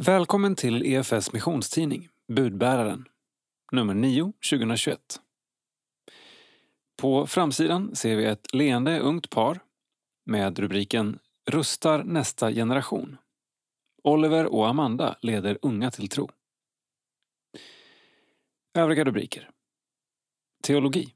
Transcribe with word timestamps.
Välkommen 0.00 0.56
till 0.56 0.82
EFS 0.86 1.32
missionstidning, 1.32 2.08
Budbäraren, 2.28 3.08
nummer 3.72 3.94
9, 3.94 4.32
2021. 4.50 5.20
På 6.96 7.26
framsidan 7.26 7.96
ser 7.96 8.16
vi 8.16 8.24
ett 8.24 8.54
leende 8.54 9.00
ungt 9.00 9.30
par 9.30 9.60
med 10.26 10.58
rubriken 10.58 11.18
Rustar 11.50 12.04
nästa 12.04 12.52
generation. 12.52 13.16
Oliver 14.02 14.46
och 14.46 14.68
Amanda 14.68 15.18
leder 15.20 15.58
unga 15.62 15.90
till 15.90 16.08
tro. 16.08 16.30
Övriga 18.74 19.04
rubriker. 19.04 19.50
Teologi. 20.62 21.14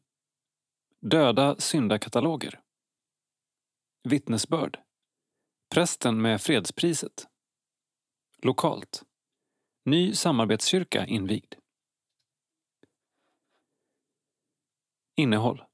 Döda 1.00 1.56
syndakataloger. 1.58 2.60
Vittnesbörd. 4.08 4.78
Prästen 5.74 6.22
med 6.22 6.40
fredspriset. 6.40 7.28
Lokalt. 8.42 9.02
Ny 9.84 10.14
samarbetskyrka 10.14 11.06
invigd. 11.06 11.54
Innehåll. 15.16 15.64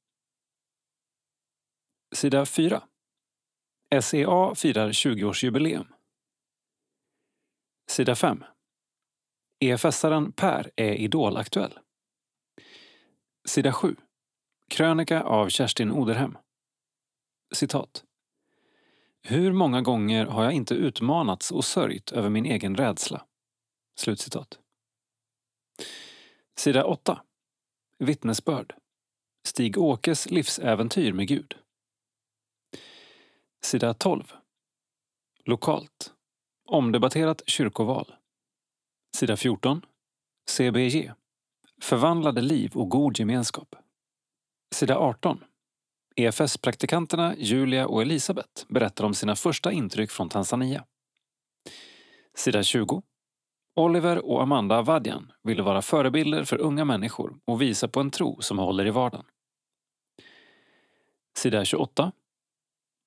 Sida 2.14 2.46
4. 2.46 2.82
SEA 4.02 4.54
firar 4.54 4.92
20-årsjubileum. 4.92 5.92
Sida 7.86 8.14
5. 8.16 8.44
EFS-aren 9.60 10.32
Per 10.32 10.70
är 10.76 10.94
idolaktuell. 10.94 11.78
Sida 13.44 13.72
7. 13.72 13.96
Krönika 14.68 15.22
av 15.22 15.48
Kerstin 15.48 15.92
Oderhem. 15.92 16.38
Citat. 17.54 18.04
Hur 19.26 19.52
många 19.52 19.82
gånger 19.82 20.26
har 20.26 20.44
jag 20.44 20.52
inte 20.52 20.74
utmanats 20.74 21.50
och 21.50 21.64
sörjt 21.64 22.12
över 22.12 22.30
min 22.30 22.46
egen 22.46 22.76
rädsla? 22.76 23.26
Slutcitat. 23.98 24.58
Sida 26.56 26.84
8. 26.84 27.22
Vittnesbörd. 27.98 28.74
Stig-Åkes 29.46 30.30
livsäventyr 30.30 31.12
med 31.12 31.28
Gud. 31.28 31.54
Sida 33.62 33.94
12. 33.94 34.32
Lokalt. 35.44 36.14
Omdebatterat 36.64 37.42
kyrkoval. 37.46 38.14
Sida 39.16 39.36
14. 39.36 39.86
CBG. 40.50 41.12
Förvandlade 41.82 42.40
liv 42.40 42.72
och 42.74 42.88
god 42.88 43.18
gemenskap. 43.18 43.76
Sida 44.74 44.98
18. 44.98 45.44
EFS-praktikanterna 46.16 47.34
Julia 47.38 47.86
och 47.86 48.02
Elisabeth 48.02 48.66
berättar 48.68 49.04
om 49.04 49.14
sina 49.14 49.36
första 49.36 49.72
intryck 49.72 50.10
från 50.10 50.28
Tanzania. 50.28 50.84
Sida 52.34 52.62
20. 52.62 53.02
Oliver 53.76 54.26
och 54.26 54.42
Amanda 54.42 54.78
Avadian 54.78 55.32
ville 55.42 55.62
vara 55.62 55.82
förebilder 55.82 56.44
för 56.44 56.60
unga 56.60 56.84
människor 56.84 57.38
och 57.44 57.62
visa 57.62 57.88
på 57.88 58.00
en 58.00 58.10
tro 58.10 58.40
som 58.40 58.58
håller 58.58 58.86
i 58.86 58.90
vardagen. 58.90 59.26
Sida 61.38 61.64
28. 61.64 62.12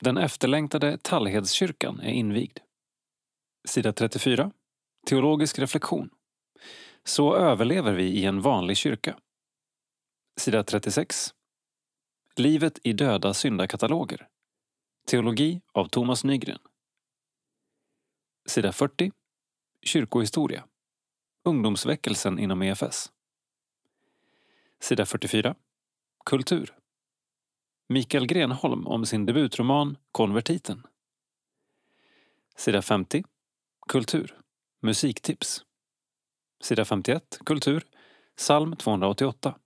Den 0.03 0.17
efterlängtade 0.17 0.97
Tallhedskyrkan 0.97 1.99
är 1.99 2.11
invigd. 2.11 2.57
Sida 3.67 3.93
34. 3.93 4.51
Teologisk 5.07 5.59
reflektion. 5.59 6.09
Så 7.03 7.35
överlever 7.35 7.93
vi 7.93 8.03
i 8.03 8.25
en 8.25 8.41
vanlig 8.41 8.77
kyrka. 8.77 9.19
Sida 10.39 10.63
36. 10.63 11.33
Livet 12.39 12.79
i 12.83 12.93
döda 12.93 13.33
syndakataloger. 13.33 14.27
Teologi 15.05 15.61
av 15.73 15.85
Thomas 15.85 16.23
Nygren. 16.23 16.59
Sida 18.45 18.71
40. 18.71 19.11
Kyrkohistoria. 19.81 20.65
Ungdomsväckelsen 21.43 22.39
inom 22.39 22.61
EFS. 22.61 23.11
Sida 24.79 25.05
44. 25.05 25.55
Kultur. 26.25 26.75
Mikael 27.89 28.27
Grenholm 28.27 28.87
om 28.87 29.05
sin 29.05 29.25
debutroman 29.25 29.97
Konvertiten. 30.11 30.83
Sida 32.55 32.81
50. 32.81 33.23
Kultur. 33.87 34.39
Musiktips. 34.81 35.65
Sida 36.61 36.85
51. 36.85 37.39
Kultur. 37.45 37.83
Psalm 38.35 38.75
288. 38.75 39.59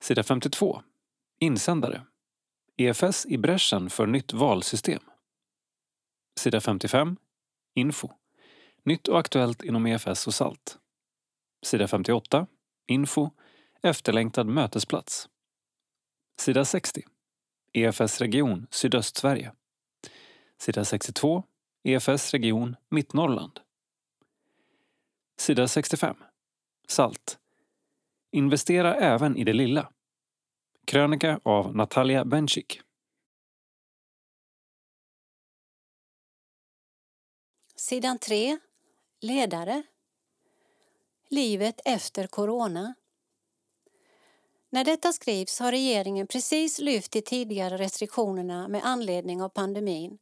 Sida 0.00 0.22
52. 0.22 0.82
Insändare. 1.42 2.02
EFS 2.76 3.26
i 3.26 3.38
bräschen 3.38 3.90
för 3.90 4.06
nytt 4.06 4.32
valsystem. 4.32 5.02
Sida 6.40 6.60
55. 6.60 7.16
Info. 7.74 8.08
Nytt 8.84 9.08
och 9.08 9.18
aktuellt 9.18 9.62
inom 9.62 9.86
EFS 9.86 10.26
och 10.26 10.34
SALT. 10.34 10.78
Sida 11.62 11.88
58. 11.88 12.46
Info. 12.86 13.30
Efterlängtad 13.82 14.46
mötesplats. 14.46 15.28
Sida 16.40 16.64
60. 16.64 17.02
EFS 17.72 18.20
region 18.20 18.66
Sydöstsverige. 18.70 19.52
Sida 20.58 20.84
62. 20.84 21.44
EFS 21.84 22.30
region 22.30 22.76
Mittnorrland. 22.88 23.60
Sida 25.38 25.68
65. 25.68 26.16
SALT. 26.88 27.38
Investera 28.32 28.94
även 28.94 29.36
i 29.36 29.44
det 29.44 29.52
lilla. 29.52 29.92
Krönika 30.84 31.40
av 31.42 31.76
Natalia 31.76 32.24
Bencik. 32.24 32.80
Sidan 37.76 38.18
3. 38.18 38.58
Ledare. 39.20 39.82
Livet 41.28 41.80
efter 41.84 42.26
corona. 42.26 42.94
När 44.70 44.84
detta 44.84 45.12
skrivs 45.12 45.60
har 45.60 45.70
regeringen 45.70 46.26
precis 46.26 46.78
lyft 46.78 47.12
de 47.12 47.22
tidigare 47.22 47.76
restriktionerna 47.76 48.68
med 48.68 48.80
anledning 48.84 49.42
av 49.42 49.48
pandemin 49.48 50.18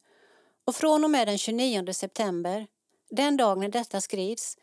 och 0.65 0.75
från 0.75 1.03
och 1.03 1.09
med 1.09 1.27
den 1.27 1.37
29 1.37 1.93
september, 1.93 2.67
den 3.09 3.37
dag 3.37 3.57
när 3.57 3.69
detta 3.69 4.01
skrivs, 4.01 4.57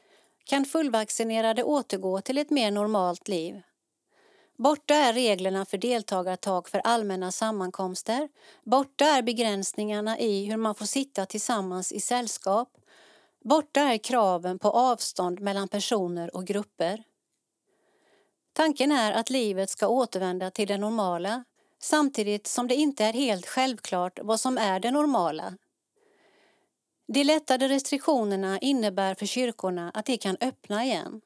kan 0.45 0.65
fullvaccinerade 0.65 1.63
återgå 1.63 2.21
till 2.21 2.39
ett 2.39 2.51
mer 2.51 2.71
normalt 2.71 3.29
liv. 3.29 3.63
Borta 4.59 4.95
är 4.95 5.13
reglerna 5.13 5.65
för 5.65 5.79
deltagartak 5.79 6.69
för 6.69 6.81
allmänna 6.85 7.33
sammankomster. 7.33 8.29
Borta 8.63 9.05
är 9.05 9.23
begränsningarna 9.23 10.19
i 10.19 10.45
hur 10.45 10.57
man 10.57 10.75
får 10.75 10.87
sitta 10.87 11.27
tillsammans 11.27 11.93
i 11.93 12.01
sällskap. 12.01 12.69
Borta 13.45 13.81
är 13.81 13.99
kraven 13.99 14.59
på 14.59 14.71
avstånd 14.71 15.41
mellan 15.41 15.69
personer 15.69 16.37
och 16.37 16.47
grupper. 16.47 17.03
Tanken 18.53 18.93
är 18.93 19.13
att 19.13 19.31
livet 19.31 19.71
ska 19.71 19.89
återvända 19.89 20.51
till 20.51 20.69
det 20.69 20.79
normala 20.79 21.45
samtidigt 21.79 22.47
som 22.47 22.69
det 22.69 22.75
inte 22.75 23.05
är 23.05 23.13
helt 23.13 23.47
självklart 23.47 24.19
vad 24.23 24.41
som 24.41 24.59
är 24.59 24.81
det 24.81 24.91
normala. 24.91 25.55
De 27.09 27.25
lättade 27.25 27.69
restriktionerna 27.69 28.59
innebär 28.59 29.15
för 29.15 29.27
kyrkorna 29.27 29.91
att 29.95 30.07
de 30.07 30.19
kan 30.19 30.37
öppna 30.41 30.85
igen. 30.85 31.21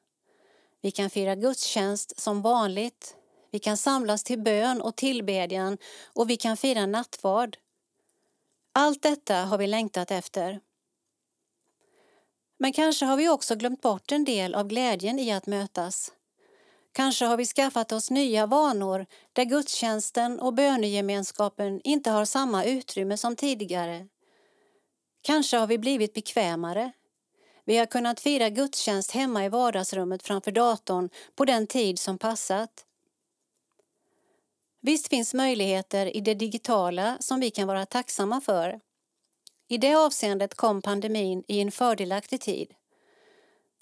Vi 0.81 0.91
kan 0.91 1.09
fira 1.09 1.35
gudstjänst 1.35 2.19
som 2.19 2.41
vanligt, 2.41 3.15
vi 3.53 3.59
kan 3.59 3.77
samlas 3.77 4.23
till 4.23 4.39
bön 4.39 4.81
och 4.81 4.95
tillbedjan 4.95 5.77
och 6.13 6.29
vi 6.29 6.37
kan 6.37 6.57
fira 6.57 6.85
nattvard. 6.85 7.57
Allt 8.73 9.01
detta 9.01 9.35
har 9.35 9.57
vi 9.57 9.67
längtat 9.67 10.11
efter. 10.11 10.59
Men 12.59 12.73
kanske 12.73 13.05
har 13.05 13.17
vi 13.17 13.29
också 13.29 13.55
glömt 13.55 13.81
bort 13.81 14.11
en 14.11 14.23
del 14.23 14.55
av 14.55 14.67
glädjen 14.67 15.19
i 15.19 15.31
att 15.31 15.47
mötas. 15.47 16.11
Kanske 16.91 17.25
har 17.25 17.37
vi 17.37 17.45
skaffat 17.45 17.91
oss 17.91 18.11
nya 18.11 18.45
vanor 18.45 19.05
där 19.33 19.43
gudstjänsten 19.45 20.39
och 20.39 20.53
bönegemenskapen 20.53 21.81
inte 21.83 22.09
har 22.09 22.25
samma 22.25 22.63
utrymme 22.63 23.17
som 23.17 23.35
tidigare. 23.35 24.07
Kanske 25.21 25.57
har 25.57 25.67
vi 25.67 25.77
blivit 25.77 26.13
bekvämare. 26.13 26.91
Vi 27.65 27.77
har 27.77 27.85
kunnat 27.85 28.19
fira 28.19 28.49
gudstjänst 28.49 29.11
hemma 29.11 29.45
i 29.45 29.49
vardagsrummet 29.49 30.23
framför 30.23 30.51
datorn 30.51 31.09
på 31.35 31.45
den 31.45 31.67
tid 31.67 31.99
som 31.99 32.17
passat. 32.17 32.85
Visst 34.85 35.07
finns 35.07 35.33
möjligheter 35.33 36.17
i 36.17 36.21
det 36.21 36.33
digitala 36.33 37.17
som 37.19 37.39
vi 37.39 37.51
kan 37.51 37.67
vara 37.67 37.85
tacksamma 37.85 38.41
för. 38.41 38.79
I 39.67 39.77
det 39.77 39.95
avseendet 39.95 40.55
kom 40.55 40.81
pandemin 40.81 41.43
i 41.47 41.61
en 41.61 41.71
fördelaktig 41.71 42.41
tid. 42.41 42.73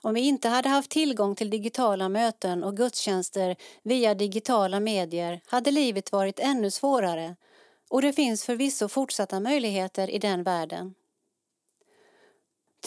Om 0.02 0.14
vi 0.14 0.22
inte 0.22 0.50
hade 0.50 0.70
haft 0.70 0.92
tillgång 0.92 1.36
till 1.36 1.50
digitala 1.50 2.10
möten 2.10 2.64
och 2.64 2.78
gudstjänster 2.78 3.56
via 3.84 4.14
digitala 4.14 4.80
medier 4.80 5.42
hade 5.46 5.72
livet 5.72 6.12
varit 6.12 6.40
ännu 6.40 6.72
svårare 6.72 7.36
och 7.90 8.02
det 8.02 8.14
finns 8.14 8.44
förvisso 8.44 8.88
fortsatta 8.88 9.40
möjligheter 9.40 10.10
i 10.10 10.20
den 10.20 10.44
världen. 10.44 10.94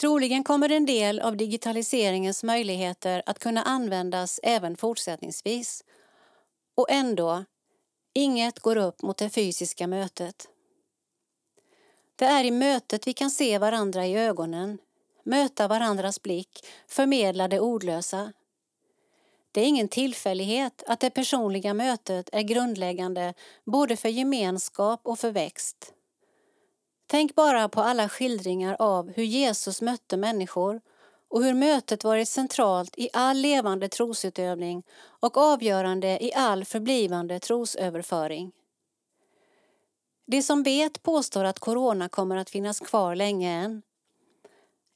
Troligen 0.00 0.44
kommer 0.44 0.72
en 0.72 0.86
del 0.86 1.20
av 1.20 1.36
digitaliseringens 1.36 2.42
möjligheter 2.42 3.22
att 3.26 3.38
kunna 3.38 3.62
användas 3.62 4.40
även 4.42 4.76
fortsättningsvis. 4.76 5.84
Och 6.74 6.90
ändå, 6.90 7.44
inget 8.14 8.58
går 8.58 8.76
upp 8.76 9.02
mot 9.02 9.16
det 9.16 9.30
fysiska 9.30 9.86
mötet. 9.86 10.48
Det 12.16 12.24
är 12.24 12.44
i 12.44 12.50
mötet 12.50 13.06
vi 13.06 13.12
kan 13.12 13.30
se 13.30 13.58
varandra 13.58 14.06
i 14.06 14.18
ögonen, 14.18 14.78
möta 15.22 15.68
varandras 15.68 16.22
blick, 16.22 16.66
förmedla 16.86 17.48
det 17.48 17.60
ordlösa. 17.60 18.32
Det 19.52 19.60
är 19.60 19.64
ingen 19.64 19.88
tillfällighet 19.88 20.82
att 20.86 21.00
det 21.00 21.10
personliga 21.10 21.74
mötet 21.74 22.28
är 22.32 22.42
grundläggande 22.42 23.34
både 23.64 23.96
för 23.96 24.08
gemenskap 24.08 25.00
och 25.04 25.18
för 25.18 25.30
växt. 25.30 25.92
Tänk 27.06 27.34
bara 27.34 27.68
på 27.68 27.80
alla 27.80 28.08
skildringar 28.08 28.76
av 28.78 29.12
hur 29.12 29.24
Jesus 29.24 29.82
mötte 29.82 30.16
människor 30.16 30.80
och 31.34 31.44
hur 31.44 31.54
mötet 31.54 32.04
varit 32.04 32.28
centralt 32.28 32.98
i 32.98 33.08
all 33.12 33.36
levande 33.36 33.88
trosutövning 33.88 34.82
och 35.20 35.36
avgörande 35.36 36.24
i 36.24 36.34
all 36.34 36.64
förblivande 36.64 37.40
trosöverföring. 37.40 38.52
De 40.26 40.42
som 40.42 40.62
vet 40.62 41.02
påstår 41.02 41.44
att 41.44 41.58
corona 41.58 42.08
kommer 42.08 42.36
att 42.36 42.50
finnas 42.50 42.80
kvar 42.80 43.14
länge 43.14 43.50
än. 43.52 43.82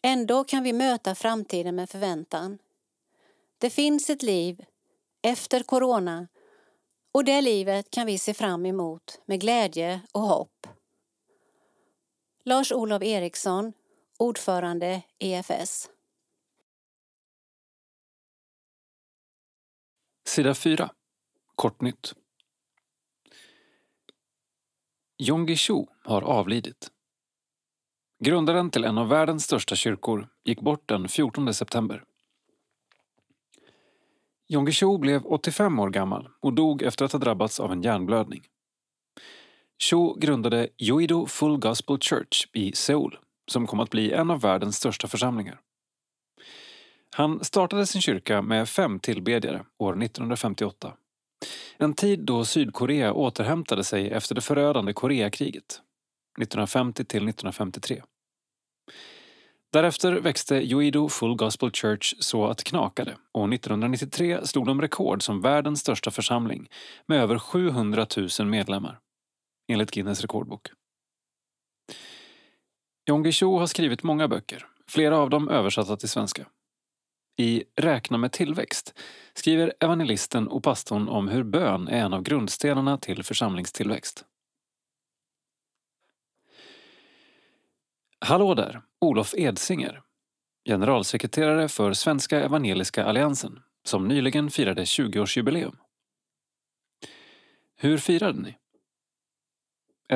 Ändå 0.02 0.44
kan 0.44 0.62
vi 0.62 0.72
möta 0.72 1.14
framtiden 1.14 1.76
med 1.76 1.90
förväntan. 1.90 2.58
Det 3.58 3.70
finns 3.70 4.10
ett 4.10 4.22
liv 4.22 4.64
efter 5.22 5.62
corona 5.62 6.28
och 7.12 7.24
det 7.24 7.40
livet 7.40 7.90
kan 7.90 8.06
vi 8.06 8.18
se 8.18 8.34
fram 8.34 8.66
emot 8.66 9.20
med 9.26 9.40
glädje 9.40 10.00
och 10.12 10.22
hopp. 10.22 10.66
Lars-Olof 12.44 13.02
Eriksson, 13.02 13.72
ordförande 14.18 15.02
EFS. 15.18 15.88
Sida 20.28 20.54
4. 20.54 20.90
Kortnytt. 21.54 22.14
Yonggi 25.18 25.56
Cho 25.56 25.86
har 26.04 26.22
avlidit. 26.22 26.90
Grundaren 28.24 28.70
till 28.70 28.84
en 28.84 28.98
av 28.98 29.08
världens 29.08 29.44
största 29.44 29.76
kyrkor 29.76 30.28
gick 30.44 30.60
bort 30.60 30.88
den 30.88 31.08
14 31.08 31.54
september. 31.54 32.04
Yonggi 34.48 34.72
Cho 34.72 34.98
blev 34.98 35.26
85 35.26 35.78
år 35.78 35.90
gammal 35.90 36.28
och 36.40 36.52
dog 36.52 36.82
efter 36.82 37.04
att 37.04 37.12
ha 37.12 37.18
drabbats 37.18 37.60
av 37.60 37.72
en 37.72 37.82
hjärnblödning. 37.82 38.42
Cho 39.78 40.14
grundade 40.14 40.68
Yoido 40.78 41.26
Full 41.26 41.58
Gospel 41.58 41.98
Church 42.00 42.48
i 42.52 42.72
Seoul 42.72 43.18
som 43.50 43.66
kom 43.66 43.80
att 43.80 43.90
bli 43.90 44.12
en 44.12 44.30
av 44.30 44.40
världens 44.40 44.76
största 44.76 45.08
församlingar. 45.08 45.60
Han 47.18 47.44
startade 47.44 47.86
sin 47.86 48.02
kyrka 48.02 48.42
med 48.42 48.68
fem 48.68 48.98
tillbedjare 49.00 49.64
år 49.78 50.02
1958. 50.02 50.94
En 51.76 51.94
tid 51.94 52.20
då 52.20 52.44
Sydkorea 52.44 53.12
återhämtade 53.12 53.84
sig 53.84 54.10
efter 54.10 54.34
det 54.34 54.40
förödande 54.40 54.92
Koreakriget 54.92 55.64
1950 56.40 57.04
till 57.04 57.28
1953. 57.28 58.02
Därefter 59.72 60.12
växte 60.12 60.54
Yoido 60.54 61.08
Full 61.08 61.36
Gospel 61.36 61.70
Church 61.70 62.14
så 62.18 62.46
att 62.46 62.64
knakade 62.64 63.16
och 63.32 63.54
1993 63.54 64.46
slog 64.46 64.66
de 64.66 64.80
rekord 64.80 65.22
som 65.22 65.40
världens 65.40 65.80
största 65.80 66.10
församling 66.10 66.68
med 67.06 67.20
över 67.20 67.38
700 67.38 68.06
000 68.38 68.48
medlemmar, 68.48 68.98
enligt 69.72 69.90
Guinness 69.90 70.20
rekordbok. 70.20 70.68
Yonggi 73.10 73.32
Cho 73.32 73.58
har 73.58 73.66
skrivit 73.66 74.02
många 74.02 74.28
böcker, 74.28 74.66
flera 74.88 75.18
av 75.18 75.30
dem 75.30 75.48
översatta 75.48 75.96
till 75.96 76.08
svenska. 76.08 76.46
I 77.40 77.64
Räkna 77.76 78.18
med 78.18 78.32
tillväxt 78.32 78.98
skriver 79.34 79.72
evangelisten 79.80 80.48
och 80.48 80.62
pastorn 80.62 81.08
om 81.08 81.28
hur 81.28 81.42
bön 81.42 81.88
är 81.88 82.00
en 82.00 82.12
av 82.12 82.22
grundstenarna 82.22 82.98
till 82.98 83.22
församlingstillväxt. 83.22 84.24
Hallå 88.20 88.54
där, 88.54 88.82
Olof 89.00 89.34
Edsinger, 89.36 90.02
generalsekreterare 90.68 91.68
för 91.68 91.92
Svenska 91.92 92.40
Evangeliska 92.40 93.04
Alliansen 93.04 93.62
som 93.84 94.08
nyligen 94.08 94.50
firade 94.50 94.84
20-årsjubileum. 94.84 95.76
Hur 97.76 97.98
firade 97.98 98.40
ni? 98.40 98.56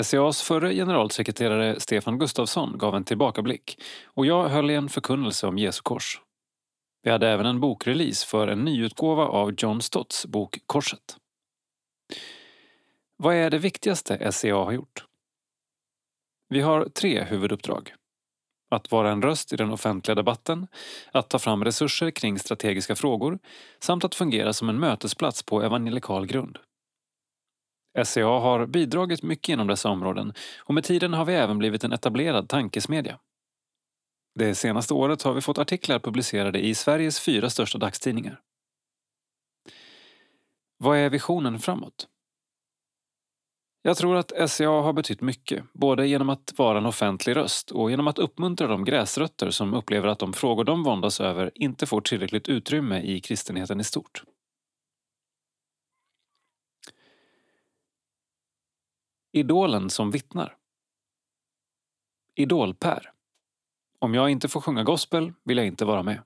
SCAs 0.02 0.42
förre 0.42 0.74
generalsekreterare 0.74 1.80
Stefan 1.80 2.18
Gustafsson 2.18 2.78
gav 2.78 2.96
en 2.96 3.04
tillbakablick 3.04 3.82
och 4.04 4.26
jag 4.26 4.48
höll 4.48 4.70
i 4.70 4.74
en 4.74 4.88
förkunnelse 4.88 5.46
om 5.46 5.58
Jesu 5.58 5.82
kors. 5.82 6.20
Vi 7.02 7.10
hade 7.10 7.28
även 7.28 7.46
en 7.46 7.60
bokrelease 7.60 8.26
för 8.26 8.48
en 8.48 8.64
nyutgåva 8.64 9.24
av 9.24 9.54
John 9.58 9.82
Stotts 9.82 10.26
bok 10.26 10.58
Korset. 10.66 11.16
Vad 13.16 13.34
är 13.34 13.50
det 13.50 13.58
viktigaste 13.58 14.32
SCA 14.32 14.54
har 14.54 14.72
gjort? 14.72 15.04
Vi 16.48 16.60
har 16.60 16.84
tre 16.84 17.24
huvuduppdrag. 17.24 17.94
Att 18.70 18.90
vara 18.90 19.10
en 19.10 19.22
röst 19.22 19.52
i 19.52 19.56
den 19.56 19.70
offentliga 19.70 20.14
debatten, 20.14 20.66
att 21.12 21.30
ta 21.30 21.38
fram 21.38 21.64
resurser 21.64 22.10
kring 22.10 22.38
strategiska 22.38 22.94
frågor 22.94 23.38
samt 23.80 24.04
att 24.04 24.14
fungera 24.14 24.52
som 24.52 24.68
en 24.68 24.80
mötesplats 24.80 25.42
på 25.42 25.62
evangelikal 25.62 26.26
grund. 26.26 26.58
SCA 28.04 28.24
har 28.24 28.66
bidragit 28.66 29.22
mycket 29.22 29.48
inom 29.48 29.66
dessa 29.66 29.88
områden 29.88 30.34
och 30.58 30.74
med 30.74 30.84
tiden 30.84 31.12
har 31.14 31.24
vi 31.24 31.34
även 31.34 31.58
blivit 31.58 31.84
en 31.84 31.92
etablerad 31.92 32.48
tankesmedja. 32.48 33.18
Det 34.34 34.54
senaste 34.54 34.94
året 34.94 35.22
har 35.22 35.34
vi 35.34 35.40
fått 35.40 35.58
artiklar 35.58 35.98
publicerade 35.98 36.60
i 36.60 36.74
Sveriges 36.74 37.20
fyra 37.20 37.50
största 37.50 37.78
dagstidningar. 37.78 38.40
Vad 40.76 40.98
är 40.98 41.10
visionen 41.10 41.58
framåt? 41.58 42.08
Jag 43.82 43.96
tror 43.96 44.16
att 44.16 44.50
SCA 44.50 44.68
har 44.68 44.92
betytt 44.92 45.20
mycket, 45.20 45.64
både 45.72 46.06
genom 46.06 46.28
att 46.28 46.54
vara 46.56 46.78
en 46.78 46.86
offentlig 46.86 47.36
röst 47.36 47.70
och 47.70 47.90
genom 47.90 48.08
att 48.08 48.18
uppmuntra 48.18 48.66
de 48.66 48.84
gräsrötter 48.84 49.50
som 49.50 49.74
upplever 49.74 50.08
att 50.08 50.18
de 50.18 50.32
frågor 50.32 50.64
de 50.64 50.82
våndas 50.82 51.20
över 51.20 51.50
inte 51.54 51.86
får 51.86 52.00
tillräckligt 52.00 52.48
utrymme 52.48 53.00
i 53.02 53.20
kristenheten 53.20 53.80
i 53.80 53.84
stort. 53.84 54.24
Idolen 59.32 59.90
som 59.90 60.10
vittnar. 60.10 60.56
Idol-Per. 62.34 63.12
Om 64.02 64.14
jag 64.14 64.30
inte 64.30 64.48
får 64.48 64.60
sjunga 64.60 64.82
gospel 64.82 65.32
vill 65.44 65.56
jag 65.56 65.66
inte 65.66 65.84
vara 65.84 66.02
med. 66.02 66.22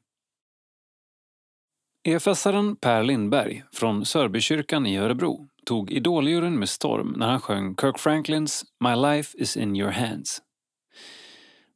EFS-aren 2.08 2.76
Per 2.76 3.02
Lindberg 3.02 3.64
från 3.73 4.05
Sörbykyrkan 4.05 4.87
i 4.87 4.96
Örebro 4.96 5.49
tog 5.64 5.90
Idoljuryn 5.90 6.58
med 6.58 6.69
storm 6.69 7.14
när 7.17 7.28
han 7.28 7.40
sjöng 7.40 7.76
Kirk 7.76 7.99
Franklins 7.99 8.64
My 8.84 8.94
life 8.94 9.38
is 9.38 9.56
in 9.56 9.76
your 9.76 9.90
hands. 9.90 10.43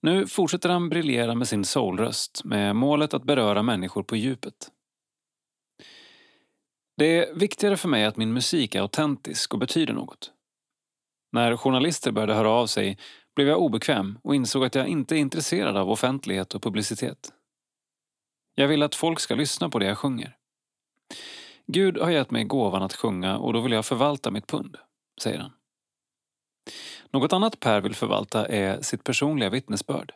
Nu 0.02 0.26
fortsätter 0.26 0.68
han 0.68 0.88
briljera 0.88 1.34
med 1.34 1.48
sin 1.48 1.64
soulröst 1.64 2.44
med 2.44 2.76
målet 2.76 3.14
att 3.14 3.24
beröra 3.24 3.62
människor 3.62 4.02
på 4.02 4.16
djupet. 4.16 4.70
Det 6.96 7.18
är 7.18 7.34
viktigare 7.34 7.76
för 7.76 7.88
mig 7.88 8.04
att 8.04 8.16
min 8.16 8.32
musik 8.32 8.74
är 8.74 8.80
autentisk 8.80 9.54
och 9.54 9.60
betyder 9.60 9.94
något. 9.94 10.32
När 11.32 11.56
journalister 11.56 12.12
började 12.12 12.34
höra 12.34 12.50
av 12.50 12.66
sig 12.66 12.98
blev 13.34 13.48
jag 13.48 13.60
obekväm 13.60 14.18
och 14.22 14.34
insåg 14.34 14.64
att 14.64 14.74
jag 14.74 14.88
inte 14.88 15.16
är 15.16 15.18
intresserad 15.18 15.76
av 15.76 15.90
offentlighet 15.90 16.54
och 16.54 16.62
publicitet. 16.62 17.32
Jag 18.54 18.68
vill 18.68 18.82
att 18.82 18.94
folk 18.94 19.20
ska 19.20 19.34
lyssna 19.34 19.70
på 19.70 19.78
det 19.78 19.86
jag 19.86 19.98
sjunger. 19.98 20.36
Gud 21.66 21.98
har 21.98 22.10
gett 22.10 22.30
mig 22.30 22.44
gåvan 22.44 22.82
att 22.82 22.94
sjunga 22.94 23.38
och 23.38 23.52
då 23.52 23.60
vill 23.60 23.72
jag 23.72 23.86
förvalta 23.86 24.30
mitt 24.30 24.46
pund, 24.46 24.76
säger 25.22 25.38
han. 25.38 25.52
Något 27.10 27.32
annat 27.32 27.60
Per 27.60 27.80
vill 27.80 27.94
förvalta 27.94 28.46
är 28.46 28.82
sitt 28.82 29.04
personliga 29.04 29.50
vittnesbörd. 29.50 30.12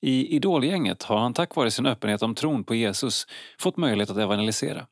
I 0.00 0.36
Idolgänget 0.36 1.02
har 1.02 1.18
han 1.18 1.34
tack 1.34 1.54
vare 1.54 1.70
sin 1.70 1.86
öppenhet 1.86 2.22
om 2.22 2.34
tron 2.34 2.64
på 2.64 2.74
Jesus 2.74 3.26
fått 3.58 3.76
möjlighet 3.76 4.10
att 4.10 4.16
evangelisera. 4.16 4.86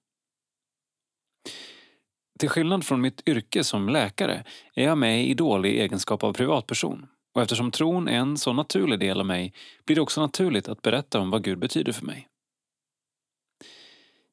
Till 2.39 2.49
skillnad 2.49 2.87
från 2.87 3.01
mitt 3.01 3.29
yrke 3.29 3.65
som 3.65 3.89
läkare 3.89 4.45
är 4.75 4.85
jag 4.85 4.99
med 4.99 5.25
i 5.25 5.31
Idol 5.31 5.67
i 5.67 5.81
egenskap 5.81 6.25
av 6.25 6.33
privatperson 6.33 7.07
och 7.35 7.43
eftersom 7.43 7.71
tron 7.71 8.09
är 8.09 8.19
en 8.19 8.37
så 8.37 8.53
naturlig 8.53 9.01
del 9.01 9.21
av 9.21 9.27
mig 9.27 9.55
blir 9.85 9.97
det 9.97 10.03
också 10.03 10.21
naturligt 10.21 10.69
att 10.69 10.83
berätta 10.83 11.21
om 11.21 11.31
vad 11.31 11.45
Gud 11.45 11.59
betyder 11.59 11.93
för 11.93 12.07
mig. 12.07 12.29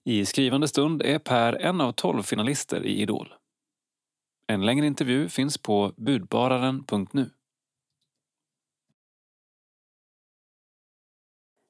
I 0.04 0.26
skrivande 0.26 0.68
stund 0.68 1.02
är 1.02 1.20
Per 1.20 1.54
en 1.54 1.82
av 1.82 1.92
tolv 1.92 2.24
finalister 2.24 2.86
i 2.86 3.02
Idol. 3.02 3.34
En 4.48 4.66
längre 4.66 4.86
intervju 4.86 5.30
finns 5.30 5.58
på 5.58 5.94
budbararen.nu. 5.98 7.30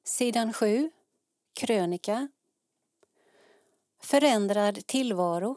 Sidan 0.04 0.52
7. 0.52 0.90
Krönika. 1.60 2.28
Förändrad 4.02 4.86
tillvaro. 4.86 5.56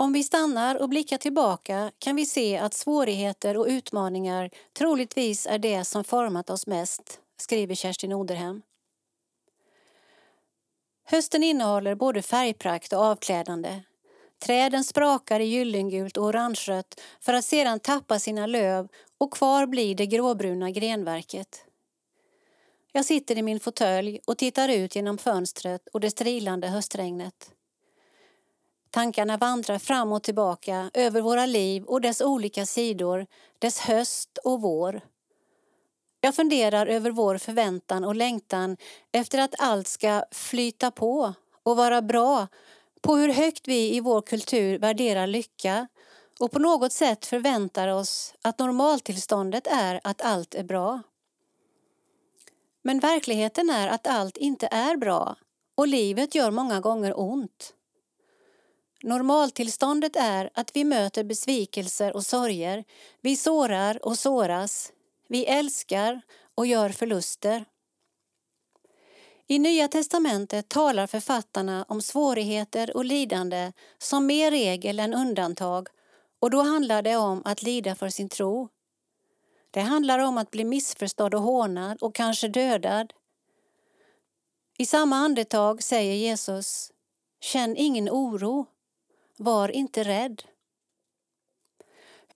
Om 0.00 0.12
vi 0.12 0.24
stannar 0.24 0.82
och 0.82 0.88
blickar 0.88 1.18
tillbaka 1.18 1.92
kan 1.98 2.16
vi 2.16 2.26
se 2.26 2.58
att 2.58 2.74
svårigheter 2.74 3.56
och 3.56 3.66
utmaningar 3.66 4.50
troligtvis 4.78 5.46
är 5.46 5.58
det 5.58 5.84
som 5.84 6.04
format 6.04 6.50
oss 6.50 6.66
mest, 6.66 7.20
skriver 7.36 7.74
Kerstin 7.74 8.12
Oderhem. 8.12 8.62
Hösten 11.04 11.42
innehåller 11.42 11.94
både 11.94 12.22
färgprakt 12.22 12.92
och 12.92 12.98
avklädande. 12.98 13.82
Träden 14.38 14.84
sprakar 14.84 15.40
i 15.40 15.44
gyllengult 15.44 16.16
och 16.16 16.24
orangerött 16.24 17.00
för 17.20 17.32
att 17.32 17.44
sedan 17.44 17.80
tappa 17.80 18.18
sina 18.18 18.46
löv 18.46 18.88
och 19.18 19.32
kvar 19.32 19.66
blir 19.66 19.94
det 19.94 20.06
gråbruna 20.06 20.70
grenverket. 20.70 21.64
Jag 22.92 23.04
sitter 23.04 23.38
i 23.38 23.42
min 23.42 23.60
fåtölj 23.60 24.20
och 24.26 24.38
tittar 24.38 24.68
ut 24.68 24.96
genom 24.96 25.18
fönstret 25.18 25.88
och 25.92 26.00
det 26.00 26.10
strilande 26.10 26.68
höstregnet. 26.68 27.52
Tankarna 28.90 29.36
vandrar 29.36 29.78
fram 29.78 30.12
och 30.12 30.22
tillbaka 30.22 30.90
över 30.94 31.20
våra 31.20 31.46
liv 31.46 31.84
och 31.84 32.00
dess 32.00 32.20
olika 32.20 32.66
sidor, 32.66 33.26
dess 33.58 33.78
höst 33.78 34.38
och 34.44 34.60
vår. 34.60 35.00
Jag 36.20 36.34
funderar 36.34 36.86
över 36.86 37.10
vår 37.10 37.38
förväntan 37.38 38.04
och 38.04 38.16
längtan 38.16 38.76
efter 39.12 39.38
att 39.38 39.54
allt 39.58 39.88
ska 39.88 40.24
flyta 40.30 40.90
på 40.90 41.34
och 41.62 41.76
vara 41.76 42.02
bra, 42.02 42.46
på 43.00 43.16
hur 43.16 43.28
högt 43.28 43.68
vi 43.68 43.96
i 43.96 44.00
vår 44.00 44.22
kultur 44.22 44.78
värderar 44.78 45.26
lycka 45.26 45.88
och 46.40 46.50
på 46.50 46.58
något 46.58 46.92
sätt 46.92 47.26
förväntar 47.26 47.88
oss 47.88 48.34
att 48.42 48.58
normaltillståndet 48.58 49.66
är 49.66 50.00
att 50.04 50.22
allt 50.22 50.54
är 50.54 50.64
bra. 50.64 51.02
Men 52.82 53.00
verkligheten 53.00 53.70
är 53.70 53.88
att 53.88 54.06
allt 54.06 54.36
inte 54.36 54.66
är 54.66 54.96
bra 54.96 55.36
och 55.74 55.88
livet 55.88 56.34
gör 56.34 56.50
många 56.50 56.80
gånger 56.80 57.20
ont. 57.20 57.74
Normaltillståndet 59.02 60.16
är 60.16 60.50
att 60.54 60.76
vi 60.76 60.84
möter 60.84 61.24
besvikelser 61.24 62.16
och 62.16 62.26
sorger, 62.26 62.84
vi 63.20 63.36
sårar 63.36 64.06
och 64.06 64.18
såras, 64.18 64.92
vi 65.28 65.44
älskar 65.44 66.20
och 66.54 66.66
gör 66.66 66.88
förluster. 66.88 67.64
I 69.46 69.58
Nya 69.58 69.88
testamentet 69.88 70.68
talar 70.68 71.06
författarna 71.06 71.84
om 71.88 72.02
svårigheter 72.02 72.96
och 72.96 73.04
lidande 73.04 73.72
som 73.98 74.26
mer 74.26 74.50
regel 74.50 75.00
än 75.00 75.14
undantag 75.14 75.88
och 76.40 76.50
då 76.50 76.62
handlar 76.62 77.02
det 77.02 77.16
om 77.16 77.42
att 77.44 77.62
lida 77.62 77.94
för 77.94 78.08
sin 78.08 78.28
tro. 78.28 78.68
Det 79.70 79.80
handlar 79.80 80.18
om 80.18 80.38
att 80.38 80.50
bli 80.50 80.64
missförstådd 80.64 81.34
och 81.34 81.42
hånad 81.42 81.98
och 82.02 82.14
kanske 82.14 82.48
dödad. 82.48 83.12
I 84.78 84.86
samma 84.86 85.16
andetag 85.16 85.82
säger 85.82 86.14
Jesus 86.14 86.92
Känn 87.40 87.76
ingen 87.76 88.08
oro, 88.10 88.66
var 89.38 89.68
inte 89.68 90.02
rädd. 90.02 90.42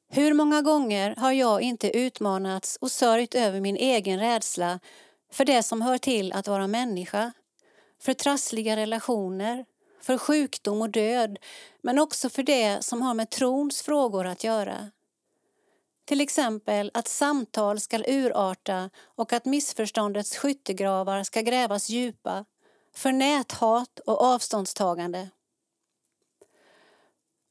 Hur 0.08 0.34
många 0.34 0.62
gånger 0.62 1.14
har 1.16 1.32
jag 1.32 1.62
inte 1.62 1.96
utmanats 1.98 2.76
och 2.80 2.90
sörjt 2.90 3.34
över 3.34 3.60
min 3.60 3.76
egen 3.76 4.20
rädsla 4.20 4.80
för 5.32 5.44
det 5.44 5.62
som 5.62 5.82
hör 5.82 5.98
till 5.98 6.32
att 6.32 6.48
vara 6.48 6.66
människa, 6.66 7.32
för 8.00 8.14
trassliga 8.14 8.76
relationer, 8.76 9.64
för 10.00 10.18
sjukdom 10.18 10.82
och 10.82 10.90
död, 10.90 11.38
men 11.82 11.98
också 11.98 12.28
för 12.28 12.42
det 12.42 12.84
som 12.84 13.02
har 13.02 13.14
med 13.14 13.30
trons 13.30 13.82
frågor 13.82 14.26
att 14.26 14.44
göra. 14.44 14.90
Till 16.04 16.20
exempel 16.20 16.90
att 16.94 17.08
samtal 17.08 17.80
ska 17.80 18.02
urarta 18.06 18.90
och 19.00 19.32
att 19.32 19.44
missförståndets 19.44 20.36
skyttegravar 20.36 21.22
ska 21.22 21.40
grävas 21.40 21.88
djupa, 21.88 22.44
för 22.94 23.12
näthat 23.12 23.98
och 23.98 24.22
avståndstagande. 24.22 25.28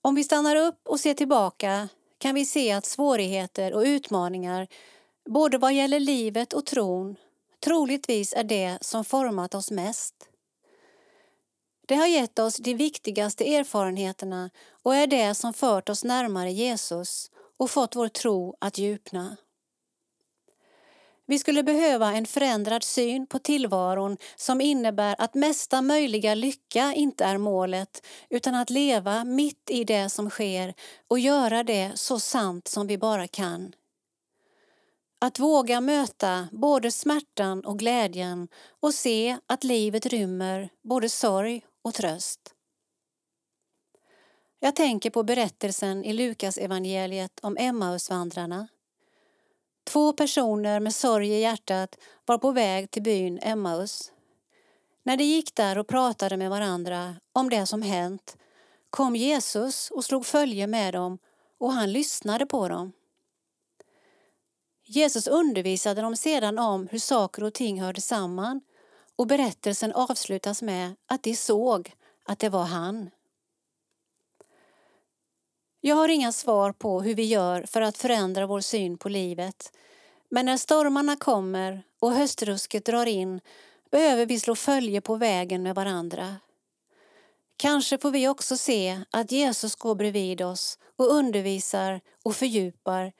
Om 0.02 0.16
vi 0.16 0.24
stannar 0.24 0.56
upp 0.56 0.88
och 0.88 1.00
ser 1.00 1.14
tillbaka 1.14 1.90
kan 2.18 2.36
vi 2.36 2.46
se 2.46 2.72
att 2.72 2.86
svårigheter 2.86 3.74
och 3.74 3.82
utmaningar, 3.82 4.68
både 5.26 5.58
vad 5.58 5.74
gäller 5.74 6.00
livet 6.00 6.54
och 6.54 6.66
tron, 6.66 7.16
troligtvis 7.64 8.34
är 8.34 8.44
det 8.44 8.78
som 8.82 9.06
format 9.06 9.56
oss 9.56 9.72
mest. 9.72 10.16
Det 11.88 11.96
har 11.96 12.08
gett 12.08 12.40
oss 12.40 12.58
de 12.58 12.74
viktigaste 12.74 13.56
erfarenheterna 13.56 14.50
och 14.84 14.96
är 14.96 15.08
det 15.08 15.36
som 15.36 15.54
fört 15.54 15.90
oss 15.90 16.04
närmare 16.04 16.52
Jesus 16.52 17.32
och 17.58 17.72
fått 17.72 17.96
vår 17.96 18.08
tro 18.08 18.56
att 18.60 18.78
djupna. 18.78 19.38
Vi 21.32 21.40
skulle 21.40 21.64
behöva 21.64 22.14
en 22.14 22.26
förändrad 22.26 22.84
syn 22.84 23.28
på 23.28 23.40
tillvaron 23.40 24.18
som 24.36 24.62
innebär 24.62 25.16
att 25.18 25.34
mesta 25.34 25.82
möjliga 25.82 26.36
lycka 26.36 26.94
inte 26.94 27.26
är 27.26 27.38
målet 27.38 28.06
utan 28.30 28.56
att 28.56 28.70
leva 28.70 29.24
mitt 29.24 29.70
i 29.70 29.84
det 29.84 30.10
som 30.10 30.30
sker 30.30 30.74
och 31.08 31.20
göra 31.20 31.64
det 31.64 31.92
så 31.96 32.20
sant 32.20 32.68
som 32.68 32.88
vi 32.88 32.98
bara 32.98 33.28
kan. 33.28 33.74
Att 35.20 35.40
våga 35.40 35.82
möta 35.82 36.48
både 36.52 36.92
smärtan 36.92 37.66
och 37.66 37.80
glädjen 37.80 38.48
och 38.80 38.94
se 38.94 39.38
att 39.48 39.64
livet 39.64 40.06
rymmer 40.06 40.70
både 40.84 41.10
sorg 41.10 41.66
och 41.84 41.94
tröst. 41.94 42.40
Jag 44.60 44.76
tänker 44.76 45.10
på 45.10 45.24
berättelsen 45.24 46.04
i 46.04 46.14
Lukas 46.14 46.58
evangeliet 46.58 47.40
om 47.42 47.58
Emmausvandrarna 47.60 48.68
Två 49.92 50.14
personer 50.14 50.80
med 50.80 50.96
sorg 50.96 51.30
i 51.30 51.42
hjärtat 51.42 51.98
var 52.26 52.38
på 52.38 52.52
väg 52.52 52.92
till 52.92 53.02
byn 53.02 53.40
Emmaus. 53.42 54.12
När 55.04 55.18
de 55.18 55.24
gick 55.24 55.56
där 55.56 55.78
och 55.78 55.88
pratade 55.88 56.38
med 56.38 56.50
varandra 56.50 57.16
om 57.34 57.50
det 57.50 57.66
som 57.66 57.82
hänt 57.82 58.38
kom 58.90 59.16
Jesus 59.16 59.92
och 59.92 60.06
slog 60.06 60.26
följe 60.26 60.68
med 60.68 60.94
dem 60.94 61.18
och 61.60 61.74
han 61.74 61.92
lyssnade 61.92 62.46
på 62.46 62.68
dem. 62.68 62.92
Jesus 64.84 65.28
undervisade 65.28 66.02
dem 66.02 66.16
sedan 66.16 66.60
om 66.60 66.88
hur 66.92 67.00
saker 67.00 67.44
och 67.44 67.54
ting 67.54 67.82
hörde 67.82 68.02
samman 68.02 68.62
och 69.16 69.28
berättelsen 69.28 69.92
avslutas 69.92 70.62
med 70.62 70.96
att 71.08 71.24
de 71.24 71.36
såg 71.36 71.94
att 72.26 72.40
det 72.40 72.50
var 72.50 72.66
han. 72.66 73.10
Jag 75.84 75.96
har 75.96 76.10
inga 76.10 76.32
svar 76.32 76.72
på 76.72 77.02
hur 77.02 77.16
vi 77.16 77.24
gör 77.24 77.64
för 77.64 77.82
att 77.82 77.98
förändra 77.98 78.48
vår 78.48 78.62
syn 78.62 78.98
på 78.98 79.10
livet. 79.10 79.74
Men 80.30 80.46
när 80.46 80.58
stormarna 80.58 81.16
kommer 81.16 81.84
och 82.00 82.12
höstrusket 82.12 82.86
drar 82.86 83.06
in 83.06 83.42
behöver 83.92 84.26
vi 84.26 84.40
slå 84.40 84.56
följe 84.56 85.02
på 85.02 85.16
vägen 85.16 85.64
med 85.64 85.76
varandra. 85.76 86.36
Kanske 87.58 87.98
får 87.98 88.12
vi 88.12 88.28
också 88.28 88.58
se 88.58 89.02
att 89.12 89.32
Jesus 89.32 89.76
går 89.76 89.96
bredvid 89.96 90.42
oss 90.42 90.80
och 90.96 91.14
undervisar 91.14 92.02
och 92.24 92.36
fördjupar 92.36 93.12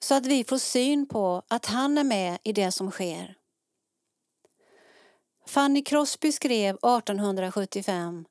så 0.00 0.14
att 0.14 0.26
vi 0.26 0.44
får 0.44 0.58
syn 0.58 1.08
på 1.08 1.42
att 1.48 1.66
han 1.66 1.98
är 1.98 2.04
med 2.04 2.38
i 2.42 2.52
det 2.52 2.72
som 2.72 2.90
sker. 2.90 3.34
Fanny 5.46 5.82
Crosby 5.82 6.32
skrev 6.32 6.74
1875 6.74 8.24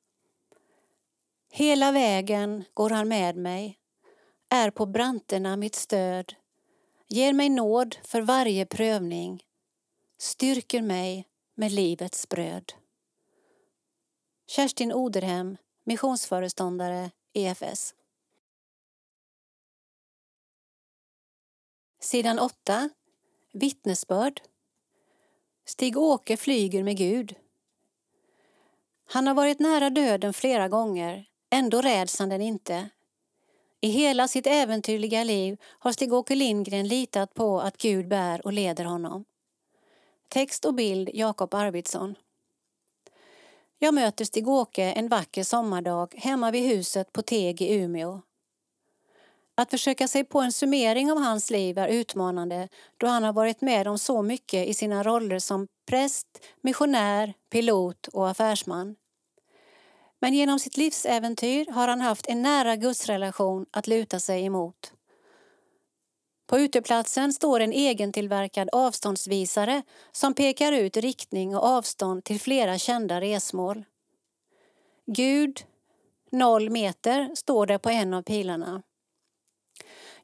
Hela 1.50 1.92
vägen 1.92 2.64
går 2.74 2.90
han 2.90 3.08
med 3.08 3.36
mig, 3.36 3.78
är 4.48 4.70
på 4.70 4.86
branterna 4.86 5.56
mitt 5.56 5.74
stöd, 5.74 6.34
ger 7.06 7.32
mig 7.32 7.48
nåd 7.48 7.96
för 8.02 8.22
varje 8.22 8.66
prövning, 8.66 9.44
styrker 10.18 10.82
mig 10.82 11.28
med 11.54 11.72
livets 11.72 12.28
bröd. 12.28 12.72
Kerstin 14.46 14.92
Oderhem, 14.92 15.56
missionsföreståndare, 15.84 17.10
EFS. 17.32 17.94
Sidan 22.00 22.38
8. 22.38 22.90
Vittnesbörd. 23.52 24.40
Stig-Åke 25.64 26.36
flyger 26.36 26.82
med 26.82 26.96
Gud. 26.96 27.34
Han 29.06 29.26
har 29.26 29.34
varit 29.34 29.58
nära 29.58 29.90
döden 29.90 30.32
flera 30.32 30.68
gånger 30.68 31.27
Ändå 31.50 31.80
räds 31.80 32.18
han 32.18 32.28
den 32.28 32.40
inte. 32.40 32.88
I 33.80 33.88
hela 33.88 34.28
sitt 34.28 34.46
äventyrliga 34.46 35.24
liv 35.24 35.56
har 35.62 35.92
Stig-Åke 35.92 36.34
Lindgren 36.34 36.88
litat 36.88 37.34
på 37.34 37.60
att 37.60 37.76
Gud 37.76 38.08
bär 38.08 38.46
och 38.46 38.52
leder 38.52 38.84
honom. 38.84 39.24
Text 40.28 40.64
och 40.64 40.74
bild 40.74 41.10
Jakob 41.14 41.54
Arvidsson. 41.54 42.14
Jag 43.78 43.94
möter 43.94 44.24
Stig-Åke 44.24 44.84
en 44.84 45.08
vacker 45.08 45.44
sommardag 45.44 46.14
hemma 46.16 46.50
vid 46.50 46.68
huset 46.68 47.12
på 47.12 47.22
Teg 47.22 47.62
i 47.62 47.74
Umeå. 47.74 48.20
Att 49.54 49.70
försöka 49.70 50.08
sig 50.08 50.24
på 50.24 50.40
en 50.40 50.52
summering 50.52 51.12
av 51.12 51.18
hans 51.18 51.50
liv 51.50 51.78
är 51.78 51.88
utmanande 51.88 52.68
då 52.96 53.06
han 53.06 53.22
har 53.22 53.32
varit 53.32 53.60
med 53.60 53.88
om 53.88 53.98
så 53.98 54.22
mycket 54.22 54.68
i 54.68 54.74
sina 54.74 55.02
roller 55.02 55.38
som 55.38 55.68
präst, 55.86 56.26
missionär, 56.60 57.34
pilot 57.50 58.08
och 58.08 58.28
affärsman. 58.30 58.96
Men 60.20 60.34
genom 60.34 60.58
sitt 60.58 60.76
livsäventyr 60.76 61.66
har 61.72 61.88
han 61.88 62.00
haft 62.00 62.26
en 62.26 62.42
nära 62.42 62.76
gudsrelation 62.76 63.66
att 63.70 63.86
luta 63.86 64.20
sig 64.20 64.44
emot. 64.44 64.92
På 66.46 66.58
uteplatsen 66.58 67.32
står 67.32 67.60
en 67.60 67.72
egentillverkad 67.72 68.68
avståndsvisare 68.72 69.82
som 70.12 70.34
pekar 70.34 70.72
ut 70.72 70.96
riktning 70.96 71.56
och 71.56 71.64
avstånd 71.64 72.24
till 72.24 72.40
flera 72.40 72.78
kända 72.78 73.20
resmål. 73.20 73.84
Gud, 75.06 75.64
noll 76.30 76.70
meter, 76.70 77.34
står 77.34 77.66
det 77.66 77.78
på 77.78 77.90
en 77.90 78.14
av 78.14 78.22
pilarna. 78.22 78.82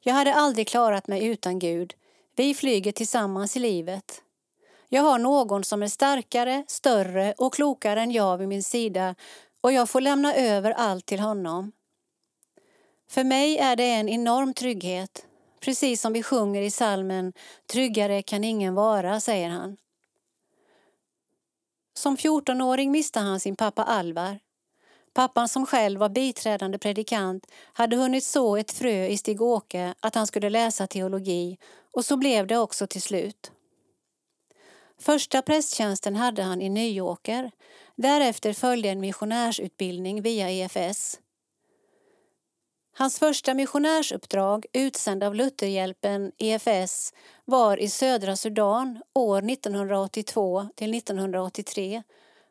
Jag 0.01 0.13
hade 0.13 0.33
aldrig 0.33 0.67
klarat 0.67 1.07
mig 1.07 1.25
utan 1.25 1.59
Gud. 1.59 1.93
Vi 2.35 2.53
flyger 2.53 2.91
tillsammans 2.91 3.57
i 3.57 3.59
livet. 3.59 4.21
Jag 4.89 5.01
har 5.01 5.19
någon 5.19 5.63
som 5.63 5.83
är 5.83 5.87
starkare, 5.87 6.63
större 6.67 7.33
och 7.37 7.53
klokare 7.53 8.01
än 8.01 8.11
jag 8.11 8.37
vid 8.37 8.47
min 8.47 8.63
sida 8.63 9.15
och 9.65 9.73
jag 9.73 9.89
får 9.89 10.01
lämna 10.01 10.35
över 10.35 10.71
allt 10.71 11.05
till 11.05 11.19
honom. 11.19 11.71
För 13.09 13.23
mig 13.23 13.57
är 13.57 13.75
det 13.75 13.83
en 13.83 14.09
enorm 14.09 14.53
trygghet, 14.53 15.25
precis 15.59 16.01
som 16.01 16.13
vi 16.13 16.23
sjunger 16.23 16.61
i 16.61 16.71
salmen 16.71 17.33
Tryggare 17.67 18.21
kan 18.21 18.43
ingen 18.43 18.75
vara, 18.75 19.19
säger 19.19 19.49
han. 19.49 19.77
Som 21.93 22.17
14-åring 22.17 22.91
miste 22.91 23.19
han 23.19 23.39
sin 23.39 23.55
pappa 23.55 23.83
Alvar. 23.83 24.39
Pappan 25.13 25.49
som 25.49 25.65
själv 25.65 25.99
var 25.99 26.09
biträdande 26.09 26.77
predikant 26.77 27.47
hade 27.73 27.95
hunnit 27.95 28.23
så 28.23 28.57
ett 28.57 28.71
frö 28.71 29.05
i 29.07 29.17
Stig-Åke 29.17 29.93
att 29.99 30.15
han 30.15 30.27
skulle 30.27 30.49
läsa 30.49 30.87
teologi 30.87 31.57
och 31.91 32.05
så 32.05 32.17
blev 32.17 32.47
det 32.47 32.57
också 32.57 32.87
till 32.87 33.01
slut. 33.01 33.51
Första 34.99 35.41
prästtjänsten 35.41 36.15
hade 36.15 36.43
han 36.43 36.61
i 36.61 36.69
Nyåker. 36.69 37.51
Därefter 37.95 38.53
följde 38.53 38.89
en 38.89 38.99
missionärsutbildning 38.99 40.21
via 40.21 40.49
EFS. 40.49 41.19
Hans 42.97 43.19
första 43.19 43.53
missionärsuppdrag, 43.53 44.65
utsänd 44.73 45.23
av 45.23 45.35
Lutherhjälpen 45.35 46.31
EFS, 46.37 47.13
var 47.45 47.77
i 47.77 47.89
södra 47.89 48.35
Sudan 48.35 49.01
år 49.13 49.49
1982 49.49 50.67
till 50.75 50.93
1983 50.93 52.03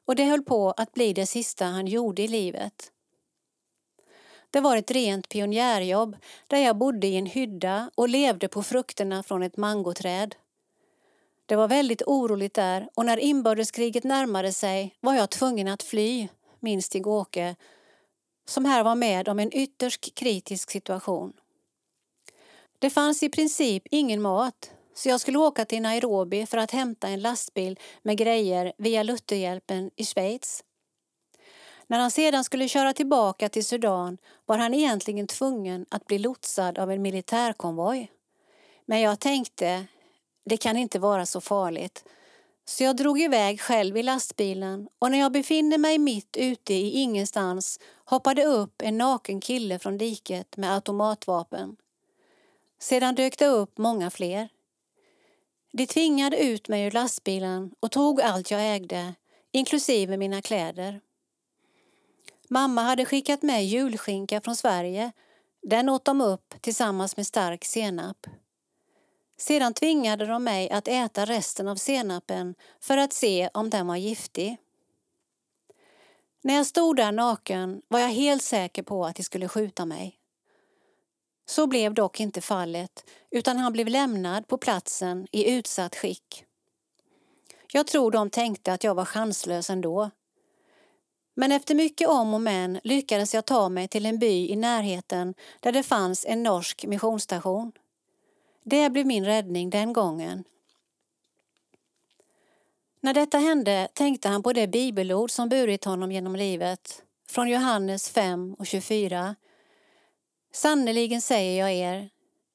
och 0.06 0.16
det 0.16 0.24
höll 0.24 0.42
på 0.42 0.70
att 0.70 0.92
bli 0.92 1.12
det 1.12 1.26
sista 1.26 1.64
han 1.64 1.86
gjorde 1.86 2.22
i 2.22 2.28
livet. 2.28 2.90
Det 4.50 4.60
var 4.60 4.76
ett 4.76 4.90
rent 4.90 5.28
pionjärjobb 5.28 6.16
där 6.46 6.58
jag 6.58 6.76
bodde 6.76 7.06
i 7.06 7.16
en 7.16 7.26
hydda 7.26 7.90
och 7.94 8.08
levde 8.08 8.48
på 8.48 8.62
frukterna 8.62 9.22
från 9.22 9.42
ett 9.42 9.56
mangoträd. 9.56 10.34
Det 11.46 11.56
var 11.56 11.68
väldigt 11.68 12.02
oroligt 12.06 12.54
där 12.54 12.88
och 12.94 13.06
när 13.06 13.16
inbördeskriget 13.16 14.04
närmade 14.04 14.52
sig 14.52 14.96
var 15.00 15.14
jag 15.14 15.30
tvungen 15.30 15.68
att 15.68 15.82
fly, 15.82 16.28
minns 16.60 16.86
Stig-Åke, 16.86 17.56
som 18.46 18.64
här 18.64 18.84
var 18.84 18.94
med 18.94 19.28
om 19.28 19.38
en 19.38 19.56
ytterst 19.56 20.14
kritisk 20.14 20.70
situation. 20.70 21.32
Det 22.78 22.90
fanns 22.90 23.22
i 23.22 23.28
princip 23.28 23.82
ingen 23.90 24.22
mat 24.22 24.70
så 24.94 25.08
jag 25.08 25.20
skulle 25.20 25.38
åka 25.38 25.64
till 25.64 25.82
Nairobi 25.82 26.46
för 26.46 26.58
att 26.58 26.70
hämta 26.70 27.08
en 27.08 27.20
lastbil 27.20 27.78
med 28.02 28.16
grejer 28.16 28.72
via 28.78 29.02
Lutherhjälpen 29.02 29.90
i 29.96 30.04
Schweiz. 30.04 30.64
När 31.86 31.98
han 31.98 32.10
sedan 32.10 32.44
skulle 32.44 32.68
köra 32.68 32.92
tillbaka 32.92 33.48
till 33.48 33.64
Sudan 33.64 34.18
var 34.46 34.58
han 34.58 34.74
egentligen 34.74 35.26
tvungen 35.26 35.86
att 35.90 36.06
bli 36.06 36.18
lotsad 36.18 36.78
av 36.78 36.90
en 36.90 37.02
militärkonvoj. 37.02 38.10
Men 38.86 39.00
jag 39.00 39.20
tänkte, 39.20 39.86
det 40.44 40.56
kan 40.56 40.76
inte 40.76 40.98
vara 40.98 41.26
så 41.26 41.40
farligt. 41.40 42.04
Så 42.64 42.84
jag 42.84 42.96
drog 42.96 43.20
iväg 43.20 43.60
själv 43.60 43.96
i 43.96 44.02
lastbilen 44.02 44.88
och 44.98 45.10
när 45.10 45.18
jag 45.18 45.32
befinner 45.32 45.78
mig 45.78 45.98
mitt 45.98 46.36
ute 46.36 46.74
i 46.74 46.90
ingenstans 46.90 47.80
hoppade 48.04 48.44
upp 48.44 48.82
en 48.82 48.98
naken 48.98 49.40
kille 49.40 49.78
från 49.78 49.98
diket 49.98 50.56
med 50.56 50.74
automatvapen. 50.74 51.76
Sedan 52.78 53.14
dök 53.14 53.38
det 53.38 53.46
upp 53.46 53.78
många 53.78 54.10
fler. 54.10 54.48
De 55.72 55.86
tvingade 55.86 56.36
ut 56.36 56.68
mig 56.68 56.84
ur 56.86 56.90
lastbilen 56.90 57.74
och 57.80 57.90
tog 57.90 58.20
allt 58.20 58.50
jag 58.50 58.74
ägde, 58.74 59.14
inklusive 59.52 60.16
mina 60.16 60.42
kläder. 60.42 61.00
Mamma 62.48 62.82
hade 62.82 63.04
skickat 63.04 63.42
med 63.42 63.66
julskinka 63.66 64.40
från 64.40 64.56
Sverige. 64.56 65.12
Den 65.62 65.88
åt 65.88 66.04
de 66.04 66.20
upp 66.20 66.54
tillsammans 66.60 67.16
med 67.16 67.26
stark 67.26 67.64
senap. 67.64 68.26
Sedan 69.46 69.74
tvingade 69.74 70.26
de 70.26 70.44
mig 70.44 70.70
att 70.70 70.88
äta 70.88 71.24
resten 71.24 71.68
av 71.68 71.76
senapen 71.76 72.54
för 72.80 72.96
att 72.96 73.12
se 73.12 73.48
om 73.54 73.70
den 73.70 73.86
var 73.86 73.96
giftig. 73.96 74.56
När 76.42 76.54
jag 76.54 76.66
stod 76.66 76.96
där 76.96 77.12
naken 77.12 77.82
var 77.88 78.00
jag 78.00 78.08
helt 78.08 78.42
säker 78.42 78.82
på 78.82 79.04
att 79.04 79.16
de 79.16 79.22
skulle 79.22 79.48
skjuta 79.48 79.84
mig. 79.84 80.18
Så 81.46 81.66
blev 81.66 81.94
dock 81.94 82.20
inte 82.20 82.40
fallet, 82.40 83.04
utan 83.30 83.56
han 83.56 83.72
blev 83.72 83.88
lämnad 83.88 84.48
på 84.48 84.58
platsen 84.58 85.26
i 85.32 85.50
utsatt 85.50 85.96
skick. 85.96 86.44
Jag 87.72 87.86
tror 87.86 88.10
de 88.10 88.30
tänkte 88.30 88.72
att 88.72 88.84
jag 88.84 88.94
var 88.94 89.04
chanslös 89.04 89.70
ändå. 89.70 90.10
Men 91.34 91.52
efter 91.52 91.74
mycket 91.74 92.08
om 92.08 92.34
och 92.34 92.40
men 92.40 92.80
lyckades 92.84 93.34
jag 93.34 93.44
ta 93.44 93.68
mig 93.68 93.88
till 93.88 94.06
en 94.06 94.18
by 94.18 94.48
i 94.48 94.56
närheten 94.56 95.34
där 95.60 95.72
det 95.72 95.82
fanns 95.82 96.24
en 96.28 96.42
norsk 96.42 96.86
missionsstation. 96.86 97.72
Det 98.66 98.90
blev 98.90 99.06
min 99.06 99.24
räddning 99.24 99.70
den 99.70 99.92
gången. 99.92 100.44
När 103.00 103.14
detta 103.14 103.38
hände 103.38 103.88
tänkte 103.94 104.28
han 104.28 104.42
på 104.42 104.52
det 104.52 104.66
bibelord 104.66 105.30
som 105.30 105.48
burit 105.48 105.84
honom 105.84 106.12
genom 106.12 106.36
livet, 106.36 107.02
från 107.28 107.48
Johannes 107.48 108.10
5 108.10 108.54
och 108.58 108.66
24. 108.66 109.34
Sannerligen 110.52 111.20
säger 111.20 111.60
jag 111.60 111.72
er, 111.72 112.10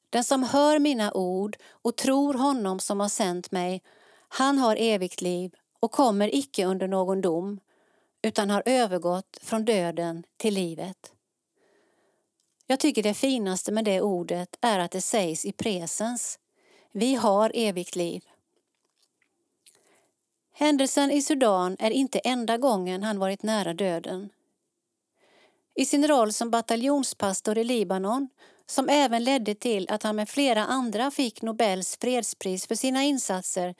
den 0.10 0.24
som 0.24 0.43
hör 0.43 0.80
mina 0.80 1.13
ord 1.13 1.58
och 1.63 1.95
tror 1.95 2.34
honom 2.34 2.80
som 2.80 3.00
har 3.00 3.10
sänt 3.10 3.52
mig, 3.52 3.84
han 4.30 4.58
har 4.58 4.76
evigt 4.80 5.22
liv 5.22 5.54
och 5.80 5.91
kommer 5.91 6.36
icke 6.36 6.65
under 6.65 6.88
någon 6.88 7.22
dom, 7.22 7.60
utan 8.22 8.50
har 8.50 8.63
övergått 8.65 9.39
från 9.41 9.65
döden 9.65 10.24
till 10.38 10.54
livet. 10.54 11.13
Jag 12.71 12.79
tycker 12.79 13.03
det 13.03 13.13
finaste 13.13 13.71
med 13.71 13.86
det 13.86 14.01
ordet 14.01 14.58
är 14.62 14.79
att 14.79 14.91
det 14.91 15.01
sägs 15.01 15.45
i 15.45 15.51
presens. 15.51 16.39
Vi 16.91 17.15
har 17.15 17.51
evigt 17.55 17.95
liv. 17.95 18.23
Händelsen 20.53 21.12
i 21.12 21.21
Sudan 21.21 21.75
är 21.79 21.91
inte 21.91 22.19
enda 22.19 22.58
gången 22.58 23.03
han 23.03 23.19
varit 23.19 23.43
nära 23.43 23.73
döden. 23.73 24.29
I 25.75 25.86
sin 25.86 26.08
roll 26.08 26.34
som 26.34 26.51
bataljonspastor 26.51 27.58
i 27.58 27.63
Libanon, 27.63 28.29
som 28.65 28.89
även 28.89 29.23
ledde 29.23 29.55
till 29.55 29.89
att 29.89 30.03
han 30.03 30.15
med 30.15 30.29
flera 30.29 30.65
andra 30.65 31.12
fick 31.12 31.41
Nobels 31.41 31.97
fredspris 32.01 32.67
för 32.67 32.75
sina 32.75 33.03
insatser, 33.03 33.75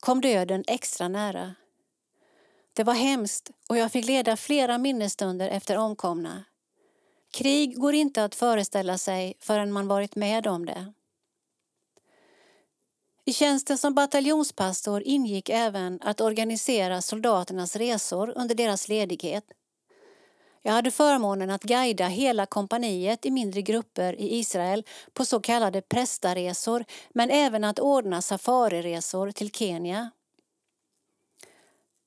kom 0.00 0.20
döden 0.20 0.64
extra 0.66 1.08
nära. 1.08 1.54
Det 2.72 2.84
var 2.84 2.94
hemskt 2.94 3.50
och 3.68 3.76
jag 3.76 3.92
fick 3.92 4.06
leda 4.06 4.36
flera 4.36 4.78
minnesstunder 4.78 5.48
efter 5.48 5.76
omkomna. 5.76 6.44
Krig 7.30 7.78
går 7.78 7.94
inte 7.94 8.24
att 8.24 8.34
föreställa 8.34 8.98
sig 8.98 9.34
förrän 9.40 9.72
man 9.72 9.88
varit 9.88 10.16
med 10.16 10.46
om 10.46 10.66
det. 10.66 10.92
I 13.24 13.32
tjänsten 13.32 13.78
som 13.78 13.94
bataljonspastor 13.94 15.02
ingick 15.04 15.48
även 15.48 15.98
att 16.02 16.20
organisera 16.20 17.02
soldaternas 17.02 17.76
resor 17.76 18.32
under 18.36 18.54
deras 18.54 18.88
ledighet. 18.88 19.44
Jag 20.62 20.72
hade 20.72 20.90
förmånen 20.90 21.50
att 21.50 21.62
guida 21.62 22.06
hela 22.06 22.46
kompaniet 22.46 23.26
i 23.26 23.30
mindre 23.30 23.62
grupper 23.62 24.20
i 24.20 24.38
Israel 24.38 24.84
på 25.12 25.24
så 25.24 25.40
kallade 25.40 25.80
prästaresor 25.80 26.84
men 27.10 27.30
även 27.30 27.64
att 27.64 27.78
ordna 27.78 28.22
safariresor 28.22 29.30
till 29.30 29.50
Kenya. 29.50 30.10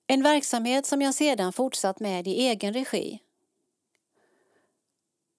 En 0.07 0.23
verksamhet 0.23 0.85
som 0.85 1.01
jag 1.01 1.13
sedan 1.13 1.53
fortsatt 1.53 1.99
med 1.99 2.27
i 2.27 2.47
egen 2.47 2.73
regi. 2.73 3.22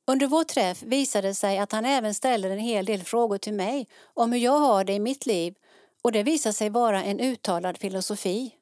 Under 0.06 0.26
vår 0.26 0.44
träff 0.44 0.82
visade 0.82 1.28
det 1.28 1.34
sig 1.34 1.58
att 1.58 1.72
han 1.72 1.84
även 1.84 2.14
ställer 2.14 2.50
en 2.50 2.58
hel 2.58 2.84
del 2.84 3.02
frågor 3.02 3.38
till 3.38 3.54
mig 3.54 3.88
om 4.14 4.32
hur 4.32 4.38
jag 4.38 4.58
har 4.58 4.84
det 4.84 4.92
i 4.92 5.00
mitt 5.00 5.26
liv 5.26 5.54
och 6.02 6.12
det 6.12 6.22
visar 6.22 6.52
sig 6.52 6.70
vara 6.70 7.04
en 7.04 7.20
uttalad 7.20 7.78
filosofi. 7.78 8.54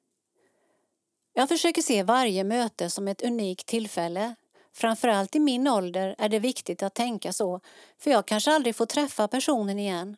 Jag 1.35 1.48
försöker 1.48 1.83
se 1.83 2.02
varje 2.02 2.44
möte 2.44 2.90
som 2.90 3.09
ett 3.09 3.22
unikt 3.22 3.66
tillfälle. 3.66 4.35
Framförallt 4.74 5.37
i 5.37 5.40
min 5.40 5.68
ålder 5.68 6.14
är 6.18 6.28
det 6.28 6.38
viktigt 6.38 6.83
att 6.83 6.94
tänka 6.94 7.33
så, 7.33 7.61
för 7.98 8.11
jag 8.11 8.26
kanske 8.26 8.52
aldrig 8.52 8.76
får 8.76 8.87
träffa 8.87 9.28
personen 9.28 9.78
igen. 9.78 10.16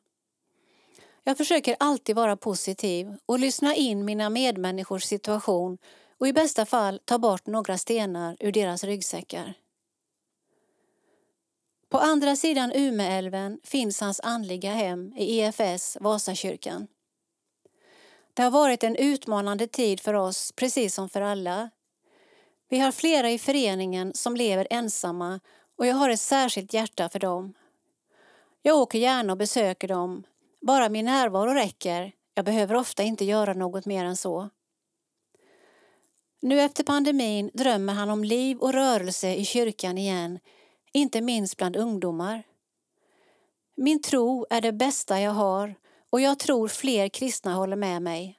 Jag 1.24 1.36
försöker 1.36 1.76
alltid 1.80 2.16
vara 2.16 2.36
positiv 2.36 3.16
och 3.26 3.38
lyssna 3.38 3.74
in 3.74 4.04
mina 4.04 4.30
medmänniskors 4.30 5.04
situation 5.04 5.78
och 6.18 6.28
i 6.28 6.32
bästa 6.32 6.66
fall 6.66 7.00
ta 7.04 7.18
bort 7.18 7.46
några 7.46 7.78
stenar 7.78 8.36
ur 8.40 8.52
deras 8.52 8.84
ryggsäckar. 8.84 9.54
På 11.88 11.98
andra 11.98 12.36
sidan 12.36 12.72
Umeälven 12.74 13.58
finns 13.64 14.00
hans 14.00 14.20
andliga 14.20 14.70
hem 14.70 15.12
i 15.16 15.40
EFS, 15.40 15.96
Vasakyrkan. 16.00 16.86
Det 18.34 18.42
har 18.42 18.50
varit 18.50 18.84
en 18.84 18.96
utmanande 18.96 19.66
tid 19.66 20.00
för 20.00 20.14
oss, 20.14 20.52
precis 20.52 20.94
som 20.94 21.08
för 21.08 21.20
alla. 21.20 21.70
Vi 22.68 22.78
har 22.78 22.92
flera 22.92 23.30
i 23.30 23.38
föreningen 23.38 24.14
som 24.14 24.36
lever 24.36 24.66
ensamma 24.70 25.40
och 25.78 25.86
jag 25.86 25.94
har 25.94 26.10
ett 26.10 26.20
särskilt 26.20 26.72
hjärta 26.72 27.08
för 27.08 27.18
dem. 27.18 27.54
Jag 28.62 28.76
åker 28.76 28.98
gärna 28.98 29.32
och 29.32 29.38
besöker 29.38 29.88
dem. 29.88 30.24
Bara 30.60 30.88
min 30.88 31.04
närvaro 31.04 31.50
räcker. 31.50 32.12
Jag 32.34 32.44
behöver 32.44 32.74
ofta 32.74 33.02
inte 33.02 33.24
göra 33.24 33.54
något 33.54 33.86
mer 33.86 34.04
än 34.04 34.16
så. 34.16 34.50
Nu 36.40 36.60
efter 36.60 36.84
pandemin 36.84 37.50
drömmer 37.54 37.92
han 37.92 38.10
om 38.10 38.24
liv 38.24 38.58
och 38.58 38.72
rörelse 38.72 39.34
i 39.34 39.44
kyrkan 39.44 39.98
igen 39.98 40.38
inte 40.94 41.20
minst 41.20 41.56
bland 41.56 41.76
ungdomar. 41.76 42.42
Min 43.74 44.02
tro 44.02 44.46
är 44.50 44.60
det 44.60 44.72
bästa 44.72 45.20
jag 45.20 45.30
har 45.30 45.74
och 46.10 46.20
jag 46.20 46.38
tror 46.38 46.68
fler 46.68 47.08
kristna 47.08 47.54
håller 47.54 47.76
med 47.76 48.02
mig. 48.02 48.38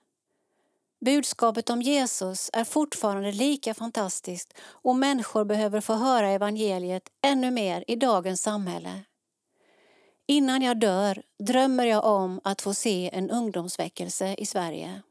Budskapet 0.99 1.69
om 1.69 1.81
Jesus 1.81 2.49
är 2.53 2.63
fortfarande 2.63 3.31
lika 3.31 3.73
fantastiskt 3.73 4.53
och 4.59 4.95
människor 4.95 5.45
behöver 5.45 5.81
få 5.81 5.93
höra 5.93 6.29
evangeliet 6.29 7.09
ännu 7.21 7.51
mer 7.51 7.83
i 7.87 7.95
dagens 7.95 8.41
samhälle. 8.41 9.01
Innan 10.27 10.61
jag 10.61 10.79
dör 10.79 11.23
drömmer 11.39 11.85
jag 11.85 12.05
om 12.05 12.41
att 12.43 12.61
få 12.61 12.73
se 12.73 13.09
en 13.13 13.31
ungdomsväckelse 13.31 14.35
i 14.37 14.45
Sverige. 14.45 15.01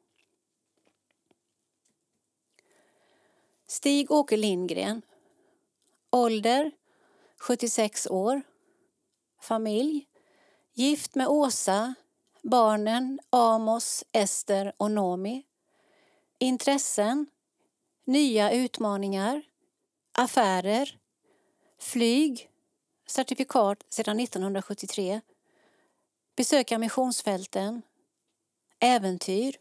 Stig-Åke 3.66 4.36
Lindgren. 4.36 5.02
Ålder 6.10 6.70
76 7.44 8.06
år. 8.10 8.42
Familj. 9.40 10.06
Gift 10.74 11.14
med 11.14 11.28
Åsa. 11.28 11.94
Barnen 12.42 13.20
Amos, 13.30 14.04
Ester 14.12 14.72
och 14.76 14.90
Nomi. 14.90 15.42
Intressen. 16.38 17.26
Nya 18.04 18.52
utmaningar. 18.52 19.42
Affärer. 20.12 20.98
Flyg. 21.78 22.50
Certifikat 23.06 23.84
sedan 23.88 24.20
1973. 24.20 25.20
Besöka 26.36 26.78
missionsfälten. 26.78 27.82
Äventyr. 28.80 29.56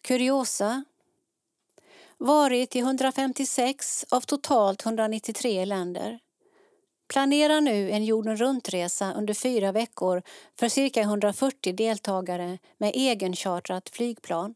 Kuriosa. 0.00 0.84
Varit 2.18 2.76
i 2.76 2.78
156 2.78 4.04
av 4.10 4.20
totalt 4.20 4.86
193 4.86 5.64
länder. 5.64 6.20
Planera 7.08 7.60
nu 7.60 7.90
en 7.90 8.04
jorden 8.04 8.36
runt-resa 8.36 9.14
under 9.14 9.34
fyra 9.34 9.72
veckor 9.72 10.22
för 10.58 10.68
cirka 10.68 11.00
140 11.00 11.72
deltagare 11.72 12.58
med 12.78 12.92
egenchartrat 12.94 13.88
flygplan. 13.88 14.54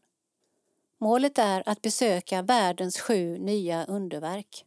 Målet 0.99 1.37
är 1.37 1.63
att 1.69 1.81
besöka 1.81 2.41
världens 2.41 2.99
sju 2.99 3.37
nya 3.37 3.85
underverk. 3.85 4.65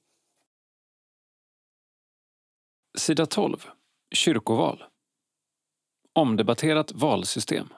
Sida 2.98 3.26
12. 3.26 3.56
Kyrkoval. 4.14 4.84
Omdebatterat 6.12 6.92
valsystem. 6.92 7.68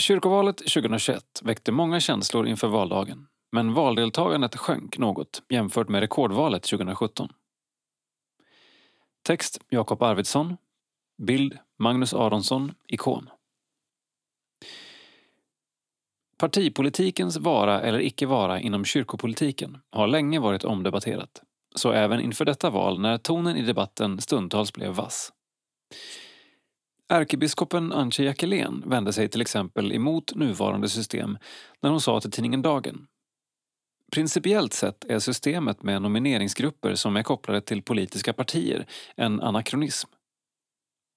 Kyrkovalet 0.00 0.56
2021 0.56 1.40
väckte 1.42 1.72
många 1.72 2.00
känslor 2.00 2.46
inför 2.46 2.68
valdagen 2.68 3.26
men 3.52 3.74
valdeltagandet 3.74 4.56
sjönk 4.56 4.98
något 4.98 5.42
jämfört 5.48 5.88
med 5.88 6.00
rekordvalet 6.00 6.62
2017. 6.62 7.28
Text 9.22 9.60
Jakob 9.68 10.02
Arvidsson. 10.02 10.56
Bild 11.22 11.58
Magnus 11.78 12.14
Aronsson, 12.14 12.74
ikon. 12.88 13.30
Partipolitikens 16.38 17.36
vara 17.36 17.80
eller 17.80 18.00
icke 18.00 18.26
vara 18.26 18.60
inom 18.60 18.84
kyrkopolitiken 18.84 19.78
har 19.90 20.06
länge 20.06 20.40
varit 20.40 20.64
omdebatterat. 20.64 21.42
Så 21.74 21.92
även 21.92 22.20
inför 22.20 22.44
detta 22.44 22.70
val 22.70 23.00
när 23.00 23.18
tonen 23.18 23.56
i 23.56 23.62
debatten 23.62 24.20
stundtals 24.20 24.72
blev 24.72 24.92
vass. 24.92 25.32
Ärkebiskopen 27.08 27.92
Antje 27.92 28.24
Jackelén 28.24 28.82
vände 28.86 29.12
sig 29.12 29.28
till 29.28 29.40
exempel 29.40 29.92
emot 29.92 30.34
nuvarande 30.34 30.88
system 30.88 31.38
när 31.80 31.90
hon 31.90 32.00
sa 32.00 32.20
till 32.20 32.30
tidningen 32.30 32.62
Dagen 32.62 33.06
Principiellt 34.12 34.72
sett 34.72 35.04
är 35.04 35.18
systemet 35.18 35.82
med 35.82 36.02
nomineringsgrupper 36.02 36.94
som 36.94 37.16
är 37.16 37.22
kopplade 37.22 37.60
till 37.60 37.82
politiska 37.82 38.32
partier 38.32 38.86
en 39.16 39.40
anakronism. 39.40 40.08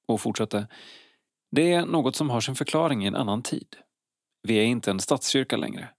Och 0.07 0.21
fortsatte. 0.21 0.67
Det 1.51 1.73
är 1.73 1.85
något 1.85 2.15
som 2.15 2.29
har 2.29 2.41
sin 2.41 2.55
förklaring 2.55 3.03
i 3.03 3.07
en 3.07 3.15
annan 3.15 3.43
tid. 3.43 3.75
Vi 4.47 4.57
är 4.57 4.63
inte 4.63 4.91
en 4.91 4.99
statskyrka 4.99 5.57
längre. 5.57 5.89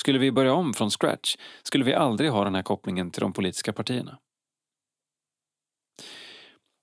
Skulle 0.00 0.18
vi 0.18 0.32
börja 0.32 0.54
om 0.54 0.74
från 0.74 0.90
scratch 0.90 1.36
skulle 1.62 1.84
vi 1.84 1.94
aldrig 1.94 2.30
ha 2.30 2.44
den 2.44 2.54
här 2.54 2.62
kopplingen 2.62 3.10
till 3.10 3.20
de 3.20 3.32
politiska 3.32 3.72
partierna. 3.72 4.18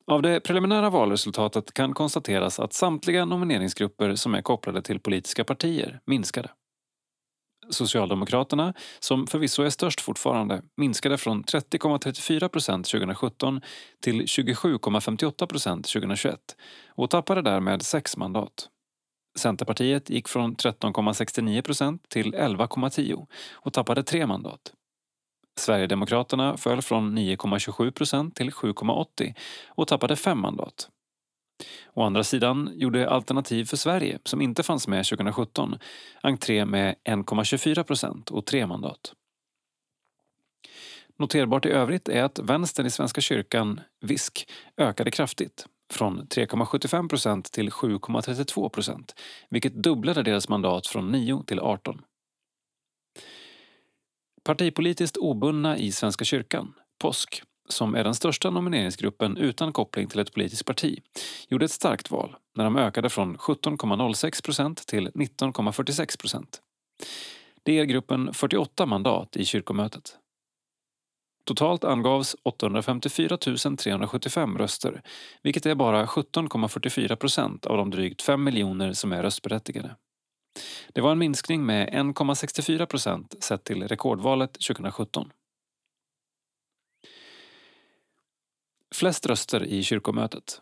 Av 0.08 0.22
det 0.22 0.40
preliminära 0.40 0.90
valresultatet 0.90 1.74
kan 1.74 1.94
konstateras 1.94 2.60
att 2.60 2.74
samtliga 2.74 3.26
nomineringsgrupper 3.26 4.16
som 4.16 4.36
är 4.36 4.42
kopplade 4.42 4.82
till 4.82 5.00
politiska 5.00 5.44
partier 5.44 6.00
minskade. 6.06 6.50
Socialdemokraterna, 7.70 8.74
som 9.00 9.28
förvisso 9.28 9.64
är 9.64 9.70
störst 9.70 10.02
fortfarande, 10.02 10.62
minskade 10.78 11.18
från 11.18 11.44
30,34 11.44 12.48
procent 12.48 12.88
2017 12.88 13.62
till 14.02 14.22
27,58 14.22 15.46
procent 15.46 15.88
2021 15.88 16.40
och 16.88 17.10
tappade 17.10 17.42
därmed 17.42 17.82
sex 17.82 18.18
mandat. 18.18 18.70
Centerpartiet 19.38 20.10
gick 20.10 20.28
från 20.28 20.56
13,69 20.56 21.62
procent 21.62 22.10
till 22.10 22.36
11,10 22.36 23.28
och 23.54 23.74
tappade 23.74 24.04
tre 24.04 24.28
mandat. 24.28 24.74
Sverigedemokraterna 25.60 26.58
föll 26.58 26.82
från 26.82 27.18
9,27 27.18 27.92
procent 27.92 28.36
till 28.36 28.50
7,80 28.50 29.34
och 29.68 29.88
tappade 29.88 30.16
fem 30.16 30.40
mandat. 30.40 30.90
Å 31.94 32.04
andra 32.04 32.24
sidan 32.24 32.72
gjorde 32.74 33.10
Alternativ 33.10 33.66
för 33.66 33.78
Sverige, 33.78 34.20
som 34.24 34.42
inte 34.42 34.64
fanns 34.64 34.88
med 34.88 35.06
2017, 35.06 35.78
entré 36.22 36.66
med 36.66 36.96
1,24 37.04 37.84
procent 37.84 38.32
och 38.32 38.46
tre 38.46 38.68
mandat. 38.68 39.14
Noterbart 41.18 41.66
i 41.66 41.70
övrigt 41.70 42.10
är 42.10 42.24
att 42.24 42.40
vänstern 42.40 42.86
i 42.86 42.90
Svenska 42.90 43.22
kyrkan, 43.22 43.82
VISK, 44.02 44.50
ökade 44.78 45.12
kraftigt 45.12 45.66
från 45.92 46.28
3,75 46.28 47.10
procent 47.10 47.52
till 47.52 47.70
7,32 47.70 48.70
procent 48.70 49.16
vilket 49.50 49.74
dubblade 49.74 50.24
deras 50.24 50.50
mandat 50.50 50.88
från 50.88 51.12
9 51.12 51.44
till 51.48 51.60
18. 51.60 52.02
Partipolitiskt 54.44 55.18
obundna 55.18 55.78
i 55.78 55.92
Svenska 55.92 56.26
kyrkan, 56.26 56.74
POSK, 57.02 57.44
som 57.70 57.96
är 57.96 58.04
den 58.04 58.16
största 58.16 58.50
nomineringsgruppen 58.50 59.38
utan 59.38 59.74
koppling 59.74 60.08
till 60.08 60.20
ett 60.20 60.34
politiskt 60.34 60.66
parti, 60.66 61.00
gjorde 61.48 61.66
ett 61.66 61.72
starkt 61.72 62.12
val 62.12 62.36
när 62.56 62.64
de 62.64 62.76
ökade 62.78 63.10
från 63.10 63.38
17,06 63.38 64.44
procent 64.44 64.88
till 64.88 65.10
19,46 65.10 66.20
procent. 66.20 66.62
Det 67.64 67.74
ger 67.74 67.84
gruppen 67.86 68.34
48 68.34 68.86
mandat 68.86 69.38
i 69.38 69.46
kyrkomötet. 69.46 70.18
Totalt 71.46 71.84
angavs 71.84 72.36
854 72.44 73.38
375 73.38 74.58
röster, 74.58 75.02
vilket 75.44 75.66
är 75.66 75.76
bara 75.76 76.06
17,44 76.06 77.16
procent 77.16 77.66
av 77.66 77.78
de 77.78 77.90
drygt 77.90 78.22
5 78.22 78.44
miljoner 78.44 78.94
som 78.94 79.12
är 79.12 79.24
röstberättigade. 79.24 79.96
Det 80.94 81.02
var 81.02 81.12
en 81.12 81.18
minskning 81.18 81.66
med 81.66 81.90
1,64 81.90 82.86
procent 82.86 83.44
sett 83.44 83.64
till 83.64 83.88
rekordvalet 83.88 84.54
2017. 84.54 85.32
Flest 88.96 89.26
röster 89.26 89.64
i 89.64 89.84
kyrkomötet. 89.84 90.62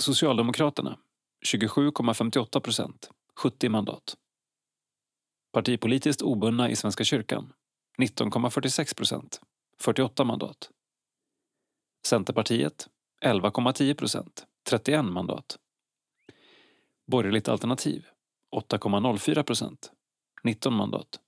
Socialdemokraterna 0.00 0.98
27,58 1.46 2.60
procent, 2.60 3.10
70 3.34 3.68
mandat. 3.68 4.16
Partipolitiskt 5.52 6.22
obundna 6.22 6.70
i 6.70 6.76
Svenska 6.76 7.04
kyrkan 7.04 7.52
19,46 7.98 8.96
procent, 8.96 9.40
48 9.78 10.24
mandat. 10.24 10.70
Centerpartiet 12.06 12.88
11,10 13.24 13.94
procent, 13.94 14.46
31 14.62 15.04
mandat. 15.04 15.58
Borgerligt 17.06 17.48
alternativ 17.48 18.06
8,04 18.56 19.42
procent, 19.42 19.92
19 20.44 20.72
mandat. 20.72 21.20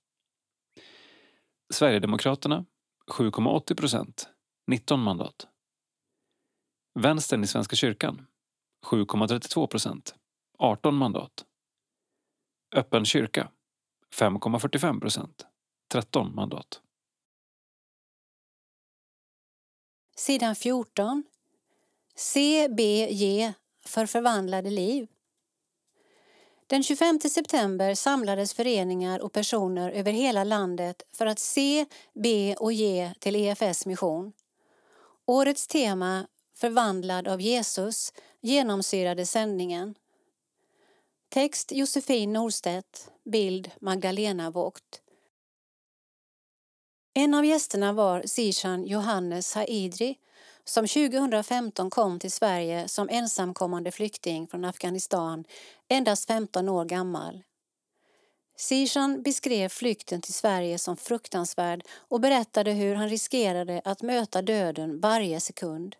Sverigedemokraterna 1.73 2.65
7,80 3.11 3.75
procent, 3.75 4.29
19 4.67 4.99
mandat. 4.99 5.50
Vänstern 6.93 7.43
i 7.43 7.47
Svenska 7.47 7.75
kyrkan 7.75 8.27
7,32 8.85 9.67
procent, 9.67 10.15
18 10.57 10.95
mandat. 10.95 11.45
Öppen 12.75 13.05
kyrka 13.05 13.51
5,45 14.15 14.99
procent, 14.99 15.45
13 15.91 16.35
mandat. 16.35 16.81
Sidan 20.15 20.55
14. 20.55 21.23
CBJ 22.15 23.53
för 23.85 24.05
förvandlade 24.05 24.69
liv. 24.69 25.07
Den 26.67 26.83
25 26.83 27.19
september 27.19 27.95
samlades 27.95 28.53
föreningar 28.53 29.19
och 29.19 29.33
personer 29.33 29.91
över 29.91 30.11
hela 30.11 30.43
landet 30.43 31.03
för 31.13 31.25
att 31.25 31.39
se, 31.39 31.85
be 32.13 32.55
och 32.55 32.73
ge 32.73 33.13
till 33.19 33.35
EFS 33.35 33.85
mission. 33.85 34.33
Årets 35.25 35.67
tema 35.67 36.27
Förvandlad 36.61 37.27
av 37.27 37.41
Jesus 37.41 38.13
genomsyrade 38.41 39.25
sändningen. 39.25 39.95
Text 41.29 41.71
Josefin 41.71 42.33
Norstedt, 42.33 43.11
bild 43.23 43.71
Magdalena 43.79 44.51
Vogt. 44.51 45.01
En 47.13 47.33
av 47.33 47.45
gästerna 47.45 47.93
var 47.93 48.23
Zishan 48.25 48.85
Johannes 48.85 49.55
Haidri 49.55 50.17
som 50.63 50.87
2015 50.87 51.89
kom 51.89 52.19
till 52.19 52.31
Sverige 52.31 52.87
som 52.87 53.09
ensamkommande 53.09 53.91
flykting 53.91 54.47
från 54.47 54.65
Afghanistan, 54.65 55.43
endast 55.87 56.27
15 56.27 56.69
år 56.69 56.85
gammal. 56.85 57.43
Zishan 58.57 59.21
beskrev 59.23 59.69
flykten 59.69 60.21
till 60.21 60.33
Sverige 60.33 60.79
som 60.79 60.97
fruktansvärd 60.97 61.83
och 61.93 62.19
berättade 62.19 62.71
hur 62.71 62.95
han 62.95 63.09
riskerade 63.09 63.81
att 63.85 64.01
möta 64.01 64.41
döden 64.41 64.99
varje 64.99 65.39
sekund. 65.39 65.95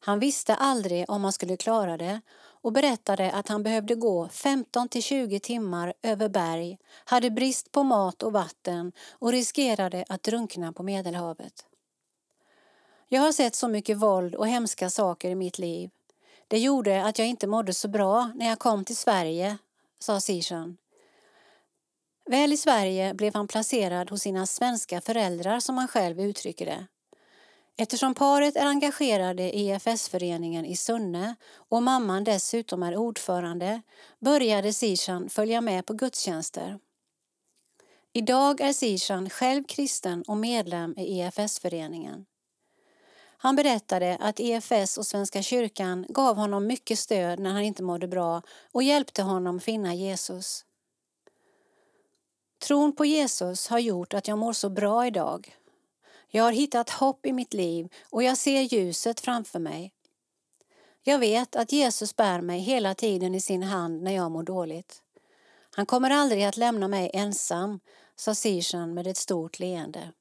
Han 0.00 0.18
visste 0.18 0.54
aldrig 0.54 1.10
om 1.10 1.24
han 1.24 1.32
skulle 1.32 1.56
klara 1.56 1.96
det 1.96 2.20
och 2.60 2.72
berättade 2.72 3.32
att 3.32 3.48
han 3.48 3.62
behövde 3.62 3.94
gå 3.94 4.28
15 4.28 4.88
till 4.88 5.02
20 5.02 5.40
timmar 5.40 5.94
över 6.02 6.28
berg, 6.28 6.78
hade 7.04 7.30
brist 7.30 7.72
på 7.72 7.82
mat 7.82 8.22
och 8.22 8.32
vatten 8.32 8.92
och 9.10 9.32
riskerade 9.32 10.04
att 10.08 10.22
drunkna 10.22 10.72
på 10.72 10.82
Medelhavet. 10.82 11.66
Jag 13.08 13.22
har 13.22 13.32
sett 13.32 13.54
så 13.54 13.68
mycket 13.68 13.96
våld 13.96 14.34
och 14.34 14.48
hemska 14.48 14.90
saker 14.90 15.30
i 15.30 15.34
mitt 15.34 15.58
liv. 15.58 15.90
Det 16.48 16.58
gjorde 16.58 17.04
att 17.04 17.18
jag 17.18 17.28
inte 17.28 17.46
mådde 17.46 17.74
så 17.74 17.88
bra 17.88 18.30
när 18.34 18.48
jag 18.48 18.58
kom 18.58 18.84
till 18.84 18.96
Sverige, 18.96 19.58
sa 19.98 20.20
Sishan. 20.20 20.76
Väl 22.26 22.52
i 22.52 22.56
Sverige 22.56 23.14
blev 23.14 23.34
han 23.34 23.48
placerad 23.48 24.10
hos 24.10 24.22
sina 24.22 24.46
svenska 24.46 25.00
föräldrar 25.00 25.60
som 25.60 25.78
han 25.78 25.88
själv 25.88 26.20
uttrycker 26.20 26.66
det. 26.66 26.86
Eftersom 27.80 28.14
paret 28.14 28.56
är 28.56 28.66
engagerade 28.66 29.42
i 29.56 29.68
EFS-föreningen 29.68 30.64
i 30.64 30.76
Sunne 30.76 31.34
och 31.68 31.82
mamman 31.82 32.24
dessutom 32.24 32.82
är 32.82 32.96
ordförande 32.96 33.82
började 34.18 34.72
Sishan 34.72 35.28
följa 35.28 35.60
med 35.60 35.86
på 35.86 35.92
gudstjänster. 35.92 36.78
Idag 38.12 38.60
är 38.60 38.72
Sishan 38.72 39.30
själv 39.30 39.64
kristen 39.64 40.22
och 40.22 40.36
medlem 40.36 40.94
i 40.96 41.20
EFS-föreningen. 41.20 42.26
Han 43.38 43.56
berättade 43.56 44.16
att 44.20 44.40
EFS 44.40 44.98
och 44.98 45.06
Svenska 45.06 45.42
kyrkan 45.42 46.06
gav 46.08 46.36
honom 46.36 46.66
mycket 46.66 46.98
stöd 46.98 47.38
när 47.38 47.50
han 47.50 47.62
inte 47.62 47.82
mådde 47.82 48.08
bra 48.08 48.42
och 48.72 48.82
hjälpte 48.82 49.22
honom 49.22 49.60
finna 49.60 49.94
Jesus. 49.94 50.64
Tron 52.66 52.96
på 52.96 53.04
Jesus 53.04 53.68
har 53.68 53.78
gjort 53.78 54.14
att 54.14 54.28
jag 54.28 54.38
mår 54.38 54.52
så 54.52 54.70
bra 54.70 55.06
idag. 55.06 55.57
Jag 56.30 56.44
har 56.44 56.52
hittat 56.52 56.90
hopp 56.90 57.26
i 57.26 57.32
mitt 57.32 57.54
liv 57.54 57.88
och 58.10 58.22
jag 58.22 58.38
ser 58.38 58.60
ljuset 58.60 59.20
framför 59.20 59.58
mig. 59.58 59.92
Jag 61.02 61.18
vet 61.18 61.56
att 61.56 61.72
Jesus 61.72 62.16
bär 62.16 62.40
mig 62.40 62.60
hela 62.60 62.94
tiden 62.94 63.34
i 63.34 63.40
sin 63.40 63.62
hand 63.62 64.02
när 64.02 64.12
jag 64.12 64.30
mår 64.30 64.42
dåligt. 64.42 65.02
Han 65.74 65.86
kommer 65.86 66.10
aldrig 66.10 66.44
att 66.44 66.56
lämna 66.56 66.88
mig 66.88 67.10
ensam, 67.14 67.80
sa 68.16 68.34
Sishan 68.34 68.94
med 68.94 69.06
ett 69.06 69.16
stort 69.16 69.58
leende. 69.58 70.12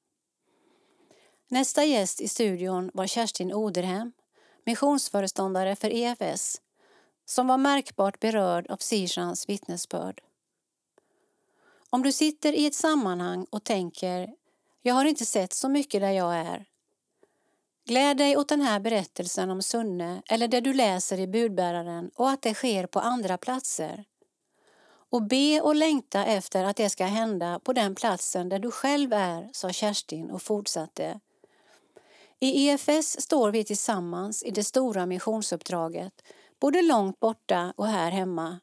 Nästa 1.48 1.86
gäst 1.86 2.22
i 2.22 2.28
studion 2.28 2.92
var 2.94 3.08
Kerstin 3.08 3.54
Oderhem, 3.54 4.12
missionsföreståndare 4.66 5.76
för 5.76 5.90
EFS, 5.94 6.62
som 7.26 7.48
var 7.48 7.58
märkbart 7.58 8.20
berörd 8.20 8.68
av 8.68 8.78
Sishans 8.78 9.50
vittnesbörd. 9.50 10.22
Om 11.90 12.04
du 12.04 12.12
sitter 12.12 12.54
i 12.54 12.66
ett 12.66 12.76
sammanhang 12.76 13.46
och 13.50 13.64
tänker 13.64 14.34
jag 14.88 14.96
har 14.96 15.06
inte 15.06 15.26
sett 15.26 15.54
så 15.54 15.70
mycket 15.70 16.02
där 16.02 16.12
jag 16.12 16.36
är. 16.36 16.66
Gläd 17.88 18.18
dig 18.18 18.38
åt 18.38 18.50
den 18.50 18.62
här 18.62 18.80
berättelsen 18.80 19.50
om 19.50 19.62
Sunne 19.62 20.22
eller 20.30 20.48
det 20.48 20.62
du 20.62 20.74
läser 20.74 21.20
i 21.20 21.28
budbäraren 21.28 22.12
och 22.16 22.30
att 22.30 22.42
det 22.42 22.54
sker 22.54 22.86
på 22.86 23.00
andra 23.00 23.38
platser. 23.38 24.06
Och 25.10 25.28
be 25.28 25.62
och 25.62 25.76
längta 25.76 26.26
efter 26.26 26.64
att 26.64 26.76
det 26.76 26.90
ska 26.90 27.06
hända 27.06 27.60
på 27.60 27.74
den 27.74 27.96
platsen 27.96 28.50
där 28.50 28.60
du 28.60 28.72
själv 28.72 29.14
är, 29.14 29.50
sa 29.54 29.70
Kerstin 29.70 30.32
och 30.32 30.42
fortsatte. 30.42 31.20
I 32.40 32.68
EFS 32.68 33.22
står 33.22 33.52
vi 33.52 33.64
tillsammans 33.64 34.44
i 34.44 34.52
det 34.52 34.64
stora 34.64 35.06
missionsuppdraget, 35.06 36.14
både 36.60 36.82
långt 36.82 37.20
borta 37.20 37.74
och 37.78 37.88
här 37.88 38.12
hemma. 38.12 38.60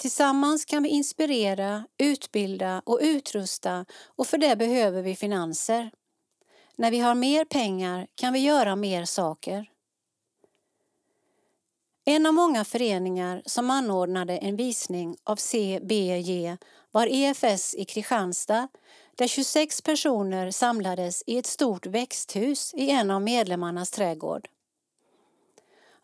Tillsammans 0.00 0.64
kan 0.64 0.82
vi 0.82 0.88
inspirera, 0.88 1.86
utbilda 1.98 2.82
och 2.86 2.98
utrusta 3.02 3.84
och 4.16 4.26
för 4.26 4.38
det 4.38 4.56
behöver 4.56 5.02
vi 5.02 5.16
finanser. 5.16 5.90
När 6.76 6.90
vi 6.90 6.98
har 6.98 7.14
mer 7.14 7.44
pengar 7.44 8.06
kan 8.14 8.32
vi 8.32 8.38
göra 8.38 8.76
mer 8.76 9.04
saker. 9.04 9.70
En 12.04 12.26
av 12.26 12.34
många 12.34 12.64
föreningar 12.64 13.42
som 13.46 13.70
anordnade 13.70 14.38
en 14.38 14.56
visning 14.56 15.16
av 15.24 15.36
CBJ 15.36 16.56
var 16.90 17.06
EFS 17.06 17.74
i 17.74 17.84
Kristianstad 17.84 18.68
där 19.16 19.26
26 19.26 19.82
personer 19.82 20.50
samlades 20.50 21.22
i 21.26 21.38
ett 21.38 21.46
stort 21.46 21.86
växthus 21.86 22.74
i 22.74 22.90
en 22.90 23.10
av 23.10 23.22
medlemmarnas 23.22 23.90
trädgård. 23.90 24.48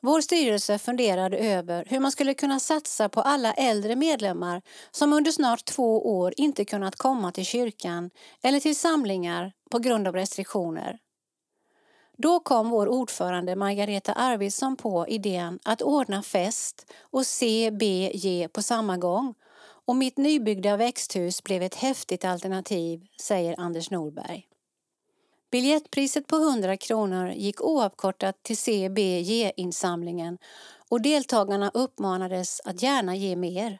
Vår 0.06 0.20
styrelse 0.20 0.78
funderade 0.78 1.38
över 1.38 1.84
hur 1.88 2.00
man 2.00 2.12
skulle 2.12 2.34
kunna 2.34 2.60
satsa 2.60 3.08
på 3.08 3.20
alla 3.20 3.52
äldre 3.52 3.96
medlemmar 3.96 4.62
som 4.90 5.12
under 5.12 5.30
snart 5.30 5.64
två 5.64 6.18
år 6.18 6.34
inte 6.36 6.64
kunnat 6.64 6.96
komma 6.96 7.32
till 7.32 7.44
kyrkan 7.44 8.10
eller 8.42 8.60
till 8.60 8.76
samlingar 8.76 9.52
på 9.70 9.78
grund 9.78 10.08
av 10.08 10.14
restriktioner. 10.14 10.98
Då 12.16 12.40
kom 12.40 12.70
vår 12.70 12.88
ordförande 12.88 13.56
Margareta 13.56 14.12
Arvidsson 14.12 14.76
på 14.76 15.08
idén 15.08 15.58
att 15.64 15.82
ordna 15.82 16.22
fest 16.22 16.92
och 17.00 17.26
CBG 17.26 18.48
på 18.52 18.62
samma 18.62 18.96
gång 18.96 19.34
och 19.86 19.96
mitt 19.96 20.16
nybyggda 20.16 20.76
växthus 20.76 21.42
blev 21.42 21.62
ett 21.62 21.74
häftigt 21.74 22.24
alternativ, 22.24 23.06
säger 23.20 23.60
Anders 23.60 23.90
Norberg. 23.90 24.46
Biljettpriset 25.50 26.26
på 26.26 26.36
100 26.36 26.76
kronor 26.76 27.28
gick 27.28 27.60
oavkortat 27.60 28.42
till 28.42 28.56
CBG-insamlingen 28.56 30.38
och 30.88 31.00
deltagarna 31.00 31.70
uppmanades 31.74 32.60
att 32.64 32.82
gärna 32.82 33.16
ge 33.16 33.36
mer. 33.36 33.78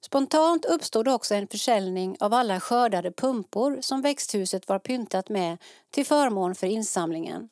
Spontant 0.00 0.64
uppstod 0.64 1.08
också 1.08 1.34
en 1.34 1.48
försäljning 1.48 2.16
av 2.20 2.34
alla 2.34 2.60
skördade 2.60 3.12
pumpor 3.12 3.78
som 3.80 4.02
växthuset 4.02 4.68
var 4.68 4.78
pyntat 4.78 5.28
med 5.28 5.58
till 5.90 6.06
förmån 6.06 6.54
för 6.54 6.66
insamlingen. 6.66 7.48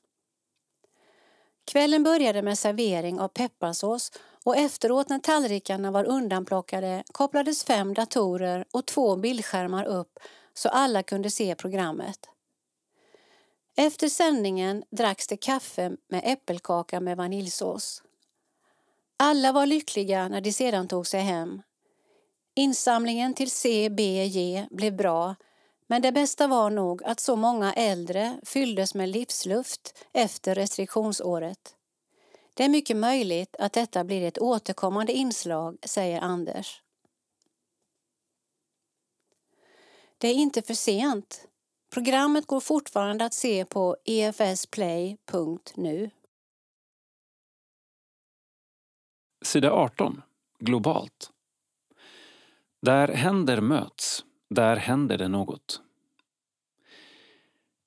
Kvällen 1.64 2.02
började 2.02 2.42
med 2.42 2.58
servering 2.58 3.20
av 3.20 3.28
pepparsås 3.28 4.12
och 4.44 4.56
efteråt 4.56 5.08
när 5.08 5.18
tallrikarna 5.18 5.90
var 5.90 6.04
undanplockade 6.04 7.04
kopplades 7.12 7.64
fem 7.64 7.94
datorer 7.94 8.64
och 8.70 8.86
två 8.86 9.16
bildskärmar 9.16 9.84
upp 9.84 10.18
så 10.54 10.68
alla 10.68 11.02
kunde 11.02 11.30
se 11.30 11.54
programmet. 11.54 12.18
Efter 13.80 14.08
sändningen 14.08 14.84
dracks 14.90 15.26
det 15.26 15.36
kaffe 15.36 15.92
med 16.08 16.22
äppelkaka 16.24 17.00
med 17.00 17.16
vaniljsås. 17.16 18.02
Alla 19.16 19.52
var 19.52 19.66
lyckliga 19.66 20.28
när 20.28 20.40
de 20.40 20.52
sedan 20.52 20.88
tog 20.88 21.06
sig 21.06 21.20
hem. 21.20 21.62
Insamlingen 22.54 23.34
till 23.34 23.50
CBJ 23.50 24.66
blev 24.70 24.96
bra 24.96 25.34
men 25.86 26.02
det 26.02 26.12
bästa 26.12 26.46
var 26.46 26.70
nog 26.70 27.04
att 27.04 27.20
så 27.20 27.36
många 27.36 27.72
äldre 27.72 28.40
fylldes 28.42 28.94
med 28.94 29.08
livsluft 29.08 30.04
efter 30.12 30.54
restriktionsåret. 30.54 31.76
Det 32.54 32.64
är 32.64 32.68
mycket 32.68 32.96
möjligt 32.96 33.56
att 33.58 33.72
detta 33.72 34.04
blir 34.04 34.22
ett 34.22 34.38
återkommande 34.38 35.12
inslag, 35.12 35.78
säger 35.82 36.20
Anders. 36.20 36.82
Det 40.18 40.28
är 40.28 40.34
inte 40.34 40.62
för 40.62 40.74
sent. 40.74 41.46
Programmet 41.90 42.46
går 42.46 42.60
fortfarande 42.60 43.24
att 43.24 43.34
se 43.34 43.64
på 43.64 43.96
efsplay.nu. 44.04 45.20
Sida 49.42 49.72
18. 49.72 50.22
Globalt. 50.58 51.30
Där 52.82 53.08
händer 53.08 53.60
möts, 53.60 54.24
där 54.48 54.76
händer 54.76 55.18
det 55.18 55.28
något. 55.28 55.80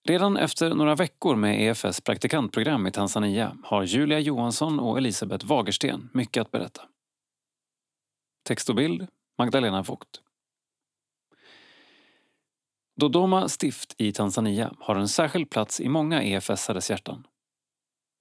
Redan 0.04 0.38
efter 0.38 0.76
några 0.76 0.96
veckor 0.96 1.36
med 1.36 1.62
EFS 1.62 2.02
praktikantprogram 2.02 2.88
i 2.88 2.92
Tanzania 2.92 3.58
har 3.64 3.84
Julia 3.84 4.20
Johansson 4.20 4.80
och 4.80 4.98
Elisabeth 4.98 5.46
Wagersten 5.46 6.10
mycket 6.14 6.42
att 6.42 6.52
berätta. 6.52 6.82
Text 8.44 8.70
och 8.70 8.76
bild 8.76 9.08
Magdalena 9.38 9.82
Vogt. 9.82 10.23
Dodoma 12.96 13.50
stift 13.50 13.96
i 13.98 14.12
Tanzania 14.12 14.74
har 14.80 14.96
en 14.96 15.08
särskild 15.08 15.50
plats 15.50 15.82
i 15.82 15.90
många 15.90 16.24
EFS-ares 16.24 16.90
hjärtan. 16.90 17.28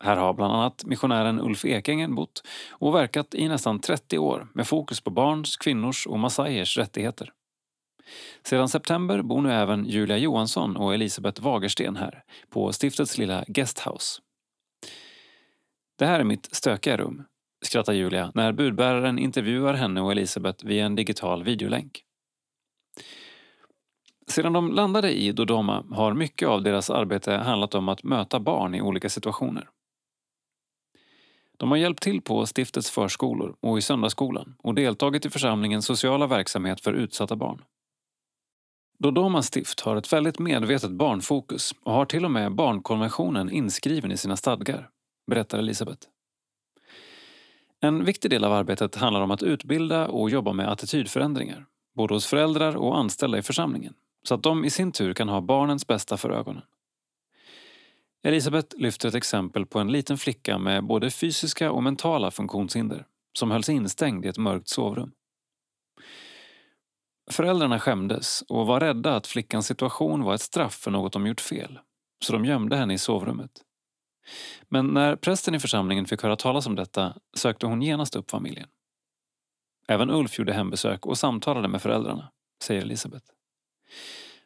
Här 0.04 0.16
har 0.16 0.34
bland 0.34 0.52
annat 0.52 0.84
missionären 0.84 1.40
Ulf 1.40 1.64
Ekängen 1.64 2.14
bott 2.14 2.42
och 2.70 2.94
verkat 2.94 3.34
i 3.34 3.48
nästan 3.48 3.80
30 3.80 4.18
år 4.18 4.48
med 4.54 4.66
fokus 4.66 5.00
på 5.00 5.10
barns, 5.10 5.56
kvinnors 5.56 6.06
och 6.06 6.18
massajers 6.18 6.78
rättigheter. 6.78 7.32
Sedan 8.42 8.68
september 8.68 9.22
bor 9.22 9.40
nu 9.40 9.52
även 9.52 9.84
Julia 9.86 10.16
Johansson 10.16 10.76
och 10.76 10.94
Elisabeth 10.94 11.42
Wagersten 11.42 11.96
här 11.96 12.24
på 12.50 12.72
stiftets 12.72 13.18
lilla 13.18 13.44
guesthouse. 13.48 14.20
Det 15.98 16.06
här 16.06 16.20
är 16.20 16.24
mitt 16.24 16.54
stökiga 16.54 16.96
rum, 16.96 17.24
skrattar 17.64 17.92
Julia 17.92 18.32
när 18.34 18.52
budbäraren 18.52 19.18
intervjuar 19.18 19.74
henne 19.74 20.00
och 20.00 20.12
Elisabeth 20.12 20.66
via 20.66 20.86
en 20.86 20.96
digital 20.96 21.44
videolänk. 21.44 22.02
Sedan 24.26 24.52
de 24.52 24.72
landade 24.72 25.12
i 25.12 25.32
Dodoma 25.32 25.84
har 25.90 26.14
mycket 26.14 26.48
av 26.48 26.62
deras 26.62 26.90
arbete 26.90 27.32
handlat 27.32 27.74
om 27.74 27.88
att 27.88 28.02
möta 28.02 28.40
barn 28.40 28.74
i 28.74 28.82
olika 28.82 29.08
situationer. 29.08 29.68
De 31.56 31.70
har 31.70 31.78
hjälpt 31.78 32.02
till 32.02 32.20
på 32.20 32.46
stiftets 32.46 32.90
förskolor 32.90 33.56
och 33.60 33.78
i 33.78 33.82
söndagsskolan 33.82 34.54
och 34.58 34.74
deltagit 34.74 35.26
i 35.26 35.30
församlingens 35.30 35.86
sociala 35.86 36.26
verksamhet 36.26 36.80
för 36.80 36.92
utsatta 36.92 37.36
barn. 37.36 37.62
Dodoma 38.98 39.42
stift 39.42 39.80
har 39.80 39.96
ett 39.96 40.12
väldigt 40.12 40.38
medvetet 40.38 40.90
barnfokus 40.90 41.74
och 41.82 41.92
har 41.92 42.04
till 42.04 42.24
och 42.24 42.30
med 42.30 42.54
barnkonventionen 42.54 43.50
inskriven 43.50 44.12
i 44.12 44.16
sina 44.16 44.36
stadgar, 44.36 44.88
berättar 45.26 45.58
Elisabeth. 45.58 46.08
En 47.80 48.04
viktig 48.04 48.30
del 48.30 48.44
av 48.44 48.52
arbetet 48.52 48.96
handlar 48.96 49.20
om 49.20 49.30
att 49.30 49.42
utbilda 49.42 50.08
och 50.08 50.30
jobba 50.30 50.52
med 50.52 50.68
attitydförändringar, 50.68 51.66
både 51.96 52.14
hos 52.14 52.26
föräldrar 52.26 52.76
och 52.76 52.98
anställda 52.98 53.38
i 53.38 53.42
församlingen, 53.42 53.94
så 54.22 54.34
att 54.34 54.42
de 54.42 54.64
i 54.64 54.70
sin 54.70 54.92
tur 54.92 55.14
kan 55.14 55.28
ha 55.28 55.40
barnens 55.40 55.86
bästa 55.86 56.16
för 56.16 56.30
ögonen. 56.30 56.62
Elisabeth 58.24 58.76
lyfter 58.76 59.08
ett 59.08 59.14
exempel 59.14 59.66
på 59.66 59.78
en 59.78 59.92
liten 59.92 60.18
flicka 60.18 60.58
med 60.58 60.84
både 60.84 61.10
fysiska 61.10 61.72
och 61.72 61.82
mentala 61.82 62.30
funktionshinder 62.30 63.06
som 63.38 63.50
hölls 63.50 63.68
instängd 63.68 64.24
i 64.24 64.28
ett 64.28 64.38
mörkt 64.38 64.68
sovrum. 64.68 65.12
Föräldrarna 67.30 67.80
skämdes 67.80 68.42
och 68.48 68.66
var 68.66 68.80
rädda 68.80 69.16
att 69.16 69.26
flickans 69.26 69.66
situation 69.66 70.22
var 70.22 70.34
ett 70.34 70.40
straff 70.40 70.74
för 70.74 70.90
något 70.90 71.12
de 71.12 71.26
gjort 71.26 71.40
fel, 71.40 71.78
så 72.24 72.32
de 72.32 72.44
gömde 72.44 72.76
henne 72.76 72.94
i 72.94 72.98
sovrummet. 72.98 73.50
Men 74.68 74.86
när 74.86 75.16
prästen 75.16 75.54
i 75.54 75.60
församlingen 75.60 76.06
fick 76.06 76.22
höra 76.22 76.36
talas 76.36 76.66
om 76.66 76.74
detta 76.74 77.14
sökte 77.36 77.66
hon 77.66 77.82
genast 77.82 78.16
upp 78.16 78.30
familjen. 78.30 78.68
Även 79.88 80.10
Ulf 80.10 80.38
gjorde 80.38 80.52
hembesök 80.52 81.06
och 81.06 81.18
samtalade 81.18 81.68
med 81.68 81.82
föräldrarna, 81.82 82.30
säger 82.64 82.82
Elisabeth. 82.82 83.26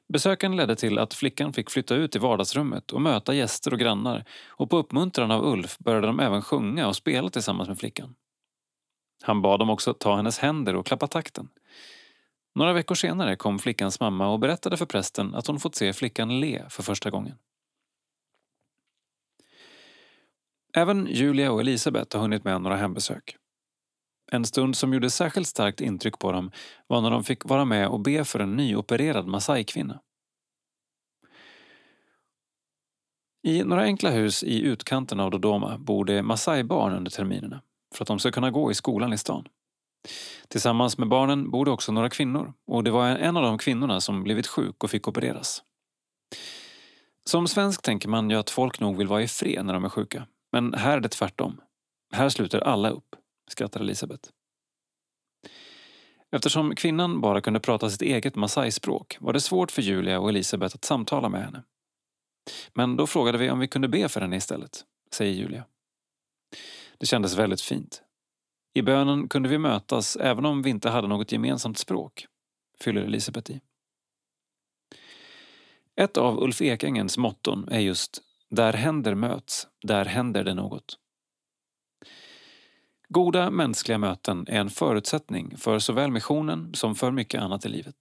Besöken 0.08 0.56
ledde 0.56 0.76
till 0.76 0.98
att 0.98 1.14
flickan 1.14 1.52
fick 1.52 1.70
flytta 1.70 1.94
ut 1.94 2.16
i 2.16 2.18
vardagsrummet 2.18 2.92
och 2.92 3.02
möta 3.02 3.34
gäster 3.34 3.72
och 3.72 3.78
grannar 3.78 4.24
och 4.48 4.70
på 4.70 4.76
uppmuntran 4.76 5.30
av 5.30 5.44
Ulf 5.44 5.78
började 5.78 6.06
de 6.06 6.20
även 6.20 6.42
sjunga 6.42 6.88
och 6.88 6.96
spela 6.96 7.30
tillsammans 7.30 7.68
med 7.68 7.78
flickan. 7.78 8.14
Han 9.22 9.42
bad 9.42 9.58
dem 9.58 9.70
också 9.70 9.94
ta 9.94 10.16
hennes 10.16 10.38
händer 10.38 10.76
och 10.76 10.86
klappa 10.86 11.06
takten. 11.06 11.48
Några 12.54 12.72
veckor 12.72 12.94
senare 12.94 13.36
kom 13.36 13.58
flickans 13.58 14.00
mamma 14.00 14.28
och 14.28 14.38
berättade 14.38 14.76
för 14.76 14.86
prästen 14.86 15.34
att 15.34 15.46
hon 15.46 15.60
fått 15.60 15.74
se 15.74 15.92
flickan 15.92 16.40
le 16.40 16.64
för 16.68 16.82
första 16.82 17.10
gången. 17.10 17.38
Även 20.74 21.06
Julia 21.06 21.52
och 21.52 21.60
Elisabeth 21.60 22.16
har 22.16 22.22
hunnit 22.22 22.44
med 22.44 22.62
några 22.62 22.76
hembesök. 22.76 23.36
En 24.32 24.44
stund 24.44 24.76
som 24.76 24.94
gjorde 24.94 25.10
särskilt 25.10 25.48
starkt 25.48 25.80
intryck 25.80 26.18
på 26.18 26.32
dem 26.32 26.50
var 26.86 27.00
när 27.00 27.10
de 27.10 27.24
fick 27.24 27.44
vara 27.44 27.64
med 27.64 27.88
och 27.88 28.00
be 28.00 28.24
för 28.24 28.40
en 28.40 28.56
nyopererad 28.56 29.26
Masai-kvinna. 29.26 30.00
I 33.42 33.64
några 33.64 33.82
enkla 33.82 34.10
hus 34.10 34.44
i 34.44 34.62
utkanten 34.62 35.20
av 35.20 35.30
Dodoma 35.30 35.78
bor 35.78 36.04
det 36.04 36.22
Masai-barn 36.22 36.92
under 36.92 37.10
terminerna 37.10 37.62
för 37.94 38.04
att 38.04 38.08
de 38.08 38.18
ska 38.18 38.30
kunna 38.30 38.50
gå 38.50 38.70
i 38.70 38.74
skolan 38.74 39.12
i 39.12 39.18
stan. 39.18 39.48
Tillsammans 40.48 40.98
med 40.98 41.08
barnen 41.08 41.50
bor 41.50 41.64
det 41.64 41.70
också 41.70 41.92
några 41.92 42.10
kvinnor 42.10 42.52
och 42.66 42.84
det 42.84 42.90
var 42.90 43.06
en 43.06 43.36
av 43.36 43.42
de 43.42 43.58
kvinnorna 43.58 44.00
som 44.00 44.22
blivit 44.22 44.46
sjuk 44.46 44.84
och 44.84 44.90
fick 44.90 45.08
opereras. 45.08 45.62
Som 47.24 47.48
svensk 47.48 47.82
tänker 47.82 48.08
man 48.08 48.30
ju 48.30 48.36
att 48.36 48.50
folk 48.50 48.80
nog 48.80 48.96
vill 48.96 49.06
vara 49.06 49.22
i 49.22 49.28
fred 49.28 49.64
när 49.64 49.74
de 49.74 49.84
är 49.84 49.88
sjuka. 49.88 50.26
Men 50.52 50.74
här 50.74 50.96
är 50.96 51.00
det 51.00 51.08
tvärtom. 51.08 51.60
Här 52.12 52.28
sluter 52.28 52.60
alla 52.60 52.90
upp, 52.90 53.16
skrattar 53.48 53.80
Elisabeth. 53.80 54.30
Eftersom 56.30 56.74
kvinnan 56.74 57.20
bara 57.20 57.40
kunde 57.40 57.60
prata 57.60 57.90
sitt 57.90 58.02
eget 58.02 58.34
masai-språk 58.34 59.16
var 59.20 59.32
det 59.32 59.40
svårt 59.40 59.70
för 59.70 59.82
Julia 59.82 60.20
och 60.20 60.28
Elisabeth 60.28 60.74
att 60.74 60.84
samtala 60.84 61.28
med 61.28 61.44
henne. 61.44 61.62
Men 62.74 62.96
då 62.96 63.06
frågade 63.06 63.38
vi 63.38 63.50
om 63.50 63.58
vi 63.58 63.68
kunde 63.68 63.88
be 63.88 64.08
för 64.08 64.20
henne 64.20 64.36
istället, 64.36 64.84
säger 65.12 65.34
Julia. 65.34 65.64
Det 66.98 67.06
kändes 67.06 67.34
väldigt 67.34 67.60
fint. 67.60 68.02
I 68.74 68.82
bönen 68.82 69.28
kunde 69.28 69.48
vi 69.48 69.58
mötas 69.58 70.16
även 70.16 70.44
om 70.44 70.62
vi 70.62 70.70
inte 70.70 70.90
hade 70.90 71.08
något 71.08 71.32
gemensamt 71.32 71.78
språk, 71.78 72.26
fyller 72.80 73.02
Elisabeth 73.02 73.50
i. 73.50 73.60
Ett 76.00 76.16
av 76.16 76.42
Ulf 76.42 76.62
Ekängens 76.62 77.18
motton 77.18 77.68
är 77.68 77.80
just 77.80 78.22
där 78.50 78.72
händer 78.72 79.14
möts, 79.14 79.68
där 79.82 80.04
händer 80.04 80.44
det 80.44 80.54
något. 80.54 80.98
Goda 83.08 83.50
mänskliga 83.50 83.98
möten 83.98 84.46
är 84.48 84.60
en 84.60 84.70
förutsättning 84.70 85.56
för 85.56 85.78
såväl 85.78 86.10
missionen 86.10 86.74
som 86.74 86.94
för 86.94 87.10
mycket 87.10 87.42
annat 87.42 87.66
i 87.66 87.68
livet. 87.68 87.96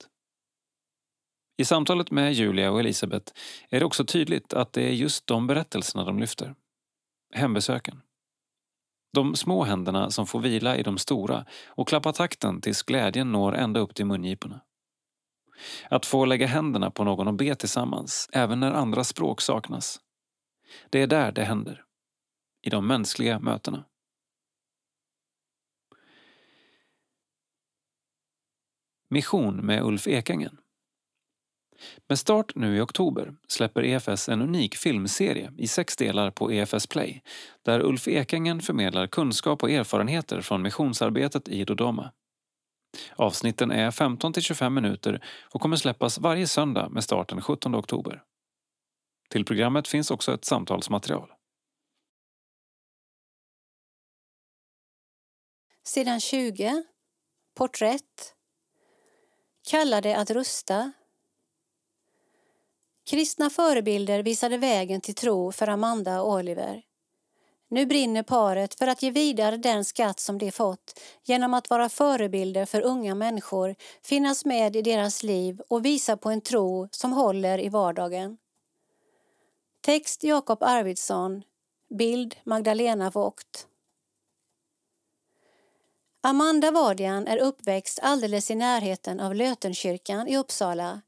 I 1.57 1.65
samtalet 1.65 2.11
med 2.11 2.33
Julia 2.33 2.71
och 2.71 2.79
Elisabeth 2.79 3.33
är 3.69 3.79
det 3.79 3.85
också 3.85 4.05
tydligt 4.05 4.53
att 4.53 4.73
det 4.73 4.81
är 4.81 4.91
just 4.91 5.27
de 5.27 5.47
berättelserna 5.47 6.03
de 6.03 6.19
lyfter. 6.19 6.55
Hembesöken. 7.33 8.01
De 9.13 9.35
små 9.35 9.63
händerna 9.63 10.11
som 10.11 10.27
får 10.27 10.39
vila 10.39 10.77
i 10.77 10.83
de 10.83 10.97
stora 10.97 11.45
och 11.67 11.87
klappa 11.87 12.13
takten 12.13 12.61
tills 12.61 12.83
glädjen 12.83 13.31
når 13.31 13.55
ända 13.55 13.79
upp 13.79 13.95
till 13.95 14.05
mungiporna. 14.05 14.61
Att 15.89 16.05
få 16.05 16.25
lägga 16.25 16.47
händerna 16.47 16.91
på 16.91 17.03
någon 17.03 17.27
och 17.27 17.33
be 17.33 17.55
tillsammans, 17.55 18.29
även 18.33 18.59
när 18.59 18.71
andra 18.71 19.03
språk 19.03 19.41
saknas. 19.41 19.99
Det 20.89 21.01
är 21.01 21.07
där 21.07 21.31
det 21.31 21.43
händer. 21.43 21.83
I 22.61 22.69
de 22.69 22.87
mänskliga 22.87 23.39
mötena. 23.39 23.85
Mission 29.15 29.65
med 29.65 29.83
Ulf 29.83 30.07
Ekängen. 30.07 30.57
Med 32.07 32.19
start 32.19 32.55
nu 32.55 32.77
i 32.77 32.81
oktober 32.81 33.35
släpper 33.47 33.83
EFS 33.83 34.29
en 34.29 34.41
unik 34.41 34.75
filmserie 34.75 35.53
i 35.57 35.67
sex 35.67 35.95
delar 35.95 36.31
på 36.31 36.51
EFS 36.51 36.87
Play 36.87 37.21
där 37.61 37.79
Ulf 37.79 38.07
Ekängen 38.07 38.61
förmedlar 38.61 39.07
kunskap 39.07 39.63
och 39.63 39.71
erfarenheter 39.71 40.41
från 40.41 40.61
missionsarbetet 40.61 41.47
i 41.47 41.63
Dodoma. 41.63 42.11
Avsnitten 43.15 43.71
är 43.71 43.91
15 43.91 44.33
25 44.33 44.73
minuter 44.73 45.25
och 45.53 45.61
kommer 45.61 45.75
släppas 45.75 46.19
varje 46.19 46.47
söndag 46.47 46.89
med 46.89 47.03
start 47.03 47.29
den 47.29 47.41
17 47.41 47.75
oktober. 47.75 48.23
Till 49.29 49.45
programmet 49.45 49.87
finns 49.87 50.11
också 50.11 50.33
ett 50.33 50.45
samtalsmaterial. 50.45 51.33
Sidan 55.83 56.19
20. 56.19 56.83
Porträtt. 57.57 58.34
Kallade 59.65 60.17
att 60.17 60.31
rusta. 60.31 60.91
Kristna 63.09 63.49
förebilder 63.49 64.23
visade 64.23 64.57
vägen 64.57 65.01
till 65.01 65.15
tro 65.15 65.51
för 65.51 65.67
Amanda 65.67 66.21
och 66.21 66.33
Oliver. 66.33 66.81
Nu 67.67 67.85
brinner 67.85 68.23
paret 68.23 68.75
för 68.75 68.87
att 68.87 69.03
ge 69.03 69.11
vidare 69.11 69.57
den 69.57 69.85
skatt 69.85 70.19
som 70.19 70.37
de 70.37 70.51
fått 70.51 70.99
genom 71.23 71.53
att 71.53 71.69
vara 71.69 71.89
förebilder 71.89 72.65
för 72.65 72.81
unga 72.81 73.15
människor, 73.15 73.75
finnas 74.01 74.45
med 74.45 74.75
i 74.75 74.81
deras 74.81 75.23
liv 75.23 75.61
och 75.67 75.85
visa 75.85 76.17
på 76.17 76.29
en 76.29 76.41
tro 76.41 76.87
som 76.91 77.13
håller 77.13 77.59
i 77.59 77.69
vardagen. 77.69 78.37
Text 79.81 80.23
Jakob 80.23 80.63
Arvidsson. 80.63 81.43
Bild 81.89 82.35
Magdalena 82.43 83.09
Vogt. 83.09 83.67
Amanda 86.27 86.71
Vadian 86.71 87.27
är 87.27 87.37
uppväxt 87.37 87.99
alldeles 88.01 88.51
i 88.51 88.55
närheten 88.55 89.19
av 89.19 89.35
Lötenkyrkan 89.35 90.27
i 90.27 90.37
Uppsala. 90.37 91.01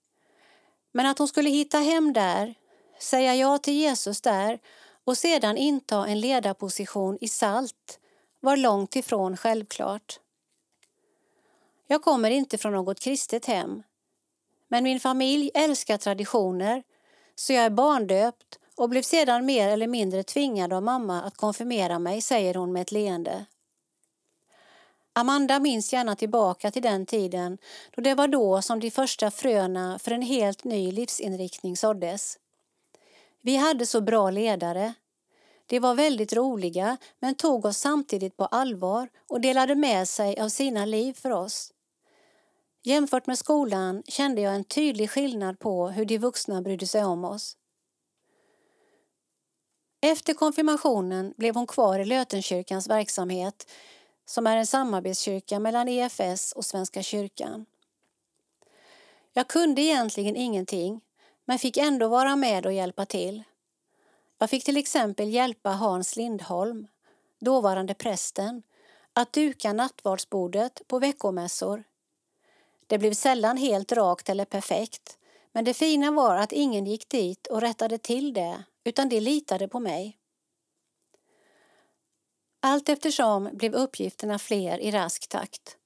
Men 0.92 1.06
att 1.06 1.18
hon 1.18 1.28
skulle 1.28 1.50
hitta 1.50 1.78
hem 1.78 2.14
där, 2.14 2.56
säga 3.00 3.36
ja 3.36 3.58
till 3.58 3.74
Jesus 3.74 4.22
där 4.22 4.60
och 5.06 5.18
sedan 5.18 5.58
inta 5.58 6.08
en 6.08 6.20
ledarposition 6.20 7.18
i 7.22 7.28
SALT 7.28 8.00
var 8.40 8.58
långt 8.58 8.96
ifrån 8.96 9.38
självklart. 9.38 10.20
Jag 11.88 12.02
kommer 12.02 12.30
inte 12.30 12.58
från 12.58 12.74
något 12.74 13.00
kristet 13.00 13.46
hem. 13.46 13.84
Men 14.68 14.84
min 14.84 15.00
familj 15.00 15.52
älskar 15.54 15.98
traditioner 15.98 16.84
så 17.36 17.54
jag 17.54 17.66
är 17.66 17.70
barndöpt 17.70 18.60
och 18.76 18.90
blev 18.90 19.02
sedan 19.02 19.46
mer 19.46 19.70
eller 19.70 19.88
mindre 19.88 20.24
tvingad 20.24 20.74
av 20.74 20.84
mamma 20.84 21.22
att 21.22 21.38
konfirmera 21.38 22.00
mig, 22.00 22.22
säger 22.22 22.54
hon 22.54 22.74
med 22.74 22.82
ett 22.82 22.92
leende. 22.92 23.46
Amanda 25.18 25.60
minns 25.60 25.94
gärna 25.94 26.16
tillbaka 26.16 26.72
till 26.72 26.82
den 26.82 27.06
tiden 27.06 27.58
då 27.96 28.02
det 28.02 28.16
var 28.16 28.28
då 28.28 28.62
som 28.62 28.80
de 28.80 28.92
första 28.92 29.32
fröna 29.32 30.00
för 30.00 30.12
en 30.12 30.22
helt 30.22 30.64
ny 30.64 30.92
livsinriktning 30.92 31.78
såddes. 31.78 32.38
Vi 33.42 33.56
hade 33.56 33.86
så 33.86 34.02
bra 34.02 34.30
ledare. 34.30 34.94
De 35.66 35.80
var 35.80 35.96
väldigt 35.96 36.34
roliga 36.34 36.98
men 37.20 37.36
tog 37.36 37.66
oss 37.66 37.78
samtidigt 37.78 38.38
på 38.38 38.46
allvar 38.46 39.10
och 39.30 39.42
delade 39.42 39.76
med 39.76 40.08
sig 40.08 40.40
av 40.40 40.50
sina 40.50 40.86
liv 40.86 41.14
för 41.14 41.32
oss. 41.32 41.74
Jämfört 42.84 43.28
med 43.28 43.38
skolan 43.38 44.04
kände 44.08 44.42
jag 44.42 44.56
en 44.56 44.64
tydlig 44.64 45.10
skillnad 45.10 45.60
på 45.60 45.88
hur 45.88 46.06
de 46.06 46.18
vuxna 46.18 46.62
brydde 46.62 46.88
sig 46.88 47.04
om 47.04 47.26
oss. 47.26 47.58
Efter 50.02 50.34
konfirmationen 50.34 51.34
blev 51.38 51.56
hon 51.56 51.68
kvar 51.68 52.00
i 52.00 52.06
Lötenkyrkans 52.06 52.90
verksamhet 52.90 53.66
som 54.30 54.48
är 54.48 54.58
en 54.58 54.68
samarbetskyrka 54.68 55.60
mellan 55.60 55.88
EFS 55.88 56.52
och 56.52 56.66
Svenska 56.66 57.04
kyrkan. 57.04 57.66
Jag 59.34 59.48
kunde 59.48 59.82
egentligen 59.82 60.36
ingenting 60.36 61.02
men 61.46 61.60
fick 61.60 61.78
ändå 61.78 62.08
vara 62.08 62.36
med 62.36 62.66
och 62.66 62.74
hjälpa 62.74 63.06
till. 63.06 63.44
Jag 64.38 64.50
fick 64.50 64.64
till 64.64 64.78
exempel 64.78 65.30
hjälpa 65.30 65.70
Hans 65.70 66.16
Lindholm, 66.16 66.88
dåvarande 67.40 67.94
prästen, 67.94 68.64
att 69.14 69.34
duka 69.34 69.74
nattvardsbordet 69.74 70.82
på 70.88 71.00
veckomässor. 71.00 71.84
Det 72.88 72.98
blev 72.98 73.14
sällan 73.14 73.58
helt 73.58 73.92
rakt 73.92 74.30
eller 74.30 74.46
perfekt 74.46 75.18
men 75.58 75.66
det 75.66 75.74
fina 75.74 76.12
var 76.12 76.36
att 76.36 76.52
ingen 76.52 76.86
gick 76.86 77.10
dit 77.10 77.48
och 77.48 77.62
rättade 77.62 77.98
till 77.98 78.34
det 78.34 78.64
utan 78.84 79.10
de 79.10 79.20
litade 79.20 79.68
på 79.68 79.80
mig. 79.80 80.18
Allt 82.60 82.90
eftersom 82.90 83.50
blev 83.54 83.74
uppgifterna 83.74 84.40
fler 84.40 84.80
i 84.80 84.92
rask 84.92 85.28
takt. 85.28 85.78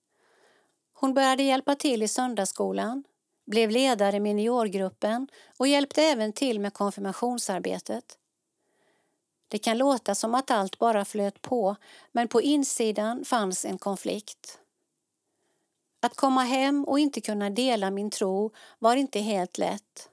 Hon 0.94 1.14
började 1.14 1.44
hjälpa 1.44 1.76
till 1.76 2.04
i 2.04 2.08
söndagsskolan, 2.08 3.04
blev 3.46 3.70
ledare 3.70 4.16
i 4.16 4.20
miniorgruppen 4.20 5.28
och 5.58 5.68
hjälpte 5.68 6.04
även 6.04 6.34
till 6.34 6.60
med 6.60 6.74
konfirmationsarbetet. 6.74 8.18
Det 9.48 9.58
kan 9.58 9.78
låta 9.78 10.16
som 10.16 10.36
att 10.36 10.52
allt 10.52 10.78
bara 10.78 11.06
flöt 11.06 11.42
på, 11.42 11.76
men 12.12 12.28
på 12.28 12.42
insidan 12.42 13.26
fanns 13.26 13.66
en 13.66 13.78
konflikt. 13.78 14.60
Att 16.02 16.16
komma 16.16 16.44
hem 16.44 16.84
och 16.86 17.00
inte 17.00 17.22
kunna 17.22 17.50
dela 17.50 17.92
min 17.92 18.10
tro 18.10 18.52
var 18.80 18.96
inte 18.96 19.20
helt 19.20 19.58
lätt. 19.58 20.10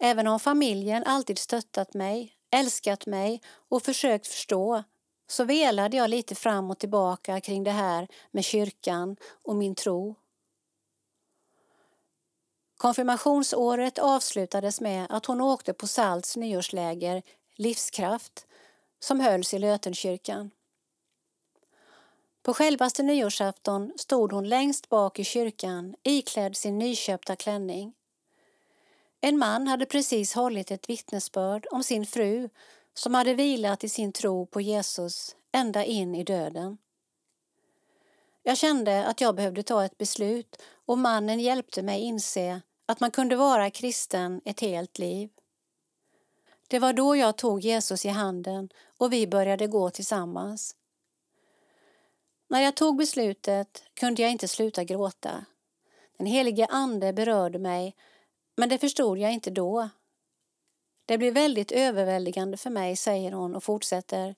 Även 0.00 0.26
om 0.26 0.40
familjen 0.40 1.04
alltid 1.04 1.38
stöttat 1.38 1.94
mig, 1.94 2.32
älskat 2.50 3.06
mig 3.06 3.42
och 3.68 3.82
försökt 3.82 4.26
förstå 4.26 4.84
så 5.32 5.44
velade 5.44 5.96
jag 5.96 6.10
lite 6.10 6.34
fram 6.34 6.70
och 6.70 6.78
tillbaka 6.78 7.40
kring 7.40 7.64
det 7.64 7.70
här 7.70 8.08
med 8.30 8.44
kyrkan 8.44 9.16
och 9.42 9.56
min 9.56 9.74
tro. 9.74 10.14
Konfirmationsåret 12.76 13.98
avslutades 13.98 14.80
med 14.80 15.06
att 15.10 15.26
hon 15.26 15.40
åkte 15.40 15.72
på 15.72 15.86
Salts 15.86 16.36
nyårsläger 16.36 17.22
Livskraft 17.56 18.46
som 19.00 19.20
hölls 19.20 19.54
i 19.54 19.58
Lötenkyrkan. 19.58 20.50
På 22.42 22.54
självaste 22.54 23.02
nyårsafton 23.02 23.92
stod 23.96 24.32
hon 24.32 24.48
längst 24.48 24.88
bak 24.88 25.18
i 25.18 25.24
kyrkan 25.24 25.94
iklädd 26.02 26.56
sin 26.56 26.78
nyköpta 26.78 27.36
klänning. 27.36 27.94
En 29.20 29.38
man 29.38 29.68
hade 29.68 29.86
precis 29.86 30.34
hållit 30.34 30.70
ett 30.70 30.90
vittnesbörd 30.90 31.66
om 31.70 31.82
sin 31.82 32.06
fru 32.06 32.48
som 32.94 33.14
hade 33.14 33.34
vilat 33.34 33.84
i 33.84 33.88
sin 33.88 34.12
tro 34.12 34.46
på 34.46 34.60
Jesus 34.60 35.36
ända 35.52 35.84
in 35.84 36.14
i 36.14 36.24
döden. 36.24 36.78
Jag 38.42 38.58
kände 38.58 39.06
att 39.06 39.20
jag 39.20 39.34
behövde 39.34 39.62
ta 39.62 39.84
ett 39.84 39.98
beslut 39.98 40.62
och 40.86 40.98
mannen 40.98 41.40
hjälpte 41.40 41.82
mig 41.82 42.00
inse 42.00 42.60
att 42.86 43.00
man 43.00 43.10
kunde 43.10 43.36
vara 43.36 43.70
kristen 43.70 44.40
ett 44.44 44.60
helt 44.60 44.98
liv. 44.98 45.30
Det 46.68 46.78
var 46.78 46.92
då 46.92 47.16
jag 47.16 47.36
tog 47.36 47.60
Jesus 47.60 48.04
i 48.04 48.08
handen 48.08 48.68
och 48.98 49.12
vi 49.12 49.26
började 49.26 49.66
gå 49.66 49.90
tillsammans. 49.90 50.76
När 52.48 52.60
jag 52.60 52.74
tog 52.74 52.96
beslutet 52.96 53.82
kunde 53.94 54.22
jag 54.22 54.30
inte 54.30 54.48
sluta 54.48 54.84
gråta. 54.84 55.44
Den 56.16 56.26
helige 56.26 56.66
Ande 56.66 57.12
berörde 57.12 57.58
mig, 57.58 57.96
men 58.56 58.68
det 58.68 58.78
förstod 58.78 59.18
jag 59.18 59.32
inte 59.32 59.50
då. 59.50 59.88
Det 61.12 61.18
blir 61.18 61.32
väldigt 61.32 61.72
överväldigande 61.72 62.56
för 62.56 62.70
mig, 62.70 62.96
säger 62.96 63.32
hon 63.32 63.56
och 63.56 63.64
fortsätter. 63.64 64.34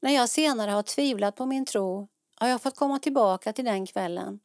När 0.00 0.10
jag 0.10 0.28
senare 0.28 0.70
har 0.70 0.82
tvivlat 0.82 1.36
på 1.36 1.46
min 1.46 1.64
tro 1.64 2.08
har 2.34 2.48
jag 2.48 2.62
fått 2.62 2.76
komma 2.76 2.98
tillbaka 2.98 3.52
till 3.52 3.64
den 3.64 3.86
kvällen. 3.86 4.40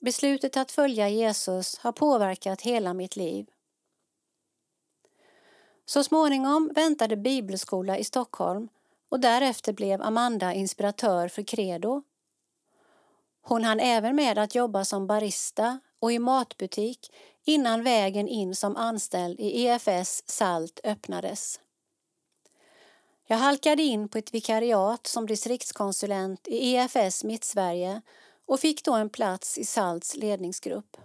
Beslutet 0.00 0.56
att 0.56 0.72
följa 0.72 1.08
Jesus 1.08 1.78
har 1.78 1.92
påverkat 1.92 2.62
hela 2.62 2.94
mitt 2.94 3.16
liv. 3.16 3.46
Så 5.86 6.04
småningom 6.04 6.72
väntade 6.74 7.16
bibelskola 7.16 7.98
i 7.98 8.04
Stockholm 8.04 8.68
och 9.08 9.20
därefter 9.20 9.72
blev 9.72 10.02
Amanda 10.02 10.52
inspiratör 10.54 11.28
för 11.28 11.42
Credo. 11.42 12.02
Hon 13.42 13.64
hann 13.64 13.80
även 13.80 14.16
med 14.16 14.38
att 14.38 14.54
jobba 14.54 14.84
som 14.84 15.06
barista 15.06 15.80
och 16.00 16.12
i 16.12 16.18
matbutik 16.18 17.12
innan 17.46 17.82
vägen 17.82 18.28
in 18.28 18.54
som 18.54 18.76
anställd 18.76 19.40
i 19.40 19.66
EFS 19.66 20.22
Salt 20.26 20.80
öppnades. 20.84 21.60
Jag 23.26 23.36
halkade 23.36 23.82
in 23.82 24.08
på 24.08 24.18
ett 24.18 24.34
vikariat 24.34 25.06
som 25.06 25.26
distriktskonsulent 25.26 26.48
i 26.48 26.74
EFS 26.74 27.24
Mittsverige 27.24 28.00
och 28.46 28.60
fick 28.60 28.84
då 28.84 28.94
en 28.94 29.10
plats 29.10 29.58
i 29.58 29.64
Salts 29.64 30.16
ledningsgrupp. 30.16 30.96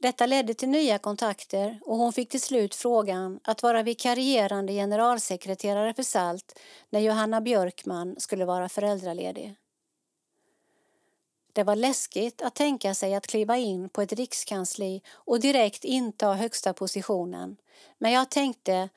Detta 0.00 0.26
ledde 0.26 0.54
till 0.54 0.68
nya 0.68 0.98
kontakter 0.98 1.80
och 1.82 1.96
hon 1.96 2.12
fick 2.12 2.28
till 2.28 2.40
slut 2.40 2.74
frågan 2.74 3.40
att 3.44 3.62
vara 3.62 3.82
vikarierande 3.82 4.72
generalsekreterare 4.72 5.94
för 5.94 6.02
SALT 6.02 6.58
när 6.90 7.00
Johanna 7.00 7.40
Björkman 7.40 8.14
skulle 8.18 8.44
vara 8.44 8.68
föräldraledig. 8.68 9.56
Det 11.54 11.62
var 11.62 11.76
läskigt 11.76 12.42
att 12.42 12.54
tänka 12.54 12.94
sig 12.94 13.14
att 13.14 13.26
kliva 13.26 13.56
in 13.56 13.88
på 13.88 14.02
ett 14.02 14.12
rikskansli 14.12 15.02
och 15.12 15.40
direkt 15.40 15.84
inta 15.84 16.32
högsta 16.32 16.72
positionen. 16.72 17.56
Men 17.98 18.12
jag 18.12 18.30
tänkte, 18.30 18.88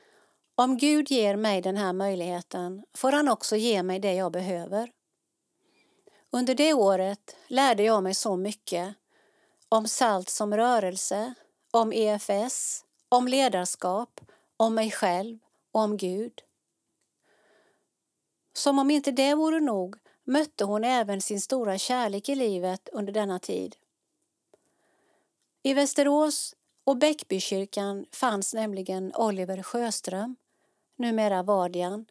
om 0.56 0.78
Gud 0.78 1.12
ger 1.12 1.36
mig 1.36 1.62
den 1.62 1.78
här 1.78 1.94
möjligheten 1.94 2.84
får 2.94 3.12
han 3.12 3.28
också 3.28 3.56
ge 3.56 3.84
mig 3.84 4.00
det 4.00 4.14
jag 4.14 4.32
behöver. 4.32 4.92
Under 6.32 6.56
det 6.56 6.74
året 6.74 7.36
lärde 7.48 7.84
jag 7.84 8.04
mig 8.04 8.14
så 8.14 8.36
mycket 8.36 8.96
om 9.70 9.88
SALT 9.88 10.30
som 10.30 10.58
rörelse, 10.58 11.34
om 11.72 11.94
EFS, 11.94 12.86
om 13.10 13.28
ledarskap, 13.28 14.22
om 14.58 14.76
mig 14.76 14.92
själv 14.92 15.40
och 15.72 15.82
om 15.82 15.98
Gud. 15.98 16.42
Som 18.54 18.80
om 18.80 18.92
inte 18.92 19.12
det 19.12 19.36
vore 19.36 19.60
nog 19.60 19.96
mötte 20.28 20.64
hon 20.64 20.84
även 20.84 21.22
sin 21.22 21.42
stora 21.42 21.78
kärlek 21.78 22.30
i 22.30 22.36
livet 22.36 22.90
under 22.92 23.14
denna 23.14 23.40
tid. 23.40 23.76
I 25.64 25.74
Västerås 25.74 26.56
och 26.84 26.98
Bäckbykyrkan 26.98 28.06
fanns 28.12 28.54
nämligen 28.54 29.16
Oliver 29.16 29.64
Sjöström, 29.64 30.36
numera 30.96 31.44
Vardian, 31.44 32.06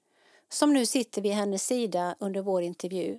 som 0.49 0.73
nu 0.73 0.87
sitter 0.87 1.23
vid 1.23 1.33
hennes 1.33 1.67
sida 1.67 2.17
under 2.19 2.43
vår 2.43 2.63
intervju. 2.63 3.19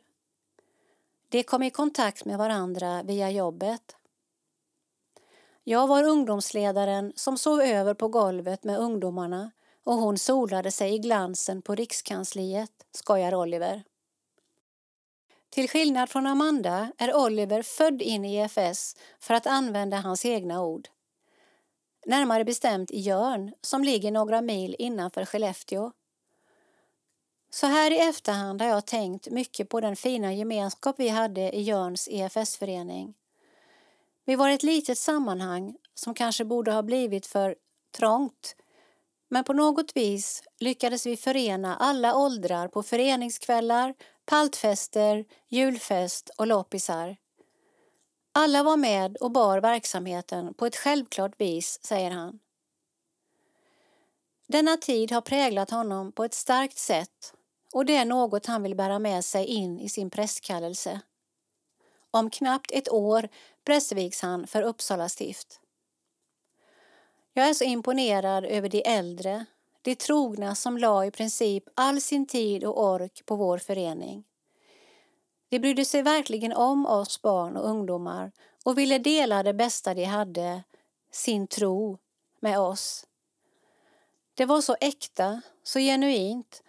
De 1.29 1.43
kom 1.43 1.63
i 1.63 1.69
kontakt 1.69 2.25
med 2.25 2.37
varandra 2.37 3.03
via 3.03 3.31
jobbet. 3.31 3.95
Jag 5.63 5.87
var 5.87 6.03
ungdomsledaren 6.03 7.13
som 7.15 7.37
sov 7.37 7.61
över 7.61 7.93
på 7.93 8.07
golvet 8.07 8.63
med 8.63 8.79
ungdomarna 8.79 9.51
och 9.83 9.93
hon 9.93 10.17
solade 10.17 10.71
sig 10.71 10.93
i 10.93 10.97
glansen 10.97 11.61
på 11.61 11.75
Rikskansliet, 11.75 12.71
skojar 12.91 13.35
Oliver. 13.35 13.83
Till 15.57 15.69
skillnad 15.69 16.09
från 16.09 16.27
Amanda 16.27 16.91
är 16.97 17.15
Oliver 17.15 17.61
född 17.61 18.01
in 18.01 18.25
i 18.25 18.35
EFS 18.35 18.95
för 19.19 19.33
att 19.33 19.47
använda 19.47 19.97
hans 19.97 20.25
egna 20.25 20.63
ord. 20.63 20.87
Närmare 22.05 22.45
bestämt 22.45 22.91
i 22.91 22.99
Jörn 22.99 23.53
som 23.61 23.83
ligger 23.83 24.11
några 24.11 24.41
mil 24.41 24.75
innanför 24.79 25.25
Skellefteå. 25.25 25.91
Så 27.49 27.67
här 27.67 27.91
i 27.91 27.97
efterhand 27.97 28.61
har 28.61 28.69
jag 28.69 28.85
tänkt 28.85 29.29
mycket 29.29 29.69
på 29.69 29.81
den 29.81 29.95
fina 29.95 30.33
gemenskap 30.33 30.95
vi 30.99 31.09
hade 31.09 31.55
i 31.55 31.61
Jörns 31.61 32.07
EFS-förening. 32.11 33.13
Vi 34.25 34.35
var 34.35 34.49
ett 34.49 34.63
litet 34.63 34.97
sammanhang 34.97 35.75
som 35.93 36.13
kanske 36.13 36.45
borde 36.45 36.71
ha 36.71 36.83
blivit 36.83 37.25
för 37.25 37.55
trångt 37.97 38.55
men 39.29 39.43
på 39.43 39.53
något 39.53 39.95
vis 39.95 40.43
lyckades 40.59 41.05
vi 41.05 41.17
förena 41.17 41.75
alla 41.75 42.15
åldrar 42.15 42.67
på 42.67 42.83
föreningskvällar, 42.83 43.93
paltfester, 44.27 45.25
julfest 45.47 46.29
och 46.37 46.47
loppisar. 46.47 47.17
Alla 48.31 48.63
var 48.63 48.77
med 48.77 49.17
och 49.17 49.31
bar 49.31 49.61
verksamheten 49.61 50.53
på 50.53 50.65
ett 50.65 50.75
självklart 50.75 51.41
vis, 51.41 51.79
säger 51.83 52.11
han. 52.11 52.39
Denna 54.47 54.77
tid 54.77 55.11
har 55.11 55.21
präglat 55.21 55.69
honom 55.69 56.11
på 56.11 56.23
ett 56.23 56.33
starkt 56.33 56.77
sätt 56.77 57.33
och 57.73 57.85
det 57.85 57.95
är 57.95 58.05
något 58.05 58.45
han 58.45 58.63
vill 58.63 58.75
bära 58.75 58.99
med 58.99 59.25
sig 59.25 59.45
in 59.45 59.79
i 59.79 59.89
sin 59.89 60.09
prästkallelse. 60.09 61.01
Om 62.11 62.29
knappt 62.29 62.71
ett 62.71 62.89
år 62.89 63.29
prästvigs 63.65 64.21
han 64.21 64.47
för 64.47 64.61
Uppsala 64.61 65.09
stift. 65.09 65.59
Jag 67.33 67.49
är 67.49 67.53
så 67.53 67.63
imponerad 67.63 68.45
över 68.45 68.69
de 68.69 68.83
äldre, 68.85 69.45
de 69.87 69.95
trogna 69.95 70.55
som 70.55 70.77
la 70.77 71.05
i 71.05 71.11
princip 71.11 71.63
all 71.75 72.01
sin 72.01 72.25
tid 72.25 72.63
och 72.63 72.83
ork 72.83 73.25
på 73.25 73.35
vår 73.35 73.57
förening. 73.57 74.23
De 75.49 75.59
brydde 75.59 75.85
sig 75.85 76.01
verkligen 76.01 76.53
om 76.53 76.85
oss 76.85 77.21
barn 77.21 77.57
och 77.57 77.69
ungdomar 77.69 78.31
och 78.65 78.77
ville 78.77 78.97
dela 78.97 79.43
det 79.43 79.53
bästa 79.53 79.93
de 79.93 80.03
hade, 80.03 80.63
sin 81.11 81.47
tro, 81.47 81.97
med 82.39 82.59
oss. 82.59 83.05
Det 84.33 84.45
var 84.45 84.61
så 84.61 84.75
äkta, 84.81 85.41
så 85.63 85.79
genuint 85.79 86.63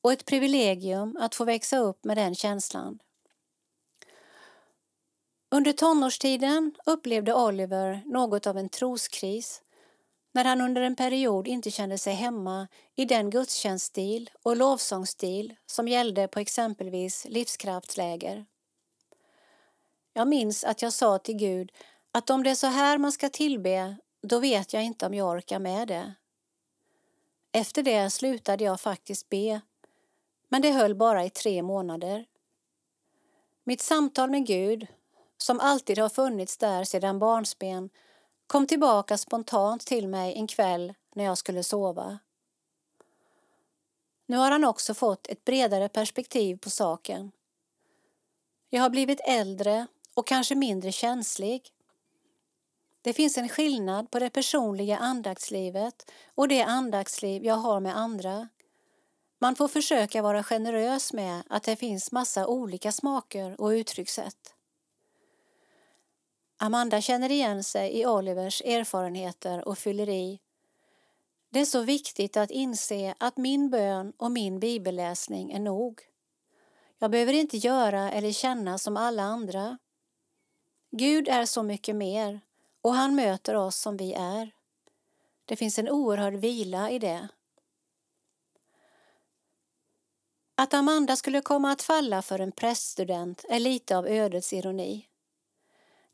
och 0.00 0.12
ett 0.12 0.24
privilegium 0.24 1.16
att 1.20 1.34
få 1.34 1.44
växa 1.44 1.78
upp 1.78 2.04
med 2.04 2.16
den 2.16 2.34
känslan. 2.34 2.98
Under 5.50 5.72
tonårstiden 5.72 6.74
upplevde 6.86 7.34
Oliver 7.34 8.02
något 8.06 8.46
av 8.46 8.58
en 8.58 8.68
troskris 8.68 9.63
när 10.34 10.44
han 10.44 10.60
under 10.60 10.82
en 10.82 10.96
period 10.96 11.48
inte 11.48 11.70
kände 11.70 11.98
sig 11.98 12.14
hemma 12.14 12.68
i 12.94 13.04
den 13.04 13.30
gudstjänststil 13.30 14.30
och 14.42 14.56
lovsångsstil 14.56 15.54
som 15.66 15.88
gällde 15.88 16.28
på 16.28 16.40
exempelvis 16.40 17.26
livskraftsläger. 17.28 18.46
Jag 20.12 20.28
minns 20.28 20.64
att 20.64 20.82
jag 20.82 20.92
sa 20.92 21.18
till 21.18 21.36
Gud 21.36 21.72
att 22.12 22.30
om 22.30 22.42
det 22.42 22.50
är 22.50 22.54
så 22.54 22.66
här 22.66 22.98
man 22.98 23.12
ska 23.12 23.28
tillbe, 23.28 23.96
då 24.22 24.38
vet 24.38 24.72
jag 24.72 24.84
inte 24.84 25.06
om 25.06 25.14
jag 25.14 25.28
orkar 25.28 25.58
med 25.58 25.88
det. 25.88 26.14
Efter 27.52 27.82
det 27.82 28.10
slutade 28.10 28.64
jag 28.64 28.80
faktiskt 28.80 29.28
be 29.28 29.60
Men 30.48 30.62
det 30.62 30.70
höll 30.70 30.94
bara 30.94 31.24
i 31.24 31.30
tre 31.30 31.62
månader. 31.62 32.26
Mitt 33.64 33.80
samtal 33.80 34.30
med 34.30 34.46
Gud, 34.46 34.86
som 35.36 35.60
alltid 35.60 35.98
har 35.98 36.08
funnits 36.08 36.56
där 36.56 36.84
sedan 36.84 37.18
barnsben, 37.18 37.90
kom 38.46 38.66
tillbaka 38.66 39.18
spontant 39.18 39.86
till 39.86 40.08
mig 40.08 40.34
en 40.34 40.46
kväll 40.46 40.94
när 41.14 41.24
jag 41.24 41.38
skulle 41.38 41.62
sova. 41.62 42.18
Nu 44.26 44.36
har 44.36 44.50
han 44.50 44.64
också 44.64 44.94
fått 44.94 45.26
ett 45.26 45.44
bredare 45.44 45.88
perspektiv 45.88 46.56
på 46.56 46.70
saken. 46.70 47.32
Jag 48.70 48.82
har 48.82 48.90
blivit 48.90 49.20
äldre 49.24 49.86
och 50.14 50.26
kanske 50.26 50.54
mindre 50.54 50.92
känslig. 50.92 51.70
Det 53.02 53.12
finns 53.12 53.38
en 53.38 53.48
skillnad 53.48 54.10
på 54.10 54.18
det 54.18 54.30
personliga 54.30 54.98
andaktslivet 54.98 56.10
och 56.34 56.48
det 56.48 56.62
andaktsliv 56.62 57.44
jag 57.44 57.54
har 57.54 57.80
med 57.80 57.96
andra. 57.96 58.48
Man 59.38 59.56
får 59.56 59.68
försöka 59.68 60.22
vara 60.22 60.42
generös 60.42 61.12
med 61.12 61.42
att 61.48 61.62
det 61.62 61.76
finns 61.76 62.12
massa 62.12 62.46
olika 62.46 62.92
smaker 62.92 63.60
och 63.60 63.68
uttryckssätt. 63.68 64.53
Amanda 66.64 67.00
känner 67.00 67.30
igen 67.30 67.64
sig 67.64 68.00
i 68.00 68.06
Olivers 68.06 68.62
erfarenheter 68.62 69.68
och 69.68 69.78
fyller 69.78 70.08
i. 70.08 70.40
Det 71.50 71.60
är 71.60 71.64
så 71.64 71.82
viktigt 71.82 72.36
att 72.36 72.50
inse 72.50 73.14
att 73.18 73.36
min 73.36 73.70
bön 73.70 74.12
och 74.16 74.30
min 74.30 74.60
bibelläsning 74.60 75.52
är 75.52 75.60
nog. 75.60 76.00
Jag 76.98 77.10
behöver 77.10 77.32
inte 77.32 77.56
göra 77.56 78.12
eller 78.12 78.32
känna 78.32 78.78
som 78.78 78.96
alla 78.96 79.22
andra. 79.22 79.78
Gud 80.90 81.28
är 81.28 81.44
så 81.44 81.62
mycket 81.62 81.96
mer 81.96 82.40
och 82.80 82.94
han 82.94 83.14
möter 83.14 83.54
oss 83.54 83.76
som 83.76 83.96
vi 83.96 84.12
är. 84.12 84.50
Det 85.44 85.56
finns 85.56 85.78
en 85.78 85.88
oerhörd 85.88 86.34
vila 86.34 86.90
i 86.90 86.98
det. 86.98 87.28
Att 90.54 90.74
Amanda 90.74 91.16
skulle 91.16 91.40
komma 91.40 91.72
att 91.72 91.82
falla 91.82 92.22
för 92.22 92.38
en 92.38 92.52
präststudent 92.52 93.44
är 93.48 93.60
lite 93.60 93.96
av 93.96 94.06
ödets 94.06 94.52
ironi. 94.52 95.08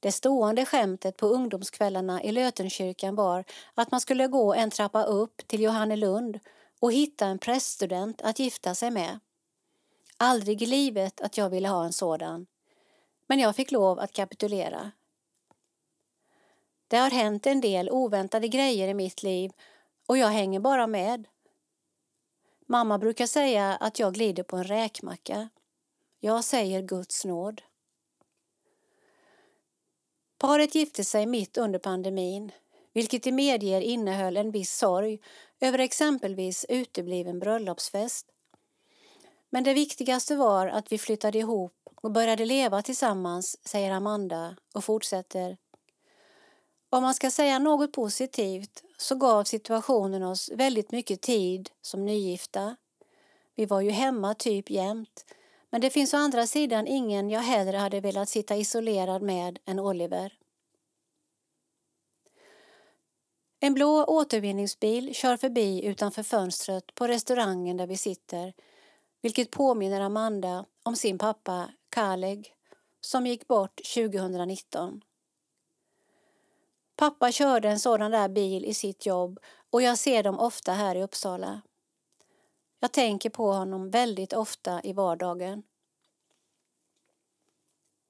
Det 0.01 0.12
stående 0.12 0.66
skämtet 0.66 1.16
på 1.16 1.26
ungdomskvällarna 1.26 2.22
i 2.22 2.32
Lötenkyrkan 2.32 3.14
var 3.14 3.44
att 3.74 3.90
man 3.90 4.01
skulle 4.01 4.26
gå 4.26 4.55
en 4.55 4.70
trappa 4.70 5.05
upp 5.05 5.36
till 5.46 5.62
Johannelund 5.62 6.40
och 6.80 6.92
hitta 6.92 7.26
en 7.26 7.38
präststudent 7.38 8.22
att 8.22 8.38
gifta 8.38 8.74
sig 8.74 8.90
med. 8.90 9.20
Aldrig 10.16 10.62
i 10.62 10.66
livet 10.66 11.20
att 11.20 11.38
jag 11.38 11.51
ville 11.51 11.68
ha 11.68 11.84
en 11.84 11.92
sådan. 11.92 12.46
Men 13.26 13.38
jag 13.38 13.57
fick 13.57 13.70
lov 13.70 13.98
att 13.98 14.12
kapitulera. 14.12 14.90
Det 16.88 16.96
har 16.96 17.11
hänt 17.11 17.46
en 17.46 17.61
del 17.61 17.90
oväntade 17.90 18.48
grejer 18.48 18.88
i 18.88 18.94
mitt 18.94 19.22
liv 19.22 19.53
och 20.07 20.18
jag 20.18 20.28
hänger 20.28 20.61
bara 20.61 20.86
med. 20.86 21.28
Mamma 22.66 22.98
brukar 22.98 23.26
säga 23.26 23.76
att 23.76 23.98
jag 23.98 24.14
glider 24.14 24.42
på 24.42 24.57
en 24.57 24.64
räkmacka. 24.64 25.48
Jag 26.20 26.44
säger 26.44 26.82
Guds 26.82 27.24
nåd. 27.24 27.62
Paret 30.41 30.74
gifte 30.74 31.05
sig 31.05 31.26
mitt 31.26 31.59
under 31.59 31.78
pandemin, 31.78 32.53
vilket 32.93 33.22
de 33.22 33.32
medger 33.32 33.80
innehöll 33.80 34.36
en 34.36 34.51
viss 34.51 34.76
sorg 34.76 35.18
över 35.61 35.78
exempelvis 35.78 36.66
utebliven 36.68 37.38
bröllopsfest. 37.38 38.26
Men 39.51 39.64
det 39.64 39.74
viktigaste 39.74 40.36
var 40.36 40.66
att 40.66 40.93
vi 40.93 40.99
flyttade 40.99 41.38
ihop 41.38 41.72
och 41.95 42.11
började 42.11 42.45
leva 42.45 42.82
tillsammans, 42.82 43.68
säger 43.68 43.91
Amanda 43.91 44.57
och 44.74 44.84
fortsätter. 44.84 45.57
Om 46.91 47.03
man 47.03 47.14
ska 47.14 47.30
säga 47.30 47.59
något 47.59 47.93
positivt 47.93 48.82
så 48.99 49.14
gav 49.14 49.45
situationen 49.45 50.22
oss 50.22 50.51
väldigt 50.55 50.93
mycket 50.93 51.20
tid 51.20 51.70
som 51.82 52.05
nygifta. 52.05 52.76
Vi 53.55 53.66
var 53.66 53.80
ju 53.80 53.91
hemma 53.91 54.34
typ 54.34 54.70
jämt, 54.70 55.24
men 55.70 55.80
det 55.80 55.90
finns 55.90 56.14
å 56.14 56.16
andra 56.16 56.46
sidan 56.46 56.86
ingen 56.86 57.30
jag 57.30 57.40
hellre 57.40 57.76
hade 57.76 58.00
velat 58.00 58.28
sitta 58.28 58.56
isolerad 58.56 59.22
med 59.22 59.58
än 59.64 59.78
Oliver. 59.78 60.32
En 63.60 63.74
blå 63.74 64.04
återvinningsbil 64.04 65.14
kör 65.14 65.36
förbi 65.36 65.84
utanför 65.84 66.22
fönstret 66.22 66.94
på 66.94 67.06
restaurangen 67.06 67.76
där 67.76 67.86
vi 67.86 67.96
sitter, 67.96 68.52
vilket 69.22 69.50
påminner 69.50 70.00
Amanda 70.00 70.64
om 70.82 70.96
sin 70.96 71.18
pappa 71.18 71.70
Kaleg 71.90 72.54
som 73.00 73.26
gick 73.26 73.46
bort 73.46 73.80
2019. 73.94 75.00
Pappa 76.96 77.32
körde 77.32 77.68
en 77.68 77.80
sådan 77.80 78.10
där 78.10 78.28
bil 78.28 78.64
i 78.64 78.74
sitt 78.74 79.06
jobb 79.06 79.40
och 79.70 79.82
jag 79.82 79.98
ser 79.98 80.22
dem 80.22 80.38
ofta 80.38 80.72
här 80.72 80.96
i 80.96 81.02
Uppsala. 81.02 81.60
Jag 82.80 82.92
tänker 82.92 83.30
på 83.30 83.52
honom 83.52 83.90
väldigt 83.90 84.32
ofta 84.32 84.80
i 84.82 84.92
vardagen. 84.92 85.62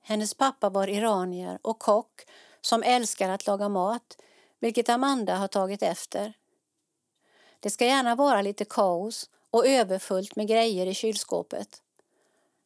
Hennes 0.02 0.34
pappa 0.34 0.70
var 0.70 0.88
iranier 0.88 1.58
och 1.62 1.78
kock 1.78 2.26
som 2.60 2.82
älskar 2.82 3.28
att 3.28 3.46
laga 3.46 3.68
mat, 3.68 4.16
vilket 4.58 4.88
Amanda 4.88 5.36
har 5.36 5.48
tagit 5.48 5.82
efter. 5.82 6.32
Det 7.60 7.70
ska 7.70 7.86
gärna 7.86 8.14
vara 8.14 8.42
lite 8.42 8.64
kaos 8.64 9.30
och 9.50 9.66
överfullt 9.66 10.36
med 10.36 10.48
grejer 10.48 10.86
i 10.86 10.94
kylskåpet. 10.94 11.82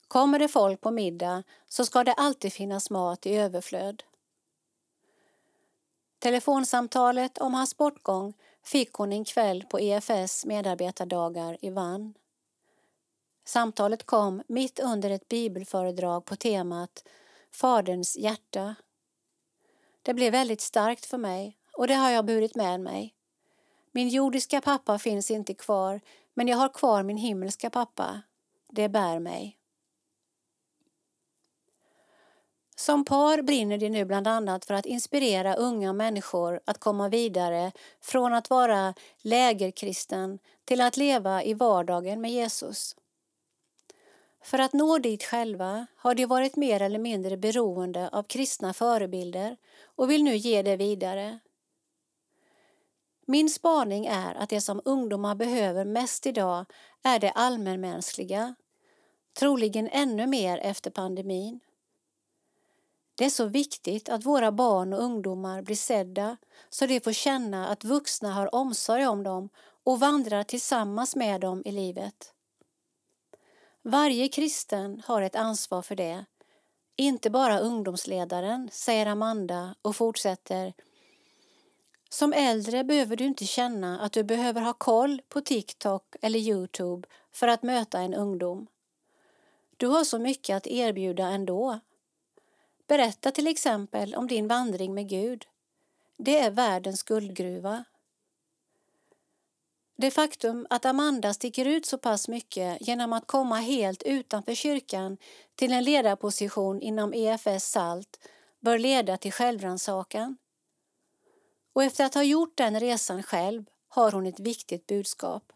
Kommer 0.09 0.39
det 0.39 0.49
folk 0.49 0.81
på 0.81 0.91
middag 0.91 1.43
så 1.69 1.85
ska 1.85 2.05
det 2.05 2.13
alltid 2.13 2.53
finnas 2.53 2.91
mat 2.91 3.27
i 3.27 3.37
överflöd. 3.37 4.03
Telefonsamtalet 6.19 7.39
om 7.39 7.55
hans 7.55 7.77
bortgång 7.77 8.35
fick 8.65 8.93
hon 8.93 9.13
en 9.13 9.25
kväll 9.25 9.65
på 9.65 9.81
EFS 9.81 10.45
medarbetardagar 10.45 11.59
i 11.61 11.71
Vann. 11.71 12.15
Samtalet 13.45 14.07
kom 14.07 14.43
mitt 14.47 14.79
under 14.79 15.11
ett 15.11 15.29
bibelföredrag 15.29 16.25
på 16.25 16.37
temat 16.37 17.05
Faderns 17.53 18.17
hjärta. 18.17 18.75
Det 20.03 20.15
blev 20.15 20.33
väldigt 20.33 20.61
starkt 20.61 21.07
för 21.07 21.19
mig 21.19 21.59
och 21.73 21.87
det 21.87 21.95
har 21.95 22.11
jag 22.11 22.25
burit 22.25 22.55
med 22.55 22.81
mig. 22.81 23.15
Min 23.93 24.09
jordiska 24.09 24.61
pappa 24.61 24.99
finns 24.99 25.31
inte 25.31 25.55
kvar 25.55 26.01
men 26.35 26.49
jag 26.49 26.57
har 26.57 26.69
kvar 26.69 27.03
min 27.03 27.17
himmelska 27.17 27.71
pappa. 27.71 28.23
Det 28.69 28.89
bär 28.89 29.19
mig. 29.19 29.59
Som 32.77 33.05
par 33.05 33.43
brinner 33.43 33.79
de 33.79 33.91
nu 33.91 34.05
bland 34.05 34.29
annat 34.29 34.65
för 34.65 34.75
att 34.75 34.87
inspirera 34.87 35.55
unga 35.55 35.93
människor 35.93 36.61
att 36.65 36.79
komma 36.79 37.09
vidare 37.09 37.73
från 38.01 38.35
att 38.35 38.51
vara 38.51 38.95
lägerkristen 39.23 40.39
till 40.65 40.81
att 40.81 40.97
leva 40.97 41.43
i 41.43 41.55
vardagen 41.55 42.21
med 42.21 42.31
Jesus. 42.31 42.97
För 44.43 44.59
att 44.59 44.73
nå 44.73 44.99
dit 44.99 45.25
själva 45.25 45.87
har 45.97 46.15
de 46.15 46.27
varit 46.27 46.57
mer 46.57 46.83
eller 46.83 46.99
mindre 46.99 47.37
beroende 47.37 48.09
av 48.09 48.23
kristna 48.23 48.73
förebilder 48.73 49.57
och 49.85 50.11
vill 50.11 50.25
nu 50.25 50.37
ge 50.37 50.63
det 50.63 50.77
vidare. 50.77 51.39
Min 53.27 53.51
spaning 53.51 54.07
är 54.07 54.35
att 54.35 54.49
det 54.49 54.61
som 54.61 54.83
ungdomar 54.85 55.35
behöver 55.35 55.85
mest 55.85 56.27
idag 56.27 56.65
är 57.03 57.19
det 57.19 57.31
allmänmänskliga, 57.31 58.55
troligen 59.39 59.89
ännu 59.93 60.27
mer 60.27 60.59
efter 60.59 60.91
pandemin. 60.91 61.61
Det 63.15 63.25
är 63.25 63.31
så 63.31 63.45
viktigt 63.47 64.09
att 64.09 64.27
våra 64.27 64.53
barn 64.53 64.93
och 64.93 65.03
ungdomar 65.03 65.63
blir 65.63 65.77
sedda 65.77 66.37
så 66.71 66.87
de 66.87 67.01
får 67.01 67.13
känna 67.13 67.69
att 67.69 67.85
vuxna 67.85 68.33
har 68.33 68.55
omsorg 68.55 69.07
om 69.07 69.23
dem 69.23 69.49
och 69.85 70.01
vandrar 70.01 70.43
tillsammans 70.43 71.17
med 71.17 71.41
dem 71.41 71.63
i 71.65 71.73
livet. 71.73 72.35
Varje 73.83 74.29
kristen 74.29 75.03
har 75.07 75.23
ett 75.23 75.37
ansvar 75.37 75.83
för 75.83 75.97
det, 75.97 76.25
inte 76.97 77.31
bara 77.31 77.59
ungdomsledaren, 77.59 78.69
säger 78.73 79.07
Amanda 79.07 79.75
och 79.83 79.97
fortsätter. 79.97 80.75
Som 82.09 82.33
äldre 82.33 82.85
behöver 82.85 83.17
du 83.17 83.25
inte 83.25 83.45
känna 83.45 84.01
att 84.01 84.13
du 84.13 84.25
behöver 84.25 84.61
ha 84.61 84.73
koll 84.73 85.23
på 85.29 85.41
TikTok 85.41 86.17
eller 86.23 86.39
Youtube 86.39 87.09
för 87.33 87.49
att 87.49 87.63
möta 87.63 88.01
en 88.01 88.15
ungdom. 88.15 88.67
Du 89.77 89.87
har 89.87 90.05
så 90.05 90.19
mycket 90.19 90.57
att 90.57 90.67
erbjuda 90.67 91.27
ändå 91.27 91.81
Berätta 92.87 93.31
till 93.31 93.47
exempel 93.47 94.15
om 94.15 94.27
din 94.27 94.49
vandring 94.49 94.95
med 94.95 95.09
Gud. 95.09 95.47
Det 96.17 96.39
är 96.39 96.51
världens 96.51 97.03
guldgruva. 97.03 97.85
Det 99.97 100.11
faktum 100.11 100.67
att 100.71 100.85
Amanda 100.85 101.35
sticker 101.35 101.65
ut 101.65 101.87
så 101.87 101.99
pass 101.99 102.29
mycket 102.29 102.87
genom 102.89 103.13
att 103.13 103.27
komma 103.27 103.57
helt 103.57 104.03
utanför 104.03 104.55
kyrkan 104.55 105.17
till 105.55 105.73
en 105.73 105.85
ledarposition 105.85 106.81
inom 106.81 107.15
EFS 107.15 107.71
SALT 107.71 108.29
bör 108.61 108.79
leda 108.79 109.17
till 109.17 109.33
självrannsakan. 109.33 110.37
Och 111.73 111.85
efter 111.85 112.05
att 112.05 112.15
ha 112.15 112.23
gjort 112.23 112.57
den 112.57 112.81
resan 112.81 113.23
själv 113.23 113.65
har 113.89 114.13
hon 114.13 114.27
ett 114.27 114.41
viktigt 114.41 114.87
budskap. 114.87 115.53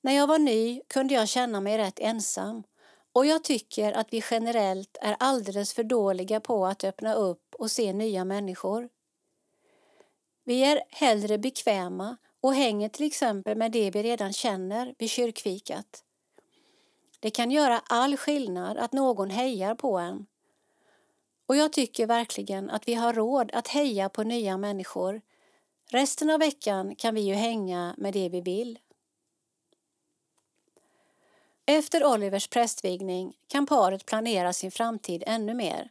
När 0.00 0.12
jag 0.12 0.26
var 0.26 0.38
ny 0.38 0.80
kunde 0.88 1.14
jag 1.14 1.28
känna 1.28 1.60
mig 1.60 1.78
rätt 1.78 1.98
ensam 1.98 2.62
och 3.16 3.26
jag 3.26 3.44
tycker 3.44 3.92
att 3.92 4.12
vi 4.12 4.22
generellt 4.30 4.96
är 5.00 5.16
alldeles 5.18 5.74
för 5.74 5.84
dåliga 5.84 6.40
på 6.40 6.66
att 6.66 6.84
öppna 6.84 7.14
upp 7.14 7.54
och 7.58 7.70
se 7.70 7.92
nya 7.92 8.24
människor. 8.24 8.88
Vi 10.44 10.64
är 10.64 10.82
hellre 10.88 11.38
bekväma 11.38 12.16
och 12.40 12.54
hänger 12.54 12.88
till 12.88 13.06
exempel 13.06 13.58
med 13.58 13.72
det 13.72 13.90
vi 13.90 14.02
redan 14.02 14.32
känner 14.32 14.94
vid 14.98 15.10
kyrkfikat. 15.10 16.04
Det 17.20 17.30
kan 17.30 17.50
göra 17.50 17.78
all 17.78 18.16
skillnad 18.16 18.78
att 18.78 18.92
någon 18.92 19.30
hejar 19.30 19.74
på 19.74 19.98
en. 19.98 20.26
Och 21.46 21.56
jag 21.56 21.72
tycker 21.72 22.06
verkligen 22.06 22.70
att 22.70 22.88
vi 22.88 22.94
har 22.94 23.12
råd 23.12 23.50
att 23.52 23.68
heja 23.68 24.08
på 24.08 24.22
nya 24.22 24.56
människor. 24.56 25.20
Resten 25.90 26.30
av 26.30 26.38
veckan 26.40 26.96
kan 26.96 27.14
vi 27.14 27.20
ju 27.20 27.34
hänga 27.34 27.94
med 27.98 28.12
det 28.12 28.28
vi 28.28 28.40
vill. 28.40 28.78
Efter 31.68 32.04
Olivers 32.04 32.48
prästvigning 32.48 33.36
kan 33.46 33.66
paret 33.66 34.06
planera 34.06 34.52
sin 34.52 34.70
framtid 34.70 35.22
ännu 35.26 35.54
mer. 35.54 35.90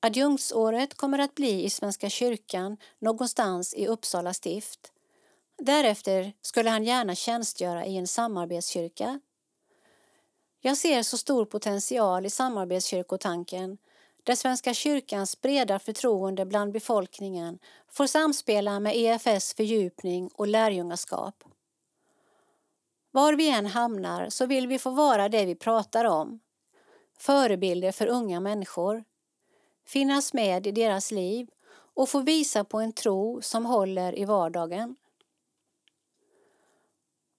Adjunktsåret 0.00 0.94
kommer 0.94 1.18
att 1.18 1.34
bli 1.34 1.64
i 1.64 1.70
Svenska 1.70 2.10
kyrkan 2.10 2.76
någonstans 2.98 3.74
i 3.74 3.86
Uppsala 3.86 4.34
stift. 4.34 4.92
Därefter 5.58 6.32
skulle 6.42 6.70
han 6.70 6.84
gärna 6.84 7.14
tjänstgöra 7.14 7.86
i 7.86 7.96
en 7.96 8.06
samarbetskyrka. 8.06 9.20
Jag 10.60 10.76
ser 10.76 11.02
så 11.02 11.18
stor 11.18 11.44
potential 11.44 12.26
i 12.26 12.30
samarbetskyrkotanken 12.30 13.78
där 14.24 14.34
Svenska 14.34 14.74
kyrkans 14.74 15.40
breda 15.40 15.78
förtroende 15.78 16.46
bland 16.46 16.72
befolkningen 16.72 17.58
får 17.88 18.06
samspela 18.06 18.80
med 18.80 18.96
EFS 18.96 19.54
fördjupning 19.54 20.30
och 20.34 20.46
lärjungaskap. 20.46 21.44
Var 23.16 23.32
vi 23.32 23.50
än 23.50 23.66
hamnar 23.66 24.30
så 24.30 24.46
vill 24.46 24.66
vi 24.66 24.78
få 24.78 24.90
vara 24.90 25.28
det 25.28 25.44
vi 25.44 25.54
pratar 25.54 26.04
om. 26.04 26.40
Förebilder 27.18 27.92
för 27.92 28.06
unga 28.06 28.40
människor. 28.40 29.04
Finnas 29.86 30.32
med 30.32 30.66
i 30.66 30.72
deras 30.72 31.10
liv 31.10 31.48
och 31.94 32.08
få 32.08 32.20
visa 32.20 32.64
på 32.64 32.80
en 32.80 32.92
tro 32.92 33.42
som 33.42 33.66
håller 33.66 34.18
i 34.18 34.24
vardagen. 34.24 34.96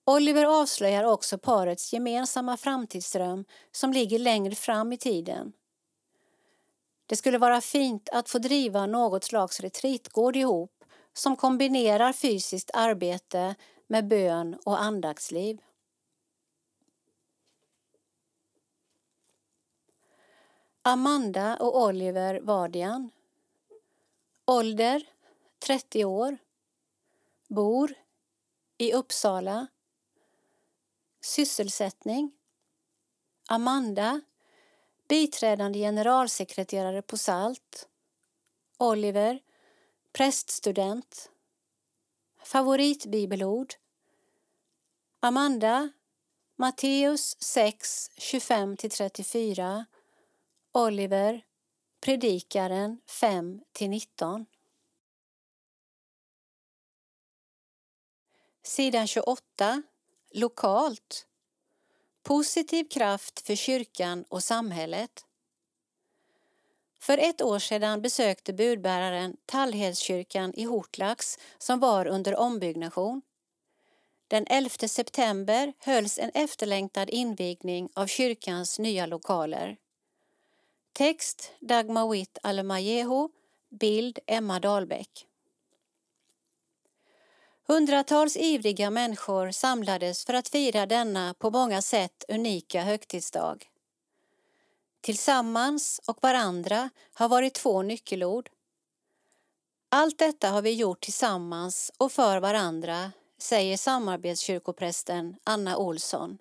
Oliver 0.05 0.61
avslöjar 0.61 1.03
också 1.03 1.37
parets 1.37 1.93
gemensamma 1.93 2.57
framtidsdröm 2.57 3.45
som 3.71 3.93
ligger 3.93 4.19
längre 4.19 4.55
fram 4.55 4.93
i 4.93 4.97
tiden. 4.97 5.53
Det 7.05 7.15
skulle 7.15 7.37
vara 7.37 7.61
fint 7.61 8.09
att 8.11 8.29
få 8.29 8.39
driva 8.39 8.85
något 8.85 9.23
slags 9.23 9.59
retreatgård 9.59 10.35
ihop 10.35 10.83
som 11.13 11.35
kombinerar 11.35 12.13
fysiskt 12.13 12.71
arbete 12.73 13.55
med 13.87 14.07
bön 14.07 14.57
och 14.65 14.81
andaktsliv. 14.81 15.59
Amanda 20.87 21.57
och 21.57 21.81
Oliver 21.83 22.39
Vardian. 22.39 23.11
Ålder 24.45 25.03
30 25.59 26.05
år. 26.05 26.37
Bor 27.47 27.93
i 28.77 28.93
Uppsala. 28.93 29.67
Sysselsättning 31.21 32.31
Amanda 33.47 34.21
biträdande 35.07 35.79
generalsekreterare 35.79 37.01
på 37.01 37.17
SALT. 37.17 37.87
Oliver 38.77 39.39
präststudent. 40.13 41.31
Favoritbibelord 42.43 43.73
Amanda 45.19 45.89
Matteus 46.55 47.37
6, 47.39 48.11
25-34 48.17 49.85
Oliver 50.77 51.41
Predikaren 52.01 53.01
5-19 53.07 54.45
Sidan 58.63 59.07
28 59.07 59.83
Lokalt 60.31 61.27
Positiv 62.23 62.89
kraft 62.89 63.39
för 63.47 63.55
kyrkan 63.55 64.25
och 64.29 64.43
samhället 64.43 65.25
För 66.99 67.17
ett 67.17 67.41
år 67.41 67.59
sedan 67.59 68.01
besökte 68.01 68.53
budbäraren 68.53 69.37
Tallhedskyrkan 69.45 70.53
i 70.53 70.63
Hortlax 70.63 71.37
som 71.57 71.79
var 71.79 72.05
under 72.05 72.35
ombyggnation. 72.35 73.21
Den 74.27 74.45
11 74.47 74.69
september 74.69 75.73
hölls 75.79 76.19
en 76.19 76.31
efterlängtad 76.33 77.09
invigning 77.09 77.89
av 77.93 78.07
kyrkans 78.07 78.79
nya 78.79 79.05
lokaler. 79.05 79.77
Text 80.97 81.51
Dagmar 81.59 82.07
Witt 82.09 82.37
Alemajeho, 82.43 83.29
bild 83.69 84.19
Emma 84.27 84.59
Dahlbäck. 84.59 85.27
Hundratals 87.67 88.37
ivriga 88.37 88.89
människor 88.89 89.51
samlades 89.51 90.25
för 90.25 90.33
att 90.33 90.47
fira 90.47 90.85
denna 90.85 91.33
på 91.33 91.49
många 91.49 91.81
sätt 91.81 92.23
unika 92.27 92.81
högtidsdag. 92.81 93.69
Tillsammans 95.01 96.01
och 96.07 96.17
varandra 96.21 96.89
har 97.13 97.29
varit 97.29 97.53
två 97.53 97.81
nyckelord. 97.81 98.49
Allt 99.89 100.17
detta 100.17 100.49
har 100.49 100.61
vi 100.61 100.73
gjort 100.73 101.01
tillsammans 101.01 101.91
och 101.97 102.11
för 102.11 102.39
varandra, 102.39 103.11
säger 103.37 103.77
samarbetskyrkoprästen 103.77 105.35
Anna 105.43 105.77
Olsson. 105.77 106.37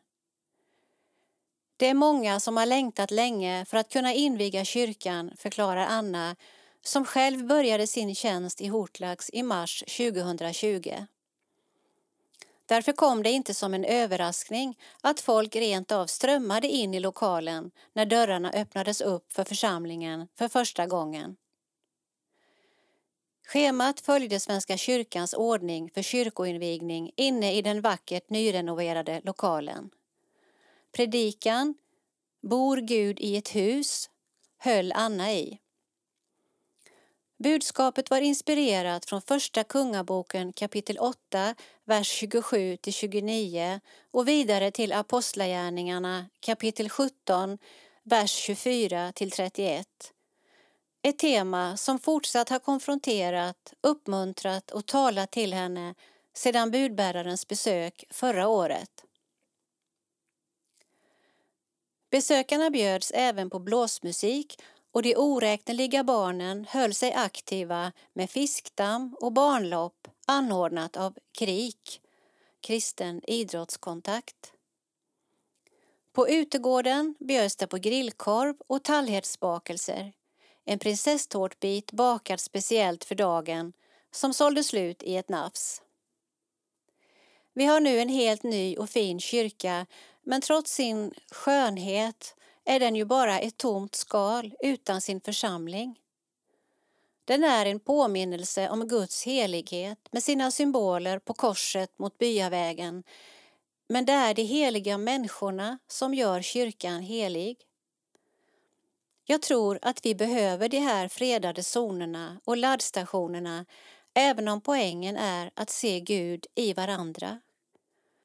Det 1.77 1.87
är 1.87 1.95
många 1.95 2.41
som 2.41 2.57
har 2.57 2.67
längtat 2.67 3.11
länge 3.11 3.65
för 3.65 3.77
att 3.77 3.93
kunna 3.93 4.15
inviga 4.15 4.65
kyrkan, 4.65 5.31
förklarar 5.37 5.87
Anna, 5.87 6.37
som 6.83 7.05
själv 7.05 7.47
började 7.47 7.87
sin 7.87 8.15
tjänst 8.15 8.61
i 8.61 8.67
Hortlax 8.67 9.31
i 9.33 9.43
mars 9.43 9.85
2020. 9.87 11.07
Därför 12.67 12.93
kom 12.93 13.23
det 13.23 13.31
inte 13.31 13.55
som 13.55 13.75
en 13.75 13.85
överraskning 13.85 14.79
att 15.01 15.21
folk 15.21 15.57
rent 15.57 15.93
av 15.93 16.07
strömmade 16.07 16.69
in 16.69 16.95
i 16.95 17.01
lokalen 17.01 17.71
när 17.93 18.07
dörrarna 18.07 18.51
öppnades 18.51 19.01
upp 19.01 19.33
för 19.33 19.45
församlingen 19.45 20.29
för 20.39 20.49
första 20.49 20.87
gången. 20.87 21.37
Schemat 23.47 24.01
följde 24.01 24.41
Svenska 24.41 24.77
kyrkans 24.77 25.35
ordning 25.35 25.91
för 25.91 26.03
kyrkoinvigning 26.03 27.11
inne 27.17 27.55
i 27.55 27.63
den 27.63 27.81
vackert 27.81 28.31
nyrenoverade 28.31 29.21
lokalen. 29.25 29.91
Predikan 30.93 31.75
Bor 32.43 32.77
Gud 32.77 33.21
i 33.21 33.37
ett 33.37 33.55
hus 33.55 34.11
höll 34.59 34.93
Anna 34.93 35.33
i. 35.33 35.61
Budskapet 37.39 38.11
var 38.11 38.21
inspirerat 38.21 39.05
från 39.07 39.23
Första 39.23 39.65
Kungaboken 39.65 40.53
kapitel 40.53 40.99
8, 40.99 41.55
vers 41.85 42.09
27 42.09 42.79
29 42.91 43.81
och 44.11 44.29
vidare 44.29 44.71
till 44.71 44.93
Apostlagärningarna 44.93 46.27
kapitel 46.41 46.89
17, 46.89 47.59
vers 48.03 48.31
24 48.31 49.13
31. 49.13 49.87
Ett 51.03 51.19
tema 51.19 51.77
som 51.77 51.99
fortsatt 51.99 52.49
har 52.49 52.59
konfronterat, 52.59 53.75
uppmuntrat 53.81 54.71
och 54.71 54.87
talat 54.87 55.31
till 55.31 55.55
henne 55.55 55.95
sedan 56.35 56.71
budbärarens 56.71 57.49
besök 57.49 58.05
förra 58.11 58.49
året. 58.49 59.06
Besökarna 62.11 62.71
bjöds 62.71 63.13
även 63.15 63.51
på 63.51 63.59
blåsmusik 63.59 64.63
och 64.93 65.03
de 65.03 65.17
oräkneliga 65.17 66.05
barnen 66.05 66.67
höll 66.69 66.95
sig 66.95 67.13
aktiva 67.13 67.93
med 68.13 68.31
fiskdamm 68.31 69.17
och 69.21 69.33
barnlopp 69.33 70.09
anordnat 70.27 70.97
av 70.97 71.15
KRIK, 71.39 72.01
Kristen 72.61 73.23
idrottskontakt. 73.27 74.53
På 76.13 76.29
utegården 76.29 77.15
bjöds 77.19 77.57
det 77.57 77.67
på 77.67 77.77
grillkorv 77.77 78.55
och 78.67 78.85
tallhetsbakelser, 78.85 80.13
en 80.65 80.79
prinsesstårtbit 80.79 81.93
bakad 81.93 82.41
speciellt 82.41 83.05
för 83.05 83.15
dagen 83.15 83.73
som 84.11 84.35
sålde 84.35 84.65
slut 84.65 85.03
i 85.03 85.17
ett 85.17 85.29
nafs. 85.29 85.83
Vi 87.55 87.65
har 87.65 87.81
nu 87.81 87.99
en 88.01 88.09
helt 88.09 88.43
ny 88.43 88.77
och 88.77 88.91
fin 88.91 89.21
kyrka 89.21 89.87
men 90.27 90.41
trots 90.41 90.73
sin 90.73 91.13
skönhet 91.31 92.35
är 92.65 92.81
den 92.81 92.97
ju 92.97 93.05
bara 93.05 93.41
ett 93.41 93.57
tomt 93.57 93.95
skal 93.95 94.55
utan 94.61 95.01
sin 95.01 95.21
församling. 95.21 96.01
Den 97.25 97.45
är 97.45 97.67
en 97.67 97.81
påminnelse 97.81 98.69
om 98.69 98.89
Guds 98.89 99.25
helighet 99.25 99.99
med 100.11 100.23
sina 100.23 100.51
symboler 100.51 101.19
på 101.19 101.35
korset 101.35 101.99
mot 101.99 102.19
byavägen. 102.19 103.03
Men 103.89 104.05
det 104.05 104.13
är 104.13 104.35
de 104.35 104.43
heliga 104.43 104.99
människorna 104.99 105.79
som 105.87 106.15
gör 106.15 106.43
kyrkan 106.43 107.03
helig. 107.03 107.57
Jag 109.25 109.43
tror 109.43 109.79
att 109.83 110.07
vi 110.07 110.15
behöver 110.15 110.69
de 110.69 110.79
här 110.79 111.09
fredade 111.09 111.63
zonerna 111.63 112.41
och 112.45 112.57
laddstationerna 112.57 113.67
även 114.15 114.49
om 114.49 114.61
poängen 114.61 115.17
är 115.17 115.51
att 115.55 115.71
se 115.71 116.01
Gud 116.01 116.47
i 116.55 116.73
varandra. 116.73 117.41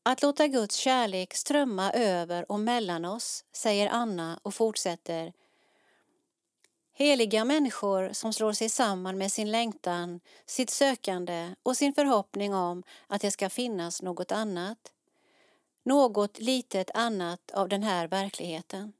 Att 0.03 0.21
låta 0.21 0.47
Guds 0.47 0.75
kärlek 0.75 1.33
strömma 1.33 1.91
över 1.91 2.51
och 2.51 2.59
mellan 2.59 3.05
oss, 3.05 3.45
säger 3.51 3.89
Anna 3.89 4.39
och 4.43 4.53
fortsätter. 4.53 5.33
Heliga 6.93 7.45
människor 7.45 8.13
som 8.13 8.33
slår 8.33 8.53
sig 8.53 8.69
samman 8.69 9.17
med 9.17 9.31
sin 9.31 9.51
längtan, 9.51 10.19
sitt 10.45 10.69
sökande 10.69 11.55
och 11.63 11.77
sin 11.77 11.93
förhoppning 11.93 12.53
om 12.53 12.83
att 13.07 13.21
det 13.21 13.31
ska 13.31 13.49
finnas 13.49 14.01
något 14.01 14.31
annat. 14.31 14.91
något 15.83 16.39
litet 16.39 16.91
annat 16.93 17.51
av 17.51 17.69
den 17.69 17.83
här 17.83 18.07
verkligheten. 18.07 18.93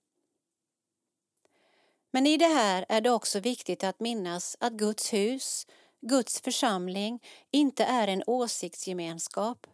Men 2.12 2.28
i 2.28 2.38
det 2.38 2.48
här 2.48 2.86
är 2.90 3.02
det 3.02 3.12
också 3.12 3.40
viktigt 3.40 3.84
att 3.84 4.00
minnas 4.00 4.58
att 4.60 4.74
Guds 4.74 5.14
hus, 5.14 5.68
Guds 6.02 6.42
församling, 6.42 7.24
inte 7.52 7.84
är 7.84 8.08
en 8.08 8.24
åsiktsgemenskap. 8.28 9.68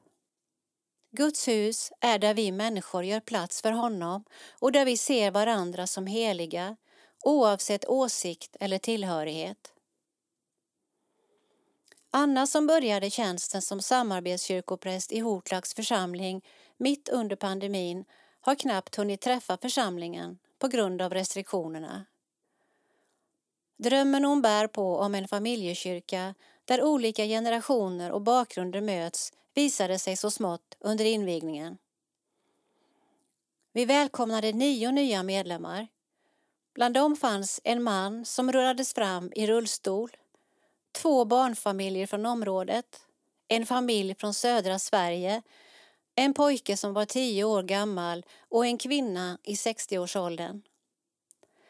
Guds 1.17 1.47
hus 1.47 1.91
är 1.99 2.19
där 2.19 2.33
vi 2.33 2.51
människor 2.51 3.03
gör 3.03 3.19
plats 3.19 3.61
för 3.61 3.71
honom 3.71 4.23
och 4.59 4.71
där 4.71 4.85
vi 4.85 4.97
ser 4.97 5.31
varandra 5.31 5.87
som 5.87 6.07
heliga, 6.07 6.75
oavsett 7.23 7.85
åsikt 7.85 8.55
eller 8.59 8.77
tillhörighet. 8.77 9.73
Anna 12.11 12.47
som 12.47 12.67
började 12.67 13.09
tjänsten 13.09 13.61
som 13.61 13.81
samarbetskyrkopräst 13.81 15.11
i 15.11 15.19
Hortlags 15.19 15.73
församling 15.73 16.45
mitt 16.77 17.09
under 17.09 17.35
pandemin 17.35 18.05
har 18.41 18.55
knappt 18.55 18.95
hunnit 18.95 19.21
träffa 19.21 19.57
församlingen 19.57 20.39
på 20.59 20.67
grund 20.67 21.01
av 21.01 21.13
restriktionerna. 21.13 22.05
Drömmen 23.77 24.25
hon 24.25 24.41
bär 24.41 24.67
på 24.67 24.97
om 24.97 25.15
en 25.15 25.27
familjekyrka 25.27 26.35
där 26.65 26.83
olika 26.83 27.25
generationer 27.25 28.11
och 28.11 28.21
bakgrunder 28.21 28.81
möts 28.81 29.33
visade 29.57 29.99
sig 29.99 30.15
så 30.15 30.31
smått 30.31 30.77
under 30.79 31.05
invigningen. 31.05 31.77
Vi 33.73 33.85
välkomnade 33.85 34.51
nio 34.51 34.91
nya 34.91 35.23
medlemmar. 35.23 35.87
Bland 36.73 36.93
dem 36.93 37.15
fanns 37.15 37.61
en 37.63 37.83
man 37.83 38.25
som 38.25 38.51
rullades 38.51 38.93
fram 38.93 39.31
i 39.35 39.47
rullstol, 39.47 40.17
två 40.91 41.25
barnfamiljer 41.25 42.07
från 42.07 42.25
området, 42.25 43.01
en 43.47 43.65
familj 43.65 44.15
från 44.15 44.33
södra 44.33 44.79
Sverige, 44.79 45.41
en 46.15 46.33
pojke 46.33 46.77
som 46.77 46.93
var 46.93 47.05
tio 47.05 47.43
år 47.43 47.63
gammal 47.63 48.25
och 48.49 48.65
en 48.65 48.77
kvinna 48.77 49.37
i 49.43 49.53
60-årsåldern. 49.53 50.61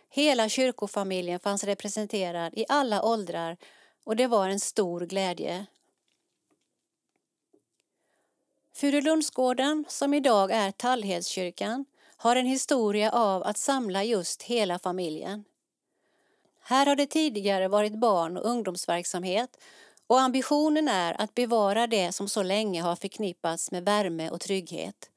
Hela 0.10 0.50
kyrkofamiljen 0.50 1.40
fanns 1.40 1.64
representerad 1.64 2.54
i 2.58 2.66
alla 2.70 3.04
åldrar 3.04 3.58
och 4.04 4.16
det 4.16 4.28
var 4.28 4.50
en 4.50 4.60
stor 4.60 5.02
glädje. 5.02 5.66
Furulundsgården, 8.78 9.86
som 9.88 10.14
idag 10.14 10.52
är 10.52 10.72
Tallhedskyrkan, 10.72 11.86
har 12.18 12.36
en 12.36 12.46
historia 12.46 13.12
av 13.12 13.44
att 13.44 13.58
samla 13.58 14.04
just 14.04 14.44
hela 14.44 14.80
familjen. 14.80 15.44
Här 16.62 16.86
har 16.86 16.96
det 16.96 17.06
tidigare 17.06 17.68
varit 17.68 18.00
barn 18.00 18.38
och 18.38 18.46
ungdomsverksamhet 18.46 19.58
och 20.08 20.22
ambitionen 20.22 20.88
är 20.88 21.22
att 21.22 21.36
bevara 21.36 21.88
det 21.88 22.12
som 22.12 22.30
så 22.30 22.44
länge 22.44 22.82
har 22.82 22.96
förknippats 22.96 23.72
med 23.72 23.86
värme 23.86 24.30
och 24.30 24.42
trygghet. 24.42 25.10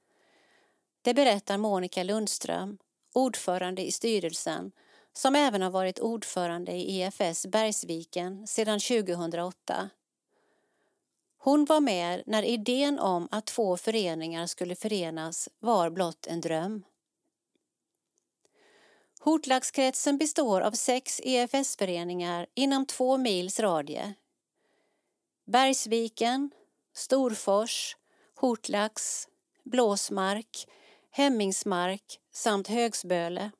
Det 1.02 1.14
berättar 1.14 1.58
Monica 1.58 2.02
Lundström, 2.02 2.78
ordförande 3.14 3.86
i 3.86 3.92
styrelsen 3.92 4.72
som 5.12 5.36
även 5.36 5.62
har 5.62 5.70
varit 5.70 5.98
ordförande 5.98 6.72
i 6.72 7.00
EFS 7.00 7.46
Bergsviken 7.46 8.46
sedan 8.46 8.80
2008. 8.80 9.90
Hon 11.42 11.64
var 11.64 11.80
med 11.80 12.22
när 12.26 12.42
idén 12.42 12.98
om 12.98 13.28
att 13.30 13.46
två 13.46 13.76
föreningar 13.76 14.46
skulle 14.46 14.74
förenas 14.74 15.48
var 15.58 15.90
blott 15.90 16.26
en 16.26 16.40
dröm. 16.40 16.84
Hortlagskretsen 19.20 20.18
består 20.18 20.60
av 20.60 20.72
sex 20.72 21.20
EFS-föreningar 21.24 22.46
inom 22.54 22.86
två 22.86 23.18
mils 23.18 23.60
radie. 23.60 24.14
Bergsviken, 25.46 26.50
Storfors, 26.94 27.96
Hortlax, 28.36 29.28
Blåsmark, 29.64 30.68
Hemmingsmark 31.10 32.20
samt 32.32 32.68
Högsböle. 32.68 33.50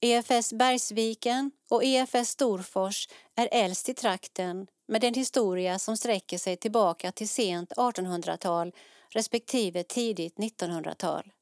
EFS 0.00 0.52
Bergsviken 0.52 1.50
och 1.70 1.84
EFS 1.84 2.28
Storfors 2.28 3.08
är 3.34 3.48
äldst 3.52 3.88
i 3.88 3.94
trakten 3.94 4.66
med 4.86 5.04
en 5.04 5.14
historia 5.14 5.78
som 5.78 5.96
sträcker 5.96 6.38
sig 6.38 6.56
tillbaka 6.56 7.12
till 7.12 7.28
sent 7.28 7.72
1800-tal 7.72 8.72
respektive 9.08 9.82
tidigt 9.82 10.36
1900-tal. 10.36 11.32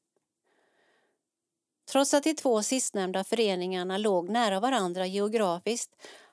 Trots 1.93 2.15
att 2.15 2.25
de 2.25 2.35
två 2.35 2.63
sistnämnda 2.63 3.25
föreningarna 3.25 3.99
låg 3.99 4.29
nära 4.29 4.61
varandra 4.61 5.07
geografiskt 5.07 5.91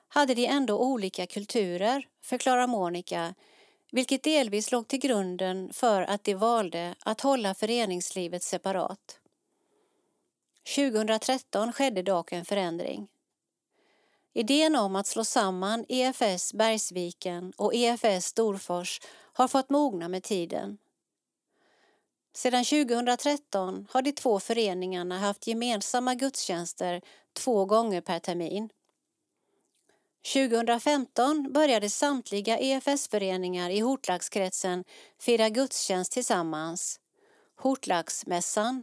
hade 0.08 0.34
de 0.34 0.46
ändå 0.46 0.78
olika 0.78 1.26
kulturer, 1.26 2.08
förklarar 2.22 2.66
Monica, 2.66 3.34
vilket 3.92 4.22
delvis 4.22 4.72
låg 4.72 4.88
till 4.88 4.98
grunden 4.98 5.72
för 5.72 6.02
att 6.02 6.24
de 6.24 6.34
valde 6.34 6.94
att 7.04 7.20
hålla 7.20 7.54
föreningslivet 7.54 8.42
separat. 8.42 9.18
2013 10.76 11.72
skedde 11.72 12.02
dock 12.02 12.32
en 12.32 12.44
förändring. 12.44 13.08
Idén 14.34 14.76
om 14.76 14.96
att 14.96 15.06
slå 15.06 15.24
samman 15.24 15.84
EFS 15.88 16.52
Bergsviken 16.54 17.52
och 17.56 17.74
EFS 17.74 18.26
Storfors 18.26 19.00
har 19.32 19.48
fått 19.48 19.70
mogna 19.70 20.08
med 20.08 20.22
tiden. 20.22 20.78
Sedan 22.34 22.64
2013 22.64 23.86
har 23.90 24.02
de 24.02 24.12
två 24.12 24.40
föreningarna 24.40 25.18
haft 25.18 25.46
gemensamma 25.46 26.14
gudstjänster 26.14 27.02
två 27.32 27.64
gånger 27.64 28.00
per 28.00 28.18
termin. 28.18 28.68
2015 30.32 31.52
började 31.52 31.90
samtliga 31.90 32.58
EFS-föreningar 32.58 33.70
i 33.70 33.80
Hortlagskretsen 33.80 34.84
fira 35.20 35.48
gudstjänst 35.48 36.12
tillsammans, 36.12 37.00
Hortlagsmässan. 37.56 38.82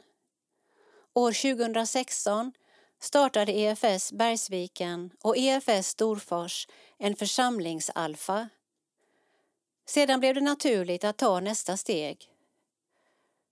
År 1.14 1.56
2016 1.56 2.54
startade 3.00 3.52
EFS 3.52 4.12
Bergsviken 4.12 5.12
och 5.22 5.38
EFS 5.38 5.88
Storfors 5.88 6.68
en 6.98 7.16
församlingsalfa. 7.16 8.50
Sedan 9.86 10.20
blev 10.20 10.36
det 10.36 10.42
naturligt 10.42 11.04
att 11.04 11.18
ta 11.18 11.40
nästa 11.40 11.78
steg. 11.78 12.32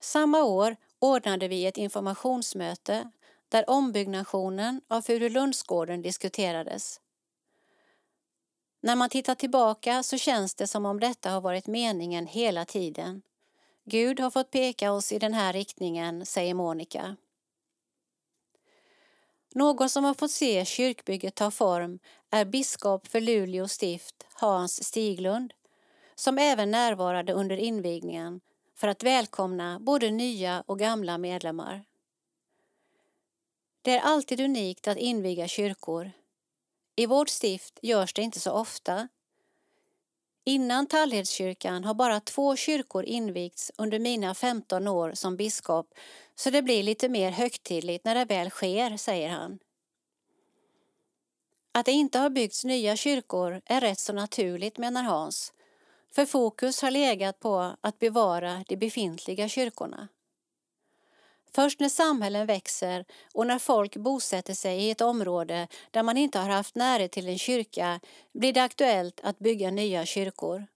Samma 0.00 0.44
år 0.44 0.76
ordnade 0.98 1.48
vi 1.48 1.66
ett 1.66 1.76
informationsmöte 1.76 3.10
där 3.48 3.70
ombyggnationen 3.70 4.80
av 4.88 5.02
Furulundsgården 5.02 6.02
diskuterades. 6.02 7.00
När 8.80 8.96
man 8.96 9.10
tittar 9.10 9.34
tillbaka 9.34 10.02
så 10.02 10.18
känns 10.18 10.54
det 10.54 10.66
som 10.66 10.86
om 10.86 11.00
detta 11.00 11.30
har 11.30 11.40
varit 11.40 11.66
meningen 11.66 12.26
hela 12.26 12.64
tiden. 12.64 13.22
Gud 13.84 14.20
har 14.20 14.30
fått 14.30 14.50
peka 14.50 14.92
oss 14.92 15.12
i 15.12 15.18
den 15.18 15.34
här 15.34 15.52
riktningen, 15.52 16.26
säger 16.26 16.54
Monica. 16.54 17.16
Någon 19.58 19.88
som 19.88 20.04
har 20.04 20.14
fått 20.14 20.30
se 20.30 20.64
kyrkbygget 20.64 21.34
ta 21.34 21.50
form 21.50 21.98
är 22.30 22.44
biskop 22.44 23.06
för 23.06 23.20
Luleå 23.20 23.68
stift, 23.68 24.26
Hans 24.34 24.84
Stiglund, 24.84 25.54
som 26.14 26.38
även 26.38 26.70
närvarade 26.70 27.32
under 27.32 27.56
invigningen 27.56 28.40
för 28.74 28.88
att 28.88 29.02
välkomna 29.02 29.78
både 29.80 30.10
nya 30.10 30.64
och 30.66 30.78
gamla 30.78 31.18
medlemmar. 31.18 31.84
Det 33.82 33.92
är 33.98 34.00
alltid 34.00 34.40
unikt 34.40 34.88
att 34.88 34.96
inviga 34.96 35.48
kyrkor. 35.48 36.10
I 36.96 37.06
vårt 37.06 37.28
stift 37.28 37.78
görs 37.82 38.12
det 38.12 38.22
inte 38.22 38.40
så 38.40 38.52
ofta. 38.52 39.08
Innan 40.48 40.86
Tallhedskyrkan 40.86 41.84
har 41.84 41.94
bara 41.94 42.20
två 42.20 42.56
kyrkor 42.56 43.04
invigts 43.04 43.72
under 43.76 43.98
mina 43.98 44.34
15 44.34 44.88
år 44.88 45.12
som 45.14 45.36
biskop 45.36 45.94
så 46.34 46.50
det 46.50 46.62
blir 46.62 46.82
lite 46.82 47.08
mer 47.08 47.30
högtidligt 47.30 48.04
när 48.04 48.14
det 48.14 48.24
väl 48.24 48.50
sker, 48.50 48.96
säger 48.96 49.28
han. 49.28 49.58
Att 51.72 51.86
det 51.86 51.92
inte 51.92 52.18
har 52.18 52.30
byggts 52.30 52.64
nya 52.64 52.96
kyrkor 52.96 53.60
är 53.66 53.80
rätt 53.80 53.98
så 53.98 54.12
naturligt, 54.12 54.78
menar 54.78 55.02
Hans, 55.02 55.52
för 56.14 56.26
fokus 56.26 56.82
har 56.82 56.90
legat 56.90 57.40
på 57.40 57.76
att 57.80 57.98
bevara 57.98 58.64
de 58.68 58.76
befintliga 58.76 59.48
kyrkorna. 59.48 60.08
Först 61.54 61.80
när 61.80 61.88
samhällen 61.88 62.46
växer 62.46 63.04
och 63.34 63.46
när 63.46 63.58
folk 63.58 63.96
bosätter 63.96 64.54
sig 64.54 64.78
i 64.78 64.90
ett 64.90 65.00
område 65.00 65.68
där 65.90 66.02
man 66.02 66.16
inte 66.16 66.38
har 66.38 66.50
haft 66.50 66.74
närhet 66.74 67.12
till 67.12 67.28
en 67.28 67.38
kyrka 67.38 68.00
blir 68.32 68.52
det 68.52 68.62
aktuellt 68.62 69.20
att 69.22 69.38
bygga 69.38 69.70
nya 69.70 70.06
kyrkor. 70.06 70.66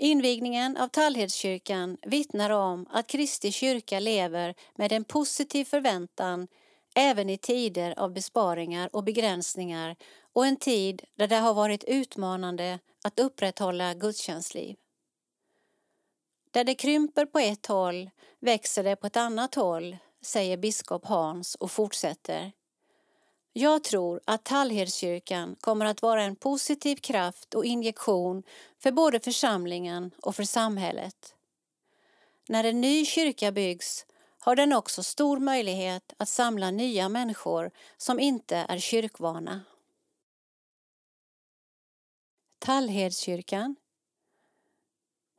Invigningen 0.00 0.76
av 0.76 0.88
Tallhedskyrkan 0.88 1.96
vittnar 2.02 2.50
om 2.50 2.86
att 2.90 3.06
Kristi 3.06 3.52
kyrka 3.52 4.00
lever 4.00 4.54
med 4.76 4.92
en 4.92 5.04
positiv 5.04 5.64
förväntan 5.64 6.48
även 6.94 7.30
i 7.30 7.38
tider 7.38 7.98
av 7.98 8.12
besparingar 8.12 8.90
och 8.92 9.04
begränsningar 9.04 9.96
och 10.32 10.46
en 10.46 10.56
tid 10.56 11.02
där 11.16 11.28
det 11.28 11.36
har 11.36 11.54
varit 11.54 11.84
utmanande 11.84 12.78
att 13.04 13.20
upprätthålla 13.20 13.94
gudstjänstliv. 13.94 14.76
Där 16.50 16.64
det 16.64 16.74
krymper 16.74 17.26
på 17.26 17.38
ett 17.38 17.66
håll 17.66 18.10
växer 18.40 18.84
det 18.84 18.96
på 18.96 19.06
ett 19.06 19.16
annat 19.16 19.54
håll, 19.54 19.96
säger 20.20 20.56
biskop 20.56 21.04
Hans 21.06 21.54
och 21.54 21.70
fortsätter. 21.70 22.52
Jag 23.52 23.84
tror 23.84 24.20
att 24.24 24.44
Tallhedskyrkan 24.44 25.56
kommer 25.60 25.86
att 25.86 26.02
vara 26.02 26.22
en 26.22 26.36
positiv 26.36 26.96
kraft 26.96 27.54
och 27.54 27.64
injektion 27.64 28.42
för 28.78 28.92
både 28.92 29.20
församlingen 29.20 30.10
och 30.22 30.36
för 30.36 30.44
samhället. 30.44 31.34
när 32.48 32.64
en 32.64 32.80
ny 32.80 33.04
kyrka 33.04 33.52
byggs 33.52 34.06
har 34.38 34.56
den 34.56 34.72
också 34.72 35.02
stor 35.02 35.38
möjlighet 35.38 36.12
att 36.16 36.28
samla 36.28 36.70
nya 36.70 37.08
människor 37.08 37.70
som 37.96 38.20
inte 38.20 38.56
är 38.56 38.78
kyrkvana. 38.78 39.60
Tallhedskyrkan 42.58 43.76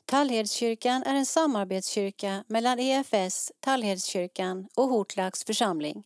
Tallhedskyrkan 0.10 1.04
är 1.04 1.16
en 1.16 1.26
samarbetskyrka 1.26 2.44
mellan 2.48 2.80
EFS, 2.80 3.52
Tallhedskyrkan 3.60 4.68
och 4.76 4.84
Hortlags 4.84 5.44
församling. 5.44 6.04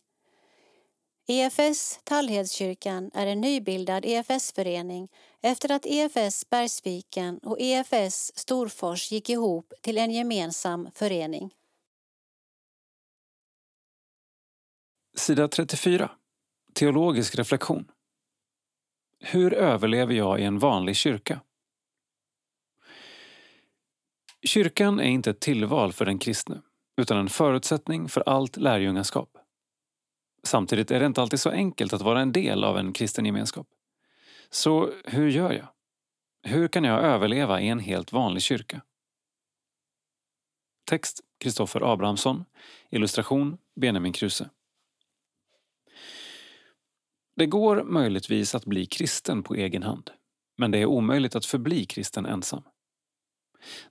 EFS 1.27 1.99
Tallhedskyrkan 2.03 3.11
är 3.13 3.27
en 3.27 3.41
nybildad 3.41 4.05
EFS-förening 4.05 5.07
efter 5.41 5.71
att 5.71 5.85
EFS 5.85 6.49
Bergsviken 6.49 7.37
och 7.37 7.57
EFS 7.59 8.31
Storfors 8.35 9.11
gick 9.11 9.29
ihop 9.29 9.73
till 9.81 9.97
en 9.97 10.11
gemensam 10.11 10.89
förening. 10.95 11.53
Sida 15.15 15.47
34. 15.47 16.11
Teologisk 16.73 17.35
reflektion. 17.35 17.91
Hur 19.19 19.53
överlever 19.53 20.13
jag 20.13 20.39
i 20.39 20.43
en 20.43 20.59
vanlig 20.59 20.95
kyrka? 20.95 21.41
Kyrkan 24.45 24.99
är 24.99 25.03
inte 25.03 25.29
ett 25.29 25.39
tillval 25.39 25.93
för 25.93 26.05
den 26.05 26.19
kristne, 26.19 26.61
utan 26.97 27.17
en 27.17 27.29
förutsättning 27.29 28.09
för 28.09 28.23
allt 28.25 28.57
lärjungaskap. 28.57 29.37
Samtidigt 30.43 30.91
är 30.91 30.99
det 30.99 31.05
inte 31.05 31.21
alltid 31.21 31.39
så 31.39 31.49
enkelt 31.49 31.93
att 31.93 32.01
vara 32.01 32.21
en 32.21 32.31
del 32.31 32.63
av 32.63 32.77
en 32.77 32.93
kristen 32.93 33.25
gemenskap. 33.25 33.67
Så 34.49 34.91
hur 35.05 35.29
gör 35.29 35.51
jag? 35.51 35.67
Hur 36.43 36.67
kan 36.67 36.83
jag 36.83 37.03
överleva 37.03 37.61
i 37.61 37.67
en 37.67 37.79
helt 37.79 38.11
vanlig 38.11 38.43
kyrka? 38.43 38.81
Text 40.85 41.21
Kristoffer 41.39 41.93
Abrahamsson. 41.93 42.45
Illustration 42.89 43.57
Benjamin 43.75 44.13
Kruse. 44.13 44.49
Det 47.35 47.45
går 47.45 47.83
möjligtvis 47.83 48.55
att 48.55 48.65
bli 48.65 48.85
kristen 48.85 49.43
på 49.43 49.55
egen 49.55 49.83
hand, 49.83 50.11
men 50.57 50.71
det 50.71 50.77
är 50.77 50.85
omöjligt 50.85 51.35
att 51.35 51.45
förbli 51.45 51.85
kristen 51.85 52.25
ensam. 52.25 52.63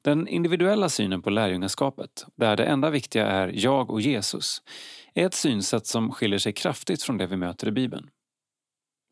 Den 0.02 0.28
individuella 0.28 0.88
synen 0.88 1.22
på 1.22 1.30
lärjungaskapet, 1.30 2.26
där 2.36 2.56
det 2.56 2.64
enda 2.64 2.90
viktiga 2.90 3.26
är 3.26 3.52
jag 3.54 3.90
och 3.90 4.00
Jesus, 4.00 4.62
är 5.14 5.26
ett 5.26 5.34
synsätt 5.34 5.86
som 5.86 6.12
skiljer 6.12 6.38
sig 6.38 6.52
kraftigt 6.52 7.02
från 7.02 7.18
det 7.18 7.26
vi 7.26 7.36
möter 7.36 7.68
i 7.68 7.72
Bibeln. 7.72 8.10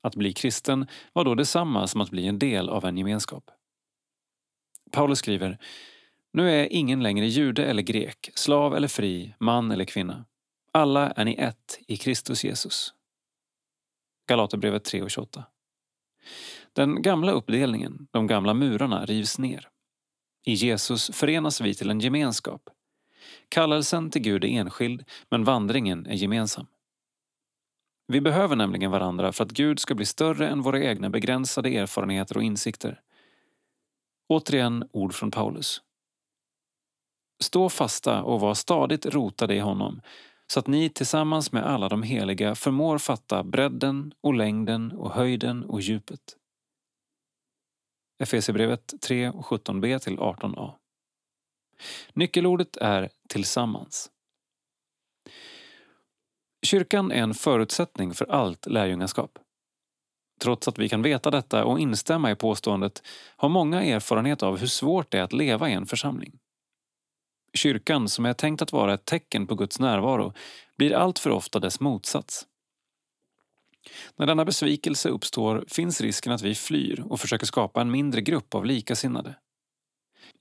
Att 0.02 0.14
bli 0.14 0.32
kristen 0.32 0.86
var 1.12 1.24
då 1.24 1.34
detsamma 1.34 1.86
som 1.86 2.00
att 2.00 2.10
bli 2.10 2.26
en 2.26 2.38
del 2.38 2.68
av 2.68 2.84
en 2.84 2.98
gemenskap. 2.98 3.50
Paulus 4.90 5.18
skriver 5.18 5.58
Nu 6.32 6.50
är 6.50 6.72
ingen 6.72 7.02
längre 7.02 7.26
jude 7.26 7.64
eller 7.64 7.82
grek, 7.82 8.30
slav 8.34 8.76
eller 8.76 8.88
fri, 8.88 9.34
man 9.38 9.70
eller 9.70 9.84
kvinna. 9.84 10.24
Alla 10.72 11.10
är 11.10 11.24
ni 11.24 11.34
ett 11.34 11.78
i 11.86 11.96
Kristus 11.96 12.44
Jesus. 12.44 12.94
Galaterbrevet 14.28 14.92
3.28 14.92 15.42
Den 16.72 17.02
gamla 17.02 17.32
uppdelningen, 17.32 18.08
de 18.10 18.26
gamla 18.26 18.54
murarna, 18.54 19.04
rivs 19.04 19.38
ner. 19.38 19.68
I 20.44 20.52
Jesus 20.52 21.10
förenas 21.12 21.60
vi 21.60 21.74
till 21.74 21.90
en 21.90 22.00
gemenskap. 22.00 22.70
Kallelsen 23.48 24.10
till 24.10 24.22
Gud 24.22 24.44
är 24.44 24.48
enskild, 24.48 25.04
men 25.30 25.44
vandringen 25.44 26.06
är 26.06 26.14
gemensam. 26.14 26.66
Vi 28.06 28.20
behöver 28.20 28.56
nämligen 28.56 28.90
varandra 28.90 29.32
för 29.32 29.44
att 29.44 29.50
Gud 29.50 29.78
ska 29.78 29.94
bli 29.94 30.06
större 30.06 30.48
än 30.48 30.62
våra 30.62 30.84
egna 30.84 31.10
begränsade 31.10 31.68
erfarenheter 31.68 32.36
och 32.36 32.42
insikter. 32.42 33.00
Återigen 34.28 34.88
ord 34.92 35.14
från 35.14 35.30
Paulus. 35.30 35.82
Stå 37.42 37.68
fasta 37.68 38.22
och 38.22 38.40
var 38.40 38.54
stadigt 38.54 39.06
rotade 39.06 39.54
i 39.54 39.58
honom 39.58 40.00
så 40.46 40.60
att 40.60 40.66
ni 40.66 40.88
tillsammans 40.88 41.52
med 41.52 41.66
alla 41.66 41.88
de 41.88 42.02
heliga 42.02 42.54
förmår 42.54 42.98
fatta 42.98 43.42
bredden 43.42 44.12
och 44.20 44.34
längden 44.34 44.92
och 44.92 45.12
höjden 45.12 45.64
och 45.64 45.80
djupet. 45.80 46.36
Efesierbrevet 48.20 48.94
3 49.00 49.28
och 49.28 49.44
17b 49.44 49.98
till 49.98 50.18
18a. 50.18 50.72
Nyckelordet 52.12 52.76
är 52.76 53.08
tillsammans. 53.28 54.10
Kyrkan 56.62 57.12
är 57.12 57.22
en 57.22 57.34
förutsättning 57.34 58.14
för 58.14 58.30
allt 58.30 58.66
lärjungaskap. 58.66 59.38
Trots 60.40 60.68
att 60.68 60.78
vi 60.78 60.88
kan 60.88 61.02
veta 61.02 61.30
detta 61.30 61.64
och 61.64 61.80
instämma 61.80 62.30
i 62.30 62.34
påståendet 62.34 63.02
har 63.36 63.48
många 63.48 63.82
erfarenhet 63.82 64.42
av 64.42 64.58
hur 64.58 64.66
svårt 64.66 65.10
det 65.10 65.18
är 65.18 65.22
att 65.22 65.32
leva 65.32 65.70
i 65.70 65.72
en 65.72 65.86
församling. 65.86 66.38
Kyrkan, 67.54 68.08
som 68.08 68.26
är 68.26 68.32
tänkt 68.32 68.62
att 68.62 68.72
vara 68.72 68.94
ett 68.94 69.04
tecken 69.04 69.46
på 69.46 69.54
Guds 69.54 69.80
närvaro, 69.80 70.32
blir 70.76 70.92
allt 70.92 71.18
för 71.18 71.30
ofta 71.30 71.58
dess 71.60 71.80
motsats. 71.80 72.46
När 74.16 74.26
denna 74.26 74.44
besvikelse 74.44 75.08
uppstår 75.08 75.64
finns 75.68 76.00
risken 76.00 76.32
att 76.32 76.42
vi 76.42 76.54
flyr 76.54 77.04
och 77.08 77.20
försöker 77.20 77.46
skapa 77.46 77.80
en 77.80 77.90
mindre 77.90 78.20
grupp 78.20 78.54
av 78.54 78.64
likasinnade. 78.64 79.34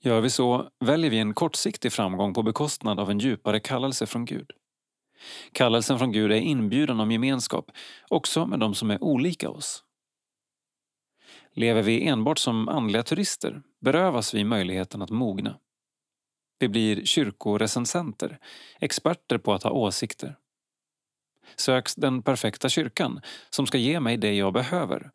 Gör 0.00 0.20
vi 0.20 0.30
så 0.30 0.68
väljer 0.84 1.10
vi 1.10 1.18
en 1.18 1.34
kortsiktig 1.34 1.92
framgång 1.92 2.34
på 2.34 2.42
bekostnad 2.42 3.00
av 3.00 3.10
en 3.10 3.18
djupare 3.18 3.60
kallelse 3.60 4.06
från 4.06 4.24
Gud. 4.24 4.50
Kallelsen 5.52 5.98
från 5.98 6.12
Gud 6.12 6.32
är 6.32 6.36
inbjudan 6.36 7.00
om 7.00 7.12
gemenskap, 7.12 7.70
också 8.08 8.46
med 8.46 8.60
de 8.60 8.74
som 8.74 8.90
är 8.90 9.04
olika 9.04 9.50
oss. 9.50 9.84
Lever 11.52 11.82
vi 11.82 12.06
enbart 12.06 12.38
som 12.38 12.68
andliga 12.68 13.02
turister 13.02 13.62
berövas 13.80 14.34
vi 14.34 14.44
möjligheten 14.44 15.02
att 15.02 15.10
mogna. 15.10 15.58
Vi 16.58 16.68
blir 16.68 17.04
kyrkorecensenter, 17.04 18.38
experter 18.80 19.38
på 19.38 19.52
att 19.54 19.62
ha 19.62 19.70
åsikter. 19.70 20.36
Söks 21.56 21.94
den 21.94 22.22
perfekta 22.22 22.68
kyrkan, 22.68 23.20
som 23.50 23.66
ska 23.66 23.78
ge 23.78 24.00
mig 24.00 24.16
det 24.16 24.34
jag 24.34 24.52
behöver, 24.52 25.10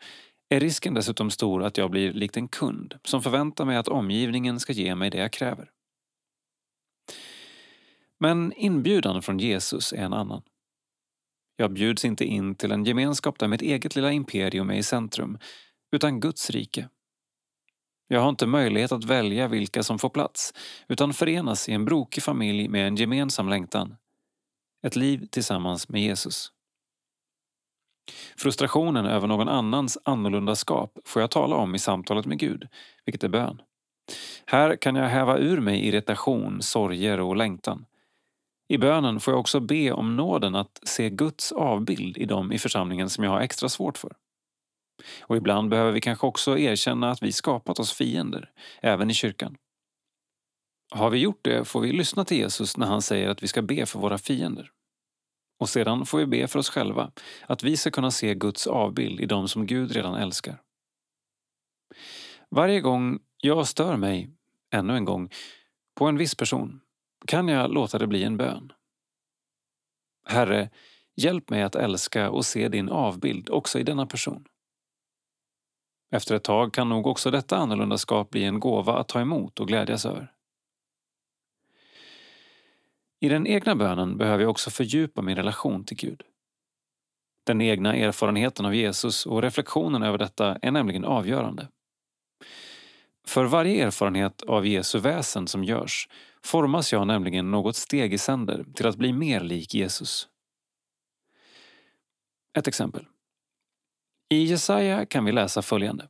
är 0.50 0.60
risken 0.60 0.94
dessutom 0.94 1.32
stor 1.32 1.64
att 1.64 1.78
jag 1.78 1.92
blir 1.92 2.14
likt 2.14 2.38
en 2.38 2.48
kund 2.48 2.96
som 3.04 3.22
förväntar 3.22 3.66
mig 3.66 3.78
att 3.78 3.88
omgivningen 3.88 4.60
ska 4.60 4.74
ge 4.74 4.96
mig 4.96 5.10
det 5.10 5.18
jag 5.18 5.32
kräver. 5.32 5.70
Men 8.20 8.54
inbjudan 8.54 9.22
från 9.22 9.40
Jesus 9.40 9.94
är 9.94 9.98
en 9.98 10.14
annan. 10.14 10.42
Jag 11.56 11.74
bjuds 11.74 12.06
inte 12.06 12.26
in 12.26 12.56
till 12.56 12.72
en 12.72 12.86
gemenskap 12.86 13.40
där 13.40 13.48
mitt 13.48 13.62
eget 13.62 13.96
lilla 13.96 14.12
imperium 14.12 14.70
är 14.70 14.76
i 14.76 14.84
centrum, 14.84 15.38
utan 15.92 16.20
Guds 16.20 16.50
rike. 16.50 16.90
Jag 18.08 18.22
har 18.22 18.30
inte 18.30 18.48
möjlighet 18.48 18.92
att 18.92 19.04
välja 19.04 19.48
vilka 19.48 19.84
som 19.84 20.00
får 20.00 20.10
plats, 20.10 20.54
utan 20.88 21.14
förenas 21.14 21.70
i 21.70 21.72
en 21.72 21.86
brokig 21.86 22.24
familj 22.24 22.68
med 22.68 22.88
en 22.88 22.96
gemensam 22.96 23.50
längtan. 23.50 23.96
Ett 24.86 24.96
liv 24.96 25.28
tillsammans 25.32 25.90
med 25.90 26.02
Jesus. 26.02 26.52
Frustrationen 28.38 29.06
över 29.06 29.28
någon 29.28 29.50
annans 29.50 29.98
annorlunda 30.04 30.56
skap 30.56 31.00
får 31.06 31.22
jag 31.22 31.32
tala 31.32 31.56
om 31.56 31.76
i 31.76 31.80
samtalet 31.80 32.26
med 32.26 32.40
Gud, 32.40 32.68
vilket 33.06 33.24
är 33.24 33.30
bön. 33.30 33.62
Här 34.46 34.76
kan 34.76 34.96
jag 34.96 35.10
häva 35.10 35.38
ur 35.38 35.60
mig 35.60 35.88
irritation, 35.88 36.62
sorger 36.62 37.20
och 37.20 37.36
längtan. 37.36 37.86
I 38.68 38.78
bönen 38.78 39.20
får 39.20 39.34
jag 39.34 39.40
också 39.40 39.60
be 39.60 39.92
om 39.92 40.16
nåden 40.16 40.56
att 40.56 40.80
se 40.84 41.10
Guds 41.10 41.52
avbild 41.52 42.18
i 42.18 42.26
dem 42.26 42.52
i 42.52 42.58
församlingen 42.58 43.10
som 43.10 43.24
jag 43.24 43.32
har 43.32 43.42
extra 43.42 43.70
svårt 43.70 43.98
för. 43.98 44.16
Och 45.22 45.38
ibland 45.38 45.70
behöver 45.70 45.92
vi 45.92 46.02
kanske 46.02 46.28
också 46.28 46.58
erkänna 46.58 47.12
att 47.12 47.24
vi 47.24 47.32
skapat 47.32 47.80
oss 47.80 47.94
fiender, 47.94 48.52
även 48.82 49.10
i 49.10 49.14
kyrkan. 49.14 49.58
Har 50.92 51.10
vi 51.10 51.20
gjort 51.20 51.40
det 51.42 51.66
får 51.66 51.82
vi 51.82 51.92
lyssna 51.92 52.26
till 52.26 52.38
Jesus 52.38 52.78
när 52.78 52.88
han 52.88 53.02
säger 53.02 53.30
att 53.30 53.44
vi 53.44 53.48
ska 53.48 53.62
be 53.62 53.86
för 53.86 54.00
våra 54.00 54.18
fiender. 54.18 54.72
Och 55.58 55.70
sedan 55.70 56.06
får 56.06 56.18
vi 56.18 56.26
be 56.26 56.48
för 56.48 56.60
oss 56.60 56.70
själva, 56.70 57.12
att 57.48 57.64
vi 57.64 57.78
ska 57.78 57.92
kunna 57.92 58.12
se 58.12 58.36
Guds 58.36 58.68
avbild 58.68 59.20
i 59.20 59.26
dem 59.26 59.48
som 59.48 59.66
Gud 59.66 59.92
redan 59.92 60.16
älskar. 60.16 60.62
Varje 62.50 62.82
gång 62.82 63.20
jag 63.38 63.68
stör 63.68 63.98
mig, 63.98 64.30
ännu 64.72 64.96
en 64.96 65.06
gång, 65.06 65.30
på 65.96 66.06
en 66.06 66.18
viss 66.18 66.36
person 66.36 66.82
kan 67.28 67.48
jag 67.48 67.74
låta 67.74 67.98
det 67.98 68.08
bli 68.08 68.24
en 68.24 68.38
bön. 68.38 68.74
Herre, 70.28 70.70
hjälp 71.16 71.50
mig 71.50 71.64
att 71.64 71.76
älska 71.76 72.30
och 72.30 72.46
se 72.46 72.70
din 72.70 72.90
avbild 72.90 73.50
också 73.50 73.80
i 73.80 73.84
denna 73.84 74.06
person. 74.06 74.46
Efter 76.12 76.36
ett 76.36 76.44
tag 76.44 76.74
kan 76.74 76.90
nog 76.90 77.08
också 77.08 77.32
detta 77.32 77.58
annorlundaskap 77.58 78.30
bli 78.30 78.44
en 78.44 78.60
gåva 78.60 78.98
att 78.98 79.08
ta 79.08 79.22
emot 79.22 79.60
och 79.60 79.68
glädjas 79.68 80.06
över. 80.06 80.35
I 83.26 83.30
den 83.30 83.48
egna 83.48 83.76
bönen 83.76 84.18
behöver 84.18 84.44
jag 84.44 84.50
också 84.50 84.70
fördjupa 84.70 85.22
min 85.22 85.36
relation 85.36 85.86
till 85.86 85.98
Gud. 85.98 86.22
Den 87.46 87.62
egna 87.62 87.96
erfarenheten 87.96 88.66
av 88.66 88.76
Jesus 88.76 89.26
och 89.26 89.42
reflektionen 89.42 90.04
över 90.04 90.18
detta 90.18 90.56
är 90.62 90.72
nämligen 90.72 91.06
avgörande. 91.06 91.68
För 93.28 93.46
varje 93.46 93.86
erfarenhet 93.86 94.42
av 94.42 94.68
Jesu 94.68 95.00
väsen 95.00 95.48
som 95.48 95.64
görs 95.64 96.10
formas 96.44 96.94
jag 96.94 97.08
nämligen 97.08 97.52
något 97.52 97.76
steg 97.76 98.14
i 98.14 98.18
sänder 98.18 98.66
till 98.76 98.88
att 98.88 98.98
bli 98.98 99.14
mer 99.14 99.40
lik 99.40 99.74
Jesus. 99.74 100.28
Ett 102.58 102.68
exempel. 102.68 103.06
I 104.30 104.44
Jesaja 104.44 105.06
kan 105.06 105.26
vi 105.26 105.32
läsa 105.32 105.62
följande. 105.62 106.08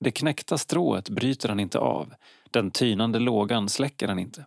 Det 0.00 0.10
knäckta 0.10 0.58
strået 0.58 1.08
bryter 1.08 1.48
han 1.48 1.60
inte 1.60 1.78
av, 1.78 2.14
den 2.50 2.70
tynande 2.70 3.18
lågan 3.18 3.68
släcker 3.68 4.08
han 4.08 4.18
inte. 4.18 4.46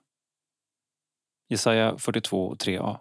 Jesaja 1.49 1.97
42 1.97 2.55
3a. 2.55 2.97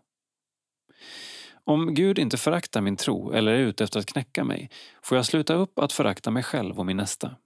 Om 1.64 1.95
Gud 1.95 2.18
inte 2.18 2.36
föraktar 2.36 2.80
min 2.80 2.97
tro 2.97 3.32
eller 3.32 3.53
är 3.53 3.59
ute 3.59 3.84
efter 3.84 4.01
att 4.01 4.07
knäcka 4.07 4.45
mig 4.45 4.70
får 5.03 5.16
jag 5.16 5.26
sluta 5.26 5.55
upp 5.55 5.78
att 5.78 5.92
förakta 5.92 6.30
mig 6.30 6.42
själv 6.42 6.78
och 6.78 6.86
min 6.86 6.97
nästa. 6.97 7.36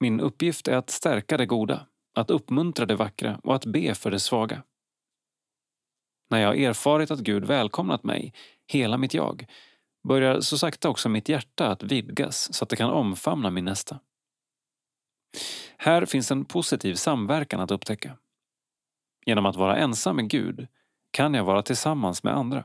Min 0.00 0.20
uppgift 0.20 0.68
är 0.68 0.76
att 0.76 0.90
stärka 0.90 1.36
det 1.36 1.46
goda, 1.46 1.86
att 2.14 2.30
uppmuntra 2.30 2.86
det 2.86 2.96
vackra 2.96 3.40
och 3.44 3.54
att 3.54 3.66
be 3.66 3.94
för 3.94 4.10
det 4.10 4.20
svaga. 4.20 4.62
När 6.30 6.38
jag 6.38 6.62
erfarit 6.62 7.10
att 7.10 7.20
Gud 7.20 7.44
välkomnat 7.44 8.04
mig, 8.04 8.32
hela 8.66 8.98
mitt 8.98 9.14
jag, 9.14 9.46
börjar 10.08 10.40
så 10.40 10.58
sakta 10.58 10.88
också 10.88 11.08
mitt 11.08 11.28
hjärta 11.28 11.68
att 11.68 11.82
vidgas 11.82 12.54
så 12.54 12.64
att 12.64 12.68
det 12.68 12.76
kan 12.76 12.90
omfamna 12.90 13.50
min 13.50 13.64
nästa. 13.64 14.00
Här 15.76 16.06
finns 16.06 16.30
en 16.30 16.44
positiv 16.44 16.94
samverkan 16.94 17.60
att 17.60 17.70
upptäcka. 17.70 18.16
Genom 19.28 19.46
att 19.46 19.56
vara 19.56 19.76
ensam 19.76 20.16
med 20.16 20.30
Gud 20.30 20.66
kan 21.10 21.34
jag 21.34 21.44
vara 21.44 21.62
tillsammans 21.62 22.22
med 22.22 22.34
andra. 22.34 22.64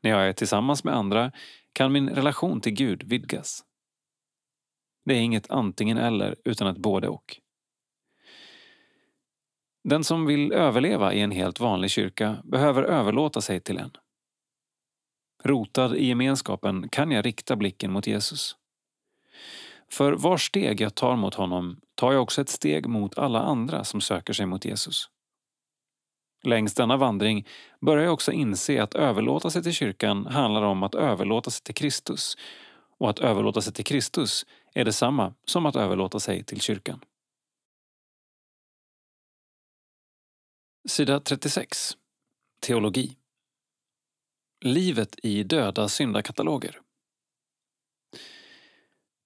När 0.00 0.10
jag 0.10 0.28
är 0.28 0.32
tillsammans 0.32 0.84
med 0.84 0.94
andra 0.94 1.32
kan 1.72 1.92
min 1.92 2.10
relation 2.10 2.60
till 2.60 2.72
Gud 2.72 3.02
vidgas. 3.02 3.64
Det 5.04 5.14
är 5.14 5.20
inget 5.20 5.50
antingen 5.50 5.98
eller, 5.98 6.36
utan 6.44 6.68
ett 6.68 6.76
både 6.76 7.08
och. 7.08 7.40
Den 9.84 10.04
som 10.04 10.26
vill 10.26 10.52
överleva 10.52 11.12
i 11.12 11.20
en 11.20 11.30
helt 11.30 11.60
vanlig 11.60 11.90
kyrka 11.90 12.36
behöver 12.44 12.82
överlåta 12.82 13.40
sig 13.40 13.60
till 13.60 13.78
en. 13.78 13.90
Rotad 15.44 15.96
i 15.96 16.06
gemenskapen 16.06 16.88
kan 16.88 17.10
jag 17.10 17.26
rikta 17.26 17.56
blicken 17.56 17.92
mot 17.92 18.06
Jesus. 18.06 18.56
För 19.92 20.12
var 20.12 20.36
steg 20.36 20.80
jag 20.80 20.94
tar 20.94 21.16
mot 21.16 21.34
honom 21.34 21.80
tar 21.94 22.12
jag 22.12 22.22
också 22.22 22.40
ett 22.40 22.48
steg 22.48 22.86
mot 22.86 23.18
alla 23.18 23.40
andra 23.40 23.84
som 23.84 24.00
söker 24.00 24.32
sig 24.32 24.46
mot 24.46 24.64
Jesus. 24.64 25.10
Längs 26.44 26.74
denna 26.74 26.96
vandring 26.96 27.46
börjar 27.80 28.04
jag 28.04 28.12
också 28.12 28.32
inse 28.32 28.82
att 28.82 28.94
överlåta 28.94 29.50
sig 29.50 29.62
till 29.62 29.72
kyrkan 29.72 30.26
handlar 30.26 30.62
om 30.62 30.82
att 30.82 30.94
överlåta 30.94 31.50
sig 31.50 31.62
till 31.62 31.74
Kristus 31.74 32.36
och 32.98 33.10
att 33.10 33.18
överlåta 33.18 33.60
sig 33.60 33.72
till 33.72 33.84
Kristus 33.84 34.46
är 34.74 34.84
detsamma 34.84 35.34
som 35.44 35.66
att 35.66 35.76
överlåta 35.76 36.20
sig 36.20 36.44
till 36.44 36.60
kyrkan. 36.60 37.00
Sida 40.88 41.20
36. 41.20 41.96
Teologi. 42.60 43.16
Livet 44.60 45.16
i 45.22 45.42
döda 45.42 45.88
syndakataloger. 45.88 46.83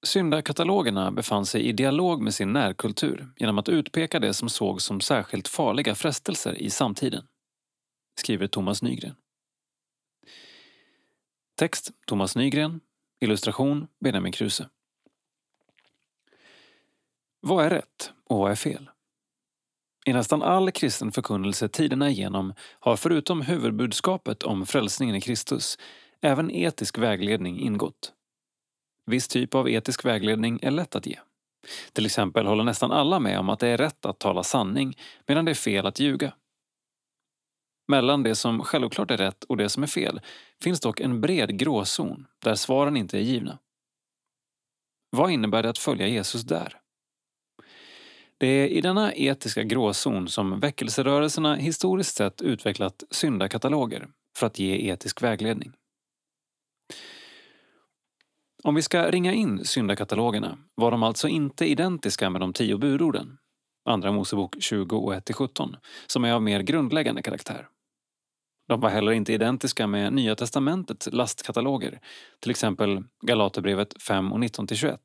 Syndakatalogerna 0.03 1.11
befann 1.11 1.46
sig 1.46 1.62
i 1.62 1.72
dialog 1.72 2.22
med 2.22 2.34
sin 2.34 2.53
närkultur 2.53 3.28
genom 3.36 3.59
att 3.59 3.68
utpeka 3.68 4.20
det 4.20 4.34
som 4.34 4.49
sågs 4.49 4.84
som 4.84 5.01
särskilt 5.01 5.49
farliga 5.49 5.94
frestelser 5.94 6.55
i 6.55 6.70
samtiden. 6.70 7.26
Skriver 8.20 8.46
Thomas 8.46 8.82
Nygren. 8.82 9.14
Text 11.57 11.90
Thomas 12.07 12.36
Nygren. 12.36 12.80
Illustration 13.20 13.88
Benjamin 14.01 14.32
Kruse. 14.32 14.68
Vad 17.40 17.64
är 17.64 17.70
rätt 17.70 18.12
och 18.24 18.38
vad 18.38 18.51
är 18.51 18.57
fel? 18.57 18.90
I 20.07 20.12
nästan 20.12 20.42
all 20.42 20.70
kristen 20.70 21.12
förkunnelse 21.12 21.68
tiderna 21.68 22.11
igenom 22.11 22.55
har 22.80 22.96
förutom 22.96 23.42
huvudbudskapet 23.42 24.42
om 24.42 24.66
frälsningen 24.66 25.16
i 25.16 25.20
Kristus 25.20 25.78
även 26.20 26.51
etisk 26.51 26.99
vägledning 26.99 27.61
ingått. 27.61 28.12
Viss 29.09 29.28
typ 29.28 29.54
av 29.54 29.68
etisk 29.68 30.04
vägledning 30.04 30.59
är 30.62 30.70
lätt 30.70 30.96
att 30.96 31.06
ge. 31.06 31.18
Till 31.92 32.06
exempel 32.06 32.46
håller 32.46 32.64
nästan 32.64 32.92
alla 32.92 33.20
med 33.20 33.38
om 33.38 33.48
att 33.48 33.59
det 33.59 33.68
är 33.68 33.76
rätt 33.76 34.06
att 34.06 34.18
tala 34.18 34.42
sanning 34.42 34.98
medan 35.26 35.44
det 35.44 35.52
är 35.52 35.54
fel 35.54 35.86
att 35.86 36.00
ljuga. 36.00 36.32
Mellan 37.88 38.22
det 38.22 38.34
som 38.34 38.64
självklart 38.64 39.11
är 39.11 39.16
rätt 39.16 39.44
och 39.44 39.56
det 39.56 39.68
som 39.68 39.82
är 39.82 39.86
fel 39.86 40.20
finns 40.62 40.80
dock 40.80 41.00
en 41.00 41.20
bred 41.20 41.59
gråzon 41.59 42.26
där 42.38 42.54
svaren 42.54 42.96
inte 42.96 43.18
är 43.18 43.22
givna. 43.22 43.59
Vad 45.11 45.30
innebär 45.30 45.62
det 45.62 45.70
att 45.70 45.78
följa 45.78 46.06
Jesus 46.06 46.42
där? 46.42 46.80
Det 48.38 48.46
är 48.46 48.68
i 48.68 48.80
denna 48.80 49.14
etiska 49.14 49.62
gråzon 49.62 50.28
som 50.28 50.61
väckelserörelserna 50.61 51.54
historiskt 51.54 52.16
sett 52.16 52.42
utvecklat 52.42 53.04
syndakataloger 53.11 54.09
för 54.36 54.46
att 54.46 54.59
ge 54.59 54.90
etisk 54.90 55.22
vägledning. 55.22 55.72
Om 58.64 58.74
vi 58.74 58.82
ska 58.82 59.11
ringa 59.11 59.32
in 59.32 59.64
syndakatalogerna 59.64 60.59
var 60.74 60.90
de 60.90 61.02
alltså 61.02 61.28
inte 61.28 61.66
identiska 61.66 62.30
med 62.30 62.40
de 62.40 62.52
tio 62.52 62.78
budorden, 62.78 63.38
Andra 63.84 64.12
Mosebok 64.12 64.56
20 64.62 64.96
och 64.96 65.14
1-17, 65.14 65.76
som 66.06 66.24
är 66.24 66.32
av 66.32 66.42
mer 66.42 66.61
grundläggande 66.61 67.22
karaktär. 67.22 67.68
De 68.68 68.80
var 68.80 68.90
heller 68.90 69.12
inte 69.12 69.32
identiska 69.32 69.86
med 69.86 70.12
Nya 70.12 70.34
testamentets 70.34 71.09
lastkataloger, 71.12 72.00
till 72.40 72.50
exempel 72.50 73.04
Galaterbrevet 73.26 74.02
5 74.02 74.32
och 74.32 74.38
19-21 74.38 74.98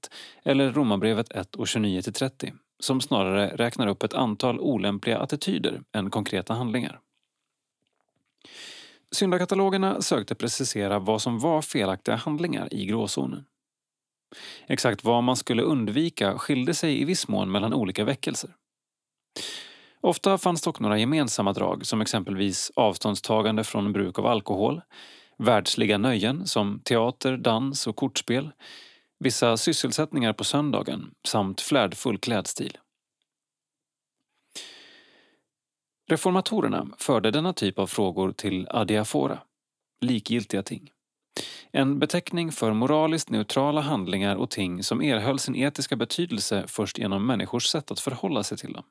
eller 0.45 0.71
Romarbrevet 0.71 1.31
1 1.31 1.55
och 1.55 1.65
29-30, 1.65 2.53
som 2.79 3.01
snarare 3.01 3.47
räknar 3.47 3.87
upp 3.87 4.03
ett 4.03 4.13
antal 4.13 4.59
olämpliga 4.59 5.17
attityder 5.17 5.81
än 5.93 6.09
konkreta 6.09 6.53
handlingar. 6.53 6.99
Syndakatalogerna 9.13 10.01
sökte 10.01 10.35
precisera 10.35 10.99
vad 10.99 11.21
som 11.21 11.39
var 11.39 11.61
felaktiga 11.61 12.15
handlingar 12.15 12.73
i 12.73 12.85
gråzonen. 12.85 13.45
Exakt 14.67 15.03
vad 15.03 15.23
man 15.23 15.35
skulle 15.35 15.61
undvika 15.61 16.37
skilde 16.37 16.73
sig 16.73 17.01
i 17.01 17.05
viss 17.05 17.27
mån 17.27 17.51
mellan 17.51 17.73
olika 17.73 18.03
väckelser. 18.03 18.49
Ofta 20.01 20.37
fanns 20.37 20.61
dock 20.61 20.79
några 20.79 20.99
gemensamma 20.99 21.53
drag 21.53 21.85
som 21.85 22.01
exempelvis 22.01 22.71
avståndstagande 22.75 23.63
från 23.63 23.93
bruk 23.93 24.19
av 24.19 24.25
alkohol, 24.25 24.81
världsliga 25.37 25.97
nöjen 25.97 26.47
som 26.47 26.79
teater, 26.79 27.37
dans 27.37 27.87
och 27.87 27.95
kortspel, 27.95 28.49
vissa 29.19 29.57
sysselsättningar 29.57 30.33
på 30.33 30.43
söndagen 30.43 31.11
samt 31.27 31.61
flärdfull 31.61 32.17
klädstil. 32.17 32.77
Reformatorerna 36.07 36.87
förde 36.97 37.31
denna 37.31 37.53
typ 37.53 37.79
av 37.79 37.87
frågor 37.87 38.31
till 38.31 38.67
adiafora, 38.69 39.39
likgiltiga 40.01 40.63
ting. 40.63 40.89
En 41.71 41.99
beteckning 41.99 42.51
för 42.51 42.73
moraliskt 42.73 43.29
neutrala 43.29 43.81
handlingar 43.81 44.35
och 44.35 44.49
ting 44.49 44.83
som 44.83 45.01
erhöll 45.01 45.39
sin 45.39 45.55
etiska 45.55 45.95
betydelse 45.95 46.63
först 46.67 46.97
genom 46.97 47.25
människors 47.25 47.65
sätt 47.65 47.91
att 47.91 47.99
förhålla 47.99 48.43
sig 48.43 48.57
till 48.57 48.73
dem. 48.73 48.83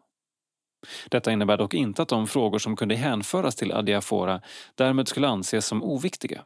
Detta 1.08 1.32
innebär 1.32 1.56
dock 1.56 1.74
inte 1.74 2.02
att 2.02 2.08
de 2.08 2.26
frågor 2.26 2.58
som 2.58 2.76
kunde 2.76 2.94
hänföras 2.94 3.56
till 3.56 3.72
adiafora 3.72 4.40
därmed 4.74 5.08
skulle 5.08 5.28
anses 5.28 5.66
som 5.66 5.82
oviktiga. 5.82 6.44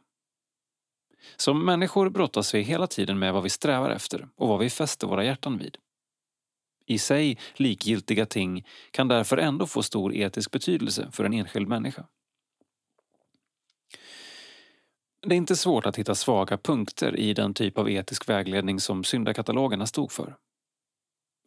Som 1.35 1.65
människor 1.65 2.09
brottas 2.09 2.53
vi 2.53 2.61
hela 2.61 2.87
tiden 2.87 3.19
med 3.19 3.33
vad 3.33 3.43
vi 3.43 3.49
strävar 3.49 3.89
efter 3.89 4.27
och 4.35 4.47
vad 4.47 4.59
vi 4.59 4.69
fäster 4.69 5.07
våra 5.07 5.23
hjärtan 5.23 5.57
vid. 5.57 5.77
I 6.87 6.97
sig 6.99 7.37
likgiltiga 7.53 8.25
ting 8.25 8.65
kan 8.91 9.07
därför 9.07 9.37
ändå 9.37 9.67
få 9.67 9.83
stor 9.83 10.15
etisk 10.15 10.51
betydelse 10.51 11.09
för 11.11 11.23
en 11.23 11.33
enskild 11.33 11.67
människa. 11.67 12.05
Det 15.21 15.35
är 15.35 15.37
inte 15.37 15.55
svårt 15.55 15.85
att 15.85 15.95
hitta 15.95 16.15
svaga 16.15 16.57
punkter 16.57 17.15
i 17.15 17.33
den 17.33 17.53
typ 17.53 17.77
av 17.77 17.89
etisk 17.89 18.29
vägledning 18.29 18.79
som 18.79 19.03
syndakatalogerna 19.03 19.85
stod 19.85 20.11
för. 20.11 20.35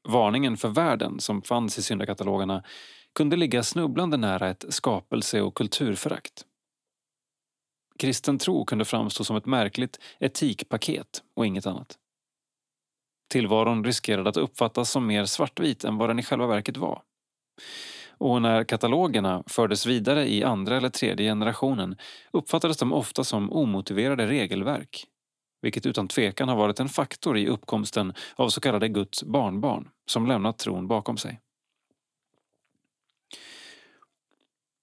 Varningen 0.08 0.56
för 0.56 0.68
världen 0.68 1.20
som 1.20 1.42
fanns 1.42 1.78
i 1.78 1.82
syndakatalogerna 1.82 2.64
kunde 3.14 3.36
ligga 3.36 3.62
snubblande 3.62 4.16
nära 4.16 4.48
ett 4.48 4.64
skapelse 4.68 5.40
och 5.42 5.54
kulturförakt. 5.54 6.44
Kristen 7.98 8.38
tro 8.38 8.64
kunde 8.64 8.84
framstå 8.84 9.24
som 9.24 9.36
ett 9.36 9.46
märkligt 9.46 10.00
etikpaket 10.18 11.22
och 11.34 11.46
inget 11.46 11.66
annat. 11.66 11.99
Tillvaron 13.30 13.84
riskerade 13.84 14.30
att 14.30 14.36
uppfattas 14.36 14.90
som 14.90 15.06
mer 15.06 15.24
svartvit 15.24 15.84
än 15.84 15.96
vad 15.96 16.10
den 16.10 16.18
i 16.18 16.22
själva 16.22 16.46
verket 16.46 16.76
var. 16.76 17.02
Och 18.08 18.42
när 18.42 18.64
katalogerna 18.64 19.44
fördes 19.46 19.86
vidare 19.86 20.28
i 20.28 20.44
andra 20.44 20.76
eller 20.76 20.88
tredje 20.88 21.30
generationen 21.30 21.96
uppfattades 22.32 22.76
de 22.76 22.92
ofta 22.92 23.24
som 23.24 23.52
omotiverade 23.52 24.26
regelverk. 24.26 25.06
Vilket 25.62 25.86
utan 25.86 26.08
tvekan 26.08 26.48
har 26.48 26.56
varit 26.56 26.80
en 26.80 26.88
faktor 26.88 27.38
i 27.38 27.48
uppkomsten 27.48 28.14
av 28.36 28.48
så 28.48 28.60
kallade 28.60 28.88
Guds 28.88 29.22
barnbarn 29.22 29.88
som 30.06 30.26
lämnat 30.26 30.58
tron 30.58 30.88
bakom 30.88 31.16
sig. 31.16 31.40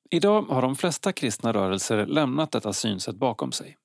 Idag 0.10 0.41
har 0.41 0.62
de 0.62 0.76
flesta 0.76 1.12
kristna 1.12 1.54
rörelser 1.54 2.06
lämnat 2.06 2.52
detta 2.52 2.74
synsätt 2.74 3.16
bakom 3.16 3.52
sig. 3.52 3.78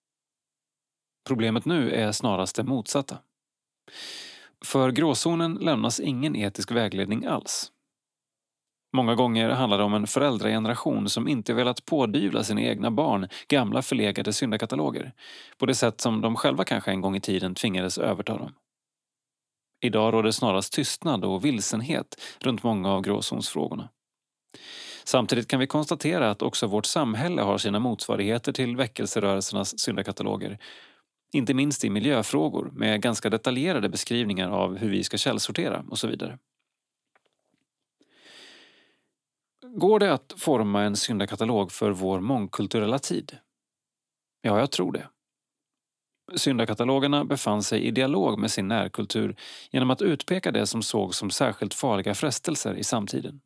Problemet 1.27 1.65
nu 1.65 1.91
är 1.91 2.13
snarast 2.13 2.57
det 2.57 2.65
motsatta. 2.65 3.19
För 4.65 4.91
gråzonen 4.91 5.55
lämnas 5.55 6.01
ingen 6.01 6.37
etisk 6.37 6.71
vägledning 6.71 7.27
alls. 7.27 7.73
Många 8.97 9.15
gånger 9.15 9.49
handlar 9.49 9.79
det 9.79 9.85
om 9.85 9.95
en 9.95 10.07
föräldrageneration 10.07 11.09
som 11.09 11.29
inte 11.29 11.55
velat 11.55 11.85
pådyvla 11.85 12.45
sina 12.45 12.63
egna 12.63 12.91
barn 12.91 13.29
gamla 13.49 13.83
förlegade 13.83 14.33
syndakataloger 14.33 15.13
på 15.59 15.67
det 15.67 15.75
sätt 15.75 16.01
som 16.01 16.21
de 16.21 16.37
själva 16.37 16.65
kanske 16.65 16.91
en 16.91 17.01
gång 17.01 17.17
i 17.17 17.21
tiden 17.21 17.55
tvingades 17.55 17.99
överta 17.99 18.39
dem. 18.39 18.55
Idag 19.85 20.15
råder 20.15 20.31
snarast 20.31 20.73
tystnad 20.73 21.25
och 21.25 21.45
vilsenhet 21.45 22.21
runt 22.41 22.63
många 22.63 22.93
av 22.93 23.03
gråzonsfrågorna. 23.03 23.89
Samtidigt 25.05 25.49
kan 25.49 25.61
vi 25.61 25.67
konstatera 25.67 26.31
att 26.31 26.43
också 26.43 26.67
vårt 26.67 26.87
samhälle 26.87 27.43
har 27.43 27.59
sina 27.59 27.79
motsvarigheter 27.79 28.53
till 28.53 28.77
väckelserörelsernas 28.77 29.79
syndakataloger. 29.79 30.59
Inte 31.33 31.55
minst 31.55 31.85
i 31.85 31.91
miljöfrågor 31.91 32.70
med 32.74 33.03
ganska 33.03 33.30
detaljerade 33.30 33.89
beskrivningar 33.89 34.51
av 34.51 34.76
hur 34.76 34.91
vi 34.91 35.05
ska 35.05 35.18
källsortera 35.18 35.85
och 35.91 35.99
så 35.99 36.07
vidare. 36.07 36.39
Går 39.76 39.99
det 39.99 40.12
att 40.12 40.35
forma 40.37 40.83
en 40.83 40.97
syndakatalog 40.97 41.72
för 41.72 41.91
vår 41.91 42.20
mångkulturella 42.20 42.99
tid? 42.99 43.39
Ja, 44.43 44.59
jag 44.59 44.70
tror 44.70 44.93
det. 44.93 45.09
Syndakatalogerna 46.35 47.24
befann 47.24 47.62
sig 47.62 47.85
i 47.85 47.91
dialog 47.91 48.39
med 48.39 48.51
sin 48.51 48.68
närkultur 48.68 49.37
genom 49.70 49.91
att 49.91 50.03
utpeka 50.03 50.51
det 50.51 50.66
som 50.66 50.83
sågs 50.83 51.16
som 51.16 51.30
särskilt 51.30 51.74
farliga 51.74 52.14
frestelser 52.14 52.74
i 52.74 52.85
samtiden. 52.85 53.41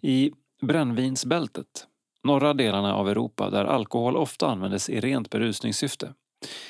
I 0.00 0.32
brännvinsbältet, 0.62 1.86
norra 2.26 2.54
delarna 2.54 2.94
av 2.94 3.08
Europa 3.08 3.50
där 3.50 3.64
alkohol 3.64 4.16
ofta 4.16 4.46
användes 4.46 4.90
i 4.90 5.00
rent 5.00 5.30
berusningssyfte, 5.30 6.14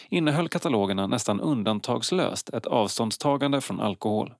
innehöll 0.09 0.48
katalogerna 0.48 1.07
nästan 1.07 1.40
undantagslöst 1.40 2.48
ett 2.48 2.66
avståndstagande 2.66 3.61
från 3.61 3.80
alkohol. 3.80 4.34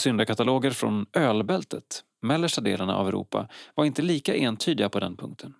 Syndakataloger 0.00 0.70
från 0.70 1.06
ölbältet, 1.12 2.04
mellersta 2.22 2.60
delarna 2.60 2.96
av 2.96 3.08
Europa, 3.08 3.48
var 3.74 3.84
inte 3.84 4.02
lika 4.02 4.34
entydiga 4.34 4.88
på 4.88 5.00
den 5.00 5.16
punkten. 5.16 5.54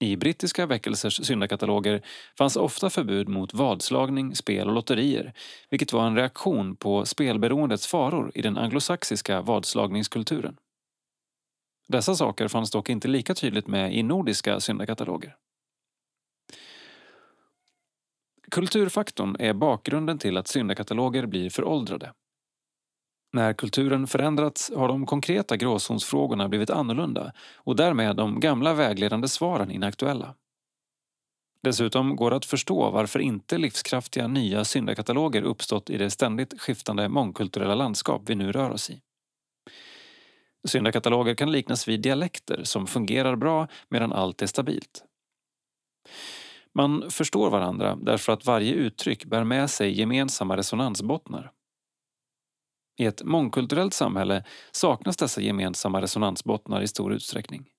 I 0.00 0.16
brittiska 0.16 0.66
väckelsers 0.66 1.26
syndakataloger 1.26 2.02
fanns 2.38 2.56
ofta 2.56 2.90
förbud 2.90 3.28
mot 3.28 3.54
vadslagning, 3.54 4.36
spel 4.36 4.68
och 4.68 4.74
lotterier, 4.74 5.32
vilket 5.70 5.92
var 5.92 6.06
en 6.06 6.16
reaktion 6.16 6.76
på 6.76 7.04
spelberoendets 7.04 7.86
faror 7.86 8.32
i 8.34 8.42
den 8.42 8.58
anglosaxiska 8.58 9.40
vadslagningskulturen. 9.40 10.56
Dessa 11.88 12.14
saker 12.14 12.48
fanns 12.48 12.70
dock 12.70 12.88
inte 12.88 13.08
lika 13.08 13.34
tydligt 13.34 13.66
med 13.66 13.94
i 13.94 14.02
nordiska 14.02 14.60
syndakataloger. 14.60 15.36
Kulturfaktorn 18.50 19.36
är 19.38 19.52
bakgrunden 19.52 20.18
till 20.18 20.36
att 20.36 20.48
syndakataloger 20.48 21.26
blir 21.26 21.50
föråldrade. 21.50 22.12
När 23.32 23.52
kulturen 23.52 24.06
förändrats 24.06 24.72
har 24.76 24.88
de 24.88 25.06
konkreta 25.06 25.56
gråzonsfrågorna 25.56 26.48
blivit 26.48 26.70
annorlunda 26.70 27.32
och 27.54 27.76
därmed 27.76 28.16
de 28.16 28.40
gamla 28.40 28.74
vägledande 28.74 29.28
svaren 29.28 29.70
inaktuella. 29.70 30.34
Dessutom 31.62 32.16
går 32.16 32.30
det 32.30 32.36
att 32.36 32.44
förstå 32.44 32.90
varför 32.90 33.18
inte 33.18 33.58
livskraftiga 33.58 34.28
nya 34.28 34.64
syndakataloger 34.64 35.42
uppstått 35.42 35.90
i 35.90 35.98
det 35.98 36.10
ständigt 36.10 36.60
skiftande 36.60 37.08
mångkulturella 37.08 37.74
landskap 37.74 38.22
vi 38.26 38.34
nu 38.34 38.52
rör 38.52 38.70
oss 38.70 38.90
i. 38.90 39.00
Syndakataloger 40.68 41.34
kan 41.34 41.52
liknas 41.52 41.88
vid 41.88 42.00
dialekter 42.00 42.64
som 42.64 42.86
fungerar 42.86 43.36
bra 43.36 43.68
medan 43.88 44.12
allt 44.12 44.42
är 44.42 44.46
stabilt. 44.46 45.04
Man 46.72 47.10
förstår 47.10 47.50
varandra 47.50 47.96
därför 47.96 48.32
att 48.32 48.46
varje 48.46 48.72
uttryck 48.72 49.24
bär 49.24 49.44
med 49.44 49.70
sig 49.70 49.98
gemensamma 49.98 50.56
resonansbottnar. 50.56 51.52
I 52.96 53.04
ett 53.04 53.22
mångkulturellt 53.24 53.94
samhälle 53.94 54.44
saknas 54.72 55.16
dessa 55.16 55.40
gemensamma 55.40 56.02
resonansbottnar 56.02 56.80
i 56.80 56.88
stor 56.88 57.12
utsträckning. 57.12 57.70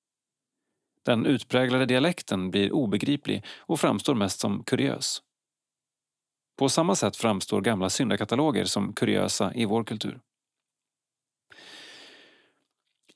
Den 1.05 1.25
utpräglade 1.25 1.85
dialekten 1.85 2.51
blir 2.51 2.71
obegriplig 2.71 3.45
och 3.57 3.79
framstår 3.79 4.15
mest 4.15 4.39
som 4.39 4.63
kuriös. 4.63 5.21
På 6.57 6.69
samma 6.69 6.95
sätt 6.95 7.15
framstår 7.15 7.61
gamla 7.61 7.89
syndakataloger 7.89 8.65
som 8.65 8.93
kuriösa 8.93 9.53
i 9.53 9.65
vår 9.65 9.83
kultur. 9.83 10.19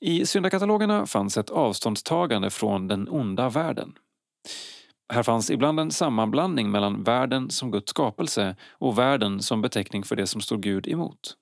I 0.00 0.26
syndakatalogerna 0.26 1.06
fanns 1.06 1.36
ett 1.36 1.50
avståndstagande 1.50 2.50
från 2.50 2.88
den 2.88 3.08
onda 3.08 3.48
världen. 3.48 3.98
Här 5.12 5.22
fanns 5.22 5.50
ibland 5.50 5.80
en 5.80 5.90
sammanblandning 5.90 6.70
mellan 6.70 7.02
världen 7.02 7.50
som 7.50 7.70
Guds 7.70 7.90
skapelse 7.90 8.56
och 8.70 8.98
världen 8.98 9.42
som 9.42 9.62
beteckning 9.62 10.02
för 10.02 10.16
det 10.16 10.26
som 10.26 10.40
står 10.40 10.58
Gud 10.58 10.88
emot. 10.88 11.36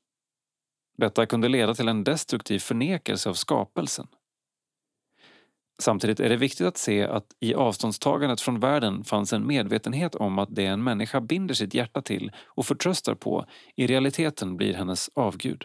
Detta 0.99 1.27
kunde 1.27 1.49
leda 1.49 1.75
till 1.75 1.89
en 1.89 2.05
destruktiv 2.05 2.59
förnekelse 2.59 3.31
av 3.31 3.35
skapelsen. 3.35 4.07
Samtidigt 5.81 6.21
är 6.21 6.29
det 6.29 6.37
viktigt 6.37 6.67
att 6.67 6.79
se 6.79 7.03
att 7.03 7.27
i 7.41 7.55
avståndstagandet 7.55 8.41
från 8.41 8.61
världen 8.61 9.05
fanns 9.05 9.33
en 9.33 9.47
medvetenhet 9.47 10.15
om 10.15 10.39
att 10.39 10.55
det 10.55 10.67
en 10.67 10.85
människa 10.85 11.21
binder 11.21 11.55
sitt 11.55 11.75
hjärta 11.75 12.03
till 12.03 12.33
och 12.47 12.67
förtröstar 12.67 13.15
på 13.15 13.47
i 13.77 13.87
realiteten 13.87 14.57
blir 14.57 14.75
hennes 14.75 15.11
avgud. 15.15 15.65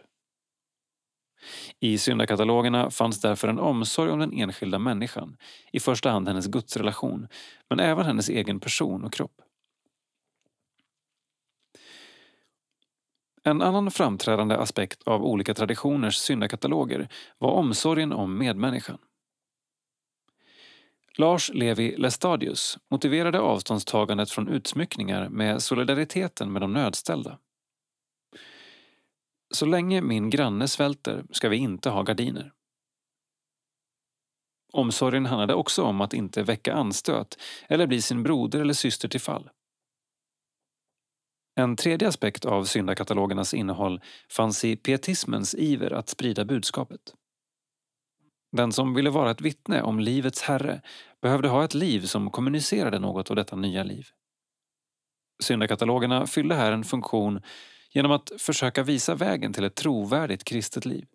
I 1.80 1.98
syndakatalogerna 1.98 2.90
fanns 2.92 3.22
därför 3.22 3.48
en 3.48 3.60
omsorg 3.60 4.12
om 4.12 4.20
den 4.20 4.34
enskilda 4.34 4.80
människan, 4.80 5.38
i 5.72 5.80
första 5.80 6.10
hand 6.10 6.28
hennes 6.28 6.48
gudsrelation, 6.48 7.28
men 7.70 7.80
även 7.80 8.06
hennes 8.06 8.30
egen 8.30 8.60
person 8.60 9.04
och 9.04 9.14
kropp. 9.14 9.42
En 13.44 13.62
annan 13.62 13.92
framträdande 13.92 14.56
aspekt 14.56 15.04
av 15.04 15.26
olika 15.26 15.54
traditioners 15.54 16.16
syndakataloger 16.16 17.10
var 17.38 17.52
omsorgen 17.52 18.14
om 18.14 18.38
medmänniskan. 18.38 18.98
Lars 21.18 21.52
Levi 21.54 21.96
Lestadius 21.98 22.78
motiverade 22.90 23.40
avståndstagandet 23.40 24.32
från 24.32 24.48
utsmyckningar 24.48 25.30
med 25.30 25.62
solidariteten 25.62 26.52
med 26.52 26.62
de 26.62 26.74
nödställda. 26.74 27.40
Så 29.56 29.66
länge 29.66 30.02
min 30.02 30.30
granne 30.30 30.68
svälter 30.68 31.26
ska 31.32 31.50
vi 31.50 31.58
inte 31.58 31.90
ha 31.90 32.04
gardiner. 32.04 32.54
Omsorgen 34.74 35.26
handlade 35.26 35.54
också 35.54 35.84
om 35.84 36.02
att 36.02 36.14
inte 36.14 36.44
väcka 36.44 36.74
anstöt 36.74 37.38
eller 37.68 37.88
bli 37.88 38.02
sin 38.02 38.24
broder 38.24 38.60
eller 38.60 38.74
syster 38.74 39.08
till 39.08 39.22
fall. 39.22 39.50
En 41.56 41.76
tredje 41.76 42.08
aspekt 42.08 42.46
av 42.46 42.64
syndakatalogernas 42.64 43.54
innehåll 43.54 44.02
fanns 44.30 44.66
i 44.66 44.76
pietismens 44.76 45.56
iver 45.56 45.94
att 45.94 46.10
sprida 46.10 46.46
budskapet. 46.46 47.14
Den 48.52 48.72
som 48.72 48.94
ville 48.94 49.10
vara 49.10 49.32
ett 49.32 49.42
vittne 49.42 49.82
om 49.82 50.00
livets 50.00 50.42
herre 50.42 50.82
behövde 51.22 51.48
ha 51.48 51.66
ett 51.66 51.74
liv 51.74 52.02
som 52.02 52.32
kommunicerade 52.32 53.00
något 53.00 53.30
av 53.30 53.36
detta 53.36 53.56
nya 53.56 53.84
liv. 53.84 54.08
Syndakatalogerna 55.44 56.28
fyllde 56.28 56.56
här 56.56 56.72
en 56.72 56.84
funktion 56.84 57.42
genom 57.94 58.12
att 58.12 58.32
försöka 58.38 58.84
visa 58.84 59.16
vägen 59.16 59.54
till 59.54 59.64
ett 59.64 59.76
trovärdigt 59.76 60.44
kristet 60.44 60.86
liv. 60.86 61.06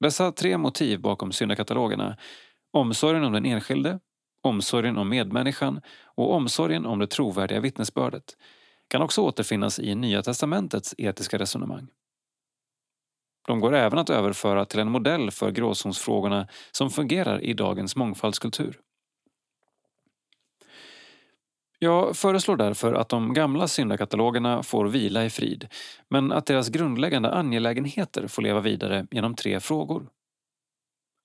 Dessa 0.00 0.32
tre 0.32 0.58
motiv 0.58 1.00
bakom 1.00 1.32
syndakatalogerna, 1.32 2.16
omsorgen 2.70 3.24
om 3.24 3.32
den 3.32 3.46
enskilde, 3.46 4.00
omsorgen 4.42 4.98
om 4.98 5.08
medmänniskan 5.08 5.80
och 6.04 6.32
omsorgen 6.32 6.86
om 6.86 6.98
det 6.98 7.06
trovärdiga 7.06 7.60
vittnesbördet 7.60 8.36
kan 8.88 9.02
också 9.02 9.22
återfinnas 9.22 9.78
i 9.78 9.94
Nya 9.94 10.22
testamentets 10.22 10.94
etiska 10.98 11.38
resonemang. 11.38 11.88
De 13.46 13.60
går 13.60 13.74
även 13.74 13.98
att 13.98 14.10
överföra 14.10 14.64
till 14.64 14.80
en 14.80 14.90
modell 14.90 15.30
för 15.30 15.50
gråzonsfrågorna 15.50 16.48
som 16.72 16.90
fungerar 16.90 17.40
i 17.40 17.52
dagens 17.52 17.96
mångfaldskultur. 17.96 18.80
Jag 21.84 22.16
föreslår 22.16 22.56
därför 22.56 22.94
att 22.94 23.08
de 23.08 23.34
gamla 23.34 23.68
syndakatalogerna 23.68 24.62
får 24.62 24.88
vila 24.88 25.24
i 25.24 25.30
frid 25.30 25.68
men 26.08 26.32
att 26.32 26.46
deras 26.46 26.68
grundläggande 26.68 27.32
angelägenheter 27.32 28.26
får 28.26 28.42
leva 28.42 28.60
vidare 28.60 29.06
genom 29.10 29.34
tre 29.34 29.60
frågor. 29.60 30.08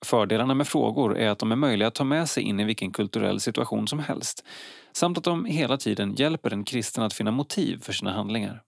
Fördelarna 0.06 0.54
med 0.54 0.68
frågor 0.68 1.18
är 1.18 1.30
att 1.30 1.38
de 1.38 1.52
är 1.52 1.56
möjliga 1.56 1.88
att 1.88 1.94
ta 1.94 2.04
med 2.04 2.28
sig 2.28 2.42
in 2.42 2.60
i 2.60 2.64
vilken 2.64 2.92
kulturell 2.92 3.40
situation 3.40 3.88
som 3.88 3.98
helst 3.98 4.46
samt 4.92 5.18
att 5.18 5.24
de 5.24 5.44
hela 5.44 5.76
tiden 5.76 6.14
hjälper 6.14 6.52
en 6.52 6.64
kristen 6.64 7.04
att 7.04 7.14
finna 7.14 7.30
motiv 7.30 7.80
för 7.82 7.92
sina 7.92 8.12
handlingar. 8.12 8.62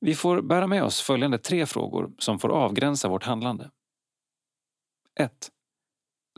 Vi 0.00 0.14
får 0.14 0.42
bära 0.42 0.66
med 0.66 0.84
oss 0.84 1.00
följande 1.00 1.38
tre 1.38 1.66
frågor 1.66 2.12
som 2.18 2.38
får 2.38 2.48
avgränsa 2.48 3.08
vårt 3.08 3.24
handlande. 3.24 3.70
1. 5.20 5.50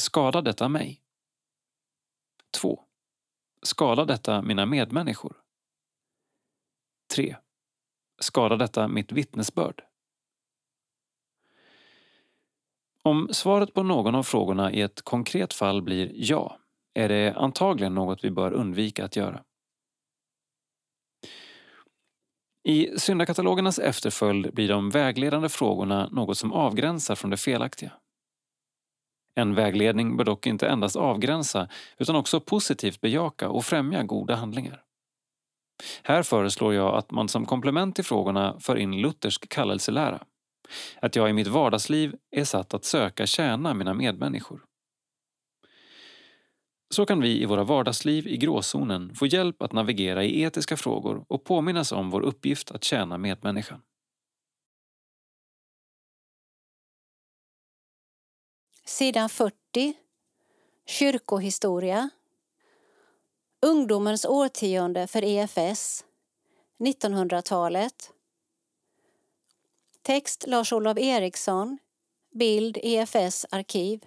Skadar 0.01 0.43
detta 0.43 0.69
mig? 0.69 1.01
2. 2.61 2.85
Skadar 3.63 4.07
detta 4.07 4.43
mina 4.43 4.67
medmänniskor? 4.67 5.37
3. 7.15 7.37
Skadar 8.21 8.57
detta 8.57 8.89
mitt 8.89 9.13
vittnesbörd? 9.13 9.83
Om 13.03 13.29
svaret 13.33 13.75
på 13.75 13.83
någon 13.83 14.15
av 14.15 14.23
frågorna 14.23 14.73
i 14.73 14.81
ett 14.81 15.03
konkret 15.03 15.55
fall 15.55 15.83
blir 15.83 16.11
ja, 16.15 16.59
är 16.95 17.09
det 17.09 17.35
antagligen 17.37 17.95
något 17.95 18.25
vi 18.25 18.31
bör 18.31 18.53
undvika 18.53 19.05
att 19.05 19.17
göra. 19.17 19.43
I 22.65 22.99
syndakatalogernas 22.99 23.79
efterföljd 23.79 24.55
blir 24.55 24.69
de 24.69 24.91
vägledande 24.91 25.49
frågorna 25.49 26.09
något 26.13 26.39
som 26.39 26.53
avgränsar 26.53 27.15
från 27.15 27.31
det 27.31 27.37
felaktiga. 27.37 27.93
En 29.35 29.55
vägledning 29.55 30.17
bör 30.17 30.25
dock 30.25 30.47
inte 30.47 30.69
endast 30.69 30.97
avgränsa 30.97 31.69
utan 31.99 32.17
också 32.17 32.41
positivt 32.41 33.01
bejaka 33.01 33.49
och 33.49 33.65
främja 33.65 34.03
goda 34.03 34.35
handlingar. 34.35 34.83
Här 36.03 36.23
föreslår 36.23 36.75
jag 36.75 36.95
att 36.95 37.11
man 37.11 37.29
som 37.29 37.47
komplement 37.47 37.95
till 37.95 38.05
frågorna 38.05 38.61
för 38.61 38.77
in 38.77 39.01
luthersk 39.01 39.49
kallelselära 39.49 40.25
Att 41.01 41.17
jag 41.17 41.31
i 41.31 41.33
mitt 41.33 41.47
vardagsliv 41.47 42.15
är 42.31 42.45
satt 42.45 42.75
att 42.75 42.85
söka 42.85 43.27
tjäna 43.27 43.75
mina 43.75 43.95
medmänniskor. 43.95 44.65
Så 46.95 47.07
kan 47.07 47.21
vi 47.21 47.43
i 47.43 47.45
våra 47.45 47.65
vardagsliv 47.65 48.27
i 48.27 48.37
gråzonen 48.37 49.15
få 49.15 49.27
hjälp 49.27 49.63
att 49.63 49.73
navigera 49.73 50.25
i 50.25 50.43
etiska 50.43 50.77
frågor 50.77 51.25
och 51.29 51.45
påminnas 51.45 51.93
om 51.93 52.11
vår 52.11 52.21
uppgift 52.21 52.71
att 52.71 52.85
tjäna 52.85 53.19
medmänniskan. 53.19 53.81
Sidan 58.93 59.29
40. 59.29 59.95
Kyrkohistoria. 60.87 62.11
Ungdomens 63.63 64.25
årtionde 64.25 65.07
för 65.07 65.25
EFS. 65.25 66.05
1900-talet. 66.79 68.11
Text 70.03 70.45
Lars-Olof 70.47 70.99
Eriksson. 70.99 71.79
Bild 72.35 72.79
EFS 72.83 73.47
arkiv. 73.51 74.07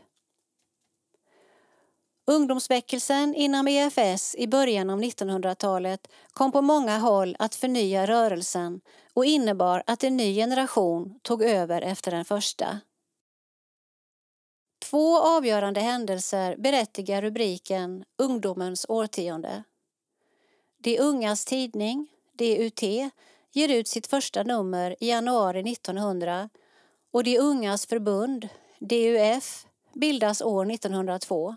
Ungdomsväckelsen 2.28 3.36
inom 3.36 3.68
EFS 3.68 4.36
i 4.36 4.48
början 4.48 4.90
av 4.90 5.02
1900-talet 5.02 6.08
kom 6.32 6.52
på 6.52 6.62
många 6.62 6.98
håll 6.98 7.36
att 7.40 7.56
förnya 7.56 8.06
rörelsen 8.06 8.82
och 9.14 9.26
innebar 9.26 9.84
att 9.88 10.04
en 10.04 10.18
ny 10.18 10.36
generation 10.36 11.20
tog 11.22 11.44
över 11.44 11.82
efter 11.82 12.12
den 12.12 12.26
första. 12.26 12.80
Två 14.90 15.20
avgörande 15.20 15.80
händelser 15.80 16.56
berättigar 16.58 17.22
rubriken 17.22 18.06
Ungdomens 18.18 18.86
årtionde. 18.90 19.64
De 20.78 21.00
ungas 21.00 21.46
tidning, 21.46 22.08
DUT, 22.34 22.82
ger 23.52 23.70
ut 23.70 23.88
sitt 23.88 24.08
första 24.08 24.44
nummer 24.44 24.96
i 25.00 25.10
januari 25.10 25.72
1900 25.72 26.50
och 27.12 27.24
De 27.24 27.40
ungas 27.40 27.86
förbund, 27.86 28.50
DUF, 28.80 29.66
bildas 29.94 30.42
år 30.42 30.72
1902. 30.72 31.56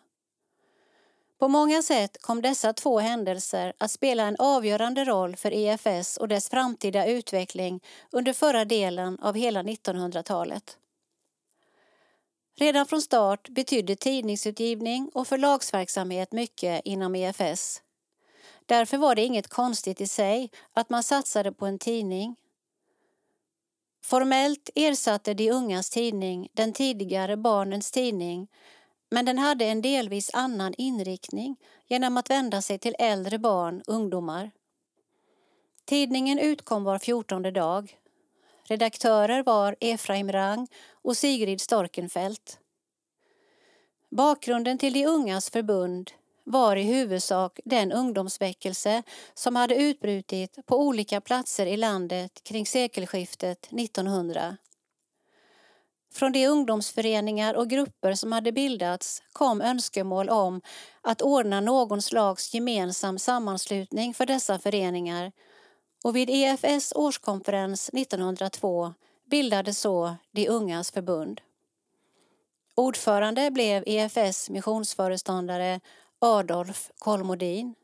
På 1.39 1.49
många 1.49 1.83
sätt 1.83 2.23
kom 2.23 2.43
dessa 2.43 2.73
två 2.73 2.99
händelser 2.99 3.73
att 3.79 3.91
spela 3.91 4.23
en 4.23 4.37
avgörande 4.39 5.05
roll 5.05 5.37
för 5.37 5.53
EFS 5.53 6.17
och 6.17 6.29
dess 6.29 6.49
framtida 6.49 7.07
utveckling 7.07 7.81
under 8.11 8.33
förra 8.33 8.65
delen 8.65 9.19
av 9.21 9.35
hela 9.35 9.63
1900-talet. 9.63 10.79
Redan 12.61 12.87
från 12.87 13.03
start 13.03 13.49
betydde 13.49 13.97
tidningsutgivning 13.97 15.11
och 15.15 15.29
förlagsverksamhet 15.29 16.33
mycket 16.33 16.83
inom 16.85 17.15
EFS. 17.15 17.83
Därför 18.67 18.99
var 18.99 19.15
det 19.15 19.25
inget 19.25 19.49
konstigt 19.49 20.01
i 20.01 20.07
sig 20.07 20.51
att 20.73 20.91
man 20.91 21.03
satsade 21.03 21.53
på 21.53 21.67
en 21.67 21.79
tidning. 21.79 22.37
Formellt 24.05 24.71
ersatte 24.75 25.35
De 25.35 25.51
ungas 25.51 25.91
tidning 25.91 26.49
den 26.53 26.73
tidigare 26.73 27.37
Barnens 27.37 27.91
tidning 27.91 28.49
men 29.11 29.25
den 29.25 29.39
hade 29.39 29.65
en 29.65 29.83
delvis 29.83 30.31
annan 30.35 30.75
inriktning 30.79 31.57
genom 31.87 32.17
att 32.17 32.31
vända 32.31 32.63
sig 32.63 32.79
till 32.79 32.95
äldre 32.99 33.39
barn, 33.39 33.83
ungdomar. 33.87 34.51
Tidningen 35.85 36.39
utkom 36.39 36.85
var 36.85 36.99
fjortonde 36.99 37.51
dag. 37.51 37.99
Redaktörer 38.69 39.43
var 39.43 39.77
Efraim 39.81 40.33
Rang 40.33 40.69
och 40.93 41.17
Sigrid 41.17 41.61
Storkenfeldt. 41.61 42.59
Bakgrunden 44.11 44.79
till 44.79 44.93
de 44.93 45.07
ungas 45.07 45.51
förbund 45.51 46.11
var 46.45 46.77
i 46.77 46.83
huvudsak 46.83 47.61
den 47.65 47.93
ungdomsväckelse 47.93 49.03
som 49.35 49.57
hade 49.57 49.75
utbrutit 49.75 50.67
på 50.67 50.81
olika 50.81 51.21
platser 51.21 51.67
i 51.67 51.77
landet 51.77 52.41
kring 52.45 52.67
sekelskiftet 52.67 53.69
1900. 53.73 54.57
Från 56.13 56.33
de 56.33 56.47
ungdomsföreningar 56.47 57.55
och 57.55 57.71
grupper 57.71 58.15
som 58.15 58.33
hade 58.33 58.53
bildats 58.53 59.23
kom 59.33 59.61
önskemål 59.61 60.29
om 60.29 60.61
att 61.01 61.23
ordna 61.23 61.61
någon 61.61 62.03
slags 62.03 62.55
gemensam 62.55 63.19
sammanslutning 63.19 64.15
för 64.15 64.27
dessa 64.27 64.59
föreningar 64.59 65.33
och 66.05 66.17
vid 66.17 66.31
EFS 66.31 66.93
årskonferens 66.97 67.89
1902 67.89 68.95
bildades 69.25 69.79
så 69.79 70.17
De 70.31 70.49
ungas 70.49 70.91
förbund. 70.91 71.41
Ordförande 72.75 73.51
blev 73.51 73.83
EFS 73.87 74.51
missionsföreståndare 74.51 75.81
Adolf 76.19 76.91
Kolmodin. 76.99 77.75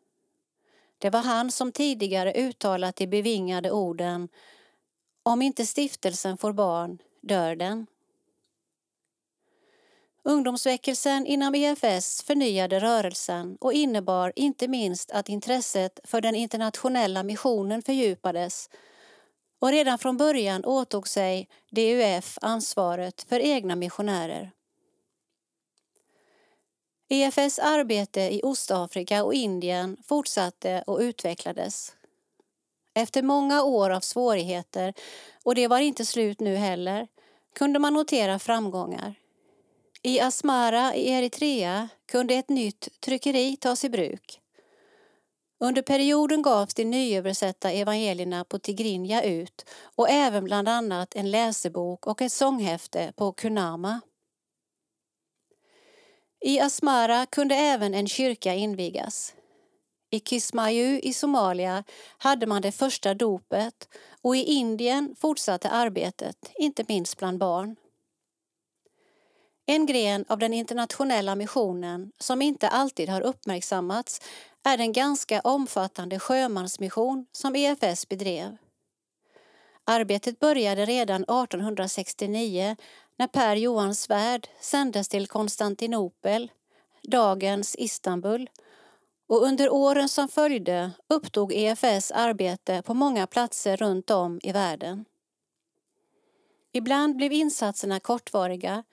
Det 0.99 1.11
var 1.11 1.23
han 1.23 1.51
som 1.51 1.73
tidigare 1.73 2.33
uttalat 2.33 2.97
de 2.97 3.07
bevingade 3.07 3.71
orden 3.71 4.29
Om 5.23 5.43
inte 5.43 5.67
stiftelsen 5.67 6.39
får 6.39 6.53
barn, 6.53 6.99
dör 7.21 7.57
den. 7.57 7.87
Ungdomsväckelsen 10.27 11.27
inom 11.27 11.55
EFS 11.55 12.23
förnyade 12.23 12.81
rörelsen 12.81 13.57
och 13.61 13.73
innebar 13.73 14.33
inte 14.37 14.69
minst 14.69 15.11
att 15.11 15.29
intresset 15.29 16.01
för 16.05 16.21
den 16.21 16.35
internationella 16.35 17.23
missionen 17.23 17.83
fördjupades 17.83 18.71
och 19.59 19.71
redan 19.71 19.99
från 19.99 20.17
början 20.17 20.65
åtog 20.65 21.09
sig 21.09 21.49
DUF 21.71 22.39
ansvaret 22.41 23.23
för 23.29 23.41
egna 23.41 23.77
missionärer. 23.77 24.51
EFS 27.09 27.59
arbete 27.59 28.21
i 28.21 28.41
Ostafrika 28.45 29.25
och 29.25 29.35
Indien 29.35 29.97
fortsatte 30.05 30.85
och 30.87 30.99
utvecklades. 30.99 31.97
Efter 32.95 33.23
många 33.23 33.63
år 33.63 33.91
av 33.91 34.01
svårigheter, 34.01 34.95
och 35.43 35.55
det 35.55 35.69
var 35.69 35.79
inte 35.79 36.05
slut 36.05 36.41
nu 36.41 36.57
heller, 36.57 37.09
kunde 37.55 37.79
man 37.79 37.95
notera 37.95 38.39
framgångar. 38.39 39.15
I 40.07 40.21
Asmara 40.21 40.95
i 40.95 41.11
Eritrea 41.11 41.89
kunde 42.07 42.35
ett 42.35 42.49
nytt 42.49 42.89
tryckeri 43.01 43.57
tas 43.57 43.85
i 43.85 43.89
bruk. 43.89 44.41
Under 45.61 45.83
perioden 45.83 46.43
gavs 46.43 46.75
de 46.75 46.85
nyöversatta 46.85 47.71
evangelierna 47.73 48.45
på 48.45 48.59
tigrinja 48.59 49.23
ut 49.23 49.65
och 49.97 50.11
även 50.11 50.45
bland 50.45 50.69
annat 50.69 51.15
en 51.15 51.31
läsebok 51.31 52.07
och 52.07 52.23
ett 52.23 52.33
sånghäfte 52.33 53.13
på 53.17 53.33
kunama. 53.33 54.01
I 56.41 56.61
Asmara 56.61 57.27
kunde 57.27 57.55
även 57.55 57.95
en 57.95 58.09
kyrka 58.09 58.55
invigas. 58.55 59.35
I 60.11 60.21
Kismayu 60.21 61.01
i 61.01 61.13
Somalia 61.13 61.85
hade 62.19 62.47
man 62.47 62.63
det 62.63 62.73
första 62.73 63.15
dopet 63.15 63.89
och 64.23 64.37
i 64.37 64.43
Indien 64.43 65.17
fortsatte 65.19 65.71
arbetet, 65.71 66.51
inte 66.59 66.85
minst 66.89 67.17
bland 67.19 67.39
barn. 67.39 67.77
En 69.67 69.87
gren 69.87 70.25
av 70.29 70.39
den 70.39 70.53
internationella 70.53 71.35
missionen 71.35 72.13
som 72.19 72.43
inte 72.43 72.69
alltid 72.69 73.09
har 73.09 73.21
uppmärksammats 73.21 74.21
är 74.63 74.77
den 74.77 74.93
ganska 74.93 75.41
omfattande 75.41 76.19
sjömansmission 76.19 77.27
som 77.33 77.57
EFS 77.57 78.09
bedrev. 78.09 78.57
Arbetet 79.85 80.41
började 80.41 80.85
redan 80.85 81.23
1869 81.23 82.77
när 83.17 83.27
Per 83.27 83.57
Johan 83.57 83.95
Svärd 83.95 84.49
sändes 84.61 85.09
till 85.09 85.27
Konstantinopel, 85.27 86.51
dagens 87.03 87.77
Istanbul 87.79 88.51
och 89.27 89.43
under 89.43 89.73
åren 89.73 90.09
som 90.09 90.29
följde 90.29 90.91
upptog 91.09 91.53
EFS 91.53 92.11
arbete 92.11 92.83
på 92.83 92.95
många 92.95 93.27
platser 93.27 93.77
runt 93.77 94.11
om 94.11 94.41
i 94.43 94.53
världen. 94.53 95.05
Ibland 96.73 97.17
blev 97.17 97.33
insatserna 97.33 98.01
kortvariga 98.01 98.85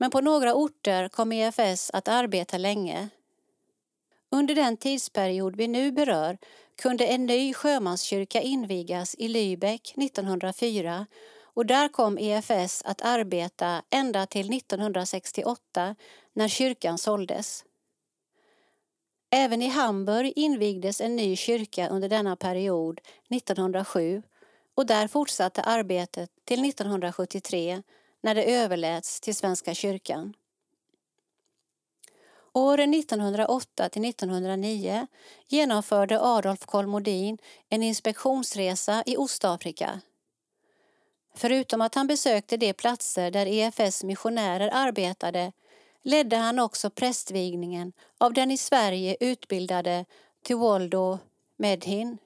men 0.00 0.10
på 0.10 0.20
några 0.20 0.54
orter 0.54 1.08
kom 1.08 1.32
EFS 1.32 1.90
att 1.90 2.08
arbeta 2.08 2.58
länge. 2.58 3.08
Under 4.30 4.54
den 4.54 4.76
tidsperiod 4.76 5.56
vi 5.56 5.68
nu 5.68 5.92
berör 5.92 6.38
kunde 6.82 7.06
en 7.06 7.26
ny 7.26 7.54
sjömanskyrka 7.54 8.40
invigas 8.40 9.14
i 9.18 9.28
Lübeck 9.28 9.94
1904 10.04 11.06
och 11.42 11.66
där 11.66 11.88
kom 11.88 12.18
EFS 12.18 12.82
att 12.84 13.02
arbeta 13.02 13.82
ända 13.90 14.26
till 14.26 14.52
1968 14.52 15.96
när 16.32 16.48
kyrkan 16.48 16.98
såldes. 16.98 17.64
Även 19.30 19.62
i 19.62 19.68
Hamburg 19.68 20.32
invigdes 20.36 21.00
en 21.00 21.16
ny 21.16 21.36
kyrka 21.36 21.88
under 21.88 22.08
denna 22.08 22.36
period 22.36 23.00
1907 23.28 24.22
och 24.74 24.86
där 24.86 25.08
fortsatte 25.08 25.62
arbetet 25.62 26.30
till 26.44 26.64
1973 26.64 27.82
när 28.20 28.34
det 28.34 28.54
överläts 28.54 29.20
till 29.20 29.34
Svenska 29.34 29.74
kyrkan. 29.74 30.34
Åren 32.52 32.94
1908 32.94 33.88
till 33.88 34.04
1909 34.04 35.06
genomförde 35.48 36.20
Adolf 36.20 36.66
Kolmodin 36.66 37.38
en 37.68 37.82
inspektionsresa 37.82 39.02
i 39.06 39.16
Ostafrika. 39.16 40.00
Förutom 41.34 41.80
att 41.80 41.94
han 41.94 42.06
besökte 42.06 42.56
de 42.56 42.72
platser 42.72 43.30
där 43.30 43.46
EFS 43.46 44.04
missionärer 44.04 44.70
arbetade 44.72 45.52
ledde 46.02 46.36
han 46.36 46.58
också 46.58 46.90
prästvigningen 46.90 47.92
av 48.18 48.32
den 48.32 48.50
i 48.50 48.58
Sverige 48.58 49.16
utbildade 49.20 50.04
Tuoldo 50.46 51.18
Medhin. 51.56 52.18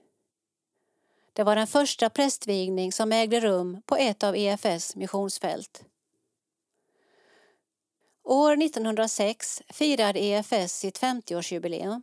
Det 1.35 1.45
var 1.45 1.57
den 1.57 1.67
första 1.67 2.11
prästvigning 2.11 2.93
som 2.93 3.13
ägde 3.13 3.41
rum 3.41 3.83
på 3.87 3.97
ett 3.97 4.23
av 4.23 4.37
EFS 4.37 4.97
missionsfält. 4.97 5.85
År 8.25 8.63
1906 8.63 9.63
firade 9.69 10.21
EFS 10.21 10.79
sitt 10.79 11.01
50-årsjubileum. 11.01 12.03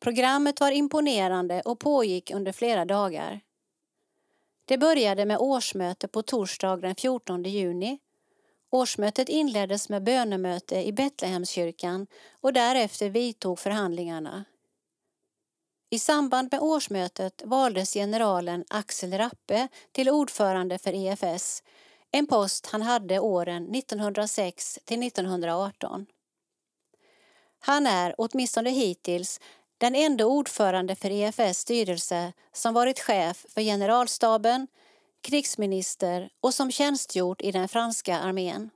Programmet 0.00 0.60
var 0.60 0.70
imponerande 0.70 1.62
och 1.64 1.78
pågick 1.78 2.30
under 2.30 2.52
flera 2.52 2.84
dagar. 2.84 3.40
Det 4.64 4.78
började 4.78 5.24
med 5.24 5.38
årsmöte 5.38 6.08
på 6.08 6.22
torsdag 6.22 6.76
den 6.76 6.94
14 6.94 7.42
juni. 7.42 7.98
Årsmötet 8.70 9.28
inleddes 9.28 9.88
med 9.88 10.04
bönemöte 10.04 10.86
i 10.86 10.92
Betlehemskyrkan 10.92 12.06
och 12.40 12.52
därefter 12.52 13.10
vidtog 13.10 13.58
förhandlingarna. 13.58 14.44
I 15.92 15.98
samband 15.98 16.48
med 16.52 16.60
årsmötet 16.60 17.42
valdes 17.44 17.94
generalen 17.94 18.64
Axel 18.68 19.12
Rappe 19.12 19.68
till 19.92 20.08
ordförande 20.08 20.78
för 20.78 20.94
EFS, 20.94 21.62
en 22.10 22.26
post 22.26 22.66
han 22.66 22.82
hade 22.82 23.18
åren 23.18 23.74
1906 23.74 24.78
till 24.84 25.02
1918. 25.02 26.06
Han 27.60 27.86
är, 27.86 28.14
åtminstone 28.18 28.70
hittills, 28.70 29.40
den 29.78 29.94
enda 29.94 30.26
ordförande 30.26 30.94
för 30.94 31.10
EFS 31.10 31.58
styrelse 31.58 32.32
som 32.52 32.74
varit 32.74 33.00
chef 33.00 33.46
för 33.48 33.62
generalstaben, 33.62 34.66
krigsminister 35.20 36.30
och 36.40 36.54
som 36.54 36.70
tjänstgjort 36.70 37.42
i 37.42 37.52
den 37.52 37.68
franska 37.68 38.18
armén. 38.18 38.70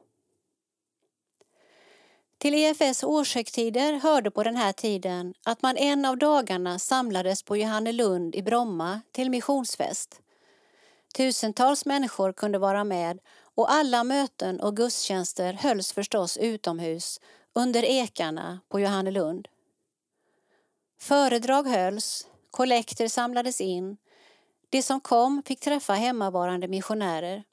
Till 2.39 2.55
EFS 2.55 3.05
årshögtider 3.05 3.93
hörde 3.93 4.31
på 4.31 4.43
den 4.43 4.56
här 4.56 4.73
tiden 4.73 5.35
att 5.44 5.62
man 5.62 5.77
en 5.77 6.05
av 6.05 6.19
dagarna 6.19 6.78
samlades 6.78 7.43
på 7.43 7.56
Johannelund 7.56 8.35
i 8.35 8.43
Bromma 8.43 9.01
till 9.12 9.31
missionsfest. 9.31 10.20
Tusentals 11.15 11.86
människor 11.86 12.32
kunde 12.32 12.59
vara 12.59 12.85
med 12.85 13.19
och 13.55 13.73
alla 13.73 14.05
möten 14.05 14.61
och 14.61 14.77
gudstjänster 14.77 15.52
hölls 15.52 15.93
förstås 15.93 16.36
utomhus 16.36 17.20
under 17.52 17.85
ekarna 17.85 18.61
på 18.69 18.81
Johannelund. 18.81 19.48
Föredrag 21.01 21.69
hölls, 21.69 22.27
kollekter 22.51 23.09
samlades 23.09 23.61
in. 23.61 23.97
De 24.70 24.82
som 24.82 25.01
kom 25.01 25.43
fick 25.47 25.61
träffa 25.61 25.93
hemmavarande 25.93 26.69
missionärer. 26.69 27.44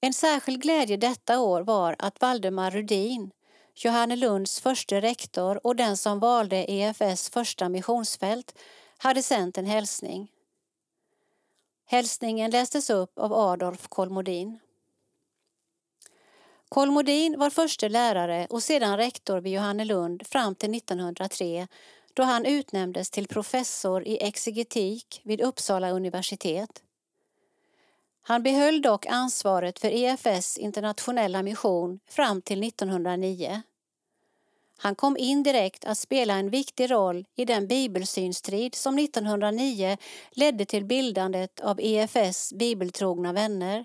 En 0.00 0.12
särskild 0.12 0.62
glädje 0.62 0.96
detta 0.96 1.40
år 1.40 1.62
var 1.62 1.96
att 1.98 2.20
Valdemar 2.20 2.70
Rudin, 2.70 3.30
Johannelunds 3.74 4.60
första 4.60 5.00
rektor 5.00 5.66
och 5.66 5.76
den 5.76 5.96
som 5.96 6.18
valde 6.18 6.70
EFS 6.70 7.30
första 7.30 7.68
missionsfält, 7.68 8.58
hade 8.98 9.22
sänt 9.22 9.58
en 9.58 9.66
hälsning. 9.66 10.30
Hälsningen 11.86 12.50
lästes 12.50 12.90
upp 12.90 13.18
av 13.18 13.32
Adolf 13.32 13.88
Kolmodin. 13.88 14.58
Kolmodin 16.68 17.38
var 17.38 17.50
förste 17.50 17.88
lärare 17.88 18.46
och 18.50 18.62
sedan 18.62 18.96
rektor 18.96 19.40
vid 19.40 19.52
Johannelund 19.52 20.26
fram 20.26 20.54
till 20.54 20.74
1903 20.74 21.66
då 22.14 22.22
han 22.22 22.44
utnämndes 22.44 23.10
till 23.10 23.28
professor 23.28 24.02
i 24.02 24.22
exegetik 24.22 25.20
vid 25.24 25.40
Uppsala 25.40 25.90
universitet. 25.90 26.82
Han 28.22 28.42
behöll 28.42 28.82
dock 28.82 29.06
ansvaret 29.06 29.78
för 29.78 29.88
EFS 29.88 30.58
internationella 30.58 31.42
mission 31.42 32.00
fram 32.08 32.42
till 32.42 32.62
1909. 32.62 33.62
Han 34.78 34.94
kom 34.94 35.16
indirekt 35.16 35.84
att 35.84 35.98
spela 35.98 36.34
en 36.34 36.50
viktig 36.50 36.90
roll 36.90 37.26
i 37.34 37.44
den 37.44 37.66
bibelsynstrid 37.66 38.74
som 38.74 38.98
1909 38.98 39.96
ledde 40.30 40.64
till 40.64 40.84
bildandet 40.84 41.60
av 41.60 41.80
EFS 41.80 42.52
bibeltrogna 42.52 43.32
vänner 43.32 43.84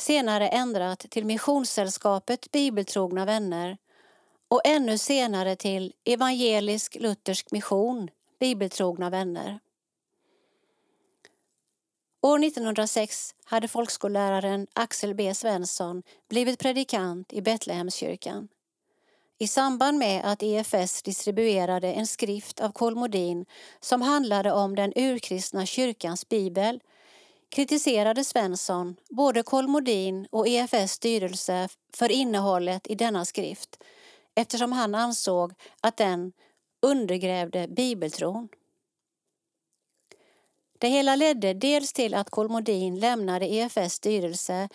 senare 0.00 0.48
ändrat 0.48 0.98
till 0.98 1.24
Missionssällskapet 1.24 2.50
Bibeltrogna 2.50 3.24
vänner 3.24 3.78
och 4.48 4.60
ännu 4.64 4.98
senare 4.98 5.56
till 5.56 5.94
Evangelisk 6.04 6.96
Luthersk 7.00 7.50
mission 7.50 8.10
Bibeltrogna 8.40 9.10
vänner. 9.10 9.60
År 12.22 12.44
1906 12.44 13.34
hade 13.44 13.68
folkskolläraren 13.68 14.66
Axel 14.72 15.14
B 15.14 15.34
Svensson 15.34 16.02
blivit 16.28 16.58
predikant 16.58 17.32
i 17.32 17.42
Betlehemskyrkan. 17.42 18.48
I 19.38 19.46
samband 19.46 19.98
med 19.98 20.24
att 20.24 20.42
EFS 20.42 21.02
distribuerade 21.02 21.92
en 21.92 22.06
skrift 22.06 22.60
av 22.60 22.72
Kolmodin 22.72 23.46
som 23.80 24.02
handlade 24.02 24.52
om 24.52 24.74
den 24.74 24.92
urkristna 24.96 25.66
kyrkans 25.66 26.28
bibel 26.28 26.80
kritiserade 27.48 28.24
Svensson 28.24 28.96
både 29.10 29.42
Kolmodin 29.42 30.26
och 30.30 30.48
EFS 30.48 30.92
styrelse 30.92 31.68
för 31.94 32.12
innehållet 32.12 32.86
i 32.86 32.94
denna 32.94 33.24
skrift 33.24 33.82
eftersom 34.34 34.72
han 34.72 34.94
ansåg 34.94 35.52
att 35.80 35.96
den 35.96 36.32
undergrävde 36.82 37.68
bibeltron. 37.68 38.48
Det 40.78 40.88
hela 40.88 41.16
ledde 41.16 41.54
dels 41.54 41.92
till 41.92 42.14
att 42.14 42.30
Kolmodin 42.30 43.00
lämnade 43.00 43.46
EFS 43.46 43.92
styrelse 43.94 44.68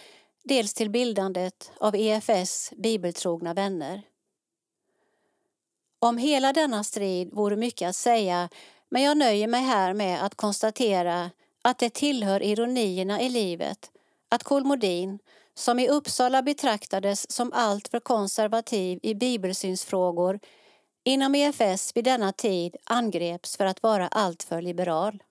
dels 0.44 0.74
till 0.74 0.90
bildandet 0.90 1.72
av 1.78 1.96
EFS 1.96 2.74
bibeltrogna 2.78 3.54
vänner. 3.54 4.02
Om 6.00 6.18
hela 6.18 6.54
denna 6.54 6.84
strid 6.84 7.34
vore 7.34 7.56
mycket 7.56 7.90
att 7.90 7.96
säga 7.96 8.50
men 8.90 9.02
jag 9.02 9.18
nöjer 9.18 9.48
mig 9.48 9.62
här 9.62 9.94
med 9.94 10.26
att 10.26 10.36
konstatera 10.36 11.32
att 11.62 11.80
det 11.80 11.94
tillhör 11.94 12.44
ironierna 12.44 13.22
i 13.22 13.30
livet 13.30 13.92
att 14.30 14.44
Kolmodin, 14.44 15.20
som 15.54 15.80
i 15.80 15.90
Uppsala 15.90 16.42
betraktades 16.42 17.32
som 17.32 17.54
alltför 17.54 18.00
konservativ 18.00 19.00
i 19.04 19.16
bibelsynsfrågor, 19.16 20.40
inom 21.04 21.36
EFS 21.36 21.96
vid 21.96 22.04
denna 22.04 22.32
tid 22.32 22.76
angreps 22.84 23.58
för 23.58 23.66
att 23.66 23.84
vara 23.84 24.08
alltför 24.08 24.62
liberal. 24.62 25.24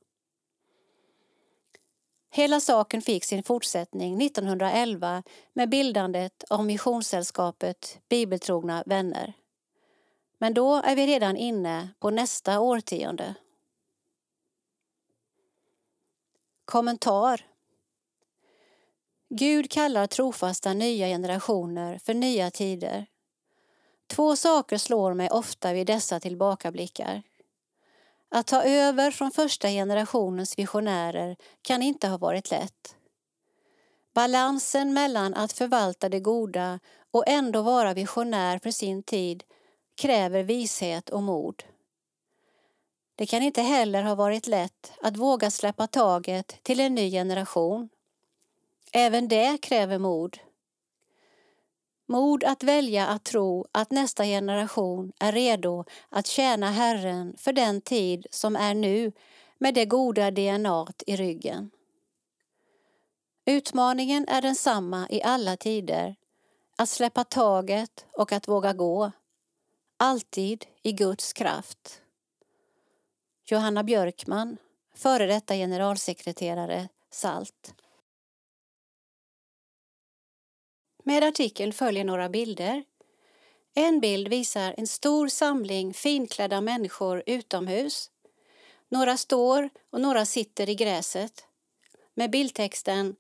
Hela 2.35 2.61
saken 2.61 3.03
fick 3.03 3.25
sin 3.25 3.43
fortsättning 3.43 4.23
1911 4.23 5.23
med 5.53 5.69
bildandet 5.69 6.45
av 6.51 6.65
Missionssällskapet 6.67 7.99
Bibeltrogna 8.09 8.83
vänner. 8.87 9.33
Men 10.39 10.55
då 10.55 10.75
är 10.75 10.97
vi 10.97 11.07
redan 11.07 11.37
inne 11.37 11.89
på 11.99 12.11
nästa 12.11 12.61
årtionde. 12.61 13.35
Kommentar 16.65 17.47
Gud 19.29 19.71
kallar 19.71 20.07
trofasta 20.07 20.73
nya 20.73 21.07
generationer 21.07 21.99
för 21.99 22.15
nya 22.15 22.51
tider. 22.51 23.07
Två 24.07 24.37
saker 24.37 24.79
slår 24.79 25.15
mig 25.15 25.31
ofta 25.31 25.73
vid 25.73 25.87
dessa 25.87 26.21
tillbakablickar. 26.21 27.23
Att 28.35 28.47
ta 28.47 28.63
över 28.63 29.11
från 29.11 29.31
första 29.31 29.69
generationens 29.69 30.59
visionärer 30.59 31.37
kan 31.63 31.83
inte 31.83 32.09
ha 32.09 32.19
varit 32.19 32.51
lätt. 32.51 32.97
Balansen 34.15 34.95
mellan 34.95 35.35
att 35.35 35.53
förvalta 35.53 36.09
det 36.09 36.21
goda 36.21 36.81
och 37.11 37.25
ändå 37.27 37.63
vara 37.63 37.95
visionär 37.95 38.59
för 38.59 38.71
sin 38.71 39.03
tid 39.03 39.45
kräver 39.95 40.43
vishet 40.43 41.09
och 41.09 41.23
mod. 41.23 41.63
Det 43.17 43.27
kan 43.27 43.43
inte 43.43 43.63
heller 43.63 44.03
ha 44.03 44.15
varit 44.15 44.47
lätt 44.47 44.93
att 45.03 45.17
våga 45.17 45.51
släppa 45.51 45.87
taget 45.87 46.63
till 46.63 46.81
en 46.81 46.95
ny 46.95 47.11
generation. 47.11 47.89
Även 48.93 49.29
det 49.29 49.59
kräver 49.63 49.99
mod. 49.99 50.39
Mod 52.13 52.45
att 52.45 52.63
välja 52.63 53.07
att 53.07 53.25
tro 53.25 53.67
att 53.73 53.91
nästa 53.91 54.25
generation 54.25 55.13
är 55.19 55.33
redo 55.33 55.85
att 56.09 56.27
tjäna 56.27 56.71
Herren 56.71 57.37
för 57.39 57.53
den 57.53 57.81
tid 57.81 58.27
som 58.31 58.57
är 58.57 58.75
nu 58.75 59.13
med 59.59 59.75
det 59.75 59.85
goda 59.85 60.31
DNA 60.31 60.87
i 61.07 61.17
ryggen. 61.17 61.71
Utmaningen 63.45 64.29
är 64.29 64.43
densamma 64.43 65.07
i 65.11 65.23
alla 65.23 65.57
tider, 65.57 66.17
att 66.77 66.89
släppa 66.89 67.25
taget 67.25 68.07
och 68.13 68.33
att 68.33 68.49
våga 68.49 68.73
gå. 68.73 69.13
Alltid 69.97 70.65
i 70.83 70.93
Guds 70.93 71.33
kraft. 71.33 72.03
Johanna 73.45 73.85
Björkman, 73.85 74.57
före 74.95 75.27
detta 75.27 75.55
generalsekreterare 75.55 76.89
SALT. 77.11 77.75
Med 81.03 81.25
artikeln 81.25 81.73
följer 81.73 82.05
några 82.05 82.29
bilder. 82.29 82.85
En 83.75 84.01
bild 84.01 84.29
visar 84.29 84.75
en 84.79 84.87
stor 84.87 85.29
samling 85.29 85.95
finklädda 85.95 86.61
människor 86.61 87.23
utomhus. 87.27 88.11
Några 88.89 89.17
står 89.17 89.71
och 89.91 90.01
några 90.01 90.25
sitter 90.25 90.71
i 90.71 90.75
gräset 90.75 91.47
med 92.15 92.31
bildtexten 92.31 93.17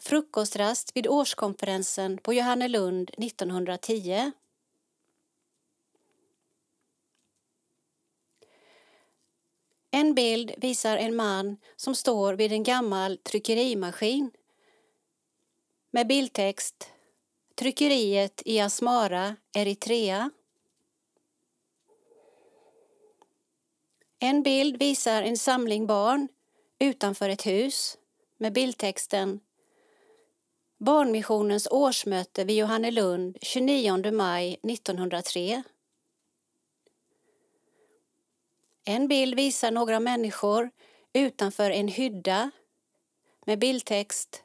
Frukostrast 0.00 0.96
vid 0.96 1.06
årskonferensen 1.06 2.18
på 2.18 2.34
Johannelund 2.34 3.10
1910. 3.18 4.32
En 9.90 10.14
bild 10.14 10.54
visar 10.56 10.96
en 10.96 11.16
man 11.16 11.56
som 11.76 11.94
står 11.94 12.34
vid 12.34 12.52
en 12.52 12.62
gammal 12.62 13.18
tryckerimaskin 13.18 14.30
med 15.90 16.06
bildtext 16.06 16.93
Tryckeriet 17.54 18.42
i 18.44 18.60
Asmara, 18.60 19.36
Eritrea. 19.52 20.30
En 24.18 24.42
bild 24.42 24.78
visar 24.78 25.22
en 25.22 25.38
samling 25.38 25.86
barn 25.86 26.28
utanför 26.78 27.28
ett 27.28 27.46
hus 27.46 27.98
med 28.38 28.52
bildtexten 28.52 29.40
Barnmissionens 30.78 31.68
årsmöte 31.70 32.44
vid 32.44 32.56
Johannelund 32.56 33.38
29 33.42 34.12
maj 34.12 34.60
1903. 34.62 35.62
En 38.84 39.08
bild 39.08 39.34
visar 39.34 39.70
några 39.70 40.00
människor 40.00 40.70
utanför 41.12 41.70
en 41.70 41.88
hydda 41.88 42.50
med 43.46 43.58
bildtext 43.58 44.43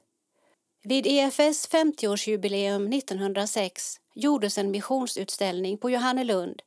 vid 0.83 1.07
EFS 1.07 1.69
50-årsjubileum 1.69 2.93
1906 2.93 3.99
gjordes 4.13 4.57
en 4.57 4.71
missionsutställning 4.71 5.77
på 5.77 5.89
Johannelund. 5.89 6.61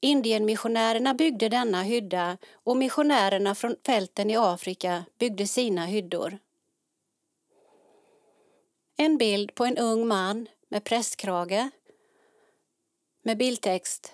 Indienmissionärerna 0.00 1.14
byggde 1.14 1.48
denna 1.48 1.82
hydda 1.82 2.38
och 2.52 2.76
missionärerna 2.76 3.54
från 3.54 3.76
fälten 3.86 4.30
i 4.30 4.36
Afrika 4.36 5.04
byggde 5.18 5.46
sina 5.46 5.86
hyddor. 5.86 6.38
En 8.96 9.18
bild 9.18 9.54
på 9.54 9.64
en 9.64 9.78
ung 9.78 10.06
man 10.06 10.48
med 10.68 10.84
prästkrage 10.84 11.70
med 13.22 13.38
bildtext. 13.38 14.12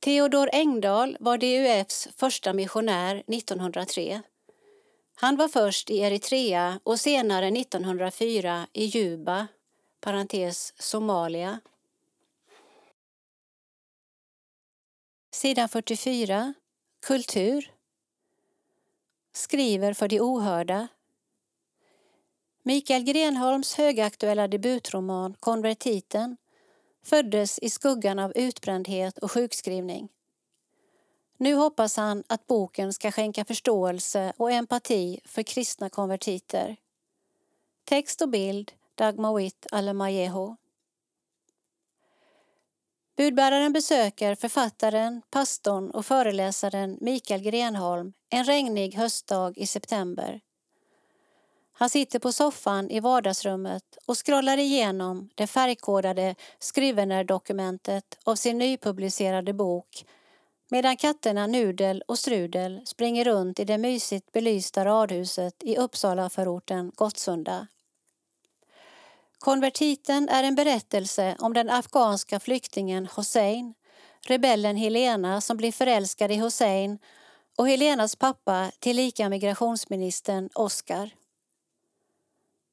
Theodor 0.00 0.50
Engdahl 0.52 1.16
var 1.20 1.38
DUFs 1.38 2.08
första 2.16 2.52
missionär 2.52 3.16
1903. 3.26 4.22
Han 5.20 5.36
var 5.36 5.48
först 5.48 5.90
i 5.90 5.98
Eritrea 5.98 6.80
och 6.84 7.00
senare 7.00 7.48
1904 7.48 8.66
i 8.72 8.84
Juba, 8.84 9.46
parentes 10.00 10.72
Somalia. 10.78 11.60
Sidan 15.30 15.68
44. 15.68 16.54
Kultur. 17.06 17.72
Skriver 19.32 19.92
för 19.92 20.08
de 20.08 20.20
ohörda. 20.20 20.88
Mikael 22.62 23.02
Grenholms 23.02 23.74
högaktuella 23.74 24.48
debutroman 24.48 25.34
Konvertiten 25.40 26.36
föddes 27.04 27.58
i 27.58 27.70
skuggan 27.70 28.18
av 28.18 28.32
utbrändhet 28.34 29.18
och 29.18 29.32
sjukskrivning. 29.32 30.08
Nu 31.40 31.54
hoppas 31.54 31.96
han 31.96 32.24
att 32.26 32.46
boken 32.46 32.92
ska 32.92 33.10
skänka 33.10 33.44
förståelse 33.44 34.32
och 34.36 34.52
empati 34.52 35.20
för 35.24 35.42
kristna 35.42 35.90
konvertiter. 35.90 36.76
Text 37.84 38.22
och 38.22 38.28
bild 38.28 38.72
Dagmawit 38.94 39.66
Alemayehu. 39.72 40.56
Budbäraren 43.16 43.72
besöker 43.72 44.34
författaren, 44.34 45.22
pastorn 45.30 45.90
och 45.90 46.06
föreläsaren 46.06 46.98
Mikael 47.00 47.40
Grenholm 47.40 48.12
en 48.30 48.44
regnig 48.44 48.94
höstdag 48.94 49.58
i 49.58 49.66
september. 49.66 50.40
Han 51.72 51.90
sitter 51.90 52.18
på 52.18 52.32
soffan 52.32 52.90
i 52.90 53.00
vardagsrummet 53.00 53.98
och 54.06 54.26
scrollar 54.26 54.58
igenom 54.58 55.30
det 55.34 55.46
färgkodade 55.46 56.34
Scrivener-dokumentet 56.58 58.18
av 58.24 58.34
sin 58.34 58.58
nypublicerade 58.58 59.52
bok 59.52 60.04
medan 60.70 60.96
katterna 60.96 61.46
Nudel 61.46 62.02
och 62.08 62.18
Strudel 62.18 62.80
springer 62.84 63.24
runt 63.24 63.60
i 63.60 63.64
det 63.64 63.78
mysigt 63.78 64.32
belysta 64.32 64.84
radhuset 64.84 65.54
i 65.62 65.76
Uppsalaförorten 65.76 66.92
Gottsunda. 66.94 67.66
Konvertiten 69.38 70.28
är 70.28 70.44
en 70.44 70.54
berättelse 70.54 71.36
om 71.38 71.52
den 71.52 71.70
afghanska 71.70 72.40
flyktingen 72.40 73.06
Hossein, 73.06 73.74
rebellen 74.26 74.76
Helena 74.76 75.40
som 75.40 75.56
blir 75.56 75.72
förälskad 75.72 76.32
i 76.32 76.36
Hossein 76.36 76.98
och 77.58 77.68
Helenas 77.68 78.16
pappa 78.16 78.70
tillika 78.78 79.28
migrationsministern 79.28 80.48
Oskar. 80.54 81.10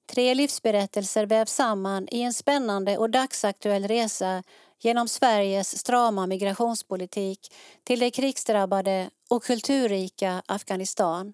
Tre 0.08 0.34
livsberättelser 0.34 1.26
vävs 1.26 1.54
samman 1.54 2.08
i 2.12 2.22
en 2.22 2.34
spännande 2.34 2.98
och 2.98 3.10
dagsaktuell 3.10 3.88
resa 3.88 4.44
genom 4.86 5.08
Sveriges 5.08 5.78
strama 5.78 6.28
migrationspolitik 6.28 7.54
till 7.84 8.00
det 8.00 8.12
krigsdrabbade 8.12 9.10
och 9.30 9.44
kulturrika 9.44 10.44
Afghanistan. 10.46 11.34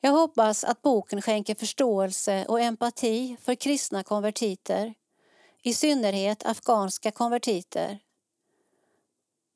Jag 0.00 0.10
hoppas 0.10 0.64
att 0.64 0.82
boken 0.82 1.22
skänker 1.22 1.54
förståelse 1.54 2.44
och 2.48 2.60
empati 2.60 3.36
för 3.40 3.54
kristna 3.54 4.02
konvertiter, 4.02 4.94
i 5.62 5.74
synnerhet 5.74 6.46
afghanska 6.46 7.10
konvertiter. 7.10 7.98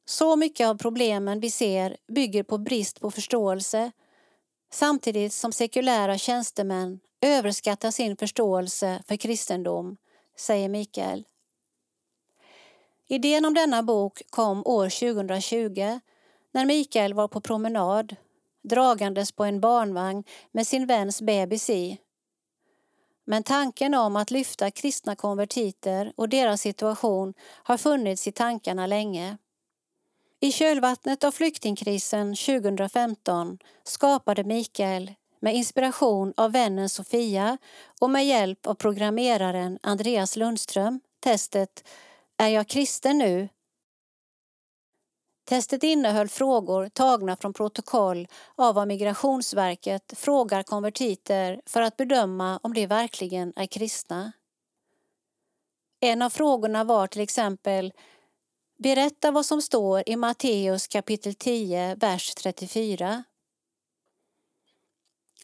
Så 0.07 0.37
mycket 0.37 0.69
av 0.69 0.79
problemen 0.79 1.41
vi 1.41 1.51
ser 1.51 1.97
bygger 2.07 2.43
på 2.43 2.59
brist 2.59 3.01
på 3.01 3.11
förståelse 3.11 3.93
samtidigt 4.71 5.33
som 5.33 5.53
sekulära 5.53 6.19
tjänstemän 6.19 7.01
överskattar 7.21 7.91
sin 7.91 8.17
förståelse 8.17 9.03
för 9.09 9.17
kristendom, 9.17 9.97
säger 10.37 10.69
Mikael. 10.69 11.25
Idén 13.09 13.45
om 13.45 13.55
denna 13.55 13.83
bok 13.83 14.23
kom 14.31 14.63
år 14.67 15.15
2020 15.15 16.01
när 16.53 16.65
Mikael 16.65 17.15
var 17.15 17.29
på 17.29 17.41
promenad 17.41 18.17
dragandes 18.63 19.33
på 19.33 19.45
en 19.45 19.61
barnvagn 19.61 20.25
med 20.53 20.67
sin 20.67 20.87
väns 20.87 21.23
bebis 21.23 21.71
i. 21.71 21.99
Men 23.25 23.43
tanken 23.43 23.95
om 23.95 24.17
att 24.17 24.31
lyfta 24.31 24.71
kristna 24.71 25.17
konvertiter 25.17 26.13
och 26.17 26.29
deras 26.29 26.61
situation 26.61 27.35
har 27.63 27.77
funnits 27.77 28.27
i 28.27 28.33
tankarna 28.33 28.87
länge. 28.87 29.39
I 30.41 30.53
kölvattnet 30.53 31.25
av 31.25 31.33
flyktingkrisen 31.33 32.35
2015 32.35 33.59
skapade 33.85 34.45
Mikael 34.45 35.15
med 35.41 35.55
inspiration 35.55 36.35
av 36.37 36.53
vännen 36.53 36.89
Sofia 36.89 37.59
och 38.01 38.11
med 38.11 38.27
hjälp 38.27 38.67
av 38.67 38.75
programmeraren 38.75 39.79
Andreas 39.83 40.37
Lundström 40.37 41.01
testet 41.21 41.85
är 42.39 42.49
jag 42.49 42.69
kristen 42.69 43.19
nu? 43.19 43.49
Testet 45.45 45.83
innehöll 45.83 46.29
frågor 46.29 46.89
tagna 46.89 47.37
från 47.37 47.53
protokoll 47.53 48.29
av 48.55 48.75
vad 48.75 48.89
Migrationsverket 48.89 50.13
frågar 50.17 50.63
konvertiter 50.63 51.61
för 51.67 51.83
att 51.83 51.97
bedöma 51.97 52.61
om 52.63 52.75
de 52.75 52.87
verkligen 52.87 53.53
är 53.57 53.67
kristna. 53.67 54.33
En 56.01 56.23
av 56.23 56.31
frågorna 56.31 56.85
var 56.85 57.07
till 57.07 57.21
exempel 57.21 57.93
Berätta 58.83 59.31
vad 59.31 59.47
som 59.47 59.63
står 59.63 60.03
i 60.07 60.17
Matteus 60.17 60.89
kapitel 60.89 61.35
10, 61.35 61.95
vers 61.95 62.35
34. 62.35 63.25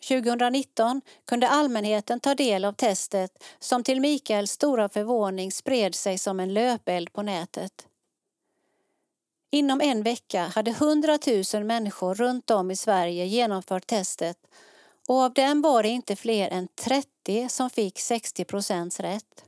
2019 0.09 1.01
kunde 1.25 1.49
allmänheten 1.49 2.21
ta 2.21 2.35
del 2.35 2.65
av 2.65 2.73
testet 2.73 3.45
som 3.59 3.83
till 3.83 4.01
Mikaels 4.01 4.51
stora 4.51 4.89
förvåning 4.89 5.53
spred 5.53 5.95
sig 5.95 6.19
som 6.19 6.41
en 6.41 6.55
löpeld 6.55 7.13
på 7.13 7.23
nätet. 7.23 7.87
Inom 9.51 9.81
en 9.81 10.03
vecka 10.03 10.43
hade 10.55 10.71
100 10.71 11.19
000 11.55 11.65
människor 11.65 12.15
runt 12.15 12.51
om 12.51 12.71
i 12.71 12.77
Sverige 12.77 13.25
genomfört 13.25 13.87
testet 13.87 14.39
och 15.09 15.21
av 15.21 15.33
dem 15.33 15.63
var 15.63 15.83
det 15.83 15.89
inte 15.89 16.17
fler 16.17 16.49
än 16.51 16.69
30 16.69 17.49
som 17.49 17.71
fick 17.71 18.01
60 18.01 18.45
procents 18.45 19.01
rätt. 19.01 19.45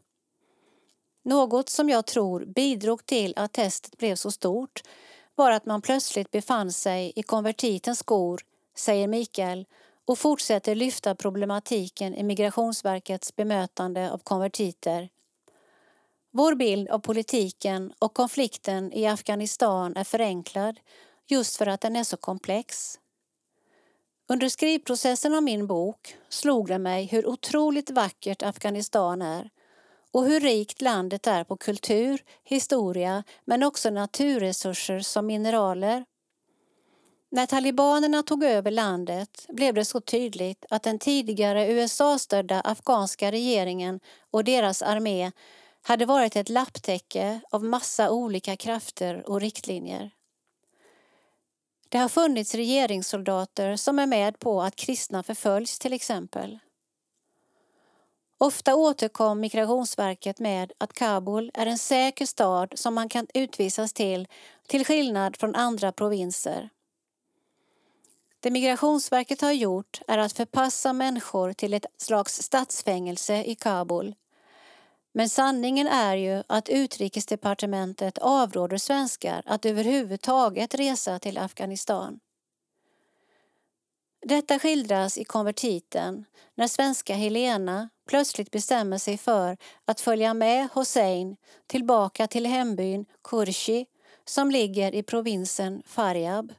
Något 1.24 1.68
som 1.68 1.88
jag 1.88 2.06
tror 2.06 2.44
bidrog 2.44 3.06
till 3.06 3.34
att 3.36 3.52
testet 3.52 3.98
blev 3.98 4.14
så 4.14 4.30
stort 4.30 4.82
var 5.34 5.50
att 5.50 5.66
man 5.66 5.82
plötsligt 5.82 6.30
befann 6.30 6.72
sig 6.72 7.12
i 7.16 7.22
konvertitens 7.22 7.98
skor, 7.98 8.40
säger 8.76 9.08
Mikael 9.08 9.66
och 10.06 10.18
fortsätter 10.18 10.74
lyfta 10.74 11.14
problematiken 11.14 12.14
i 12.14 12.22
Migrationsverkets 12.22 13.36
bemötande 13.36 14.10
av 14.12 14.18
konvertiter. 14.18 15.08
Vår 16.30 16.54
bild 16.54 16.88
av 16.88 16.98
politiken 16.98 17.92
och 17.98 18.14
konflikten 18.14 18.92
i 18.92 19.06
Afghanistan 19.06 19.96
är 19.96 20.04
förenklad 20.04 20.80
just 21.26 21.56
för 21.56 21.66
att 21.66 21.80
den 21.80 21.96
är 21.96 22.04
så 22.04 22.16
komplex. 22.16 22.98
Under 24.28 24.48
skrivprocessen 24.48 25.34
av 25.34 25.42
min 25.42 25.66
bok 25.66 26.16
slog 26.28 26.68
det 26.68 26.78
mig 26.78 27.04
hur 27.04 27.26
otroligt 27.26 27.90
vackert 27.90 28.42
Afghanistan 28.42 29.22
är 29.22 29.50
och 30.10 30.24
hur 30.24 30.40
rikt 30.40 30.80
landet 30.80 31.26
är 31.26 31.44
på 31.44 31.56
kultur, 31.56 32.22
historia 32.44 33.24
men 33.44 33.62
också 33.62 33.90
naturresurser 33.90 35.00
som 35.00 35.26
mineraler. 35.26 36.04
När 37.30 37.46
talibanerna 37.46 38.22
tog 38.22 38.44
över 38.44 38.70
landet 38.70 39.46
blev 39.48 39.74
det 39.74 39.84
så 39.84 40.00
tydligt 40.00 40.64
att 40.70 40.82
den 40.82 40.98
tidigare 40.98 41.72
USA-stödda 41.72 42.60
afghanska 42.60 43.32
regeringen 43.32 44.00
och 44.30 44.44
deras 44.44 44.82
armé 44.82 45.32
hade 45.82 46.06
varit 46.06 46.36
ett 46.36 46.48
lapptäcke 46.48 47.40
av 47.50 47.64
massa 47.64 48.10
olika 48.10 48.56
krafter 48.56 49.30
och 49.30 49.40
riktlinjer. 49.40 50.10
Det 51.88 51.98
har 51.98 52.08
funnits 52.08 52.54
regeringssoldater 52.54 53.76
som 53.76 53.98
är 53.98 54.06
med 54.06 54.38
på 54.38 54.62
att 54.62 54.76
kristna 54.76 55.22
förföljs 55.22 55.78
till 55.78 55.92
exempel. 55.92 56.58
Ofta 58.38 58.74
återkom 58.74 59.40
Migrationsverket 59.40 60.38
med 60.38 60.72
att 60.78 60.92
Kabul 60.92 61.50
är 61.54 61.66
en 61.66 61.78
säker 61.78 62.26
stad 62.26 62.72
som 62.76 62.94
man 62.94 63.08
kan 63.08 63.26
utvisas 63.34 63.92
till, 63.92 64.28
till 64.66 64.84
skillnad 64.84 65.36
från 65.36 65.54
andra 65.54 65.92
provinser. 65.92 66.70
Det 68.46 68.50
Migrationsverket 68.50 69.40
har 69.40 69.52
gjort 69.52 70.00
är 70.08 70.18
att 70.18 70.32
förpassa 70.32 70.92
människor 70.92 71.52
till 71.52 71.74
ett 71.74 71.86
slags 71.96 72.42
statsfängelse 72.42 73.44
i 73.44 73.54
Kabul. 73.54 74.14
Men 75.12 75.28
sanningen 75.28 75.86
är 75.86 76.16
ju 76.16 76.42
att 76.46 76.68
Utrikesdepartementet 76.68 78.18
avråder 78.18 78.76
svenskar 78.76 79.42
att 79.46 79.66
överhuvudtaget 79.66 80.74
resa 80.74 81.18
till 81.18 81.38
Afghanistan. 81.38 82.20
Detta 84.26 84.58
skildras 84.58 85.18
i 85.18 85.24
konvertiten 85.24 86.24
när 86.54 86.68
svenska 86.68 87.14
Helena 87.14 87.88
plötsligt 88.08 88.50
bestämmer 88.50 88.98
sig 88.98 89.18
för 89.18 89.56
att 89.84 90.00
följa 90.00 90.34
med 90.34 90.68
Hossein 90.72 91.36
tillbaka 91.66 92.26
till 92.26 92.46
hembyn 92.46 93.06
Kurshi 93.24 93.86
som 94.24 94.50
ligger 94.50 94.94
i 94.94 95.02
provinsen 95.02 95.82
Faryab. 95.86 96.52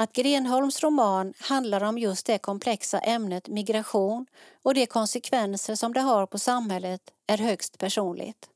Att 0.00 0.12
Grenholms 0.12 0.82
roman 0.82 1.34
handlar 1.38 1.82
om 1.82 1.98
just 1.98 2.26
det 2.26 2.38
komplexa 2.38 2.98
ämnet 2.98 3.48
migration 3.48 4.26
och 4.62 4.74
de 4.74 4.86
konsekvenser 4.86 5.74
som 5.74 5.92
det 5.92 6.00
har 6.00 6.26
på 6.26 6.38
samhället 6.38 7.00
är 7.26 7.38
högst 7.38 7.78
personligt. 7.78 8.48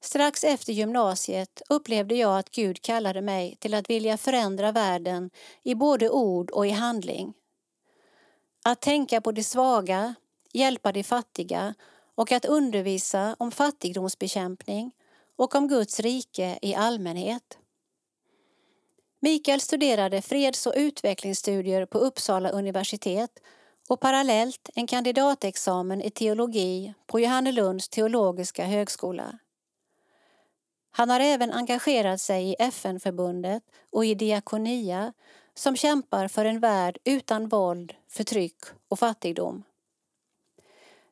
Strax 0.00 0.44
efter 0.44 0.72
gymnasiet 0.72 1.62
upplevde 1.68 2.14
jag 2.14 2.38
att 2.38 2.50
Gud 2.50 2.82
kallade 2.82 3.20
mig 3.20 3.56
till 3.60 3.74
att 3.74 3.90
vilja 3.90 4.16
förändra 4.16 4.72
världen 4.72 5.30
i 5.62 5.74
både 5.74 6.10
ord 6.10 6.50
och 6.50 6.66
i 6.66 6.70
handling. 6.70 7.34
Att 8.64 8.80
tänka 8.80 9.20
på 9.20 9.32
de 9.32 9.44
svaga, 9.44 10.14
hjälpa 10.52 10.92
de 10.92 11.04
fattiga 11.04 11.74
och 12.14 12.32
att 12.32 12.44
undervisa 12.44 13.36
om 13.38 13.50
fattigdomsbekämpning 13.50 14.92
och 15.36 15.54
om 15.54 15.68
Guds 15.68 16.00
rike 16.00 16.58
i 16.62 16.74
allmänhet. 16.74 17.57
Mikael 19.20 19.60
studerade 19.60 20.22
freds 20.22 20.66
och 20.66 20.74
utvecklingsstudier 20.76 21.86
på 21.86 21.98
Uppsala 21.98 22.50
universitet 22.50 23.30
och 23.88 24.00
parallellt 24.00 24.70
en 24.74 24.86
kandidatexamen 24.86 26.02
i 26.02 26.10
teologi 26.10 26.94
på 27.06 27.20
Johannelunds 27.20 27.88
teologiska 27.88 28.64
högskola. 28.64 29.38
Han 30.90 31.10
har 31.10 31.20
även 31.20 31.52
engagerat 31.52 32.20
sig 32.20 32.50
i 32.50 32.56
FN-förbundet 32.58 33.62
och 33.90 34.04
i 34.04 34.14
Diakonia 34.14 35.12
som 35.54 35.76
kämpar 35.76 36.28
för 36.28 36.44
en 36.44 36.60
värld 36.60 36.98
utan 37.04 37.48
våld, 37.48 37.94
förtryck 38.08 38.64
och 38.88 38.98
fattigdom. 38.98 39.64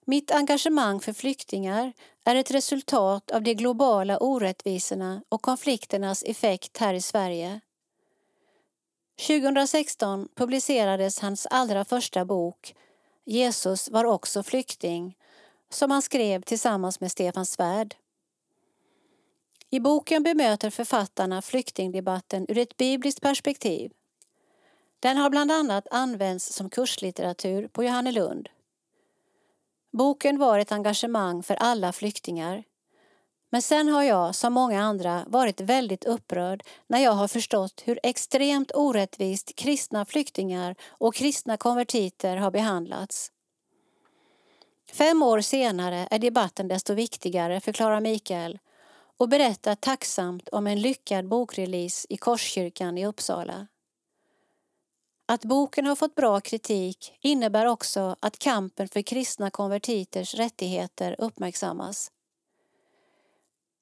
Mitt 0.04 0.30
engagemang 0.30 1.00
för 1.00 1.12
flyktingar 1.12 1.92
är 2.24 2.34
ett 2.34 2.50
resultat 2.50 3.30
av 3.30 3.42
de 3.42 3.54
globala 3.54 4.18
orättvisorna 4.18 5.22
och 5.28 5.42
konflikternas 5.42 6.22
effekt 6.22 6.78
här 6.78 6.94
i 6.94 7.00
Sverige. 7.00 7.60
2016 9.16 10.28
publicerades 10.34 11.20
hans 11.20 11.46
allra 11.46 11.84
första 11.84 12.24
bok 12.24 12.74
Jesus 13.24 13.88
var 13.88 14.04
också 14.04 14.42
flykting 14.42 15.16
som 15.70 15.90
han 15.90 16.02
skrev 16.02 16.42
tillsammans 16.42 17.00
med 17.00 17.12
Stefan 17.12 17.46
Svärd. 17.46 17.94
I 19.70 19.80
boken 19.80 20.22
bemöter 20.22 20.70
författarna 20.70 21.42
flyktingdebatten 21.42 22.46
ur 22.48 22.58
ett 22.58 22.76
bibliskt 22.76 23.20
perspektiv. 23.20 23.92
Den 25.00 25.16
har 25.16 25.30
bland 25.30 25.52
annat 25.52 25.86
använts 25.90 26.52
som 26.52 26.70
kurslitteratur 26.70 27.68
på 27.68 27.84
Johannelund. 27.84 28.48
Boken 29.92 30.38
var 30.38 30.58
ett 30.58 30.72
engagemang 30.72 31.42
för 31.42 31.54
alla 31.54 31.92
flyktingar. 31.92 32.64
Men 33.50 33.62
sen 33.62 33.88
har 33.88 34.02
jag, 34.02 34.34
som 34.34 34.52
många 34.52 34.82
andra, 34.82 35.24
varit 35.26 35.60
väldigt 35.60 36.04
upprörd 36.04 36.62
när 36.86 36.98
jag 36.98 37.12
har 37.12 37.28
förstått 37.28 37.82
hur 37.84 38.00
extremt 38.02 38.70
orättvist 38.74 39.56
kristna 39.56 40.04
flyktingar 40.04 40.76
och 40.88 41.14
kristna 41.14 41.56
konvertiter 41.56 42.36
har 42.36 42.50
behandlats. 42.50 43.32
Fem 44.92 45.22
år 45.22 45.40
senare 45.40 46.08
är 46.10 46.18
debatten 46.18 46.68
desto 46.68 46.94
viktigare, 46.94 47.60
förklarar 47.60 48.00
Mikael 48.00 48.58
och 49.16 49.28
berättar 49.28 49.74
tacksamt 49.74 50.48
om 50.48 50.66
en 50.66 50.80
lyckad 50.80 51.28
bokrelease 51.28 52.06
i 52.10 52.16
Korskyrkan 52.16 52.98
i 52.98 53.06
Uppsala. 53.06 53.66
Att 55.28 55.44
boken 55.44 55.86
har 55.86 55.96
fått 55.96 56.14
bra 56.14 56.40
kritik 56.40 57.18
innebär 57.20 57.66
också 57.66 58.16
att 58.20 58.38
kampen 58.38 58.88
för 58.88 59.02
kristna 59.02 59.50
konvertiters 59.50 60.34
rättigheter 60.34 61.16
uppmärksammas. 61.18 62.10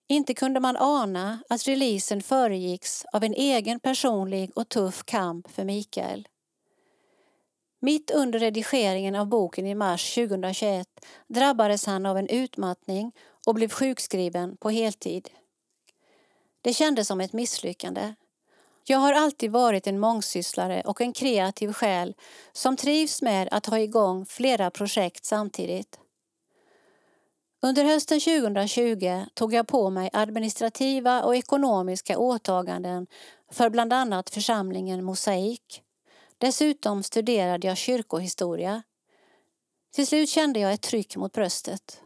Inte 0.09 0.35
kunde 0.35 0.61
man 0.61 0.77
ana 0.77 1.39
att 1.49 1.69
releasen 1.69 2.23
föregicks 2.23 3.05
av 3.13 3.25
en 3.25 3.35
egen 3.35 3.81
personlig 3.81 4.51
och 4.55 4.69
tuff 4.69 5.05
kamp 5.05 5.51
för 5.51 5.65
Mikael. 5.65 6.29
Mitt 7.81 8.11
under 8.11 8.39
redigeringen 8.39 9.15
av 9.15 9.27
boken 9.27 9.67
i 9.67 9.75
mars 9.75 10.15
2021 10.15 10.89
drabbades 11.29 11.87
han 11.87 12.07
av 12.07 12.19
en 12.19 12.29
utmattning 12.29 13.13
och 13.47 13.55
blev 13.55 13.69
sjukskriven 13.69 14.57
på 14.57 14.71
heltid. 14.71 15.29
Det 16.61 16.73
kändes 16.73 17.07
som 17.09 17.21
ett 17.21 17.33
misslyckande. 17.33 18.15
Jag 18.85 18.99
har 18.99 19.13
alltid 19.13 19.51
varit 19.51 19.87
en 19.87 20.01
mångsysslare 20.01 20.83
och 20.85 21.01
en 21.01 21.13
kreativ 21.13 21.73
själ 21.73 22.15
som 22.53 22.77
trivs 22.77 23.23
med 23.23 23.49
att 23.51 23.67
ha 23.67 23.79
igång 23.79 24.27
flera 24.27 24.71
projekt 24.71 25.25
samtidigt. 25.25 25.99
Under 27.65 27.85
hösten 27.85 28.21
2020 28.21 29.25
tog 29.35 29.55
jag 29.55 29.67
på 29.67 29.91
mig 29.91 30.11
administrativa 30.13 31.23
och 31.23 31.37
ekonomiska 31.37 32.19
åtaganden 32.19 33.07
för 33.51 33.71
bland 33.71 33.93
annat 33.93 34.31
församlingen 34.31 35.05
Mosaik. 35.05 35.83
Dessutom 36.39 37.03
studerade 37.03 37.67
jag 37.67 37.77
kyrkohistoria. 37.77 38.83
Till 39.95 40.07
slut 40.07 40.29
kände 40.29 40.61
jag 40.61 40.73
ett 40.73 40.83
tryck 40.83 41.17
mot 41.17 41.33
bröstet. 41.33 42.01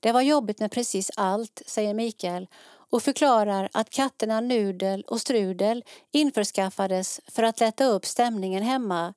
Det 0.00 0.12
var 0.12 0.20
jobbigt 0.20 0.60
med 0.60 0.72
precis 0.72 1.10
allt, 1.16 1.62
säger 1.66 1.94
Mikael 1.94 2.46
och 2.68 3.02
förklarar 3.02 3.68
att 3.72 3.90
katterna 3.90 4.40
Nudel 4.40 5.02
och 5.02 5.20
Strudel 5.20 5.84
införskaffades 6.12 7.20
för 7.26 7.42
att 7.42 7.60
lätta 7.60 7.84
upp 7.84 8.06
stämningen 8.06 8.62
hemma, 8.62 9.14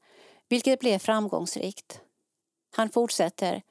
vilket 0.50 0.80
blev 0.80 1.00
framgångsrikt. 1.00 2.00
Han 2.76 2.90
fortsätter. 2.90 3.62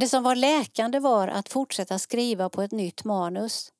Det 0.00 0.08
som 0.08 0.22
var 0.22 0.34
läkande 0.34 0.98
var 0.98 1.28
att 1.28 1.48
fortsätta 1.48 1.98
skriva 1.98 2.48
på 2.48 2.62
ett 2.62 2.72
nytt 2.72 3.04
manus. 3.04 3.72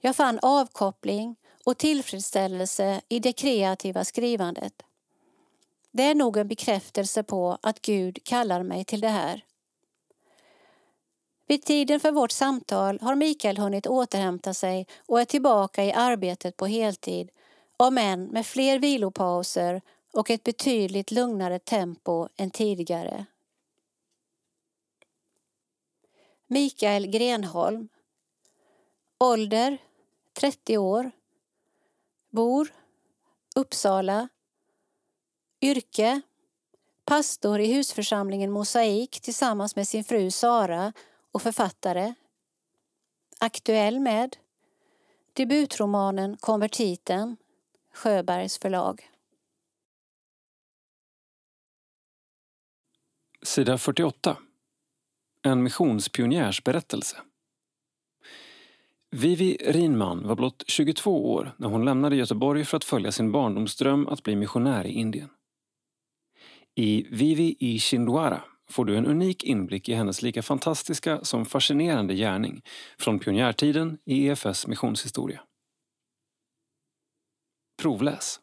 Jag 0.00 0.16
fann 0.16 0.38
avkoppling 0.42 1.36
och 1.64 1.78
tillfredsställelse 1.78 3.00
i 3.08 3.18
det 3.18 3.32
kreativa 3.32 4.04
skrivandet. 4.04 4.82
Det 5.90 6.02
är 6.02 6.14
nog 6.14 6.36
en 6.36 6.48
bekräftelse 6.48 7.22
på 7.22 7.58
att 7.62 7.82
Gud 7.82 8.24
kallar 8.24 8.62
mig 8.62 8.84
till 8.84 9.00
det 9.00 9.08
här. 9.08 9.44
Vid 11.46 11.64
tiden 11.64 12.00
för 12.00 12.12
vårt 12.12 12.32
samtal 12.32 12.98
har 13.02 13.14
Mikael 13.14 13.58
hunnit 13.58 13.86
återhämta 13.86 14.54
sig 14.54 14.86
och 15.06 15.20
är 15.20 15.24
tillbaka 15.24 15.84
i 15.84 15.92
arbetet 15.92 16.56
på 16.56 16.66
heltid, 16.66 17.30
om 17.76 17.98
än 17.98 18.24
med 18.24 18.46
fler 18.46 18.78
vilopauser 18.78 19.82
och 20.12 20.30
ett 20.30 20.44
betydligt 20.44 21.10
lugnare 21.10 21.58
tempo 21.58 22.28
än 22.36 22.50
tidigare. 22.50 23.26
Mikael 26.52 27.06
Grenholm 27.06 27.88
Ålder 29.18 29.78
30 30.32 30.78
år 30.78 31.10
Bor 32.30 32.68
Uppsala 33.56 34.28
Yrke 35.60 36.20
Pastor 37.04 37.60
i 37.60 37.74
husförsamlingen 37.74 38.50
Mosaik 38.50 39.20
tillsammans 39.20 39.76
med 39.76 39.88
sin 39.88 40.04
fru 40.04 40.30
Sara 40.30 40.92
och 41.32 41.42
författare. 41.42 42.14
Aktuell 43.40 44.00
med 44.00 44.36
debutromanen 45.32 46.36
Konvertiten, 46.36 47.36
Sjöbergs 47.92 48.58
förlag. 48.58 49.10
Sida 53.42 53.78
48. 53.78 54.36
En 55.42 55.62
missionspionjärs 55.62 56.64
berättelse. 56.64 57.16
Vivi 59.10 59.56
Rinman 59.60 60.26
var 60.26 60.36
blott 60.36 60.64
22 60.66 61.32
år 61.32 61.54
när 61.56 61.68
hon 61.68 61.84
lämnade 61.84 62.16
Göteborg 62.16 62.64
för 62.64 62.76
att 62.76 62.84
följa 62.84 63.12
sin 63.12 63.32
barndomsdröm 63.32 64.08
att 64.08 64.22
bli 64.22 64.36
missionär 64.36 64.86
i 64.86 64.92
Indien. 64.92 65.28
I 66.74 67.06
Vivi 67.10 67.56
i 67.58 67.78
Chindwara 67.78 68.44
får 68.70 68.84
du 68.84 68.96
en 68.96 69.06
unik 69.06 69.44
inblick 69.44 69.88
i 69.88 69.94
hennes 69.94 70.22
lika 70.22 70.42
fantastiska 70.42 71.24
som 71.24 71.44
fascinerande 71.44 72.14
gärning 72.14 72.62
från 72.98 73.18
pionjärtiden 73.18 73.98
i 74.04 74.26
EFS 74.26 74.66
missionshistoria. 74.66 75.40
Provläs. 77.82 78.40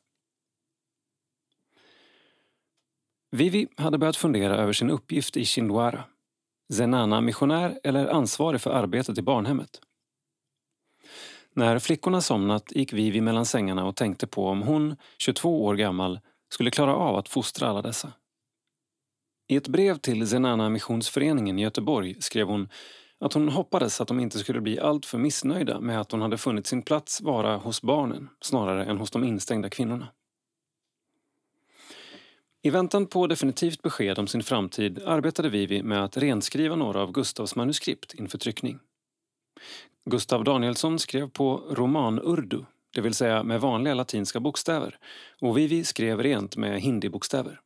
Vivi 3.31 3.67
hade 3.77 3.97
börjat 3.97 4.15
fundera 4.15 4.57
över 4.57 4.73
sin 4.73 4.89
uppgift 4.89 5.37
i 5.37 5.45
Chindwara. 5.45 6.03
Zenana-missionär 6.73 7.79
eller 7.83 8.07
ansvarig 8.07 8.61
för 8.61 8.69
arbetet 8.69 9.17
i 9.17 9.21
barnhemmet. 9.21 9.81
När 11.53 11.79
flickorna 11.79 12.21
somnat 12.21 12.71
gick 12.71 12.93
Vivi 12.93 13.21
mellan 13.21 13.45
sängarna 13.45 13.85
och 13.85 13.95
tänkte 13.95 14.27
på 14.27 14.47
om 14.47 14.61
hon, 14.61 14.95
22 15.17 15.65
år 15.65 15.75
gammal, 15.75 16.19
skulle 16.49 16.71
klara 16.71 16.95
av 16.95 17.15
att 17.15 17.29
fostra 17.29 17.67
alla 17.67 17.81
dessa. 17.81 18.13
I 19.47 19.55
ett 19.55 19.67
brev 19.67 19.97
till 19.97 20.27
Zenana 20.27 20.69
Missionsföreningen 20.69 21.59
i 21.59 21.61
Göteborg 21.61 22.21
skrev 22.21 22.47
hon 22.47 22.69
att 23.19 23.33
hon 23.33 23.49
hoppades 23.49 24.01
att 24.01 24.07
de 24.07 24.19
inte 24.19 24.39
skulle 24.39 24.61
bli 24.61 24.79
alltför 24.79 25.17
missnöjda 25.17 25.79
med 25.79 26.01
att 26.01 26.11
hon 26.11 26.21
hade 26.21 26.37
funnit 26.37 26.67
sin 26.67 26.81
plats 26.81 27.21
vara 27.21 27.57
hos 27.57 27.81
barnen 27.81 28.29
snarare 28.41 28.85
än 28.85 28.97
hos 28.97 29.11
de 29.11 29.23
instängda 29.23 29.69
kvinnorna. 29.69 30.07
I 32.61 32.69
väntan 32.69 33.07
på 33.07 33.27
definitivt 33.27 33.81
besked 33.81 34.19
om 34.19 34.27
sin 34.27 34.43
framtid 34.43 35.03
arbetade 35.05 35.49
Vivi 35.49 35.83
med 35.83 36.03
att 36.03 36.17
renskriva 36.17 36.75
några 36.75 37.01
av 37.01 37.11
Gustavs 37.11 37.55
manuskript 37.55 38.13
inför 38.13 38.37
tryckning. 38.37 38.79
Gustav 40.09 40.43
Danielsson 40.43 40.99
skrev 40.99 41.29
på 41.29 41.57
roman-urdu, 41.69 42.65
det 42.93 43.01
vill 43.01 43.13
säga 43.13 43.43
med 43.43 43.61
vanliga 43.61 43.93
latinska 43.93 44.39
bokstäver, 44.39 44.97
och 45.41 45.57
Vivi 45.57 45.83
skrev 45.83 46.23
rent 46.23 46.57
med 46.57 46.81
hindi-bokstäver. 46.81 47.59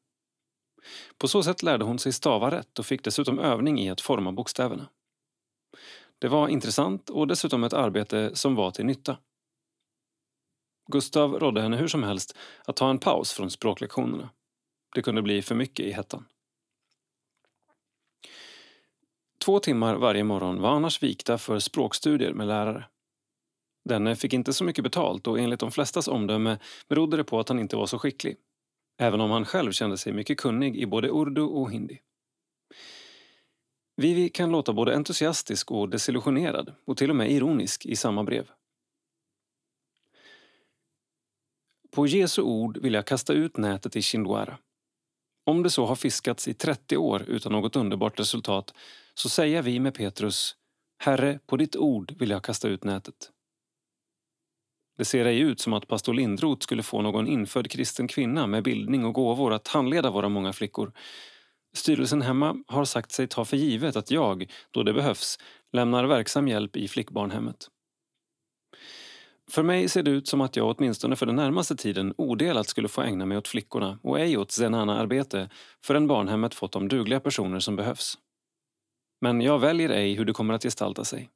På 1.17 1.27
så 1.27 1.43
sätt 1.43 1.63
lärde 1.63 1.85
hon 1.85 1.99
sig 1.99 2.13
stava 2.13 2.51
rätt 2.51 2.79
och 2.79 2.85
fick 2.85 3.03
dessutom 3.03 3.39
övning 3.39 3.79
i 3.79 3.89
att 3.89 4.01
forma 4.01 4.31
bokstäverna. 4.31 4.89
Det 6.19 6.27
var 6.27 6.47
intressant 6.47 7.09
och 7.09 7.27
dessutom 7.27 7.63
ett 7.63 7.73
arbete 7.73 8.35
som 8.35 8.55
var 8.55 8.71
till 8.71 8.85
nytta. 8.85 9.17
Gustav 10.91 11.39
rådde 11.39 11.61
henne 11.61 11.77
hur 11.77 11.87
som 11.87 12.03
helst 12.03 12.37
att 12.65 12.75
ta 12.75 12.89
en 12.89 12.99
paus 12.99 13.33
från 13.33 13.49
språklektionerna. 13.49 14.29
Det 14.93 15.01
kunde 15.01 15.21
bli 15.21 15.41
för 15.41 15.55
mycket 15.55 15.85
i 15.85 15.91
hettan. 15.91 16.25
Två 19.45 19.59
timmar 19.59 19.95
varje 19.95 20.23
morgon 20.23 20.61
var 20.61 20.69
annars 20.69 21.03
vikta 21.03 21.37
för 21.37 21.59
språkstudier 21.59 22.33
med 22.33 22.47
lärare. 22.47 22.85
Denne 23.85 24.15
fick 24.15 24.33
inte 24.33 24.53
så 24.53 24.63
mycket 24.63 24.83
betalt 24.83 25.27
och 25.27 25.39
enligt 25.39 25.59
de 25.59 25.71
flestas 25.71 26.07
omdöme 26.07 26.57
berodde 26.89 27.17
det 27.17 27.23
på 27.23 27.39
att 27.39 27.49
han 27.49 27.59
inte 27.59 27.75
var 27.75 27.85
så 27.85 27.99
skicklig. 27.99 28.37
Även 28.97 29.21
om 29.21 29.31
han 29.31 29.45
själv 29.45 29.71
kände 29.71 29.97
sig 29.97 30.13
mycket 30.13 30.37
kunnig 30.37 30.77
i 30.77 30.85
både 30.85 31.09
urdu 31.09 31.41
och 31.41 31.71
hindi. 31.71 31.99
Vivi 33.95 34.29
kan 34.29 34.51
låta 34.51 34.73
både 34.73 34.95
entusiastisk 34.95 35.71
och 35.71 35.89
desillusionerad 35.89 36.73
och 36.85 36.97
till 36.97 37.09
och 37.09 37.15
med 37.15 37.31
ironisk 37.31 37.85
i 37.85 37.95
samma 37.95 38.23
brev. 38.23 38.49
På 41.91 42.07
Jesu 42.07 42.41
ord 42.41 42.77
vill 42.77 42.93
jag 42.93 43.07
kasta 43.07 43.33
ut 43.33 43.57
nätet 43.57 43.95
i 43.95 44.01
Chindwara. 44.01 44.57
Om 45.45 45.63
det 45.63 45.69
så 45.69 45.85
har 45.85 45.95
fiskats 45.95 46.47
i 46.47 46.53
30 46.53 46.97
år 46.97 47.23
utan 47.27 47.51
något 47.51 47.75
underbart 47.75 48.19
resultat 48.19 48.73
så 49.13 49.29
säger 49.29 49.61
vi 49.61 49.79
med 49.79 49.93
Petrus 49.93 50.55
Herre, 50.99 51.39
på 51.45 51.57
ditt 51.57 51.75
ord 51.75 52.13
vill 52.17 52.29
jag 52.29 52.43
kasta 52.43 52.67
ut 52.67 52.83
nätet. 52.83 53.31
Det 54.97 55.05
ser 55.05 55.25
ej 55.25 55.39
ut 55.39 55.59
som 55.59 55.73
att 55.73 55.87
pastor 55.87 56.13
Lindroth 56.13 56.63
skulle 56.63 56.83
få 56.83 57.01
någon 57.01 57.27
infödd 57.27 57.71
kristen 57.71 58.07
kvinna 58.07 58.47
med 58.47 58.63
bildning 58.63 59.05
och 59.05 59.13
gåvor 59.13 59.53
att 59.53 59.67
handleda 59.67 60.11
våra 60.11 60.29
många 60.29 60.53
flickor. 60.53 60.91
Styrelsen 61.73 62.21
hemma 62.21 62.63
har 62.67 62.85
sagt 62.85 63.11
sig 63.11 63.27
ta 63.27 63.45
för 63.45 63.57
givet 63.57 63.95
att 63.95 64.11
jag, 64.11 64.51
då 64.71 64.83
det 64.83 64.93
behövs, 64.93 65.39
lämnar 65.71 66.03
verksam 66.03 66.47
hjälp 66.47 66.75
i 66.75 66.87
flickbarnhemmet. 66.87 67.69
För 69.51 69.63
mig 69.63 69.89
ser 69.89 70.03
det 70.03 70.11
ut 70.11 70.27
som 70.27 70.41
att 70.41 70.55
jag 70.55 70.75
åtminstone 70.77 71.15
för 71.15 71.25
den 71.25 71.35
närmaste 71.35 71.75
tiden 71.75 72.13
odelat 72.17 72.67
skulle 72.67 72.87
få 72.87 73.01
ägna 73.01 73.25
mig 73.25 73.37
åt 73.37 73.47
flickorna 73.47 73.99
och 74.03 74.19
ej 74.19 74.37
åt 74.37 74.51
zenana-arbete 74.51 75.49
förrän 75.85 76.07
barnhemmet 76.07 76.55
fått 76.55 76.71
de 76.71 76.87
dugliga 76.87 77.19
personer 77.19 77.59
som 77.59 77.75
behövs. 77.75 78.17
Men 79.21 79.41
jag 79.41 79.59
väljer 79.59 79.89
ej 79.89 80.13
hur 80.13 80.25
det 80.25 80.33
kommer 80.33 80.53
att 80.53 80.63
gestalta 80.63 81.03
sig. 81.03 81.29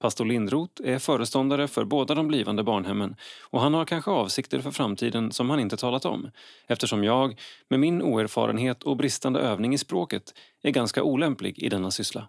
Pastor 0.00 0.24
Lindroth 0.24 0.82
är 0.84 0.98
föreståndare 0.98 1.68
för 1.68 1.84
båda 1.84 2.14
de 2.14 2.28
blivande 2.28 2.62
barnhemmen 2.62 3.16
och 3.50 3.60
han 3.60 3.74
har 3.74 3.84
kanske 3.84 4.10
avsikter 4.10 4.60
för 4.60 4.70
framtiden 4.70 5.32
som 5.32 5.50
han 5.50 5.60
inte 5.60 5.76
talat 5.76 6.04
om 6.04 6.30
eftersom 6.66 7.04
jag, 7.04 7.40
med 7.68 7.80
min 7.80 8.02
oerfarenhet 8.02 8.82
och 8.82 8.96
bristande 8.96 9.40
övning 9.40 9.74
i 9.74 9.78
språket, 9.78 10.34
är 10.62 10.70
ganska 10.70 11.02
olämplig 11.02 11.58
i 11.58 11.68
denna 11.68 11.90
syssla. 11.90 12.28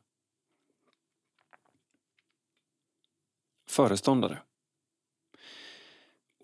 Föreståndare 3.70 4.40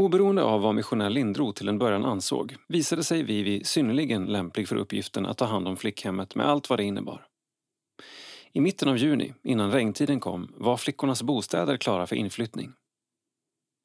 Oberoende 0.03 0.43
av 0.43 0.61
vad 0.61 0.75
missionär 0.75 1.09
Lindroth 1.09 1.57
till 1.57 1.69
en 1.69 1.77
början 1.77 2.05
ansåg 2.05 2.55
visade 2.67 3.03
sig 3.03 3.23
Vivi 3.23 3.63
synnerligen 3.63 4.25
lämplig 4.25 4.67
för 4.67 4.75
uppgiften 4.75 5.25
att 5.25 5.37
ta 5.37 5.45
hand 5.45 5.67
om 5.67 5.77
flickhemmet 5.77 6.35
med 6.35 6.45
allt 6.45 6.69
vad 6.69 6.79
det 6.79 6.83
innebar. 6.83 7.27
I 8.51 8.61
mitten 8.61 8.89
av 8.89 8.97
juni, 8.97 9.33
innan 9.43 9.71
regntiden 9.71 10.19
kom, 10.19 10.53
var 10.57 10.77
flickornas 10.77 11.23
bostäder 11.23 11.77
klara 11.77 12.07
för 12.07 12.15
inflyttning. 12.15 12.73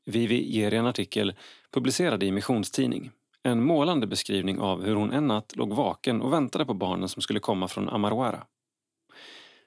Vivi 0.07 0.51
ger 0.51 0.75
i 0.75 0.77
en 0.77 0.87
artikel, 0.87 1.35
publicerad 1.71 2.23
i 2.23 2.33
Missionstidning, 2.33 3.11
en 3.43 3.63
målande 3.63 4.07
beskrivning 4.07 4.59
av 4.59 4.85
hur 4.85 4.95
hon 4.95 5.13
en 5.13 5.27
natt 5.27 5.57
låg 5.57 5.73
vaken 5.73 6.23
och 6.23 6.33
väntade 6.33 6.67
på 6.67 6.75
barnen 6.75 7.09
som 7.09 7.23
skulle 7.23 7.41
komma 7.41 7.69
från 7.69 7.89
Amarwara. 7.89 8.45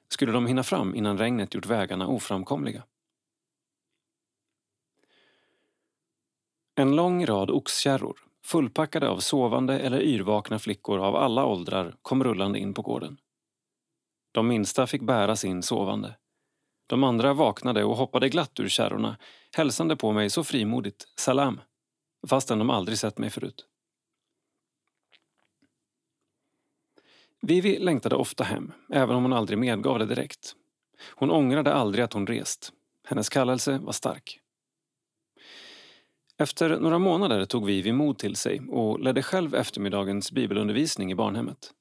Skulle 0.09 0.31
de 0.31 0.45
hinna 0.45 0.63
fram 0.63 0.95
innan 0.95 1.17
regnet 1.17 1.53
gjort 1.53 1.65
vägarna 1.65 2.07
oframkomliga? 2.07 2.83
En 6.81 6.95
lång 6.95 7.25
rad 7.25 7.51
oxkärror, 7.51 8.19
fullpackade 8.45 9.09
av 9.09 9.19
sovande 9.19 9.79
eller 9.79 10.01
yrvakna 10.01 10.59
flickor 10.59 10.99
av 10.99 11.15
alla 11.15 11.45
åldrar, 11.45 11.95
kom 12.01 12.23
rullande 12.23 12.59
in 12.59 12.73
på 12.73 12.81
gården. 12.81 13.17
De 14.31 14.47
minsta 14.47 14.87
fick 14.87 15.01
bäras 15.01 15.45
in 15.45 15.63
sovande. 15.63 16.15
De 16.87 17.03
andra 17.03 17.33
vaknade 17.33 17.83
och 17.83 17.95
hoppade 17.95 18.29
glatt 18.29 18.59
ur 18.59 18.67
kärrorna, 18.67 19.17
hälsande 19.55 19.95
på 19.95 20.11
mig 20.11 20.29
så 20.29 20.43
frimodigt, 20.43 21.05
salam, 21.15 21.61
fastän 22.27 22.59
de 22.59 22.69
aldrig 22.69 22.97
sett 22.97 23.17
mig 23.17 23.29
förut. 23.29 23.65
Vivi 27.41 27.79
längtade 27.79 28.15
ofta 28.15 28.43
hem, 28.43 28.71
även 28.89 29.15
om 29.15 29.23
hon 29.23 29.33
aldrig 29.33 29.59
medgav 29.59 29.99
det 29.99 30.05
direkt. 30.05 30.55
Hon 31.15 31.31
ångrade 31.31 31.73
aldrig 31.73 32.05
att 32.05 32.13
hon 32.13 32.27
rest. 32.27 32.71
Hennes 33.07 33.29
kallelse 33.29 33.77
var 33.77 33.93
stark. 33.93 34.40
Efter 36.41 36.79
några 36.79 36.99
månader 36.99 37.45
tog 37.45 37.65
Vivi 37.65 37.91
mod 37.91 38.17
till 38.17 38.35
sig 38.35 38.61
och 38.69 38.99
ledde 38.99 39.23
själv 39.23 39.55
eftermiddagens 39.55 40.31
bibelundervisning 40.31 41.11
i 41.11 41.15
barnhemmet. 41.15 41.71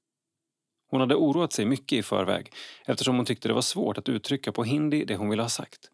Hon 0.90 1.00
hade 1.00 1.14
oroat 1.14 1.52
sig 1.52 1.64
mycket 1.64 1.98
i 1.98 2.02
förväg 2.02 2.52
eftersom 2.86 3.16
hon 3.16 3.24
tyckte 3.24 3.48
det 3.48 3.54
var 3.54 3.62
svårt 3.62 3.98
att 3.98 4.08
uttrycka 4.08 4.52
på 4.52 4.64
hindi 4.64 5.04
det 5.04 5.16
hon 5.16 5.30
ville 5.30 5.42
ha 5.42 5.48
sagt. 5.48 5.90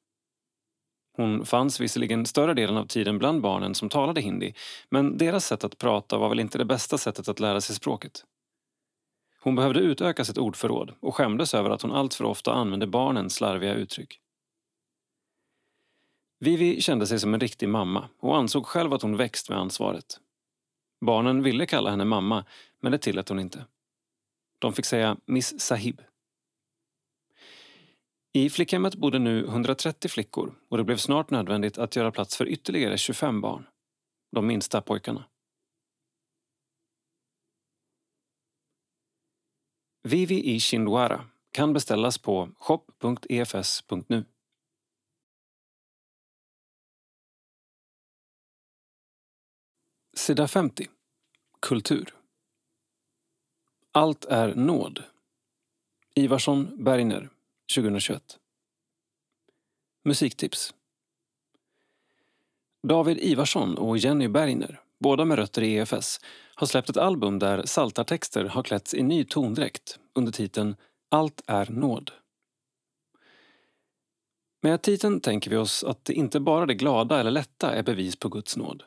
Hon 1.17 1.47
fanns 1.47 1.81
visserligen 1.81 2.27
större 2.27 2.55
delen 2.55 2.77
av 2.77 2.87
tiden 2.87 3.19
bland 3.19 3.41
barnen 3.41 3.75
som 3.75 3.89
talade 3.89 4.21
hindi 4.21 4.55
men 4.91 5.19
deras 5.19 5.47
sätt 5.47 5.65
att 5.65 5.79
prata 5.79 6.19
var 6.19 6.29
väl 6.29 6.41
inte 6.41 6.59
det 6.59 6.65
bästa 6.65 6.99
sättet 6.99 7.29
att 7.29 7.41
lära 7.41 7.61
sig 7.61 7.77
språket. 7.77 8.25
Hon 9.43 9.55
behövde 9.55 9.81
utöka 9.81 10.25
sitt 10.25 10.39
ordförråd 10.39 10.95
och 11.01 11.15
skämdes 11.15 11.55
över 11.55 11.71
att 11.71 11.83
hon 11.83 11.93
alltför 11.93 12.25
ofta 12.25 12.53
använde 12.53 12.87
barnens 12.87 13.35
slarviga 13.35 13.75
uttryck. 13.75 14.21
Vivi 16.39 16.81
kände 16.81 17.07
sig 17.07 17.21
som 17.21 17.35
en 17.35 17.41
riktig 17.41 17.69
mamma 17.69 18.09
och 18.19 18.37
ansåg 18.37 18.67
själv 18.67 18.93
att 18.93 19.03
hon 19.03 19.17
växt 19.17 19.49
med 19.49 19.59
ansvaret. 19.59 20.21
Barnen 21.01 21.43
ville 21.43 21.67
kalla 21.67 21.91
henne 21.91 22.05
mamma, 22.05 22.45
men 22.81 22.93
det 22.93 22.99
tillät 22.99 23.29
hon 23.29 23.39
inte. 23.39 23.67
De 24.59 24.73
fick 24.73 24.85
säga 24.85 25.17
Miss 25.27 25.61
Sahib. 25.61 26.03
I 28.33 28.51
flickhemmet 28.51 28.95
bodde 28.95 29.19
nu 29.19 29.45
130 29.47 30.09
flickor 30.09 30.55
och 30.69 30.77
det 30.77 30.85
blev 30.85 30.97
snart 30.97 31.31
nödvändigt 31.31 31.79
att 31.79 31.97
göra 31.97 32.13
plats 32.13 32.37
för 32.37 32.49
ytterligare 32.49 32.99
25 32.99 33.41
barn. 33.41 33.67
De 34.33 34.47
minsta 34.47 34.81
pojkarna. 34.81 35.25
Vivi 40.03 40.55
i 40.55 40.61
Chindwara 40.61 41.25
kan 41.51 41.73
beställas 41.73 42.19
på 42.19 42.51
shop.efs.nu. 42.59 44.25
Sida 50.17 50.49
50. 50.49 50.87
Kultur. 51.61 52.15
Allt 53.93 54.25
är 54.25 54.55
nåd. 54.55 55.03
Ivarsson 56.15 56.85
Bergner, 56.85 57.31
2021. 57.75 58.39
Musiktips. 60.05 60.75
David 62.83 63.19
Ivarsson 63.19 63.79
och 63.79 63.99
Jenny 63.99 64.29
Bergner, 64.29 64.81
båda 65.01 65.25
med 65.25 65.39
rötter 65.39 65.63
i 65.63 65.75
EFS, 65.75 66.21
har 66.55 66.67
släppt 66.67 66.91
ett 66.91 66.97
album 66.97 67.39
där 67.39 67.63
saltartexter 67.67 68.45
har 68.45 68.63
klätts 68.63 68.95
i 68.95 69.03
ny 69.03 69.25
tondräkt 69.25 69.99
under 70.15 70.33
titeln 70.33 70.77
Allt 71.09 71.43
är 71.47 71.71
nåd. 71.71 72.11
Med 74.63 74.83
titeln 74.83 75.21
tänker 75.21 75.51
vi 75.51 75.57
oss 75.57 75.85
att 75.85 76.11
inte 76.11 76.41
bara 76.41 76.67
det 76.67 76.75
glada 76.75 77.21
eller 77.21 77.31
lätta 77.31 77.75
är 77.75 77.83
bevis 77.83 78.17
på 78.17 78.29
Guds 78.29 78.57
nåd 78.57 78.83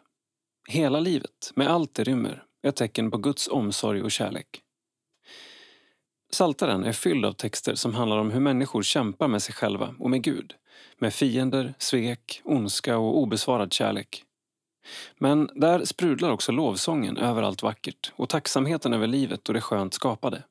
hela 0.69 0.99
livet, 0.99 1.51
med 1.55 1.67
allt 1.67 1.93
det 1.93 2.03
rymmer, 2.03 2.43
är 2.63 2.69
ett 2.69 2.75
tecken 2.75 3.11
på 3.11 3.17
Guds 3.17 3.47
omsorg 3.47 4.01
och 4.01 4.11
kärlek. 4.11 4.61
Saltaren 6.31 6.83
är 6.83 6.93
fylld 6.93 7.25
av 7.25 7.31
texter 7.31 7.75
som 7.75 7.93
handlar 7.93 8.17
om 8.17 8.31
hur 8.31 8.39
människor 8.39 8.83
kämpar 8.83 9.27
med 9.27 9.41
sig 9.43 9.55
själva 9.55 9.95
och 9.99 10.09
med 10.09 10.23
Gud, 10.23 10.53
med 10.97 11.13
fiender, 11.13 11.73
svek, 11.77 12.41
ondska 12.43 12.97
och 12.97 13.17
obesvarad 13.17 13.73
kärlek. 13.73 14.23
Men 15.17 15.49
där 15.55 15.85
sprudlar 15.85 16.31
också 16.31 16.51
lovsången 16.51 17.17
över 17.17 17.43
allt 17.43 17.63
vackert 17.63 18.11
och 18.15 18.29
tacksamheten 18.29 18.93
över 18.93 19.07
livet 19.07 19.47
och 19.47 19.53
det 19.53 19.61
skönt 19.61 19.93
skapade, 19.93 20.43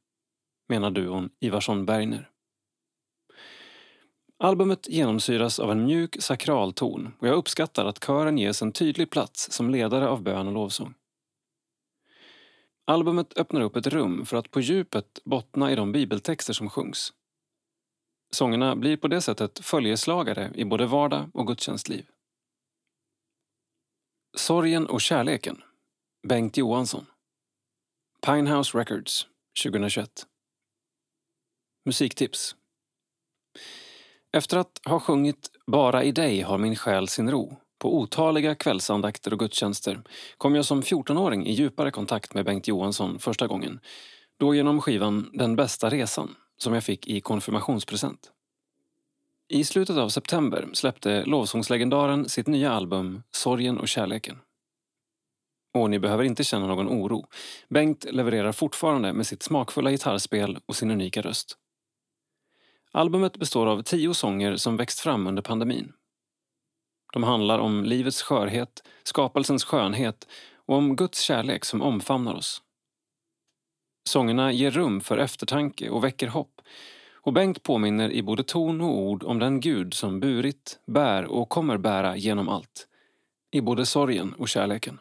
menar 0.69 0.91
duon 0.91 1.31
Ivarsson-Bergner. 1.41 2.29
Albumet 4.41 4.89
genomsyras 4.89 5.59
av 5.59 5.71
en 5.71 5.85
mjuk 5.85 6.23
sakral 6.23 6.73
ton 6.73 7.15
och 7.19 7.29
jag 7.29 7.35
uppskattar 7.35 7.85
att 7.85 8.05
kören 8.05 8.39
ges 8.39 8.63
en 8.63 8.73
tydlig 8.73 9.11
plats 9.11 9.53
som 9.53 9.71
ledare 9.71 10.09
av 10.09 10.23
bön 10.23 10.47
och 10.47 10.53
lovsång. 10.53 10.95
Albumet 12.85 13.39
öppnar 13.39 13.61
upp 13.61 13.77
ett 13.77 13.87
rum 13.87 14.27
för 14.27 14.37
att 14.37 14.51
på 14.51 14.61
djupet 14.61 15.21
bottna 15.25 15.73
i 15.73 15.75
de 15.75 15.93
bibeltexter 15.93 16.53
som 16.53 16.71
sjungs. 16.71 17.13
Sångerna 18.31 18.77
blir 18.77 18.97
på 18.97 19.09
det 19.09 19.21
sättet 19.21 19.59
följeslagare 19.59 20.53
i 20.55 20.65
både 20.65 20.87
vardag 20.87 21.31
och 21.35 21.47
gudstjänstliv. 21.47 22.07
Sorgen 24.37 24.87
och 24.87 25.01
kärleken 25.01 25.63
Bengt 26.29 26.57
Johansson 26.57 27.07
Pinehouse 28.27 28.79
Records 28.79 29.27
2021 29.65 30.27
Musiktips 31.85 32.57
efter 34.33 34.57
att 34.57 34.81
ha 34.85 35.01
sjungit 35.01 35.51
Bara 35.67 36.05
i 36.05 36.13
dig 36.13 36.41
har 36.41 36.59
min 36.59 36.77
själ 36.77 37.09
sin 37.09 37.31
ro 37.31 37.57
på 37.79 37.99
otaliga 37.99 38.55
kvällsandakter 38.55 39.33
och 39.33 39.39
gudstjänster 39.39 40.03
kom 40.39 40.55
jag 40.55 40.65
som 40.65 40.83
14-åring 40.83 41.47
i 41.47 41.53
djupare 41.53 41.91
kontakt 41.91 42.35
med 42.35 42.45
Bengt 42.45 42.69
Johansson 42.69 43.19
första 43.19 43.47
gången. 43.47 43.81
Då 44.39 44.55
genom 44.55 44.81
skivan 44.81 45.31
Den 45.33 45.57
bästa 45.57 45.91
resan 45.91 46.35
som 46.57 46.75
jag 46.75 46.85
fick 46.85 47.07
i 47.09 47.21
konfirmationspresent. 47.21 48.33
I 49.49 49.65
slutet 49.65 49.97
av 49.97 50.09
september 50.09 50.69
släppte 50.73 51.25
lovsångslegendaren 51.25 52.29
sitt 52.29 52.47
nya 52.47 52.73
album 52.73 53.23
Sorgen 53.31 53.79
och 53.79 53.89
kärleken. 53.89 54.39
Och 55.75 55.91
ni 55.91 55.99
behöver 55.99 56.25
inte 56.25 56.45
känna 56.45 56.67
någon 56.67 56.89
oro. 56.89 57.27
Bengt 57.69 58.05
levererar 58.11 58.53
fortfarande 58.53 59.13
med 59.13 59.27
sitt 59.27 59.43
smakfulla 59.43 59.91
gitarrspel 59.91 60.59
och 60.67 60.77
sin 60.77 60.91
unika 60.91 61.23
röst. 61.23 61.57
Albumet 62.99 63.37
består 63.37 63.67
av 63.67 63.83
tio 63.83 64.15
sånger 64.15 64.57
som 64.57 64.77
växt 64.77 65.01
fram 65.01 65.27
under 65.27 65.43
pandemin. 65.43 65.93
De 67.13 67.23
handlar 67.23 67.59
om 67.59 67.85
livets 67.85 68.23
skörhet, 68.23 68.83
skapelsens 69.03 69.65
skönhet 69.65 70.29
och 70.67 70.77
om 70.77 70.97
Guds 70.97 71.21
kärlek 71.21 71.65
som 71.65 71.83
omfamnar 71.83 72.35
oss. 72.35 72.63
Sångerna 74.09 74.53
ger 74.53 74.71
rum 74.71 75.01
för 75.01 75.19
eftertanke 75.19 75.91
och 75.91 76.05
väcker 76.05 76.29
hopp 76.29 76.61
och 77.13 77.33
Bengt 77.33 77.63
påminner 77.63 78.11
i 78.11 78.23
både 78.23 78.45
ton 78.45 78.81
och 78.81 78.99
ord 78.99 79.25
om 79.25 79.39
den 79.39 79.61
Gud 79.61 79.95
som 79.95 80.21
burit, 80.21 80.81
bär 80.87 81.25
och 81.25 81.49
kommer 81.49 81.77
bära 81.77 82.17
genom 82.17 82.49
allt. 82.49 82.89
I 83.51 83.61
både 83.61 83.87
sorgen 83.87 84.33
och 84.33 84.49
kärleken. 84.49 85.01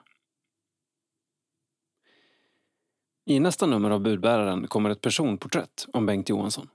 I 3.25 3.39
nästa 3.39 3.65
nummer 3.65 3.89
av 3.89 3.99
Budbäraren 3.99 4.67
kommer 4.67 4.89
ett 4.89 5.01
personporträtt 5.01 5.85
om 5.93 6.05
Bengt 6.05 6.29
Johansson. 6.29 6.69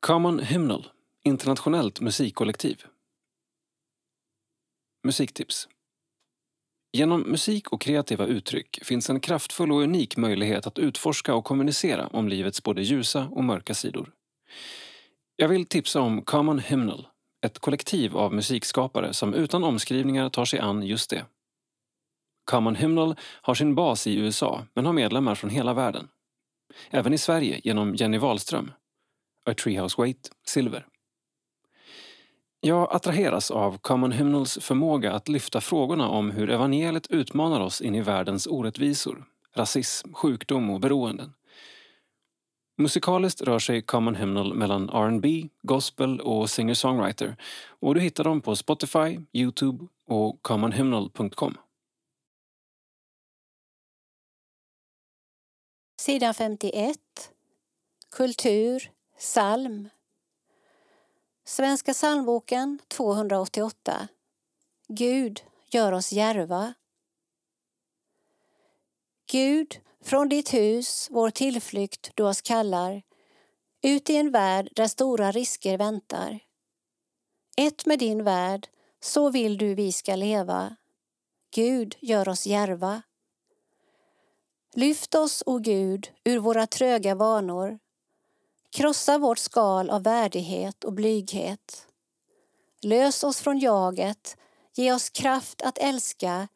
Common 0.00 0.38
Hymnal, 0.38 0.88
internationellt 1.24 2.00
musikkollektiv. 2.00 2.84
Musiktips. 5.04 5.68
Genom 6.92 7.20
musik 7.20 7.72
och 7.72 7.80
kreativa 7.80 8.26
uttryck 8.26 8.78
finns 8.84 9.10
en 9.10 9.20
kraftfull 9.20 9.72
och 9.72 9.82
unik 9.82 10.16
möjlighet 10.16 10.66
att 10.66 10.78
utforska 10.78 11.34
och 11.34 11.44
kommunicera 11.44 12.06
om 12.06 12.28
livets 12.28 12.62
både 12.62 12.82
ljusa 12.82 13.28
och 13.28 13.44
mörka 13.44 13.74
sidor. 13.74 14.12
Jag 15.36 15.48
vill 15.48 15.66
tipsa 15.66 16.00
om 16.00 16.22
Common 16.22 16.58
Hymnal, 16.58 17.08
ett 17.46 17.58
kollektiv 17.58 18.16
av 18.16 18.34
musikskapare 18.34 19.14
som 19.14 19.34
utan 19.34 19.64
omskrivningar 19.64 20.30
tar 20.30 20.44
sig 20.44 20.58
an 20.58 20.82
just 20.82 21.10
det. 21.10 21.24
Common 22.44 22.76
Hymnal 22.76 23.16
har 23.20 23.54
sin 23.54 23.74
bas 23.74 24.06
i 24.06 24.18
USA 24.18 24.66
men 24.74 24.86
har 24.86 24.92
medlemmar 24.92 25.34
från 25.34 25.50
hela 25.50 25.74
världen. 25.74 26.08
Även 26.90 27.12
i 27.12 27.18
Sverige 27.18 27.60
genom 27.64 27.94
Jenny 27.94 28.18
Wahlström. 28.18 28.70
A 29.48 29.54
Treehouse 29.54 29.94
Wait, 29.98 30.30
silver. 30.46 30.86
Jag 32.60 32.92
attraheras 32.92 33.50
av 33.50 33.78
Common 33.78 34.12
Hymnals 34.12 34.58
förmåga 34.60 35.12
att 35.12 35.28
lyfta 35.28 35.60
frågorna 35.60 36.08
om 36.08 36.30
hur 36.30 36.50
evangeliet 36.50 37.06
utmanar 37.10 37.60
oss 37.60 37.80
in 37.80 37.94
i 37.94 38.00
världens 38.00 38.46
orättvisor, 38.46 39.24
rasism, 39.54 40.14
sjukdom 40.14 40.70
och 40.70 40.80
beroenden. 40.80 41.32
Musikaliskt 42.76 43.40
rör 43.40 43.58
sig 43.58 43.82
Common 43.82 44.14
Hymnal 44.14 44.54
mellan 44.54 44.88
R&B, 44.88 45.48
gospel 45.62 46.20
och 46.20 46.50
singer-songwriter 46.50 47.36
och 47.68 47.94
du 47.94 48.00
hittar 48.00 48.24
dem 48.24 48.40
på 48.40 48.56
Spotify, 48.56 49.20
Youtube 49.32 49.86
och 50.06 50.42
commonhymnal.com. 50.42 51.56
Sidan 56.00 56.34
51. 56.34 56.98
Kultur, 58.16 58.90
psalm. 59.18 59.88
Svenska 61.44 61.92
psalmboken 61.92 62.78
288. 62.88 64.08
Gud, 64.88 65.42
gör 65.70 65.92
oss 65.92 66.12
järva. 66.12 66.74
Gud, 69.30 69.80
från 70.00 70.28
ditt 70.28 70.54
hus, 70.54 71.08
vår 71.10 71.30
tillflykt 71.30 72.10
du 72.14 72.22
oss 72.22 72.42
kallar, 72.42 73.02
ut 73.82 74.10
i 74.10 74.16
en 74.16 74.30
värld 74.30 74.68
där 74.76 74.86
stora 74.86 75.32
risker 75.32 75.78
väntar. 75.78 76.38
Ett 77.56 77.86
med 77.86 77.98
din 77.98 78.24
värld, 78.24 78.68
så 79.00 79.30
vill 79.30 79.58
du 79.58 79.74
vi 79.74 79.92
ska 79.92 80.16
leva. 80.16 80.76
Gud, 81.50 81.96
gör 82.00 82.28
oss 82.28 82.46
järva. 82.46 83.02
Lyft 84.74 85.14
oss, 85.14 85.42
o 85.46 85.58
Gud, 85.58 86.12
ur 86.24 86.38
våra 86.38 86.66
tröga 86.66 87.14
vanor. 87.14 87.78
Krossa 88.70 89.18
vårt 89.18 89.38
skal 89.38 89.90
av 89.90 90.02
värdighet 90.02 90.84
och 90.84 90.92
blyghet. 90.92 91.86
Lös 92.82 93.24
oss 93.24 93.40
från 93.40 93.58
jaget, 93.58 94.36
ge 94.74 94.92
oss 94.92 95.10
kraft 95.10 95.62
att 95.62 95.78
älska. 95.78 96.48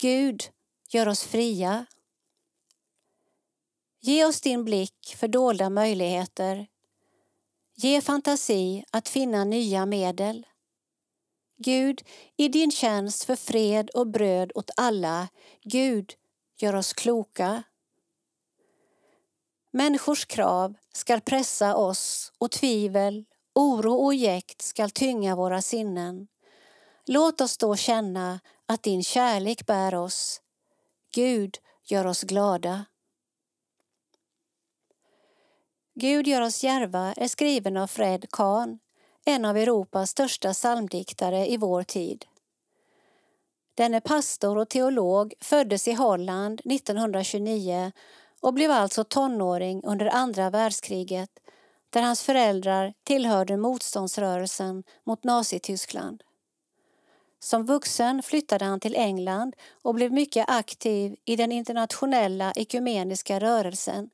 Gud, 0.00 0.44
gör 0.88 1.08
oss 1.08 1.22
fria. 1.22 1.86
Ge 4.00 4.24
oss 4.24 4.40
din 4.40 4.64
blick 4.64 5.16
för 5.16 5.28
dolda 5.28 5.70
möjligheter. 5.70 6.66
Ge 7.74 8.00
fantasi 8.00 8.84
att 8.90 9.08
finna 9.08 9.44
nya 9.44 9.86
medel. 9.86 10.46
Gud, 11.56 12.02
i 12.36 12.48
din 12.48 12.70
tjänst 12.70 13.24
för 13.24 13.36
fred 13.36 13.90
och 13.90 14.06
bröd 14.06 14.52
åt 14.54 14.70
alla, 14.76 15.28
Gud, 15.62 16.14
gör 16.58 16.74
oss 16.74 16.92
kloka. 16.92 17.62
Människors 19.78 20.24
krav 20.24 20.74
skall 20.92 21.20
pressa 21.20 21.76
oss 21.76 22.32
och 22.38 22.50
tvivel, 22.50 23.24
oro 23.54 23.92
och 23.92 24.14
jäkt 24.14 24.62
skall 24.62 24.90
tynga 24.90 25.36
våra 25.36 25.62
sinnen. 25.62 26.28
Låt 27.06 27.40
oss 27.40 27.58
då 27.58 27.76
känna 27.76 28.40
att 28.66 28.82
din 28.82 29.02
kärlek 29.02 29.66
bär 29.66 29.94
oss. 29.94 30.40
Gud, 31.14 31.58
gör 31.84 32.06
oss 32.06 32.22
glada. 32.22 32.84
Gud 35.94 36.26
gör 36.26 36.40
oss 36.40 36.64
järva 36.64 37.12
är 37.16 37.28
skriven 37.28 37.76
av 37.76 37.86
Fred 37.86 38.26
Kahn, 38.30 38.78
en 39.24 39.44
av 39.44 39.56
Europas 39.56 40.10
största 40.10 40.52
psalmdiktare 40.52 41.46
i 41.46 41.56
vår 41.56 41.82
tid. 41.82 42.24
Denne 43.74 44.00
pastor 44.00 44.58
och 44.58 44.68
teolog 44.68 45.34
föddes 45.40 45.88
i 45.88 45.92
Holland 45.92 46.60
1929 46.64 47.92
och 48.40 48.54
blev 48.54 48.70
alltså 48.70 49.04
tonåring 49.04 49.80
under 49.84 50.06
andra 50.06 50.50
världskriget 50.50 51.30
där 51.90 52.02
hans 52.02 52.22
föräldrar 52.22 52.94
tillhörde 53.04 53.56
motståndsrörelsen 53.56 54.84
mot 55.04 55.24
Nazityskland. 55.24 56.22
Som 57.40 57.66
vuxen 57.66 58.22
flyttade 58.22 58.64
han 58.64 58.80
till 58.80 58.96
England 58.96 59.56
och 59.82 59.94
blev 59.94 60.12
mycket 60.12 60.44
aktiv 60.48 61.16
i 61.24 61.36
den 61.36 61.52
internationella 61.52 62.52
ekumeniska 62.56 63.40
rörelsen 63.40 64.10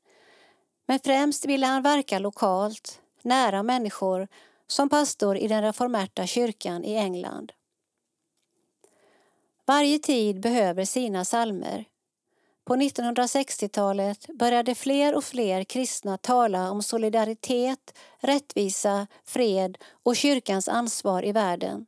men 0.87 0.99
främst 0.99 1.45
ville 1.45 1.65
han 1.65 1.81
verka 1.81 2.19
lokalt, 2.19 3.01
nära 3.21 3.63
människor, 3.63 4.27
som 4.67 4.89
pastor 4.89 5.37
i 5.37 5.47
den 5.47 5.61
reformerta 5.61 6.27
kyrkan 6.27 6.83
i 6.83 6.95
England. 6.95 7.51
Varje 9.65 9.99
tid 9.99 10.39
behöver 10.39 10.85
sina 10.85 11.25
salmer. 11.25 11.85
På 12.65 12.75
1960-talet 12.75 14.27
började 14.27 14.75
fler 14.75 15.15
och 15.15 15.23
fler 15.23 15.63
kristna 15.63 16.17
tala 16.17 16.71
om 16.71 16.83
solidaritet, 16.83 17.97
rättvisa, 18.19 19.07
fred 19.23 19.77
och 20.03 20.15
kyrkans 20.15 20.67
ansvar 20.67 21.25
i 21.25 21.31
världen. 21.31 21.85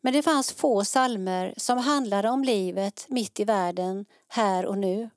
Men 0.00 0.12
det 0.12 0.22
fanns 0.22 0.52
få 0.52 0.84
salmer 0.84 1.54
som 1.56 1.78
handlade 1.78 2.30
om 2.30 2.44
livet 2.44 3.06
mitt 3.08 3.40
i 3.40 3.44
världen, 3.44 4.06
här 4.28 4.66
och 4.66 4.78
nu. 4.78 5.10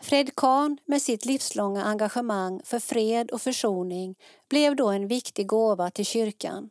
Fred 0.00 0.36
Kahn 0.36 0.78
med 0.84 1.02
sitt 1.02 1.24
livslånga 1.24 1.84
engagemang 1.84 2.60
för 2.64 2.78
fred 2.78 3.30
och 3.30 3.42
försoning 3.42 4.14
blev 4.48 4.76
då 4.76 4.88
en 4.88 5.08
viktig 5.08 5.46
gåva 5.46 5.90
till 5.90 6.06
kyrkan. 6.06 6.70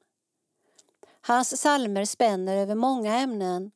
Hans 1.21 1.61
salmer 1.61 2.05
spänner 2.05 2.57
över 2.57 2.75
många 2.75 3.17
ämnen 3.17 3.71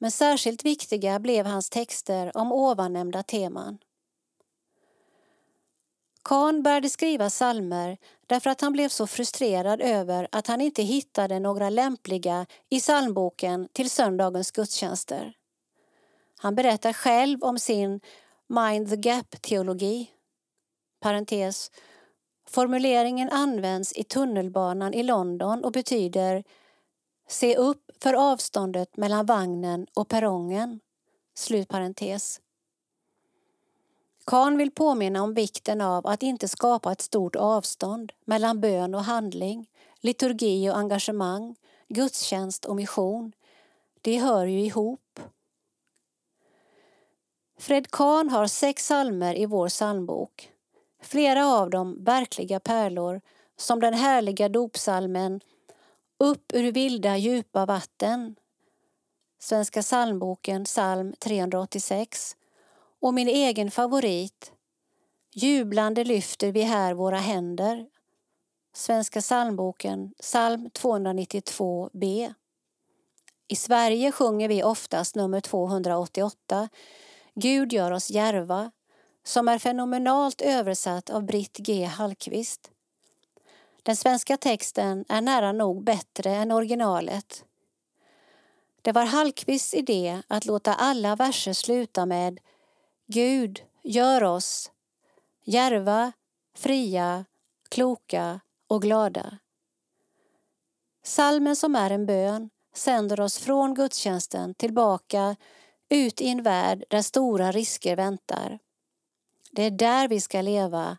men 0.00 0.10
särskilt 0.10 0.64
viktiga 0.64 1.18
blev 1.18 1.46
hans 1.46 1.70
texter 1.70 2.36
om 2.36 2.52
ovannämnda 2.52 3.22
teman. 3.22 3.78
Kahn 6.24 6.62
började 6.62 6.90
skriva 6.90 7.30
salmer 7.30 7.98
därför 8.26 8.50
att 8.50 8.60
han 8.60 8.72
blev 8.72 8.88
så 8.88 9.06
frustrerad 9.06 9.80
över 9.80 10.28
att 10.32 10.46
han 10.46 10.60
inte 10.60 10.82
hittade 10.82 11.40
några 11.40 11.70
lämpliga 11.70 12.46
i 12.68 12.80
psalmboken 12.80 13.68
till 13.72 13.90
söndagens 13.90 14.50
gudstjänster. 14.50 15.32
Han 16.38 16.54
berättar 16.54 16.92
själv 16.92 17.42
om 17.42 17.58
sin 17.58 18.00
mind 18.48 18.90
the 18.90 18.96
gap-teologi. 18.96 20.10
Parentes. 21.00 21.70
Formuleringen 22.48 23.30
används 23.30 23.92
i 23.92 24.04
tunnelbanan 24.04 24.94
i 24.94 25.02
London 25.02 25.64
och 25.64 25.72
betyder 25.72 26.44
Se 27.30 27.56
upp 27.56 27.90
för 28.00 28.14
avståndet 28.14 28.96
mellan 28.96 29.26
vagnen 29.26 29.86
och 29.94 30.08
perrongen. 30.08 30.80
Slut 31.34 31.68
parentes. 31.68 32.40
Kahn 34.26 34.56
vill 34.56 34.70
påminna 34.70 35.22
om 35.22 35.34
vikten 35.34 35.80
av 35.80 36.06
att 36.06 36.22
inte 36.22 36.48
skapa 36.48 36.92
ett 36.92 37.00
stort 37.00 37.36
avstånd 37.36 38.12
mellan 38.24 38.60
bön 38.60 38.94
och 38.94 39.04
handling, 39.04 39.70
liturgi 40.00 40.70
och 40.70 40.76
engagemang, 40.78 41.56
gudstjänst 41.88 42.64
och 42.64 42.76
mission. 42.76 43.32
Det 44.00 44.18
hör 44.18 44.46
ju 44.46 44.60
ihop. 44.60 45.20
Fred 47.58 47.90
Kahn 47.90 48.30
har 48.30 48.46
sex 48.46 48.86
salmer 48.86 49.38
i 49.38 49.46
vår 49.46 49.68
psalmbok. 49.68 50.52
Flera 51.02 51.46
av 51.46 51.70
dem 51.70 52.04
verkliga 52.04 52.60
pärlor, 52.60 53.20
som 53.56 53.80
den 53.80 53.94
härliga 53.94 54.48
dopsalmen 54.48 55.40
upp 56.22 56.52
ur 56.54 56.72
vilda 56.72 57.16
djupa 57.16 57.66
vatten, 57.66 58.36
Svenska 59.38 59.82
psalmboken, 59.82 60.64
psalm 60.64 61.12
386 61.18 62.36
och 63.00 63.14
min 63.14 63.28
egen 63.28 63.70
favorit. 63.70 64.52
Jublande 65.34 66.04
lyfter 66.04 66.52
vi 66.52 66.62
här 66.62 66.94
våra 66.94 67.16
händer, 67.16 67.86
Svenska 68.72 69.20
psalmboken, 69.20 70.14
psalm 70.20 70.68
292b. 70.68 72.34
I 73.48 73.56
Sverige 73.56 74.12
sjunger 74.12 74.48
vi 74.48 74.62
oftast 74.62 75.14
nummer 75.14 75.40
288 75.40 76.68
Gud 77.34 77.72
gör 77.72 77.90
oss 77.90 78.10
järva, 78.10 78.70
som 79.24 79.48
är 79.48 79.58
fenomenalt 79.58 80.40
översatt 80.40 81.10
av 81.10 81.24
Britt 81.24 81.56
G. 81.56 81.84
Hallqvist. 81.84 82.70
Den 83.82 83.96
svenska 83.96 84.36
texten 84.36 85.04
är 85.08 85.20
nära 85.20 85.52
nog 85.52 85.84
bättre 85.84 86.30
än 86.30 86.52
originalet. 86.52 87.44
Det 88.82 88.92
var 88.92 89.04
Hallqvists 89.04 89.74
idé 89.74 90.22
att 90.28 90.46
låta 90.46 90.74
alla 90.74 91.16
verser 91.16 91.52
sluta 91.52 92.06
med 92.06 92.40
Gud, 93.06 93.62
gör 93.82 94.24
oss 94.24 94.70
järva, 95.44 96.12
fria, 96.54 97.24
kloka 97.68 98.40
och 98.66 98.82
glada. 98.82 99.38
Salmen 101.02 101.56
som 101.56 101.76
är 101.76 101.90
en 101.90 102.06
bön 102.06 102.50
sänder 102.74 103.20
oss 103.20 103.38
från 103.38 103.74
gudstjänsten 103.74 104.54
tillbaka 104.54 105.36
ut 105.88 106.20
i 106.20 106.28
en 106.28 106.42
värld 106.42 106.84
där 106.90 107.02
stora 107.02 107.52
risker 107.52 107.96
väntar. 107.96 108.58
Det 109.50 109.62
är 109.62 109.70
där 109.70 110.08
vi 110.08 110.20
ska 110.20 110.42
leva, 110.42 110.98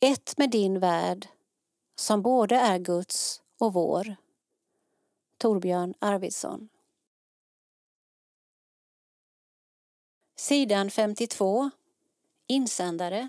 ett 0.00 0.38
med 0.38 0.50
din 0.50 0.80
värld, 0.80 1.28
som 2.00 2.22
både 2.22 2.56
är 2.56 2.78
Guds 2.78 3.42
och 3.58 3.72
vår. 3.72 4.16
Torbjörn 5.38 5.94
Arvidsson 5.98 6.68
Sidan 10.36 10.90
52 10.90 11.70
Insändare 12.46 13.28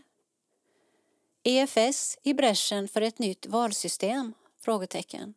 EFS 1.44 2.18
i 2.24 2.34
bräschen 2.34 2.88
för 2.88 3.02
ett 3.02 3.20
nytt 3.20 3.46
valsystem? 3.46 4.34
Frågetecken. 4.60 5.34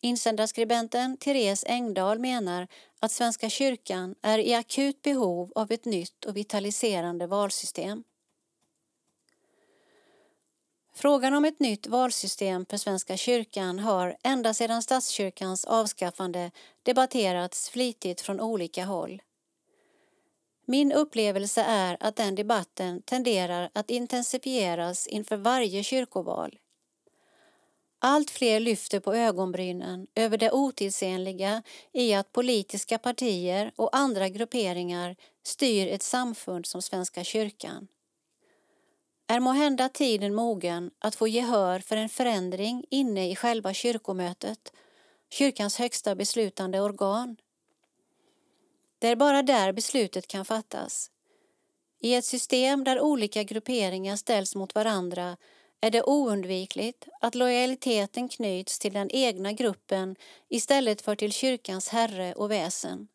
Insändarskribenten 0.00 1.16
Therese 1.16 1.64
Engdahl 1.68 2.18
menar 2.18 2.68
att 3.00 3.12
Svenska 3.12 3.50
kyrkan 3.50 4.14
är 4.22 4.38
i 4.38 4.54
akut 4.54 5.02
behov 5.02 5.52
av 5.54 5.72
ett 5.72 5.84
nytt 5.84 6.24
och 6.24 6.36
vitaliserande 6.36 7.26
valsystem. 7.26 8.04
Frågan 10.96 11.34
om 11.34 11.44
ett 11.44 11.60
nytt 11.60 11.86
valsystem 11.86 12.66
för 12.66 12.76
Svenska 12.76 13.16
kyrkan 13.16 13.78
har 13.78 14.16
ända 14.22 14.54
sedan 14.54 14.82
statskyrkans 14.82 15.64
avskaffande 15.64 16.50
debatterats 16.82 17.70
flitigt 17.70 18.20
från 18.20 18.40
olika 18.40 18.84
håll. 18.84 19.22
Min 20.66 20.92
upplevelse 20.92 21.62
är 21.62 21.96
att 22.00 22.16
den 22.16 22.34
debatten 22.34 23.02
tenderar 23.02 23.70
att 23.72 23.90
intensifieras 23.90 25.06
inför 25.06 25.36
varje 25.36 25.82
kyrkoval. 25.84 26.58
Allt 27.98 28.30
fler 28.30 28.60
lyfter 28.60 29.00
på 29.00 29.14
ögonbrynen 29.14 30.06
över 30.14 30.38
det 30.38 30.50
otidsenliga 30.52 31.62
i 31.92 32.14
att 32.14 32.32
politiska 32.32 32.98
partier 32.98 33.72
och 33.76 33.96
andra 33.96 34.28
grupperingar 34.28 35.16
styr 35.42 35.88
ett 35.88 36.02
samfund 36.02 36.66
som 36.66 36.82
Svenska 36.82 37.24
kyrkan. 37.24 37.88
Är 39.26 39.40
måhända 39.40 39.88
tiden 39.88 40.34
mogen 40.34 40.90
att 40.98 41.14
få 41.14 41.28
gehör 41.28 41.78
för 41.78 41.96
en 41.96 42.08
förändring 42.08 42.84
inne 42.90 43.30
i 43.30 43.36
själva 43.36 43.74
kyrkomötet, 43.74 44.72
kyrkans 45.30 45.78
högsta 45.78 46.14
beslutande 46.14 46.80
organ? 46.80 47.36
Det 48.98 49.08
är 49.08 49.16
bara 49.16 49.42
där 49.42 49.72
beslutet 49.72 50.26
kan 50.26 50.44
fattas. 50.44 51.10
I 52.00 52.14
ett 52.14 52.24
system 52.24 52.84
där 52.84 53.00
olika 53.00 53.42
grupperingar 53.42 54.16
ställs 54.16 54.54
mot 54.54 54.74
varandra 54.74 55.36
är 55.80 55.90
det 55.90 56.02
oundvikligt 56.02 57.08
att 57.20 57.34
lojaliteten 57.34 58.28
knyts 58.28 58.78
till 58.78 58.92
den 58.92 59.10
egna 59.10 59.52
gruppen 59.52 60.16
istället 60.48 61.02
för 61.02 61.16
till 61.16 61.32
kyrkans 61.32 61.88
herre 61.88 62.34
och 62.34 62.50
väsen. 62.50 63.08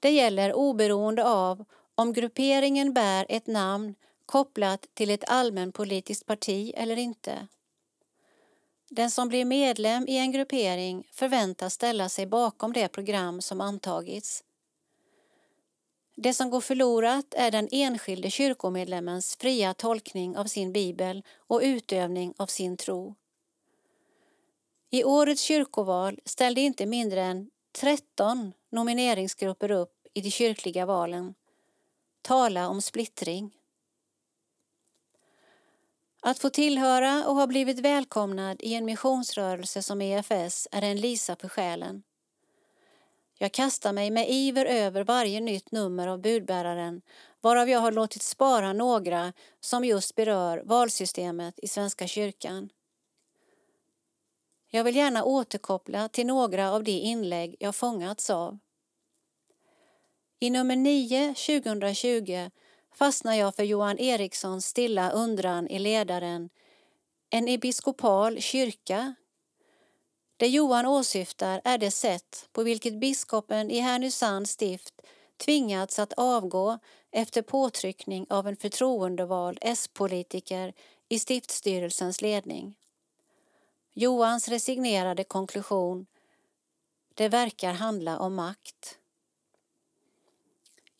Det 0.00 0.10
gäller 0.10 0.54
oberoende 0.54 1.24
av 1.24 1.64
om 1.94 2.12
grupperingen 2.12 2.94
bär 2.94 3.26
ett 3.28 3.46
namn 3.46 3.94
kopplat 4.30 4.86
till 4.94 5.10
ett 5.10 5.24
allmänpolitiskt 5.28 6.26
parti 6.26 6.72
eller 6.76 6.96
inte. 6.96 7.46
Den 8.90 9.10
som 9.10 9.28
blir 9.28 9.44
medlem 9.44 10.08
i 10.08 10.16
en 10.16 10.32
gruppering 10.32 11.08
förväntas 11.12 11.74
ställa 11.74 12.08
sig 12.08 12.26
bakom 12.26 12.72
det 12.72 12.88
program 12.88 13.42
som 13.42 13.60
antagits. 13.60 14.44
Det 16.16 16.34
som 16.34 16.50
går 16.50 16.60
förlorat 16.60 17.34
är 17.34 17.50
den 17.50 17.68
enskilde 17.72 18.30
kyrkomedlemmens 18.30 19.36
fria 19.36 19.74
tolkning 19.74 20.36
av 20.36 20.44
sin 20.44 20.72
bibel 20.72 21.22
och 21.36 21.60
utövning 21.62 22.34
av 22.36 22.46
sin 22.46 22.76
tro. 22.76 23.14
I 24.90 25.04
årets 25.04 25.42
kyrkoval 25.42 26.20
ställde 26.24 26.60
inte 26.60 26.86
mindre 26.86 27.22
än 27.22 27.50
13 27.72 28.52
nomineringsgrupper 28.70 29.70
upp 29.70 30.06
i 30.14 30.20
de 30.20 30.30
kyrkliga 30.30 30.86
valen. 30.86 31.34
Tala 32.22 32.68
om 32.68 32.82
splittring. 32.82 33.59
Att 36.22 36.38
få 36.38 36.50
tillhöra 36.50 37.26
och 37.26 37.34
ha 37.34 37.46
blivit 37.46 37.78
välkomnad 37.78 38.56
i 38.62 38.74
en 38.74 38.84
missionsrörelse 38.84 39.82
som 39.82 40.02
EFS 40.02 40.68
är 40.72 40.82
en 40.82 40.96
lisa 40.96 41.36
för 41.36 41.48
själen. 41.48 42.02
Jag 43.38 43.52
kastar 43.52 43.92
mig 43.92 44.10
med 44.10 44.30
iver 44.30 44.66
över 44.66 45.04
varje 45.04 45.40
nytt 45.40 45.72
nummer 45.72 46.08
av 46.08 46.20
budbäraren 46.20 47.02
varav 47.40 47.68
jag 47.68 47.80
har 47.80 47.92
låtit 47.92 48.22
spara 48.22 48.72
några 48.72 49.32
som 49.60 49.84
just 49.84 50.14
berör 50.14 50.62
valsystemet 50.64 51.58
i 51.58 51.68
Svenska 51.68 52.06
kyrkan. 52.06 52.70
Jag 54.70 54.84
vill 54.84 54.96
gärna 54.96 55.24
återkoppla 55.24 56.08
till 56.08 56.26
några 56.26 56.72
av 56.72 56.84
de 56.84 56.92
inlägg 56.92 57.56
jag 57.58 57.76
fångats 57.76 58.30
av. 58.30 58.58
I 60.40 60.50
nummer 60.50 60.76
9 60.76 61.34
2020 61.34 62.50
fastnar 62.94 63.34
jag 63.34 63.54
för 63.54 63.62
Johan 63.62 63.98
Erikssons 63.98 64.66
stilla 64.66 65.10
undran 65.10 65.68
i 65.68 65.78
ledaren 65.78 66.50
En 67.30 67.48
episkopal 67.48 68.40
kyrka 68.40 69.14
Det 70.36 70.48
Johan 70.48 70.86
åsyftar 70.86 71.60
är 71.64 71.78
det 71.78 71.90
sätt 71.90 72.48
på 72.52 72.62
vilket 72.62 73.00
biskopen 73.00 73.70
i 73.70 73.78
Härnösands 73.78 74.50
stift 74.50 74.94
tvingats 75.36 75.98
att 75.98 76.12
avgå 76.12 76.78
efter 77.10 77.42
påtryckning 77.42 78.26
av 78.30 78.48
en 78.48 78.56
förtroendevald 78.56 79.58
S-politiker 79.60 80.74
i 81.08 81.18
stiftstyrelsens 81.18 82.22
ledning. 82.22 82.76
Johans 83.92 84.48
resignerade 84.48 85.24
konklusion 85.24 86.06
Det 87.14 87.28
verkar 87.28 87.72
handla 87.72 88.18
om 88.18 88.34
makt. 88.34 88.99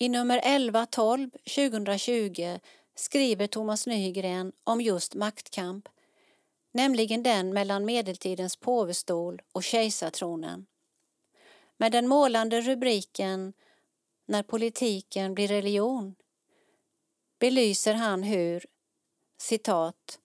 I 0.03 0.09
nummer 0.09 0.39
1112 0.39 1.31
2020 1.31 2.59
skriver 2.95 3.47
Thomas 3.47 3.87
Nygren 3.87 4.53
om 4.65 4.81
just 4.81 5.15
maktkamp, 5.15 5.89
nämligen 6.73 7.23
den 7.23 7.55
mellan 7.55 7.85
medeltidens 7.85 8.57
påvestol 8.57 9.43
och 9.53 9.63
kejsartronen. 9.63 10.67
Med 11.77 11.93
den 11.93 12.09
målande 12.09 12.61
rubriken 12.61 13.53
När 14.27 14.43
politiken 14.43 15.35
blir 15.35 15.49
religion 15.49 16.15
belyser 17.41 17.95
han 17.95 18.23
hur, 18.23 18.67
citat, 19.41 20.19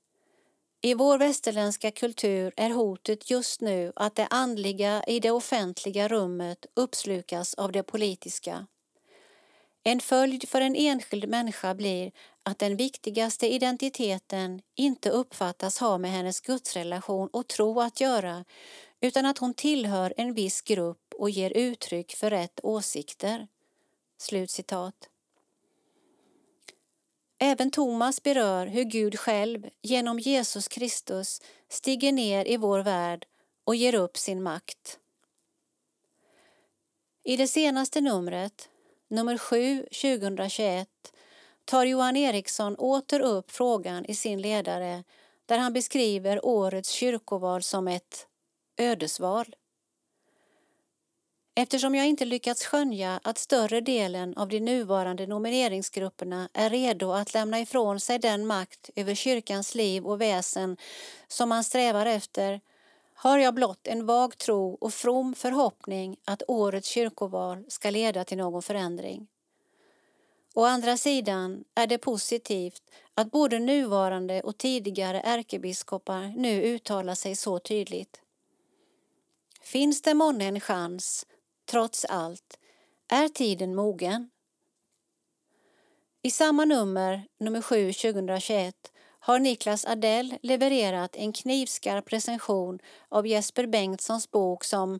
i 0.81 0.93
vår 0.93 1.17
västerländska 1.17 1.91
kultur 1.91 2.53
är 2.57 2.69
hotet 2.69 3.29
just 3.29 3.61
nu 3.61 3.93
att 3.95 4.15
det 4.15 4.27
andliga 4.29 5.03
i 5.03 5.19
det 5.19 5.31
offentliga 5.31 6.07
rummet 6.07 6.65
uppslukas 6.75 7.53
av 7.53 7.71
det 7.71 7.83
politiska. 7.83 8.67
En 9.87 9.99
följd 9.99 10.49
för 10.49 10.61
en 10.61 10.75
enskild 10.75 11.29
människa 11.29 11.73
blir 11.73 12.11
att 12.43 12.59
den 12.59 12.75
viktigaste 12.75 13.47
identiteten 13.47 14.61
inte 14.75 15.09
uppfattas 15.09 15.79
ha 15.79 15.97
med 15.97 16.11
hennes 16.11 16.41
gudsrelation 16.41 17.29
och 17.33 17.47
tro 17.47 17.81
att 17.81 18.01
göra 18.01 18.45
utan 19.01 19.25
att 19.25 19.37
hon 19.37 19.53
tillhör 19.53 20.13
en 20.17 20.33
viss 20.33 20.61
grupp 20.61 21.13
och 21.13 21.29
ger 21.29 21.51
uttryck 21.51 22.15
för 22.15 22.29
rätt 22.29 22.59
åsikter. 22.63 23.47
Slutcitat. 24.17 25.09
Även 27.37 27.71
Thomas 27.71 28.23
berör 28.23 28.67
hur 28.67 28.83
Gud 28.83 29.19
själv 29.19 29.69
genom 29.81 30.19
Jesus 30.19 30.67
Kristus 30.67 31.41
stiger 31.69 32.11
ner 32.11 32.47
i 32.47 32.57
vår 32.57 32.79
värld 32.79 33.25
och 33.63 33.75
ger 33.75 33.95
upp 33.95 34.17
sin 34.17 34.43
makt. 34.43 34.99
I 37.23 37.37
det 37.37 37.47
senaste 37.47 38.01
numret, 38.01 38.69
nummer 39.07 39.37
7 39.37 39.85
2021, 40.01 40.87
tar 41.65 41.85
Johan 41.85 42.17
Eriksson 42.17 42.75
åter 42.75 43.19
upp 43.19 43.51
frågan 43.51 44.05
i 44.05 44.15
sin 44.15 44.41
ledare 44.41 45.03
där 45.45 45.57
han 45.57 45.73
beskriver 45.73 46.45
årets 46.45 46.89
kyrkoval 46.89 47.63
som 47.63 47.87
ett 47.87 48.27
ödesval. 48.77 49.55
Eftersom 51.57 51.95
jag 51.95 52.07
inte 52.07 52.25
lyckats 52.25 52.65
skönja 52.65 53.19
att 53.23 53.37
större 53.37 53.81
delen 53.81 54.37
av 54.37 54.47
de 54.47 54.59
nuvarande 54.59 55.27
nomineringsgrupperna 55.27 56.49
är 56.53 56.69
redo 56.69 57.11
att 57.11 57.33
lämna 57.33 57.59
ifrån 57.59 57.99
sig 57.99 58.19
den 58.19 58.47
makt 58.47 58.89
över 58.95 59.15
kyrkans 59.15 59.75
liv 59.75 60.05
och 60.05 60.21
väsen 60.21 60.77
som 61.27 61.49
man 61.49 61.63
strävar 61.63 62.05
efter 62.05 62.61
har 63.29 63.37
jag 63.37 63.53
blott 63.53 63.87
en 63.87 64.05
vag 64.05 64.37
tro 64.37 64.77
och 64.81 64.93
from 64.93 65.33
förhoppning 65.33 66.17
att 66.25 66.43
årets 66.47 66.87
kyrkoval 66.87 67.65
ska 67.67 67.89
leda 67.89 68.23
till 68.23 68.37
någon 68.37 68.61
förändring. 68.61 69.27
Å 70.53 70.65
andra 70.65 70.97
sidan 70.97 71.63
är 71.75 71.87
det 71.87 71.97
positivt 71.97 72.83
att 73.13 73.31
både 73.31 73.59
nuvarande 73.59 74.41
och 74.41 74.57
tidigare 74.57 75.21
ärkebiskopar 75.21 76.33
nu 76.37 76.61
uttalar 76.61 77.15
sig 77.15 77.35
så 77.35 77.59
tydligt. 77.59 78.21
Finns 79.61 80.01
det 80.01 80.13
månne 80.13 80.45
en 80.45 80.59
chans 80.59 81.25
trots 81.65 82.05
allt, 82.05 82.59
är 83.07 83.27
tiden 83.27 83.75
mogen? 83.75 84.29
I 86.21 86.31
samma 86.31 86.65
nummer, 86.65 87.27
nummer 87.39 87.61
7 87.61 87.93
2021, 87.93 88.75
har 89.25 89.39
Niklas 89.39 89.85
Adell 89.85 90.37
levererat 90.41 91.15
en 91.15 91.33
knivskarp 91.33 92.13
recension 92.13 92.79
av 93.09 93.27
Jesper 93.27 93.67
Bengtssons 93.67 94.31
bok 94.31 94.63
som 94.63 94.99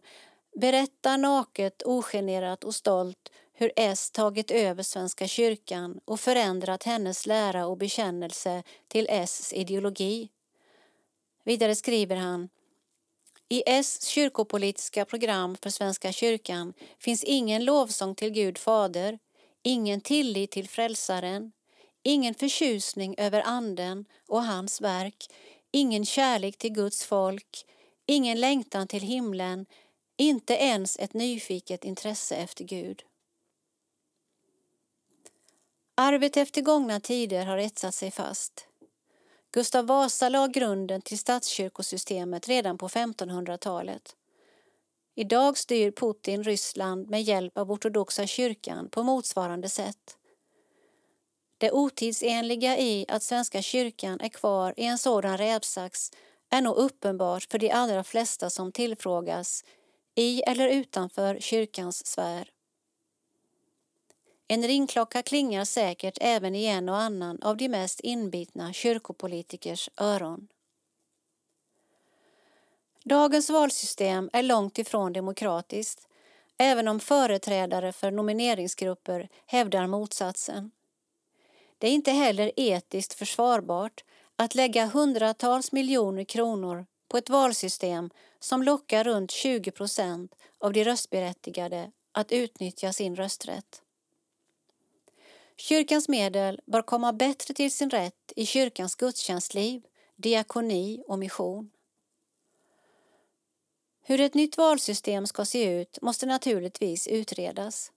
berättar 0.55 1.17
naket, 1.17 1.81
ogenerat 1.85 2.63
och 2.63 2.75
stolt 2.75 3.31
hur 3.53 3.71
S 3.75 4.11
tagit 4.11 4.51
över 4.51 4.83
Svenska 4.83 5.27
kyrkan 5.27 5.99
och 6.05 6.19
förändrat 6.19 6.83
hennes 6.83 7.25
lära 7.25 7.67
och 7.67 7.77
bekännelse 7.77 8.63
till 8.87 9.07
S 9.09 9.53
ideologi. 9.53 10.29
Vidare 11.43 11.75
skriver 11.75 12.15
han 12.15 12.49
i 13.49 13.63
S 13.65 14.03
kyrkopolitiska 14.05 15.05
program 15.05 15.57
för 15.61 15.69
Svenska 15.69 16.11
kyrkan 16.11 16.73
finns 16.99 17.23
ingen 17.23 17.65
lovsång 17.65 18.15
till 18.15 18.29
Gud 18.29 18.57
Fader, 18.57 19.19
ingen 19.63 20.01
tillit 20.01 20.51
till 20.51 20.69
Frälsaren, 20.69 21.51
ingen 22.05 22.33
förtjusning 22.33 23.15
över 23.17 23.41
Anden 23.45 24.05
och 24.27 24.43
hans 24.43 24.81
verk, 24.81 25.27
ingen 25.71 26.05
kärlek 26.05 26.57
till 26.57 26.73
Guds 26.73 27.05
folk, 27.05 27.65
ingen 28.05 28.39
längtan 28.39 28.87
till 28.87 29.01
himlen, 29.01 29.65
inte 30.17 30.53
ens 30.53 30.99
ett 30.99 31.13
nyfiket 31.13 31.85
intresse 31.85 32.35
efter 32.35 32.63
Gud. 32.63 33.03
Arvet 35.95 36.37
efter 36.37 36.61
gångna 36.61 36.99
tider 36.99 37.45
har 37.45 37.57
etsat 37.57 37.95
sig 37.95 38.11
fast. 38.11 38.67
Gustav 39.51 39.85
Vasa 39.85 40.29
la 40.29 40.47
grunden 40.47 41.01
till 41.01 41.19
statskyrkosystemet 41.19 42.47
redan 42.47 42.77
på 42.77 42.87
1500-talet. 42.87 44.15
Idag 45.15 45.57
styr 45.57 45.91
Putin 45.91 46.43
Ryssland 46.43 47.09
med 47.09 47.23
hjälp 47.23 47.57
av 47.57 47.71
ortodoxa 47.71 48.27
kyrkan 48.27 48.89
på 48.89 49.03
motsvarande 49.03 49.69
sätt. 49.69 50.17
Det 51.57 51.71
otidsenliga 51.71 52.77
i 52.77 53.05
att 53.07 53.23
Svenska 53.23 53.61
kyrkan 53.61 54.19
är 54.19 54.29
kvar 54.29 54.73
i 54.77 54.85
en 54.85 54.97
sådan 54.97 55.37
rävsax 55.37 56.11
är 56.49 56.61
nog 56.61 56.75
uppenbart 56.75 57.51
för 57.51 57.59
de 57.59 57.71
allra 57.71 58.03
flesta 58.03 58.49
som 58.49 58.71
tillfrågas 58.71 59.63
i 60.15 60.41
eller 60.41 60.67
utanför 60.67 61.39
kyrkans 61.39 62.05
sfär. 62.05 62.51
En 64.47 64.63
ringklocka 64.63 65.23
klingar 65.23 65.65
säkert 65.65 66.17
även 66.21 66.55
i 66.55 66.65
en 66.65 66.89
och 66.89 66.97
annan 66.97 67.41
av 67.41 67.57
de 67.57 67.69
mest 67.69 67.99
inbitna 67.99 68.73
kyrkopolitikers 68.73 69.89
öron. 69.97 70.47
Dagens 73.03 73.49
valsystem 73.49 74.29
är 74.33 74.43
långt 74.43 74.77
ifrån 74.77 75.13
demokratiskt, 75.13 76.07
även 76.57 76.87
om 76.87 76.99
företrädare 76.99 77.91
för 77.91 78.11
nomineringsgrupper 78.11 79.29
hävdar 79.45 79.87
motsatsen. 79.87 80.71
Det 81.77 81.87
är 81.87 81.91
inte 81.91 82.11
heller 82.11 82.51
etiskt 82.55 83.13
försvarbart 83.13 84.03
att 84.35 84.55
lägga 84.55 84.85
hundratals 84.85 85.71
miljoner 85.71 86.23
kronor 86.23 86.85
på 87.07 87.17
ett 87.17 87.29
valsystem 87.29 88.09
som 88.39 88.63
lockar 88.63 89.03
runt 89.03 89.31
20 89.31 89.71
procent 89.71 90.35
av 90.59 90.73
de 90.73 90.83
röstberättigade 90.83 91.91
att 92.11 92.31
utnyttja 92.31 92.93
sin 92.93 93.15
rösträtt. 93.15 93.81
Kyrkans 95.57 96.09
medel 96.09 96.61
bör 96.65 96.81
komma 96.81 97.13
bättre 97.13 97.53
till 97.53 97.71
sin 97.71 97.89
rätt 97.89 98.33
i 98.35 98.45
kyrkans 98.45 98.95
gudstjänstliv, 98.95 99.81
diakoni 100.15 101.03
och 101.07 101.19
mission. 101.19 101.71
Hur 104.01 104.19
ett 104.19 104.33
nytt 104.33 104.57
valsystem 104.57 105.27
ska 105.27 105.45
se 105.45 105.79
ut 105.79 106.01
måste 106.01 106.25
naturligtvis 106.25 107.07
utredas. 107.07 107.91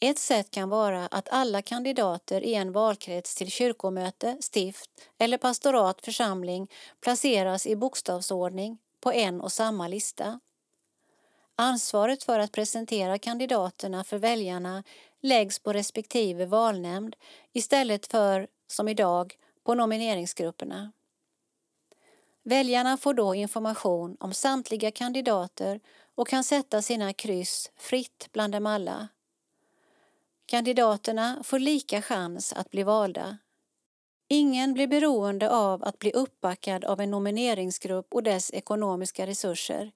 Ett 0.00 0.18
sätt 0.18 0.50
kan 0.50 0.68
vara 0.68 1.06
att 1.06 1.28
alla 1.28 1.62
kandidater 1.62 2.40
i 2.40 2.54
en 2.54 2.72
valkrets 2.72 3.34
till 3.34 3.50
kyrkomöte, 3.50 4.36
stift 4.40 4.90
eller 5.18 5.38
pastorat 5.38 6.04
församling 6.04 6.70
placeras 7.00 7.66
i 7.66 7.76
bokstavsordning 7.76 8.78
på 9.00 9.12
en 9.12 9.40
och 9.40 9.52
samma 9.52 9.88
lista. 9.88 10.40
Ansvaret 11.56 12.24
för 12.24 12.38
att 12.38 12.52
presentera 12.52 13.18
kandidaterna 13.18 14.04
för 14.04 14.18
väljarna 14.18 14.84
läggs 15.20 15.58
på 15.58 15.72
respektive 15.72 16.46
valnämnd 16.46 17.16
istället 17.52 18.06
för, 18.06 18.48
som 18.66 18.88
idag, 18.88 19.38
på 19.64 19.74
nomineringsgrupperna. 19.74 20.92
Väljarna 22.42 22.96
får 22.96 23.14
då 23.14 23.34
information 23.34 24.16
om 24.20 24.34
samtliga 24.34 24.90
kandidater 24.90 25.80
och 26.14 26.28
kan 26.28 26.44
sätta 26.44 26.82
sina 26.82 27.12
kryss 27.12 27.70
fritt 27.76 28.28
bland 28.32 28.52
dem 28.52 28.66
alla. 28.66 29.08
Kandidaterna 30.46 31.42
får 31.44 31.58
lika 31.58 32.02
chans 32.02 32.52
att 32.52 32.70
bli 32.70 32.82
valda. 32.82 33.38
Ingen 34.28 34.74
blir 34.74 34.86
beroende 34.86 35.50
av 35.50 35.84
att 35.84 35.98
bli 35.98 36.12
uppbackad 36.12 36.84
av 36.84 37.00
en 37.00 37.10
nomineringsgrupp 37.10 38.14
och 38.14 38.22
dess 38.22 38.50
ekonomiska 38.54 39.26
resurser. 39.26 39.92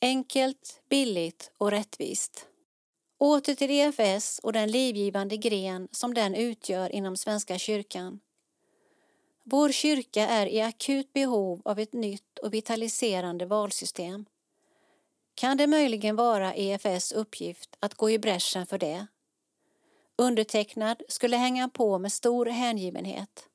Enkelt, 0.00 0.82
billigt 0.88 1.50
och 1.58 1.70
rättvist. 1.70 2.46
Åter 3.18 3.54
till 3.54 3.70
EFS 3.70 4.38
och 4.38 4.52
den 4.52 4.70
livgivande 4.70 5.36
gren 5.36 5.88
som 5.90 6.14
den 6.14 6.34
utgör 6.34 6.92
inom 6.92 7.16
Svenska 7.16 7.58
kyrkan. 7.58 8.20
Vår 9.44 9.72
kyrka 9.72 10.28
är 10.28 10.46
i 10.46 10.60
akut 10.60 11.12
behov 11.12 11.62
av 11.64 11.78
ett 11.78 11.92
nytt 11.92 12.38
och 12.38 12.54
vitaliserande 12.54 13.46
valsystem. 13.46 14.24
kan 15.34 15.56
det 15.56 15.66
möjligen 15.66 16.16
vara 16.16 16.54
EFS 16.54 17.12
uppgift 17.12 17.76
att 17.80 17.94
gå 17.94 18.10
i 18.10 18.18
bräschen 18.18 18.66
för 18.66 18.78
det. 18.78 19.06
Undertecknad 20.18 21.02
skulle 21.08 21.36
hänga 21.36 21.68
på 21.68 21.98
med 21.98 22.12
stor 22.12 22.46
hängivenhet. 22.46 23.48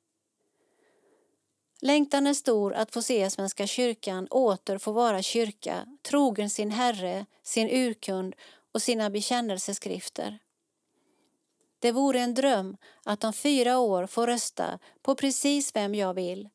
Längtan 1.80 2.26
är 2.26 2.34
stor 2.34 2.74
att 2.74 2.92
få 2.92 3.02
se 3.02 3.30
Svenska 3.30 3.66
kyrkan 3.66 4.28
åter 4.28 4.78
få 4.78 4.92
vara 4.92 5.22
kyrka, 5.22 5.86
trogen 6.02 6.50
sin 6.50 6.70
Herre, 6.70 7.26
sin 7.42 7.68
urkund 7.70 8.34
och 8.72 8.82
sina 8.82 9.10
bekännelseskrifter. 9.10 10.38
Det 11.78 11.92
vore 11.92 12.20
en 12.20 12.34
dröm 12.34 12.76
att 13.04 13.24
om 13.24 13.32
fyra 13.32 13.78
år 13.78 14.06
få 14.06 14.26
rösta 14.26 14.78
på 15.02 15.14
precis 15.14 15.76
vem 15.76 15.94
jag 15.94 16.14
vill 16.14 16.48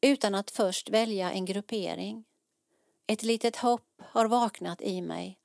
utan 0.00 0.34
att 0.34 0.50
först 0.50 0.90
välja 0.90 1.32
en 1.32 1.44
gruppering. 1.44 2.24
Ett 3.06 3.22
litet 3.22 3.56
hopp 3.56 4.02
har 4.02 4.26
vaknat 4.26 4.82
i 4.82 5.02
mig. 5.02 5.38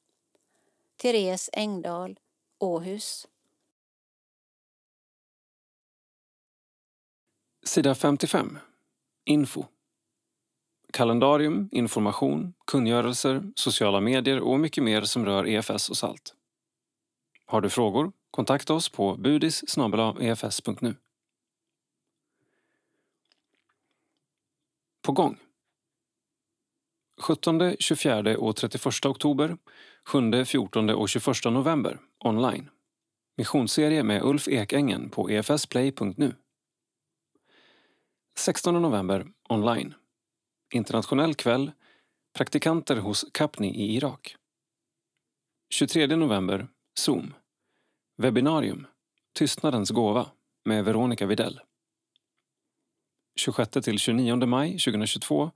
Therese 0.97 1.49
Engdahl, 1.53 2.19
Åhus. 2.59 3.27
Sida 7.69 7.95
55. 7.95 8.57
Info. 9.25 9.65
Kalendarium, 10.93 11.69
information, 11.71 12.53
kungörelser, 12.67 13.51
sociala 13.55 14.01
medier 14.01 14.39
och 14.39 14.59
mycket 14.59 14.83
mer 14.83 15.01
som 15.01 15.25
rör 15.25 15.47
EFS 15.47 15.89
och 15.89 15.97
SALT. 15.97 16.33
Har 17.45 17.61
du 17.61 17.69
frågor? 17.69 18.11
Kontakta 18.31 18.73
oss 18.73 18.89
på 18.89 19.15
budis 19.15 19.63
efs.nu. 20.19 20.95
På 25.01 25.11
gång. 25.11 25.37
17, 27.21 27.75
24 27.79 28.37
och 28.37 28.55
31 28.55 29.05
oktober, 29.05 29.57
7, 30.05 30.45
14 30.45 30.89
och 30.89 31.09
21 31.09 31.25
november 31.45 31.99
online. 32.19 32.69
Missionsserie 33.37 34.03
med 34.03 34.23
Ulf 34.23 34.47
Ekängen 34.47 35.09
på 35.09 35.29
efsplay.nu. 35.29 36.33
16 38.39 38.81
november 38.81 39.27
online. 39.49 39.93
Internationell 40.73 41.35
kväll. 41.35 41.71
Praktikanter 42.33 42.95
hos 42.95 43.25
Kapni 43.31 43.75
i 43.75 43.95
Irak. 43.95 44.35
23 45.73 46.15
november 46.15 46.67
Zoom. 46.99 47.33
Webbinarium 48.17 48.87
Tystnadens 49.33 49.89
gåva 49.89 50.31
med 50.65 50.85
Veronica 50.85 51.25
Videll. 51.25 51.59
26 53.35 53.71
till 53.71 53.99
29 53.99 54.45
maj 54.45 54.71
2022 54.71 55.51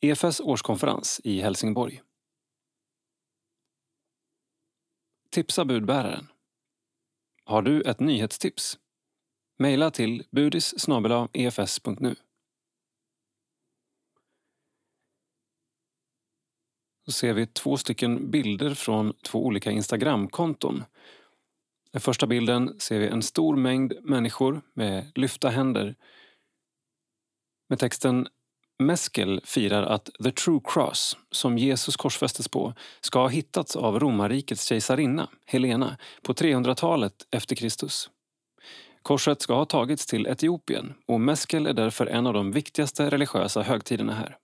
EFS 0.00 0.40
årskonferens 0.40 1.20
i 1.24 1.40
Helsingborg. 1.40 2.02
Tipsa 5.30 5.64
budbäraren. 5.64 6.28
Har 7.44 7.62
du 7.62 7.82
ett 7.82 8.00
nyhetstips? 8.00 8.78
Mejla 9.62 9.90
till 9.90 10.24
budis 10.30 10.74
efs.nu. 11.32 12.10
E 12.10 12.14
Så 17.06 17.12
ser 17.12 17.32
vi 17.32 17.46
två 17.46 17.76
stycken 17.76 18.30
bilder 18.30 18.74
från 18.74 19.12
två 19.22 19.46
olika 19.46 19.70
Instagramkonton. 19.70 20.84
Den 21.92 22.00
första 22.00 22.26
bilden 22.26 22.80
ser 22.80 22.98
vi 22.98 23.06
en 23.06 23.22
stor 23.22 23.56
mängd 23.56 23.92
människor 24.02 24.62
med 24.74 25.12
lyfta 25.14 25.48
händer 25.48 25.94
med 27.68 27.78
texten 27.78 28.28
Meskel 28.78 29.40
firar 29.44 29.82
att 29.82 30.10
The 30.24 30.30
True 30.30 30.60
Cross, 30.64 31.16
som 31.30 31.58
Jesus 31.58 31.96
korsfästes 31.96 32.48
på, 32.48 32.74
ska 33.00 33.18
ha 33.18 33.28
hittats 33.28 33.76
av 33.76 34.00
romarrikets 34.00 34.64
kejsarinna, 34.64 35.28
Helena, 35.46 35.96
på 36.22 36.32
300-talet 36.32 37.26
efter 37.30 37.56
Kristus. 37.56 38.10
Korset 39.02 39.42
ska 39.42 39.54
ha 39.54 39.64
tagits 39.64 40.06
till 40.06 40.26
Etiopien 40.26 40.94
och 41.06 41.20
Meskel 41.20 41.66
är 41.66 41.72
därför 41.72 42.06
en 42.06 42.26
av 42.26 42.34
de 42.34 42.52
viktigaste 42.52 43.10
religiösa 43.10 43.62
högtiderna 43.62 44.14
här. 44.14 44.38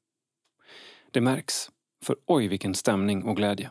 Det 1.11 1.21
märks, 1.21 1.71
för 2.05 2.17
oj 2.27 2.49
vilken 2.49 2.75
stämning 2.75 3.25
och 3.25 3.37
glädje. 3.37 3.71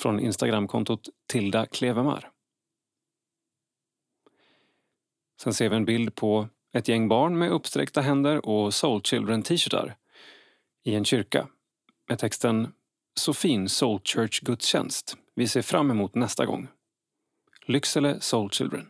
Från 0.00 0.20
Instagramkontot 0.20 1.08
Tilda 1.28 1.66
Klevemar. 1.66 2.30
Sen 5.42 5.54
ser 5.54 5.68
vi 5.68 5.76
en 5.76 5.84
bild 5.84 6.14
på 6.14 6.48
ett 6.72 6.88
gäng 6.88 7.08
barn 7.08 7.38
med 7.38 7.50
uppsträckta 7.50 8.00
händer 8.00 8.46
och 8.46 8.74
Soul 8.74 9.02
Children 9.02 9.42
t-shirtar 9.42 9.96
i 10.84 10.94
en 10.94 11.04
kyrka 11.04 11.48
med 12.08 12.18
texten 12.18 12.72
Så 13.20 13.34
fin 13.34 13.68
Soul 13.68 14.00
Church 14.04 14.40
gudstjänst. 14.40 15.16
Vi 15.34 15.48
ser 15.48 15.62
fram 15.62 15.90
emot 15.90 16.14
nästa 16.14 16.46
gång. 16.46 16.68
Lycksele 17.66 18.20
Soul 18.20 18.50
Children. 18.50 18.88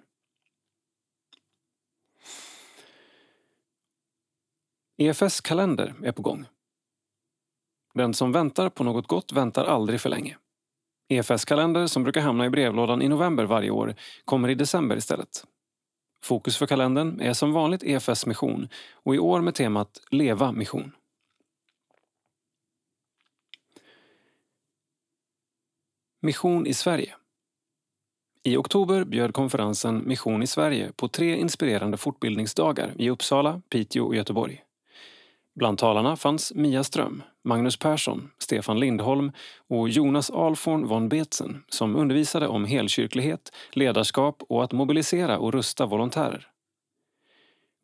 EFS 4.96 5.40
kalender 5.40 5.94
är 6.02 6.12
på 6.12 6.22
gång. 6.22 6.44
Den 7.94 8.14
som 8.14 8.32
väntar 8.32 8.68
på 8.68 8.84
något 8.84 9.06
gott 9.06 9.32
väntar 9.32 9.64
aldrig 9.64 10.00
för 10.00 10.08
länge. 10.08 10.38
EFS 11.08 11.44
kalender 11.44 11.86
som 11.86 12.02
brukar 12.02 12.20
hamna 12.20 12.46
i 12.46 12.50
brevlådan 12.50 13.02
i 13.02 13.08
november 13.08 13.44
varje 13.44 13.70
år 13.70 13.94
kommer 14.24 14.48
i 14.48 14.54
december 14.54 14.96
istället. 14.96 15.46
Fokus 16.22 16.56
för 16.56 16.66
kalendern 16.66 17.20
är 17.20 17.32
som 17.32 17.52
vanligt 17.52 17.82
EFS 17.82 18.26
mission 18.26 18.68
och 18.92 19.14
i 19.14 19.18
år 19.18 19.40
med 19.40 19.54
temat 19.54 20.00
Leva 20.10 20.52
mission. 20.52 20.92
Mission 26.20 26.66
i 26.66 26.74
Sverige 26.74 27.14
i 28.44 28.56
oktober 28.56 29.04
bjöd 29.04 29.34
konferensen 29.34 30.02
Mission 30.06 30.42
i 30.42 30.46
Sverige 30.46 30.92
på 30.96 31.08
tre 31.08 31.36
inspirerande 31.36 31.96
fortbildningsdagar 31.96 32.94
i 32.98 33.10
Uppsala, 33.10 33.62
Piteå 33.68 34.04
och 34.04 34.16
Göteborg. 34.16 34.62
Bland 35.54 35.78
talarna 35.78 36.16
fanns 36.16 36.54
Mia 36.54 36.84
Ström, 36.84 37.22
Magnus 37.44 37.76
Persson, 37.76 38.30
Stefan 38.38 38.80
Lindholm 38.80 39.32
och 39.68 39.88
Jonas 39.88 40.30
Alforn 40.30 40.86
von 40.86 41.08
Betzen 41.08 41.64
som 41.68 41.96
undervisade 41.96 42.48
om 42.48 42.64
helkyrklighet, 42.64 43.52
ledarskap 43.72 44.42
och 44.48 44.64
att 44.64 44.72
mobilisera 44.72 45.38
och 45.38 45.52
rusta 45.52 45.86
volontärer. 45.86 46.48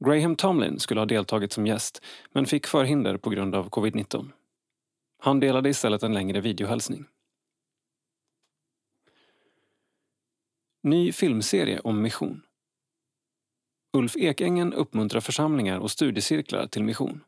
Graham 0.05 0.37
Tomlin 0.37 0.79
skulle 0.79 1.01
ha 1.01 1.07
deltagit 1.07 1.53
som 1.53 1.67
gäst 1.67 2.03
men 2.33 2.47
fick 2.47 2.67
förhinder 2.67 3.17
på 3.17 3.31
grund 3.31 3.55
av 3.55 3.71
covid-19. 3.71 4.31
Han 5.23 5.41
delade 5.41 5.69
istället 5.69 6.03
en 6.03 6.15
längre 6.15 6.41
videohälsning. 6.41 7.05
Ny 10.83 11.13
filmserie 11.13 11.81
om 11.81 12.03
mission. 12.03 12.43
Ulf 13.93 14.17
Ekängen 14.17 14.73
uppmuntrar 14.73 15.21
församlingar 15.21 15.79
och 15.79 15.91
studiecirklar 15.91 16.67
till 16.67 16.85
mission. 16.85 17.25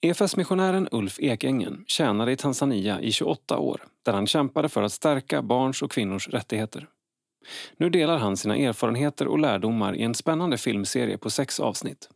EFS-missionären 0.00 0.88
Ulf 0.92 1.20
Ekängen 1.20 1.84
tjänade 1.86 2.32
i 2.32 2.36
Tanzania 2.36 3.00
i 3.00 3.12
28 3.12 3.58
år 3.58 3.84
där 4.02 4.12
han 4.12 4.26
kämpade 4.26 4.68
för 4.68 4.82
att 4.82 4.92
stärka 4.92 5.42
barns 5.42 5.82
och 5.82 5.92
kvinnors 5.92 6.28
rättigheter. 6.28 6.88
Nu 7.76 7.90
delar 7.90 8.18
han 8.18 8.36
sina 8.36 8.56
erfarenheter 8.56 9.28
och 9.28 9.38
lärdomar 9.38 9.96
i 9.96 10.02
en 10.02 10.14
spännande 10.14 10.58
filmserie 10.58 11.18
på 11.18 11.30
sex 11.30 11.60
avsnitt. 11.60 12.08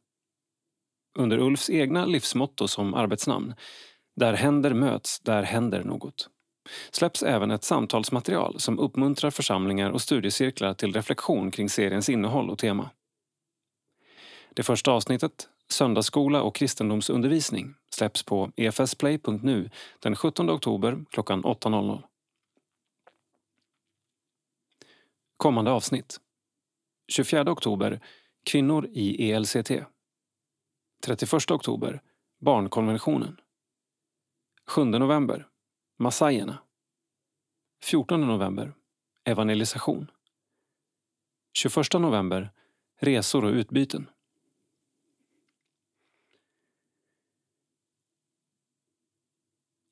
Under 1.18 1.38
Ulfs 1.38 1.70
egna 1.70 2.06
livsmotto 2.06 2.68
som 2.68 2.94
arbetsnamn, 2.94 3.54
Där 4.16 4.32
händer 4.32 4.74
möts, 4.74 5.20
där 5.20 5.42
händer 5.42 5.84
något, 5.84 6.28
släpps 6.90 7.22
även 7.22 7.50
ett 7.50 7.64
samtalsmaterial 7.64 8.60
som 8.60 8.78
uppmuntrar 8.78 9.30
församlingar 9.30 9.90
och 9.90 10.02
studiecirklar 10.02 10.74
till 10.74 10.92
reflektion 10.92 11.50
kring 11.50 11.68
seriens 11.68 12.08
innehåll 12.08 12.50
och 12.50 12.58
tema. 12.58 12.90
Det 14.54 14.62
första 14.62 14.92
avsnittet, 14.92 15.48
Söndagsskola 15.68 16.42
och 16.42 16.54
kristendomsundervisning, 16.54 17.74
släpps 17.90 18.22
på 18.22 18.52
efsplay.nu 18.56 19.70
den 19.98 20.16
17 20.16 20.50
oktober 20.50 21.04
klockan 21.10 21.44
8.00. 21.44 22.02
Kommande 25.36 25.70
avsnitt 25.70 26.20
24 27.08 27.52
oktober 27.52 28.00
Kvinnor 28.50 28.88
i 28.92 29.32
ELCT 29.32 29.70
31 31.04 31.50
oktober 31.50 32.02
Barnkonventionen 32.40 33.40
7 34.66 34.84
november 34.84 35.46
Massajerna 36.02 36.62
14 37.82 38.20
november 38.20 38.74
Evangelisation 39.24 40.10
21 41.52 42.00
november 42.00 42.50
Resor 42.96 43.44
och 43.44 43.52
utbyten 43.52 44.10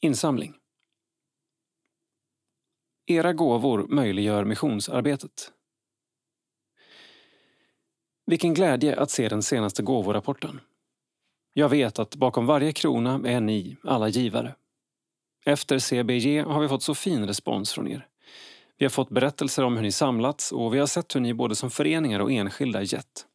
Insamling 0.01 0.55
Era 3.07 3.33
gåvor 3.33 3.87
möjliggör 3.89 4.45
missionsarbetet. 4.45 5.53
Vilken 8.27 8.55
glädje 8.55 9.01
att 9.01 9.11
se 9.11 9.29
den 9.29 9.43
senaste 9.43 9.83
gåvorapporten. 9.83 10.61
Jag 11.53 11.69
vet 11.69 11.99
att 11.99 12.17
bakom 12.17 12.47
varje 12.47 12.73
krona 12.73 13.21
är 13.29 13.41
ni, 13.41 13.77
alla 13.83 14.09
givare. 14.09 14.55
Efter 15.51 15.79
CBG 15.79 16.43
har 16.43 16.61
vi 16.61 16.69
fått 16.69 16.83
så 16.83 16.95
fin 16.95 17.27
respons 17.27 17.73
från 17.73 17.89
er. 17.89 18.07
Vi 18.79 18.85
har 18.85 18.91
fått 18.91 19.11
berättelser 19.11 19.65
om 19.65 19.77
hur 19.77 19.83
ni 19.83 19.93
samlats 19.93 20.53
och 20.53 20.75
vi 20.75 20.79
har 20.79 20.87
sett 20.87 21.17
hur 21.17 21.21
ni 21.21 21.35
både 21.35 21.57
som 21.57 21.71
föreningar 21.71 22.21
och 22.21 22.33
enskilda 22.33 22.83
gett. 22.83 23.27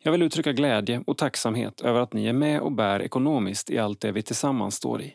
Jag 0.00 0.12
vill 0.12 0.22
uttrycka 0.22 0.52
glädje 0.52 1.02
och 1.06 1.18
tacksamhet 1.18 1.80
över 1.80 2.00
att 2.00 2.12
ni 2.12 2.26
är 2.26 2.32
med 2.32 2.60
och 2.60 2.72
bär 2.72 3.02
ekonomiskt 3.02 3.70
i 3.70 3.78
allt 3.78 4.00
det 4.00 4.12
vi 4.12 4.22
tillsammans 4.22 4.74
står 4.74 5.02
i. 5.02 5.14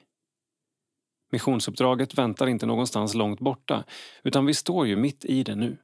Missionsuppdraget 1.32 2.18
väntar 2.18 2.48
inte 2.48 2.66
någonstans 2.66 3.14
långt 3.14 3.40
borta, 3.40 3.84
utan 4.24 4.46
vi 4.46 4.54
står 4.54 4.88
ju 4.88 4.96
mitt 4.96 5.26
i 5.26 5.44
det 5.44 5.56
nu. 5.56 5.78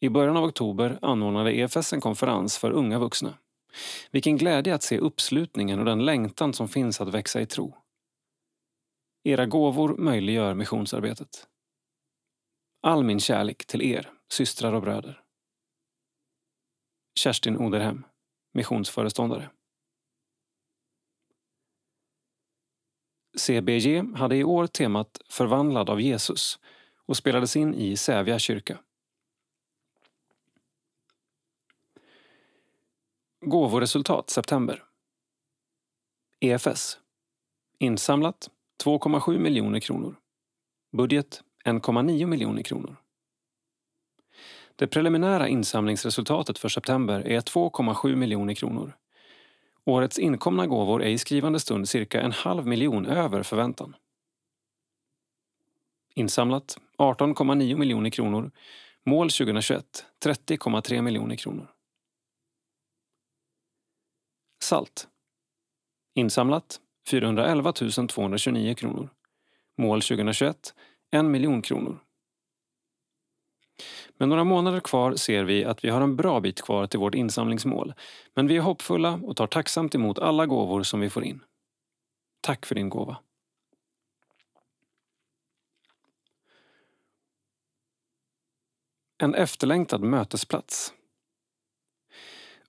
I 0.00 0.08
början 0.08 0.36
av 0.36 0.44
oktober 0.44 0.98
anordnade 1.02 1.52
EFS 1.56 1.92
en 1.92 2.00
konferens 2.00 2.58
för 2.58 2.70
unga 2.70 2.98
vuxna. 2.98 3.34
Vilken 4.10 4.36
glädje 4.36 4.74
att 4.74 4.82
se 4.82 4.98
uppslutningen 4.98 5.78
och 5.78 5.84
den 5.84 6.04
längtan 6.04 6.52
som 6.52 6.68
finns 6.68 7.00
att 7.00 7.08
växa 7.08 7.40
i 7.40 7.46
tro. 7.46 7.74
Era 9.24 9.46
gåvor 9.46 9.96
möjliggör 9.96 10.54
missionsarbetet. 10.54 11.48
All 12.82 13.04
min 13.04 13.20
kärlek 13.20 13.66
till 13.66 13.82
er, 13.82 14.12
systrar 14.28 14.72
och 14.72 14.82
bröder. 14.82 15.22
Kerstin 17.14 17.56
Oderhem, 17.56 18.06
missionsföreståndare. 18.52 19.50
CBG 23.38 24.16
hade 24.16 24.36
i 24.36 24.44
år 24.44 24.66
temat 24.66 25.20
Förvandlad 25.28 25.90
av 25.90 26.00
Jesus 26.00 26.58
och 27.06 27.16
spelades 27.16 27.56
in 27.56 27.74
i 27.74 27.96
Sävja 27.96 28.38
kyrka. 28.38 28.78
Gåvoresultat 33.40 34.30
september. 34.30 34.84
EFS. 36.40 36.98
Insamlat 37.78 38.50
2,7 38.84 39.38
miljoner 39.38 39.80
kronor. 39.80 40.16
Budget 40.92 41.42
1,9 41.64 42.26
miljoner 42.26 42.62
kronor. 42.62 42.96
Det 44.76 44.86
preliminära 44.86 45.48
insamlingsresultatet 45.48 46.58
för 46.58 46.68
september 46.68 47.20
är 47.20 47.40
2,7 47.40 48.16
miljoner 48.16 48.54
kronor. 48.54 48.96
Årets 49.84 50.18
inkomna 50.18 50.66
gåvor 50.66 51.02
är 51.02 51.08
i 51.08 51.18
skrivande 51.18 51.60
stund 51.60 51.88
cirka 51.88 52.20
en 52.20 52.32
halv 52.32 52.66
miljon 52.66 53.06
över 53.06 53.42
förväntan. 53.42 53.96
Insamlat 56.14 56.78
18,9 56.98 57.76
miljoner 57.76 58.10
kronor. 58.10 58.50
Mål 59.04 59.30
2021 59.30 60.06
30,3 60.24 61.02
miljoner 61.02 61.36
kronor. 61.36 61.70
Salt. 64.62 65.08
Insamlat 66.14 66.80
411 67.10 67.72
229 67.72 68.74
kronor. 68.74 69.10
Mål 69.78 70.02
2021 70.02 70.74
1 71.12 71.24
miljon 71.24 71.62
kronor. 71.62 71.98
Med 74.16 74.28
några 74.28 74.44
månader 74.44 74.80
kvar 74.80 75.14
ser 75.14 75.44
vi 75.44 75.64
att 75.64 75.84
vi 75.84 75.90
har 75.90 76.00
en 76.00 76.16
bra 76.16 76.40
bit 76.40 76.62
kvar 76.62 76.86
till 76.86 77.00
vårt 77.00 77.14
insamlingsmål. 77.14 77.94
Men 78.34 78.46
vi 78.46 78.56
är 78.56 78.60
hoppfulla 78.60 79.20
och 79.24 79.36
tar 79.36 79.46
tacksamt 79.46 79.94
emot 79.94 80.18
alla 80.18 80.46
gåvor 80.46 80.82
som 80.82 81.00
vi 81.00 81.10
får 81.10 81.24
in. 81.24 81.44
Tack 82.40 82.66
för 82.66 82.74
din 82.74 82.88
gåva. 82.88 83.16
En 89.18 89.34
efterlängtad 89.34 90.00
mötesplats. 90.00 90.92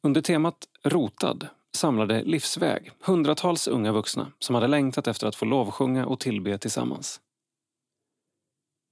Under 0.02 0.22
temat 0.22 0.68
Rotad 0.84 1.48
samlade 1.76 2.24
Livsväg 2.24 2.92
hundratals 3.00 3.68
unga 3.68 3.92
vuxna 3.92 4.32
som 4.40 4.56
hade 4.56 4.68
längtat 4.68 5.08
efter 5.08 5.28
att 5.28 5.36
få 5.36 5.46
lovsjunga 5.46 6.06
och 6.06 6.20
tillbe 6.20 6.58
tillsammans. 6.58 7.22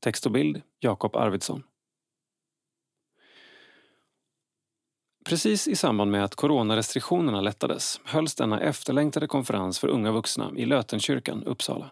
Text 0.03 0.25
och 0.25 0.31
bild 0.31 0.61
Jakob 0.79 1.15
Arvidsson. 1.15 1.63
Precis 5.25 5.67
i 5.67 5.75
samband 5.75 6.11
med 6.11 6.23
att 6.23 6.35
coronarestriktionerna 6.35 7.41
lättades 7.41 8.01
hölls 8.05 8.35
denna 8.35 8.61
efterlängtade 8.61 9.27
konferens 9.27 9.79
för 9.79 9.87
unga 9.87 10.11
vuxna 10.11 10.51
i 10.55 10.65
Lötenkyrkan, 10.65 11.43
Uppsala. 11.43 11.91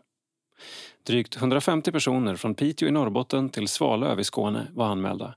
Drygt 1.03 1.35
150 1.35 1.91
personer 1.91 2.35
från 2.35 2.55
Piteå 2.55 2.87
i 2.87 2.91
Norrbotten 2.91 3.49
till 3.49 3.67
Svalöv 3.67 4.19
i 4.19 4.23
Skåne 4.23 4.67
var 4.73 4.87
anmälda 4.87 5.35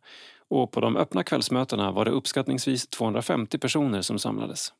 och 0.48 0.72
på 0.72 0.80
de 0.80 0.96
öppna 0.96 1.22
kvällsmötena 1.22 1.90
var 1.90 2.04
det 2.04 2.10
uppskattningsvis 2.10 2.86
250 2.86 3.58
personer 3.58 4.02
som 4.02 4.18
samlades. 4.18 4.72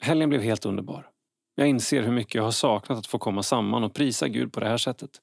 Helgen 0.00 0.28
blev 0.28 0.40
helt 0.40 0.66
underbar. 0.66 1.10
Jag 1.54 1.68
inser 1.68 2.02
hur 2.02 2.12
mycket 2.12 2.34
jag 2.34 2.42
har 2.42 2.50
saknat 2.50 2.98
att 2.98 3.06
få 3.06 3.18
komma 3.18 3.42
samman 3.42 3.84
och 3.84 3.94
prisa 3.94 4.28
Gud 4.28 4.52
på 4.52 4.60
det 4.60 4.68
här 4.68 4.76
sättet. 4.76 5.20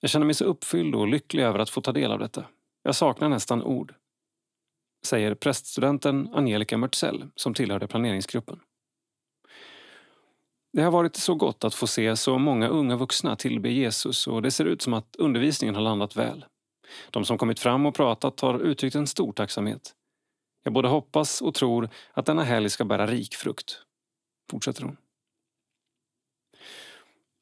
Jag 0.00 0.10
känner 0.10 0.26
mig 0.26 0.34
så 0.34 0.44
uppfylld 0.44 0.94
och 0.94 1.08
lycklig 1.08 1.42
över 1.42 1.58
att 1.58 1.70
få 1.70 1.80
ta 1.80 1.92
del 1.92 2.12
av 2.12 2.18
detta. 2.18 2.44
Jag 2.82 2.94
saknar 2.94 3.28
nästan 3.28 3.62
ord. 3.62 3.94
Säger 5.04 5.34
präststudenten 5.34 6.28
Angelica 6.34 6.76
Mörtsell 6.76 7.28
som 7.36 7.54
tillhörde 7.54 7.86
planeringsgruppen. 7.86 8.60
Det 10.72 10.82
har 10.82 10.90
varit 10.90 11.16
så 11.16 11.34
gott 11.34 11.64
att 11.64 11.74
få 11.74 11.86
se 11.86 12.16
så 12.16 12.38
många 12.38 12.68
unga 12.68 12.96
vuxna 12.96 13.36
tillbe 13.36 13.70
Jesus 13.70 14.26
och 14.26 14.42
det 14.42 14.50
ser 14.50 14.64
ut 14.64 14.82
som 14.82 14.94
att 14.94 15.16
undervisningen 15.18 15.74
har 15.74 15.82
landat 15.82 16.16
väl. 16.16 16.44
De 17.10 17.24
som 17.24 17.38
kommit 17.38 17.60
fram 17.60 17.86
och 17.86 17.94
pratat 17.94 18.40
har 18.40 18.58
uttryckt 18.58 18.96
en 18.96 19.06
stor 19.06 19.32
tacksamhet. 19.32 19.94
Jag 20.62 20.72
både 20.72 20.88
hoppas 20.88 21.42
och 21.42 21.54
tror 21.54 21.88
att 22.12 22.26
denna 22.26 22.44
helg 22.44 22.70
ska 22.70 22.84
bära 22.84 23.06
rik 23.06 23.34
frukt. 23.34 23.82
Fortsätter 24.50 24.82
hon. 24.82 24.96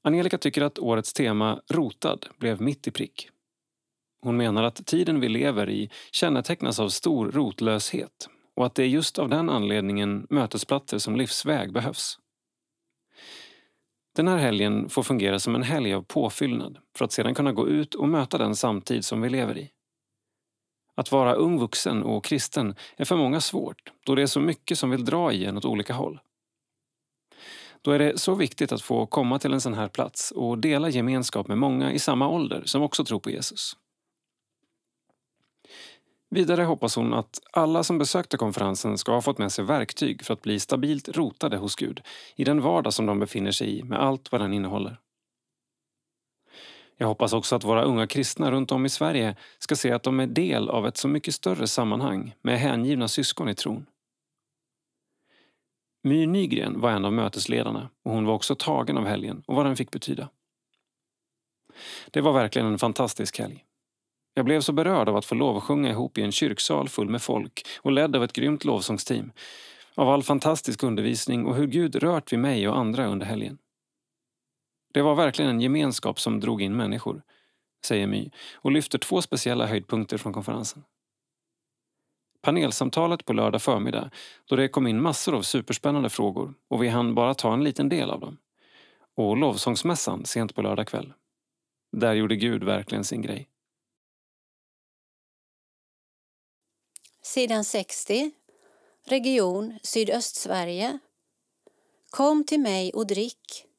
Angelica 0.03 0.39
tycker 0.39 0.63
att 0.63 0.79
årets 0.79 1.13
tema 1.13 1.61
Rotad 1.69 2.27
blev 2.39 2.61
mitt 2.61 2.87
i 2.87 2.91
prick. 2.91 3.29
Hon 4.23 4.37
menar 4.37 4.63
att 4.63 4.87
tiden 4.87 5.21
vi 5.21 5.29
lever 5.29 5.71
i 5.71 5.91
kännetecknas 6.13 6.81
av 6.81 6.89
stor 6.89 7.31
rotlöshet 7.31 8.29
och 8.57 8.67
att 8.67 8.75
det 8.75 8.83
är 8.83 8.87
just 8.87 9.19
av 9.19 9.29
den 9.29 9.51
anledningen 9.51 10.27
mötesplatser 10.31 10.99
som 10.99 11.17
livsväg 11.17 11.73
behövs. 11.73 12.19
Den 14.17 14.29
här 14.29 14.37
helgen 14.37 14.89
får 14.89 15.03
fungera 15.03 15.39
som 15.39 15.55
en 15.55 15.63
helg 15.63 15.95
av 15.95 16.03
påfyllnad 16.03 16.79
för 16.97 17.05
att 17.05 17.13
sedan 17.13 17.35
kunna 17.35 17.53
gå 17.53 17.69
ut 17.69 17.95
och 17.95 18.09
möta 18.09 18.39
den 18.39 18.57
samtid 18.57 19.05
som 19.05 19.21
vi 19.21 19.29
lever 19.29 19.59
i. 19.59 19.71
Att 21.01 21.13
vara 21.13 21.35
ung 21.35 21.59
vuxen 21.59 22.03
och 22.03 22.25
kristen 22.25 22.75
är 22.97 23.05
för 23.05 23.17
många 23.17 23.41
svårt 23.41 23.93
då 24.07 24.15
det 24.15 24.23
är 24.23 24.27
så 24.27 24.41
mycket 24.41 24.79
som 24.79 24.91
vill 24.91 25.05
dra 25.05 25.33
i 25.33 25.45
en 25.45 25.57
åt 25.57 25.65
olika 25.65 25.95
håll. 25.95 26.21
Då 27.83 27.91
är 27.91 27.99
det 27.99 28.19
så 28.19 28.35
viktigt 28.35 28.73
att 28.73 28.83
få 28.83 29.07
komma 29.07 29.39
till 29.39 29.53
en 29.53 29.61
sån 29.61 29.75
här 29.75 29.89
plats 29.89 30.31
och 30.31 30.59
dela 30.59 30.89
gemenskap 30.89 31.49
med 31.49 31.59
många 31.59 31.93
i 31.93 31.99
samma 31.99 32.29
ålder 32.29 32.63
som 32.65 32.83
också 32.83 33.05
tror 33.05 33.21
på 33.21 33.31
Jesus. 33.31 33.77
Vidare 36.31 36.63
hoppas 36.63 36.97
hon 36.97 37.15
att 37.15 37.41
alla 37.53 37.83
som 37.85 37.99
besökte 37.99 38.37
konferensen 38.37 38.99
ska 38.99 39.13
ha 39.13 39.23
fått 39.23 39.39
med 39.39 39.53
sig 39.53 39.65
verktyg 39.65 40.25
för 40.25 40.35
att 40.35 40.43
bli 40.43 40.61
stabilt 40.61 41.09
rotade 41.09 41.57
hos 41.57 41.77
Gud 41.77 42.01
i 42.37 42.45
den 42.45 42.61
vardag 42.61 42.93
som 42.93 43.07
de 43.07 43.19
befinner 43.19 43.51
sig 43.51 43.79
i 43.79 43.83
med 43.83 44.01
allt 44.03 44.33
vad 44.33 44.41
den 44.41 44.53
innehåller. 44.53 45.01
Jag 47.01 47.07
hoppas 47.07 47.33
också 47.33 47.57
att 47.57 47.65
våra 47.65 47.83
unga 47.83 48.07
kristna 48.07 48.51
runt 48.51 48.73
om 48.73 48.87
i 48.87 48.89
Sverige 48.89 49.37
ska 49.59 49.77
se 49.77 49.93
att 49.93 50.03
de 50.03 50.21
är 50.21 50.27
del 50.27 50.69
av 50.69 50.87
ett 50.87 50.97
så 50.97 51.09
mycket 51.09 51.35
större 51.35 51.67
sammanhang 51.67 52.35
med 52.43 52.59
hängivna 52.59 53.09
syskon 53.09 53.49
i 53.49 53.55
tron. 53.55 53.87
My 56.03 56.27
Nygren 56.27 56.81
var 56.81 56.91
en 56.91 57.05
av 57.05 57.13
mötesledarna 57.13 57.91
och 58.05 58.13
hon 58.13 58.25
var 58.27 58.35
också 58.35 58.55
tagen 58.55 58.99
av 58.99 59.07
helgen 59.07 59.43
och 59.47 59.57
vad 59.57 59.67
den 59.67 59.77
fick 59.77 59.91
betyda. 59.91 60.29
Det 62.11 62.21
var 62.21 62.33
verkligen 62.33 62.69
en 62.69 62.79
fantastisk 62.79 63.39
helg. 63.39 63.65
Jag 64.35 64.45
blev 64.45 64.61
så 64.61 64.73
berörd 64.73 65.09
av 65.09 65.17
att 65.17 65.25
få 65.25 65.35
lovsjunga 65.35 65.91
ihop 65.91 66.19
i 66.19 66.23
en 66.23 66.33
kyrksal 66.33 66.89
full 66.89 67.09
med 67.09 67.23
folk 67.23 67.67
och 67.81 67.93
ledd 67.93 68.17
av 68.17 68.25
ett 68.25 68.33
grymt 68.33 68.65
lovsångsteam. 68.65 69.33
Av 69.95 70.09
all 70.09 70.23
fantastisk 70.23 70.83
undervisning 70.83 71.47
och 71.47 71.57
hur 71.57 71.67
Gud 71.67 71.97
rört 71.97 72.33
vid 72.33 72.39
mig 72.39 72.69
och 72.69 72.79
andra 72.79 73.07
under 73.07 73.27
helgen. 73.27 73.59
Det 74.93 75.03
var 75.03 75.15
verkligen 75.15 75.51
en 75.51 75.61
gemenskap 75.61 76.21
som 76.21 76.41
drog 76.41 76.63
in 76.63 76.77
människor, 76.77 77.23
säger 77.85 78.07
My 78.07 78.31
och 78.55 78.73
lyfter 78.73 78.99
två 78.99 79.23
speciella 79.23 79.67
höjdpunkter 79.67 80.19
från 80.19 80.33
konferensen. 80.33 80.85
Panelsamtalet 82.43 83.25
på 83.25 83.33
lördag 83.33 83.63
förmiddag 83.63 84.11
då 84.45 84.57
det 84.57 84.69
kom 84.69 84.87
in 84.87 85.03
massor 85.03 85.35
av 85.35 85.43
superspännande 85.43 86.11
frågor 86.11 86.55
och 86.69 86.83
vi 86.83 86.89
hann 86.89 87.15
bara 87.15 87.35
ta 87.35 87.55
en 87.55 87.65
liten 87.65 87.89
del 87.89 88.11
av 88.11 88.21
dem. 88.21 88.39
Och 89.17 89.37
lovsångsmässan 89.37 90.25
sent 90.25 90.55
på 90.55 90.63
lördag 90.63 90.87
kväll. 90.87 91.13
Där 91.93 92.15
gjorde 92.15 92.37
Gud 92.37 92.65
verkligen 92.65 93.05
sin 93.05 93.23
grej. 93.23 93.49
Sidan 97.23 97.65
60. 97.65 98.31
Region 99.07 99.79
Sydöstsverige. 99.83 100.99
Kom 102.11 102.45
till 102.45 102.61
mig 102.61 102.93
och 102.93 103.07
drick. 103.07 103.70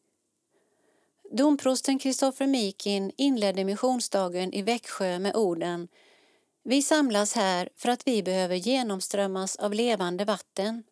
Domprosten 1.33 1.99
Kristoffer 1.99 2.47
Mikin 2.47 3.11
inledde 3.17 3.63
missionsdagen 3.63 4.53
i 4.53 4.61
Växjö 4.61 5.19
med 5.19 5.35
orden 5.35 5.87
Vi 6.63 6.81
samlas 6.81 7.33
här 7.33 7.69
för 7.75 7.89
att 7.89 8.07
vi 8.07 8.23
behöver 8.23 8.55
genomströmmas 8.55 9.55
av 9.55 9.73
levande 9.73 10.25
vatten. 10.25 10.83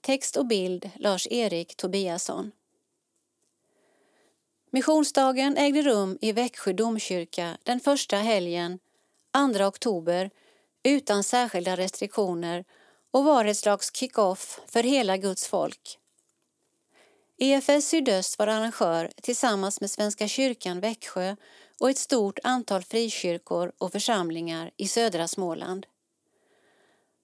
Text 0.00 0.36
och 0.36 0.46
bild 0.46 0.90
Lars-Erik 0.96 1.76
Tobiasson. 1.76 2.52
Missionsdagen 4.70 5.56
ägde 5.56 5.82
rum 5.82 6.18
i 6.20 6.32
Växjö 6.32 6.72
domkyrka 6.72 7.58
den 7.62 7.80
första 7.80 8.16
helgen, 8.16 8.78
2 9.56 9.64
oktober, 9.64 10.30
utan 10.82 11.24
särskilda 11.24 11.76
restriktioner 11.76 12.64
och 13.10 13.24
var 13.24 13.44
ett 13.44 13.56
slags 13.56 13.96
kick-off 13.96 14.60
för 14.66 14.82
hela 14.82 15.16
Guds 15.16 15.48
folk. 15.48 15.99
EFS 17.42 17.88
Sydöst 17.88 18.38
var 18.38 18.46
arrangör 18.46 19.10
tillsammans 19.22 19.80
med 19.80 19.90
Svenska 19.90 20.28
kyrkan 20.28 20.80
Växjö 20.80 21.36
och 21.80 21.90
ett 21.90 21.98
stort 21.98 22.38
antal 22.42 22.82
frikyrkor 22.82 23.72
och 23.78 23.92
församlingar 23.92 24.70
i 24.76 24.88
södra 24.88 25.28
Småland. 25.28 25.86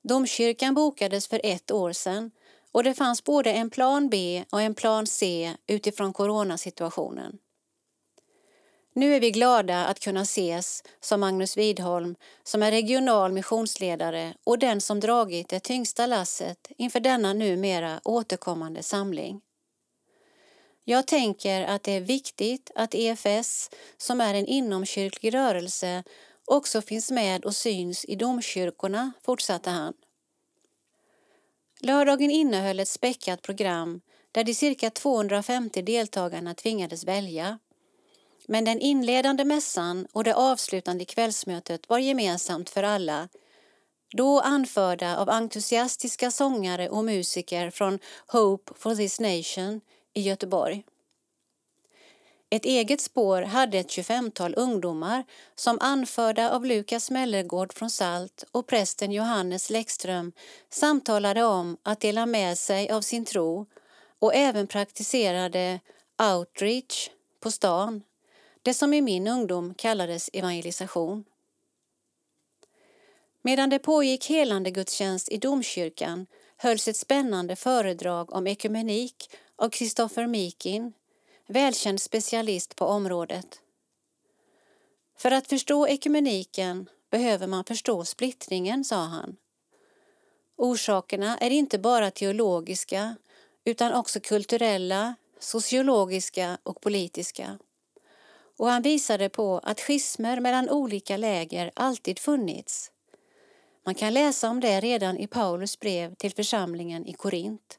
Domkyrkan 0.02 0.74
bokades 0.74 1.28
för 1.28 1.40
ett 1.44 1.70
år 1.70 1.92
sedan 1.92 2.30
och 2.72 2.84
det 2.84 2.94
fanns 2.94 3.24
både 3.24 3.52
en 3.52 3.70
plan 3.70 4.08
B 4.08 4.44
och 4.50 4.62
en 4.62 4.74
plan 4.74 5.06
C 5.06 5.54
utifrån 5.66 6.12
coronasituationen. 6.12 7.38
Nu 8.94 9.14
är 9.14 9.20
vi 9.20 9.30
glada 9.30 9.86
att 9.86 10.00
kunna 10.00 10.22
ses, 10.22 10.82
som 11.00 11.20
Magnus 11.20 11.56
Widholm 11.56 12.16
som 12.42 12.62
är 12.62 12.70
regional 12.70 13.32
missionsledare 13.32 14.34
och 14.44 14.58
den 14.58 14.80
som 14.80 15.00
dragit 15.00 15.48
det 15.48 15.60
tyngsta 15.60 16.06
lasset 16.06 16.70
inför 16.78 17.00
denna 17.00 17.32
numera 17.32 18.00
återkommande 18.04 18.82
samling. 18.82 19.40
Jag 20.88 21.06
tänker 21.06 21.62
att 21.62 21.82
det 21.82 21.92
är 21.92 22.00
viktigt 22.00 22.70
att 22.74 22.94
EFS, 22.94 23.70
som 23.96 24.20
är 24.20 24.34
en 24.34 24.46
inomkyrklig 24.46 25.34
rörelse, 25.34 26.02
också 26.44 26.82
finns 26.82 27.10
med 27.10 27.44
och 27.44 27.56
syns 27.56 28.04
i 28.04 28.14
domkyrkorna, 28.16 29.12
fortsatte 29.24 29.70
han. 29.70 29.94
Lördagen 31.80 32.30
innehöll 32.30 32.80
ett 32.80 32.88
späckat 32.88 33.42
program 33.42 34.00
där 34.32 34.44
de 34.44 34.54
cirka 34.54 34.90
250 34.90 35.82
deltagarna 35.82 36.54
tvingades 36.54 37.04
välja. 37.04 37.58
Men 38.48 38.64
den 38.64 38.80
inledande 38.80 39.44
mässan 39.44 40.06
och 40.12 40.24
det 40.24 40.34
avslutande 40.34 41.04
kvällsmötet 41.04 41.88
var 41.88 41.98
gemensamt 41.98 42.70
för 42.70 42.82
alla, 42.82 43.28
då 44.16 44.40
anförda 44.40 45.16
av 45.16 45.30
entusiastiska 45.30 46.30
sångare 46.30 46.88
och 46.88 47.04
musiker 47.04 47.70
från 47.70 47.98
Hope 48.26 48.72
for 48.76 48.94
this 48.94 49.20
nation 49.20 49.80
i 50.16 50.20
Göteborg. 50.20 50.84
Ett 52.50 52.64
eget 52.64 53.00
spår 53.00 53.42
hade 53.42 53.78
ett 53.78 53.88
25-tal 53.88 54.54
ungdomar 54.56 55.24
som 55.54 55.78
anförda 55.80 56.50
av 56.50 56.64
Lukas 56.64 57.10
Mellergård 57.10 57.72
från 57.72 57.90
Salt 57.90 58.44
och 58.50 58.66
prästen 58.66 59.12
Johannes 59.12 59.70
Läckström 59.70 60.32
samtalade 60.70 61.44
om 61.44 61.76
att 61.82 62.00
dela 62.00 62.26
med 62.26 62.58
sig 62.58 62.90
av 62.90 63.00
sin 63.00 63.24
tro 63.24 63.66
och 64.18 64.34
även 64.34 64.66
praktiserade 64.66 65.80
outreach 66.34 67.10
på 67.40 67.50
stan, 67.50 68.02
det 68.62 68.74
som 68.74 68.94
i 68.94 69.00
min 69.00 69.26
ungdom 69.26 69.74
kallades 69.74 70.30
evangelisation. 70.32 71.24
Medan 73.42 73.70
det 73.70 73.78
pågick 73.78 74.26
helande 74.26 74.70
gudstjänst 74.70 75.28
i 75.28 75.36
domkyrkan 75.36 76.26
hölls 76.56 76.88
ett 76.88 76.96
spännande 76.96 77.56
föredrag 77.56 78.32
om 78.32 78.46
ekumenik 78.46 79.30
av 79.56 79.68
Kristoffer 79.68 80.26
Mikin, 80.26 80.92
välkänd 81.46 82.02
specialist 82.02 82.76
på 82.76 82.84
området. 82.84 83.60
För 85.18 85.30
att 85.30 85.46
förstå 85.46 85.88
ekumeniken 85.88 86.88
behöver 87.10 87.46
man 87.46 87.64
förstå 87.64 88.04
splittringen, 88.04 88.84
sa 88.84 88.96
han. 88.96 89.36
Orsakerna 90.56 91.38
är 91.38 91.50
inte 91.50 91.78
bara 91.78 92.10
teologiska 92.10 93.16
utan 93.64 93.92
också 93.92 94.20
kulturella, 94.20 95.14
sociologiska 95.38 96.58
och 96.62 96.80
politiska. 96.80 97.58
Och 98.58 98.68
han 98.68 98.82
visade 98.82 99.28
på 99.28 99.58
att 99.62 99.80
schismer 99.80 100.40
mellan 100.40 100.70
olika 100.70 101.16
läger 101.16 101.70
alltid 101.74 102.18
funnits. 102.18 102.92
Man 103.84 103.94
kan 103.94 104.14
läsa 104.14 104.50
om 104.50 104.60
det 104.60 104.80
redan 104.80 105.18
i 105.18 105.26
Paulus 105.26 105.80
brev 105.80 106.14
till 106.14 106.32
församlingen 106.32 107.06
i 107.06 107.12
Korint. 107.12 107.78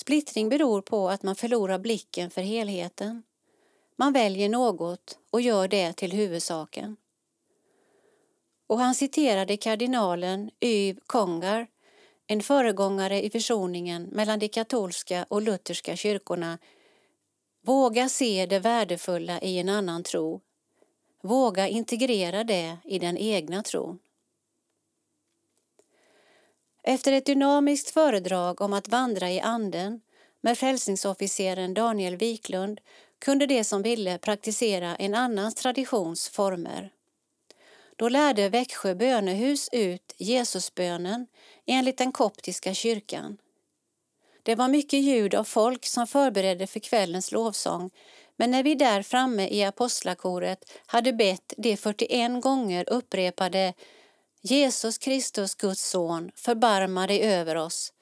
Splittring 0.00 0.48
beror 0.48 0.82
på 0.82 1.08
att 1.08 1.22
man 1.22 1.36
förlorar 1.36 1.78
blicken 1.78 2.30
för 2.30 2.42
helheten. 2.42 3.22
Man 3.96 4.12
väljer 4.12 4.48
något 4.48 5.18
och 5.30 5.40
gör 5.40 5.68
det 5.68 5.92
till 5.92 6.12
huvudsaken. 6.12 6.96
Och 8.66 8.78
han 8.78 8.94
citerade 8.94 9.56
kardinalen 9.56 10.50
Yves 10.60 11.02
Kongar, 11.06 11.66
en 12.26 12.42
föregångare 12.42 13.24
i 13.24 13.30
försoningen 13.30 14.02
mellan 14.02 14.38
de 14.38 14.48
katolska 14.48 15.26
och 15.28 15.42
lutherska 15.42 15.96
kyrkorna. 15.96 16.58
Våga 17.62 18.08
se 18.08 18.46
det 18.46 18.58
värdefulla 18.58 19.40
i 19.40 19.58
en 19.58 19.68
annan 19.68 20.02
tro. 20.02 20.40
Våga 21.22 21.68
integrera 21.68 22.44
det 22.44 22.78
i 22.84 22.98
den 22.98 23.18
egna 23.18 23.62
tron. 23.62 23.98
Efter 26.82 27.12
ett 27.12 27.26
dynamiskt 27.26 27.90
föredrag 27.90 28.60
om 28.60 28.72
att 28.72 28.88
vandra 28.88 29.30
i 29.30 29.40
anden 29.40 30.00
med 30.40 30.58
frälsningsofficeren 30.58 31.74
Daniel 31.74 32.16
Wiklund 32.16 32.80
kunde 33.18 33.46
de 33.46 33.64
som 33.64 33.82
ville 33.82 34.18
praktisera 34.18 34.96
en 34.96 35.14
annan 35.14 35.54
traditions 35.54 36.28
former. 36.28 36.92
Då 37.96 38.08
lärde 38.08 38.48
Växjö 38.48 38.94
bönehus 38.94 39.68
ut 39.72 40.14
Jesusbönen 40.18 41.26
enligt 41.66 41.98
den 41.98 42.12
koptiska 42.12 42.74
kyrkan. 42.74 43.38
Det 44.42 44.54
var 44.54 44.68
mycket 44.68 45.00
ljud 45.00 45.34
av 45.34 45.44
folk 45.44 45.86
som 45.86 46.06
förberedde 46.06 46.66
för 46.66 46.80
kvällens 46.80 47.32
lovsång 47.32 47.90
men 48.36 48.50
när 48.50 48.62
vi 48.62 48.74
där 48.74 49.02
framme 49.02 49.48
i 49.48 49.64
apostlakoret 49.64 50.64
hade 50.86 51.12
bett 51.12 51.54
de 51.56 51.76
41 51.76 52.42
gånger 52.42 52.84
upprepade 52.92 53.74
Jesus 54.42 54.98
Kristus, 54.98 55.54
Guds 55.54 55.90
son, 55.90 56.30
förbarma 56.34 57.06
dig 57.06 57.22
över 57.22 57.56
oss, 57.56 57.92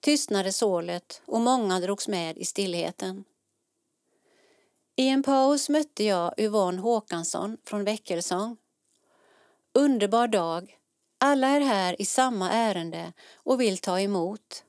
tystnade 0.00 0.52
sålet 0.52 1.22
och 1.26 1.40
många 1.40 1.80
drogs 1.80 2.08
med 2.08 2.38
i 2.38 2.44
stillheten. 2.44 3.24
I 4.96 5.08
en 5.08 5.22
paus 5.22 5.68
mötte 5.68 6.04
jag 6.04 6.34
Yvonne 6.38 6.80
Håkansson 6.80 7.56
från 7.64 7.84
Väckelsång. 7.84 8.56
Underbar 9.72 10.28
dag. 10.28 10.78
Alla 11.18 11.48
är 11.48 11.60
här 11.60 12.02
i 12.02 12.04
samma 12.04 12.50
ärende 12.50 13.12
och 13.34 13.60
vill 13.60 13.78
ta 13.78 14.00
emot. 14.00 14.64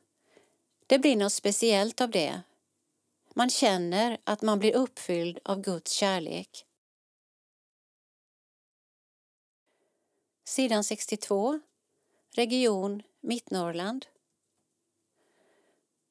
Det 0.87 0.99
blir 0.99 1.15
något 1.15 1.33
speciellt 1.33 2.01
av 2.01 2.09
det. 2.09 2.41
Man 3.33 3.49
känner 3.49 4.17
att 4.23 4.41
man 4.41 4.59
blir 4.59 4.75
uppfylld 4.75 5.39
av 5.43 5.61
Guds 5.61 5.91
kärlek. 5.91 6.64
Sidan 10.47 10.83
62. 10.83 11.59
Region 12.35 13.03
Mittnorrland. 13.21 14.05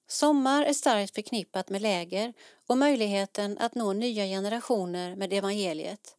Sommar 0.07 0.63
är 0.63 0.73
starkt 0.73 1.15
förknippat 1.15 1.71
med 1.71 1.83
läger 1.83 2.33
och 2.67 2.79
möjligheten 2.79 3.59
att 3.59 3.75
nå 3.75 3.93
nya 3.93 4.25
generationer 4.25 5.17
med 5.17 5.33
evangeliet. 5.33 6.17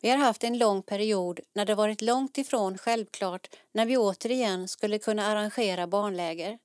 Vi 0.00 0.10
har 0.10 0.16
haft 0.16 0.44
en 0.44 0.58
lång 0.58 0.82
period 0.82 1.40
när 1.52 1.64
det 1.64 1.74
varit 1.74 2.02
långt 2.02 2.38
ifrån 2.38 2.78
självklart 2.78 3.56
när 3.72 3.86
vi 3.86 3.96
återigen 3.96 4.68
skulle 4.68 4.98
kunna 4.98 5.26
arrangera 5.26 5.86
barnläger. 5.86 6.58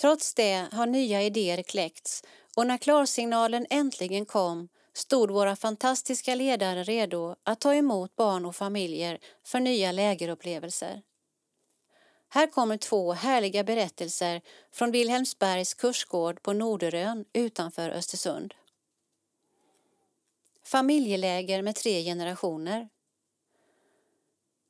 Trots 0.00 0.34
det 0.34 0.66
har 0.72 0.86
nya 0.86 1.22
idéer 1.22 1.62
kläckts 1.62 2.24
och 2.56 2.66
när 2.66 2.78
klarsignalen 2.78 3.66
äntligen 3.70 4.26
kom 4.26 4.68
stod 4.98 5.30
våra 5.30 5.56
fantastiska 5.56 6.34
ledare 6.34 6.82
redo 6.82 7.36
att 7.42 7.60
ta 7.60 7.74
emot 7.74 8.16
barn 8.16 8.46
och 8.46 8.56
familjer 8.56 9.18
för 9.44 9.60
nya 9.60 9.92
lägerupplevelser. 9.92 11.02
Här 12.28 12.46
kommer 12.46 12.76
två 12.76 13.12
härliga 13.12 13.64
berättelser 13.64 14.40
från 14.72 14.90
Vilhelmsbergs 14.90 15.74
kursgård 15.74 16.42
på 16.42 16.52
Norderön 16.52 17.24
utanför 17.32 17.90
Östersund. 17.90 18.54
Familjeläger 20.64 21.62
med 21.62 21.74
tre 21.74 22.04
generationer. 22.04 22.88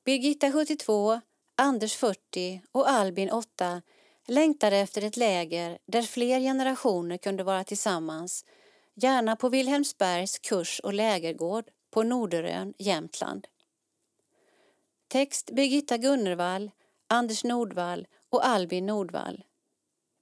Birgitta 0.05 0.53
72, 0.53 1.21
Anders 1.57 1.97
40 1.97 2.63
och 2.73 2.91
Albin 2.91 3.31
8 3.31 3.83
längtade 4.27 4.77
efter 4.77 5.05
ett 5.05 5.17
läger 5.17 5.79
där 5.87 6.03
fler 6.03 6.41
generationer 6.41 7.17
kunde 7.17 7.45
vara 7.45 7.65
tillsammans 7.65 8.45
gärna 9.03 9.37
på 9.37 9.49
Vilhelmsbergs 9.49 10.39
kurs 10.39 10.81
och 10.81 10.95
lägergård 10.95 11.71
på 11.91 12.03
Norderön, 12.03 12.75
Jämtland. 12.79 13.47
Text 15.09 15.51
Birgitta 15.51 15.99
Gunnervall, 15.99 16.71
Anders 17.07 17.45
Nordvall 17.45 18.07
och 18.29 18.47
Albin 18.47 18.87
Nordvall. 18.87 19.45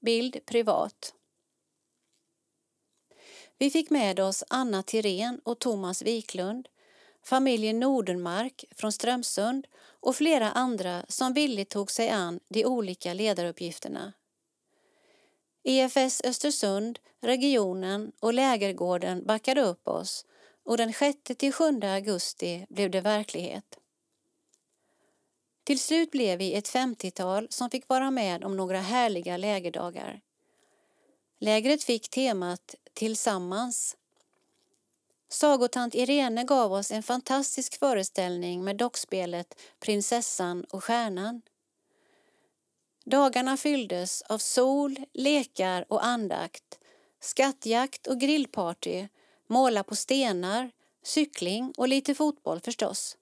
Bild 0.01 0.47
privat. 0.47 1.15
Vi 3.59 3.71
fick 3.71 3.91
med 3.91 4.21
oss 4.21 4.45
Anna 4.49 4.83
Tirén 4.83 5.41
och 5.45 5.59
Thomas 5.59 6.03
Wiklund, 6.03 6.69
familjen 7.23 7.81
Nordenmark 7.81 8.65
från 8.77 8.93
Strömsund 8.93 9.67
och 10.01 10.17
flera 10.17 10.51
andra 10.51 11.05
som 11.09 11.33
villigt 11.33 11.71
tog 11.71 11.91
sig 11.91 12.11
an 12.11 12.41
de 12.49 12.65
olika 12.65 13.15
ledaruppgifterna. 13.15 14.13
EFS 15.69 16.23
Östersund, 16.25 16.99
regionen 17.21 18.13
och 18.21 18.35
lägergården 18.35 19.27
backade 19.27 19.63
upp 19.63 19.89
oss 19.89 20.27
och 20.65 20.77
den 20.77 20.93
6-7 20.93 21.95
augusti 21.95 22.67
blev 22.69 22.91
det 22.91 23.01
verklighet. 23.01 23.79
Till 25.65 25.81
slut 25.81 26.11
blev 26.11 26.39
vi 26.39 26.55
ett 26.55 26.69
50-tal 26.69 27.47
som 27.51 27.71
fick 27.71 27.89
vara 27.89 28.11
med 28.11 28.45
om 28.45 28.57
några 28.57 28.81
härliga 28.81 29.37
lägerdagar. 29.37 30.21
Lägret 31.39 31.85
fick 31.85 32.09
temat 32.09 32.75
Tillsammans. 32.93 33.97
Sagotant 35.29 35.95
Irene 35.95 36.45
gav 36.45 36.73
oss 36.73 36.91
en 36.91 37.03
fantastisk 37.03 37.79
föreställning 37.79 38.65
med 38.65 38.77
dockspelet 38.77 39.61
Prinsessan 39.81 40.65
och 40.65 40.85
stjärnan. 40.85 41.43
Dagarna 43.11 43.57
fylldes 43.57 44.23
av 44.23 44.39
sol, 44.39 44.97
lekar 45.13 45.85
och 45.89 46.05
andakt, 46.05 46.79
skattjakt 47.21 48.07
och 48.07 48.21
grillparty, 48.21 49.09
måla 49.47 49.83
på 49.83 49.97
stenar, 49.97 50.71
cykling 51.03 51.73
och 51.77 51.89
lite 51.89 52.15
fotboll 52.15 52.61
förstås. 52.61 53.17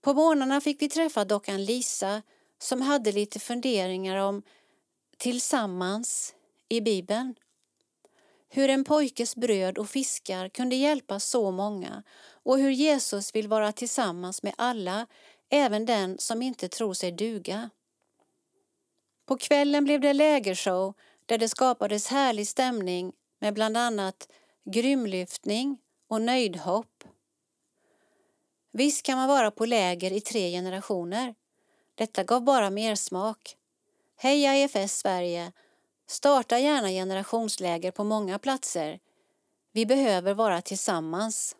På 0.00 0.14
morgnarna 0.14 0.60
fick 0.60 0.82
vi 0.82 0.88
träffa 0.88 1.24
dockan 1.24 1.64
Lisa 1.64 2.22
som 2.58 2.82
hade 2.82 3.12
lite 3.12 3.38
funderingar 3.38 4.16
om 4.16 4.42
tillsammans 5.16 6.34
i 6.68 6.80
Bibeln. 6.80 7.34
Hur 8.48 8.70
en 8.70 8.84
pojkes 8.84 9.36
bröd 9.36 9.78
och 9.78 9.90
fiskar 9.90 10.48
kunde 10.48 10.76
hjälpa 10.76 11.20
så 11.20 11.50
många 11.50 12.02
och 12.32 12.58
hur 12.58 12.70
Jesus 12.70 13.34
vill 13.34 13.48
vara 13.48 13.72
tillsammans 13.72 14.42
med 14.42 14.54
alla, 14.58 15.06
även 15.50 15.86
den 15.86 16.18
som 16.18 16.42
inte 16.42 16.68
tror 16.68 16.94
sig 16.94 17.12
duga. 17.12 17.70
På 19.32 19.38
kvällen 19.38 19.84
blev 19.84 20.00
det 20.00 20.12
lägershow 20.12 20.94
där 21.26 21.38
det 21.38 21.48
skapades 21.48 22.08
härlig 22.08 22.48
stämning 22.48 23.12
med 23.38 23.54
bland 23.54 23.76
annat 23.76 24.28
grymlyftning 24.64 25.78
och 26.08 26.22
nöjdhopp. 26.22 27.04
Visst 28.72 29.02
kan 29.02 29.18
man 29.18 29.28
vara 29.28 29.50
på 29.50 29.66
läger 29.66 30.12
i 30.12 30.20
tre 30.20 30.50
generationer. 30.50 31.34
Detta 31.94 32.24
gav 32.24 32.42
bara 32.42 32.70
mer 32.70 32.94
smak. 32.94 33.56
Heja 34.16 34.54
EFS 34.54 34.98
Sverige! 34.98 35.52
Starta 36.06 36.58
gärna 36.58 36.88
generationsläger 36.88 37.90
på 37.90 38.04
många 38.04 38.38
platser. 38.38 39.00
Vi 39.72 39.86
behöver 39.86 40.34
vara 40.34 40.62
tillsammans. 40.62 41.56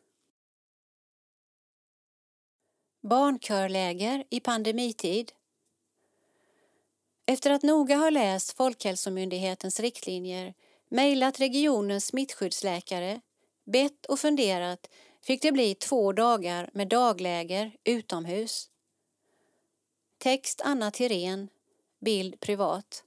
Barnkörläger 3.02 4.24
i 4.30 4.40
pandemitid 4.40 5.32
efter 7.32 7.50
att 7.50 7.62
noga 7.62 7.96
ha 7.96 8.10
läst 8.10 8.52
Folkhälsomyndighetens 8.52 9.80
riktlinjer, 9.80 10.54
mejlat 10.88 11.40
regionens 11.40 12.06
smittskyddsläkare, 12.06 13.20
bett 13.64 14.06
och 14.06 14.18
funderat 14.18 14.90
fick 15.22 15.42
det 15.42 15.52
bli 15.52 15.74
två 15.74 16.12
dagar 16.12 16.70
med 16.72 16.88
dagläger 16.88 17.76
utomhus. 17.84 18.70
Text 20.18 20.60
Anna 20.64 20.90
Tirén, 20.90 21.48
bild 22.00 22.40
privat. 22.40 23.04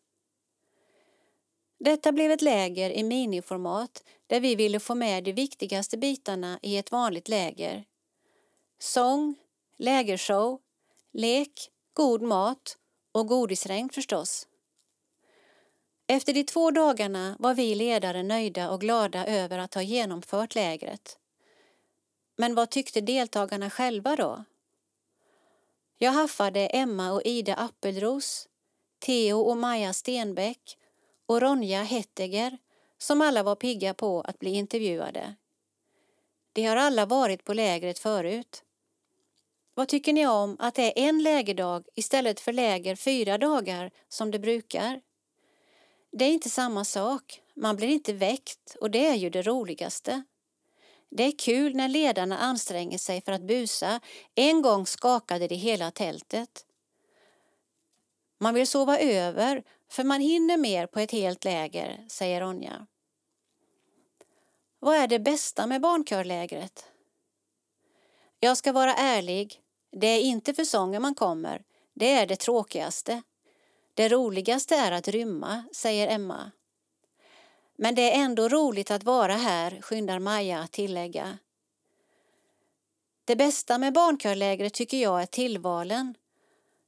Detta 1.79 2.11
blev 2.11 2.31
ett 2.31 2.41
läger 2.41 2.89
i 2.89 3.03
miniformat 3.03 4.03
där 4.27 4.39
vi 4.39 4.55
ville 4.55 4.79
få 4.79 4.95
med 4.95 5.23
de 5.23 5.33
viktigaste 5.33 5.97
bitarna 5.97 6.59
i 6.61 6.77
ett 6.77 6.91
vanligt 6.91 7.27
läger. 7.27 7.85
Sång, 8.79 9.35
lägershow, 9.77 10.59
lek, 11.13 11.71
god 11.93 12.21
mat 12.21 12.77
och 13.15 13.27
godisregn 13.27 13.89
förstås. 13.89 14.47
Efter 16.07 16.33
de 16.33 16.43
två 16.43 16.71
dagarna 16.71 17.35
var 17.39 17.53
vi 17.53 17.75
ledare 17.75 18.23
nöjda 18.23 18.69
och 18.69 18.81
glada 18.81 19.25
över 19.25 19.57
att 19.57 19.73
ha 19.73 19.81
genomfört 19.81 20.55
lägret. 20.55 21.17
Men 22.35 22.55
vad 22.55 22.69
tyckte 22.69 23.01
deltagarna 23.01 23.69
själva 23.69 24.15
då? 24.15 24.43
Jag 25.97 26.11
haffade 26.11 26.67
Emma 26.67 27.11
och 27.11 27.21
Ida 27.25 27.55
Appelros, 27.55 28.47
Theo 28.99 29.39
och 29.39 29.57
Maja 29.57 29.93
Stenbeck 29.93 30.77
och 31.25 31.41
Ronja 31.41 31.83
Hetteger 31.83 32.57
som 32.97 33.21
alla 33.21 33.43
var 33.43 33.55
pigga 33.55 33.93
på 33.93 34.21
att 34.21 34.39
bli 34.39 34.49
intervjuade. 34.49 35.35
De 36.53 36.65
har 36.65 36.75
alla 36.75 37.05
varit 37.05 37.43
på 37.43 37.53
lägret 37.53 37.99
förut. 37.99 38.64
Vad 39.77 39.87
tycker 39.87 40.13
ni 40.13 40.27
om 40.27 40.55
att 40.59 40.75
det 40.75 40.99
är 40.99 41.09
en 41.09 41.23
lägerdag 41.23 41.85
istället 41.95 42.39
för 42.39 42.53
läger 42.53 42.95
fyra 42.95 43.37
dagar 43.37 43.91
som 44.09 44.31
det 44.31 44.39
brukar? 44.39 45.01
Det 46.11 46.25
är 46.25 46.29
inte 46.29 46.49
samma 46.49 46.85
sak. 46.85 47.41
Man 47.55 47.75
blir 47.75 47.87
inte 47.87 48.13
väckt 48.13 48.75
och 48.81 48.91
det 48.91 49.05
är 49.07 49.15
ju 49.15 49.29
det 49.29 49.41
roligaste. 49.41 50.23
Det 51.09 51.23
är 51.23 51.37
kul 51.37 51.75
när 51.75 51.87
ledarna 51.87 52.37
anstränger 52.37 52.97
sig 52.97 53.21
för 53.21 53.31
att 53.31 53.47
busa. 53.47 53.99
En 54.35 54.61
gång 54.61 54.85
skakade 54.85 55.47
det 55.47 55.55
hela 55.55 55.91
tältet. 55.91 56.65
Man 58.39 58.53
vill 58.53 58.67
sova 58.67 58.99
över 58.99 59.63
för 59.91 60.03
man 60.03 60.21
hinner 60.21 60.57
mer 60.57 60.87
på 60.87 60.99
ett 60.99 61.11
helt 61.11 61.43
läger, 61.43 62.05
säger 62.09 62.41
Ronja. 62.41 62.87
Vad 64.79 64.95
är 64.95 65.07
det 65.07 65.19
bästa 65.19 65.67
med 65.67 65.81
barnkörlägret? 65.81 66.85
Jag 68.39 68.57
ska 68.57 68.71
vara 68.71 68.95
ärlig. 68.95 69.61
Det 69.99 70.07
är 70.07 70.21
inte 70.21 70.53
för 70.53 70.63
sången 70.63 71.01
man 71.01 71.15
kommer. 71.15 71.63
Det 71.93 72.11
är 72.11 72.25
det 72.25 72.35
tråkigaste. 72.35 73.21
Det 73.93 74.09
roligaste 74.09 74.75
är 74.75 74.91
att 74.91 75.07
rymma, 75.07 75.63
säger 75.71 76.07
Emma. 76.07 76.51
Men 77.77 77.95
det 77.95 78.11
är 78.11 78.23
ändå 78.23 78.49
roligt 78.49 78.91
att 78.91 79.03
vara 79.03 79.33
här, 79.33 79.81
skyndar 79.81 80.19
Maja 80.19 80.59
att 80.59 80.71
tillägga. 80.71 81.37
Det 83.25 83.35
bästa 83.35 83.77
med 83.77 83.93
barnkörlägret 83.93 84.73
tycker 84.73 84.97
jag 84.97 85.21
är 85.21 85.25
tillvalen. 85.25 86.15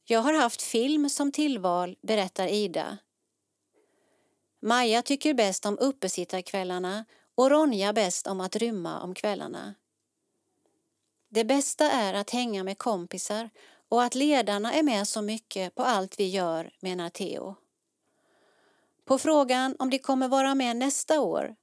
Jag 0.03 0.19
har 0.19 0.33
haft 0.33 0.61
film 0.61 1.09
som 1.09 1.31
tillval, 1.31 1.97
berättar 2.01 2.47
Ida. 2.47 2.97
Maja 4.61 5.01
tycker 5.01 5.33
bäst 5.33 5.65
om 5.65 5.77
uppesittarkvällarna 5.79 7.05
och 7.35 7.49
Ronja 7.51 7.93
bäst 7.93 8.27
om 8.27 8.41
att 8.41 8.55
rymma 8.55 9.01
om 9.01 9.15
kvällarna. 9.15 9.75
Det 11.29 11.45
bästa 11.45 11.91
är 11.91 12.13
att 12.13 12.29
hänga 12.29 12.63
med 12.63 12.77
kompisar 12.77 13.49
och 13.89 14.03
att 14.03 14.15
ledarna 14.15 14.73
är 14.73 14.83
med 14.83 15.07
så 15.07 15.21
mycket 15.21 15.75
på 15.75 15.83
allt 15.83 16.19
vi 16.19 16.27
gör, 16.27 16.71
menar 16.79 17.09
Theo. 17.09 17.55
På 19.05 19.17
frågan 19.17 19.75
om 19.79 19.89
de 19.89 19.99
kommer 19.99 20.27
vara 20.27 20.55
med 20.55 20.77
nästa 20.77 21.21
år 21.21 21.55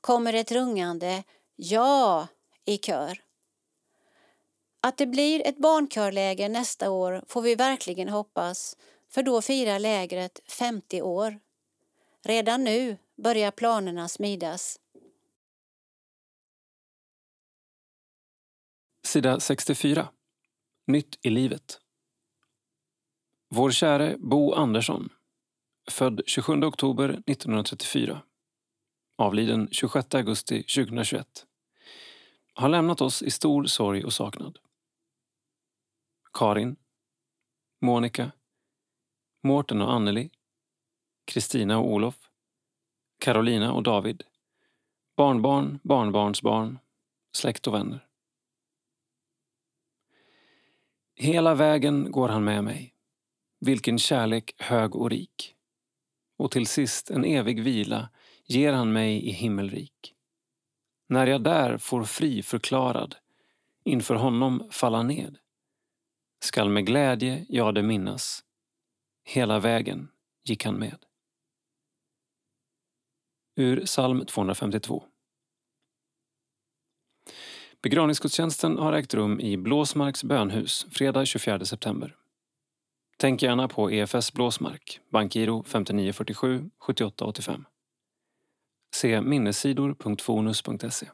kommer 0.00 0.32
ett 0.32 0.52
rungande 0.52 1.22
ja 1.56 2.28
i 2.64 2.78
kör. 2.78 3.18
Att 4.80 4.98
det 4.98 5.06
blir 5.06 5.46
ett 5.46 5.58
barnkörläger 5.58 6.48
nästa 6.48 6.90
år 6.90 7.24
får 7.28 7.42
vi 7.42 7.54
verkligen 7.54 8.08
hoppas, 8.08 8.76
för 9.08 9.22
då 9.22 9.42
firar 9.42 9.78
lägret 9.78 10.40
50 10.48 11.02
år. 11.02 11.40
Redan 12.22 12.64
nu 12.64 12.96
börjar 13.16 13.50
planerna 13.50 14.08
smidas. 14.08 14.78
Sida 19.04 19.40
64. 19.40 20.08
Nytt 20.86 21.18
i 21.22 21.30
livet. 21.30 21.80
Vår 23.48 23.70
käre 23.70 24.16
Bo 24.18 24.54
Andersson, 24.54 25.08
född 25.90 26.20
27 26.26 26.62
oktober 26.62 27.08
1934, 27.08 28.22
avliden 29.18 29.68
26 29.72 30.14
augusti 30.14 30.62
2021, 30.62 31.46
har 32.54 32.68
lämnat 32.68 33.00
oss 33.00 33.22
i 33.22 33.30
stor 33.30 33.64
sorg 33.64 34.04
och 34.04 34.12
saknad. 34.12 34.58
Karin, 36.32 36.76
Monica, 37.80 38.32
Mårten 39.42 39.82
och 39.82 39.92
Anneli, 39.92 40.30
Kristina 41.24 41.78
och 41.78 41.92
Olof, 41.92 42.30
Carolina 43.18 43.72
och 43.72 43.82
David, 43.82 44.22
barnbarn, 45.16 45.78
barnbarnsbarn, 45.82 46.78
släkt 47.32 47.66
och 47.66 47.74
vänner. 47.74 48.08
Hela 51.22 51.54
vägen 51.54 52.12
går 52.12 52.28
han 52.28 52.44
med 52.44 52.64
mig. 52.64 52.94
Vilken 53.60 53.98
kärlek 53.98 54.54
hög 54.58 54.96
och 54.96 55.10
rik. 55.10 55.54
Och 56.38 56.50
till 56.50 56.66
sist 56.66 57.10
en 57.10 57.24
evig 57.24 57.62
vila 57.62 58.08
ger 58.46 58.72
han 58.72 58.92
mig 58.92 59.28
i 59.28 59.30
himmelrik. 59.30 60.14
När 61.08 61.26
jag 61.26 61.42
där 61.42 61.78
får 61.78 62.04
fri 62.04 62.42
förklarad 62.42 63.16
inför 63.84 64.14
honom 64.14 64.68
falla 64.70 65.02
ned 65.02 65.38
skall 66.44 66.68
med 66.68 66.86
glädje 66.86 67.46
jag 67.48 67.74
det 67.74 67.82
minnas. 67.82 68.44
Hela 69.24 69.58
vägen 69.58 70.08
gick 70.44 70.64
han 70.64 70.74
med. 70.74 71.04
Ur 73.56 73.84
psalm 73.84 74.26
252. 74.26 75.04
Begravningsgudstjänsten 77.82 78.78
har 78.78 78.92
ägt 78.92 79.14
rum 79.14 79.40
i 79.40 79.56
Blåsmarks 79.56 80.24
bönhus 80.24 80.86
fredag 80.90 81.24
24 81.24 81.64
september. 81.64 82.16
Tänk 83.16 83.42
gärna 83.42 83.68
på 83.68 83.90
EFS 83.90 84.32
Blåsmark, 84.32 85.00
bankgiro 85.10 85.62
5947 85.62 86.70
7885. 86.78 87.64
Se 88.94 89.20
minnessidor.fonus.se. 89.20 91.06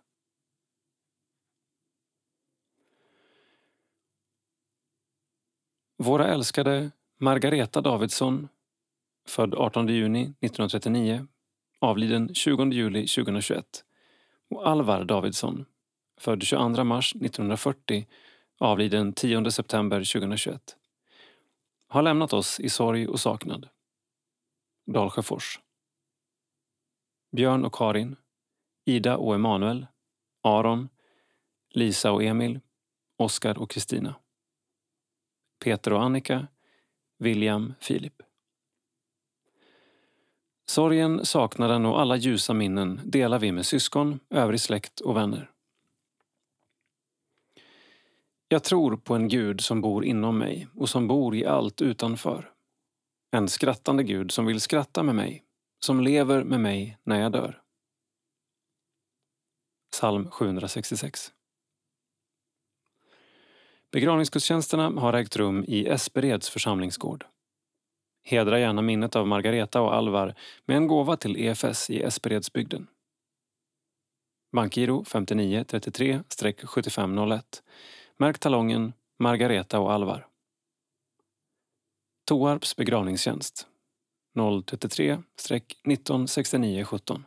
Våra 5.98 6.26
älskade 6.26 6.90
Margareta 7.20 7.80
Davidsson, 7.80 8.48
född 9.28 9.54
18 9.54 9.88
juni 9.88 10.22
1939, 10.22 11.26
avliden 11.80 12.34
20 12.34 12.64
juli 12.70 13.06
2021 13.06 13.84
och 14.50 14.68
Alvar 14.68 15.04
Davidsson, 15.04 15.66
född 16.18 16.42
22 16.42 16.84
mars 16.84 17.14
1940, 17.14 18.06
avliden 18.58 19.12
10 19.12 19.50
september 19.50 19.98
2021, 19.98 20.76
har 21.88 22.02
lämnat 22.02 22.32
oss 22.32 22.60
i 22.60 22.68
sorg 22.68 23.06
och 23.06 23.20
saknad. 23.20 23.68
Dalsjöfors. 24.86 25.60
Björn 27.36 27.64
och 27.64 27.74
Karin, 27.74 28.16
Ida 28.84 29.16
och 29.16 29.34
Emanuel, 29.34 29.86
Aron, 30.42 30.88
Lisa 31.70 32.12
och 32.12 32.22
Emil, 32.22 32.60
Oskar 33.16 33.58
och 33.58 33.70
Kristina. 33.70 34.14
Peter 35.64 35.92
och 35.92 36.02
Annika, 36.02 36.46
William, 37.18 37.74
Filip. 37.80 38.22
Sorgen, 40.66 41.24
saknaden 41.24 41.86
och 41.86 42.00
alla 42.00 42.16
ljusa 42.16 42.54
minnen 42.54 43.00
delar 43.04 43.38
vi 43.38 43.52
med 43.52 43.66
syskon, 43.66 44.20
övrig 44.30 44.60
släkt 44.60 45.00
och 45.00 45.16
vänner. 45.16 45.50
Jag 48.50 48.64
tror 48.64 48.96
på 48.96 49.14
en 49.14 49.28
Gud 49.28 49.60
som 49.60 49.80
bor 49.80 50.04
inom 50.04 50.38
mig 50.38 50.68
och 50.74 50.88
som 50.88 51.08
bor 51.08 51.36
i 51.36 51.46
allt 51.46 51.82
utanför. 51.82 52.52
En 53.30 53.48
skrattande 53.48 54.02
Gud 54.02 54.30
som 54.30 54.46
vill 54.46 54.60
skratta 54.60 55.02
med 55.02 55.14
mig, 55.14 55.44
som 55.84 56.00
lever 56.00 56.44
med 56.44 56.60
mig 56.60 56.98
när 57.04 57.20
jag 57.20 57.32
dör. 57.32 57.62
Psalm 59.92 60.30
766 60.30 61.32
Begravningsgudstjänsterna 63.92 65.00
har 65.00 65.12
ägt 65.12 65.36
rum 65.36 65.64
i 65.68 65.86
Espereds 65.86 66.50
församlingsgård. 66.50 67.26
Hedra 68.24 68.60
gärna 68.60 68.82
minnet 68.82 69.16
av 69.16 69.26
Margareta 69.26 69.80
och 69.80 69.94
Alvar 69.94 70.34
med 70.64 70.76
en 70.76 70.86
gåva 70.86 71.16
till 71.16 71.36
EFS 71.36 71.90
i 71.90 72.02
Esperedsbygden. 72.02 72.86
Bankgiro 74.52 75.04
59 75.04 75.64
33-7501 75.68 77.42
Märk 78.20 78.38
talongen 78.38 78.92
Margareta 79.18 79.80
och 79.80 79.92
Alvar. 79.92 80.28
Toarps 82.24 82.76
begravningstjänst 82.76 83.66
033 84.66 85.12
1969 85.12 86.84
17. 86.84 87.24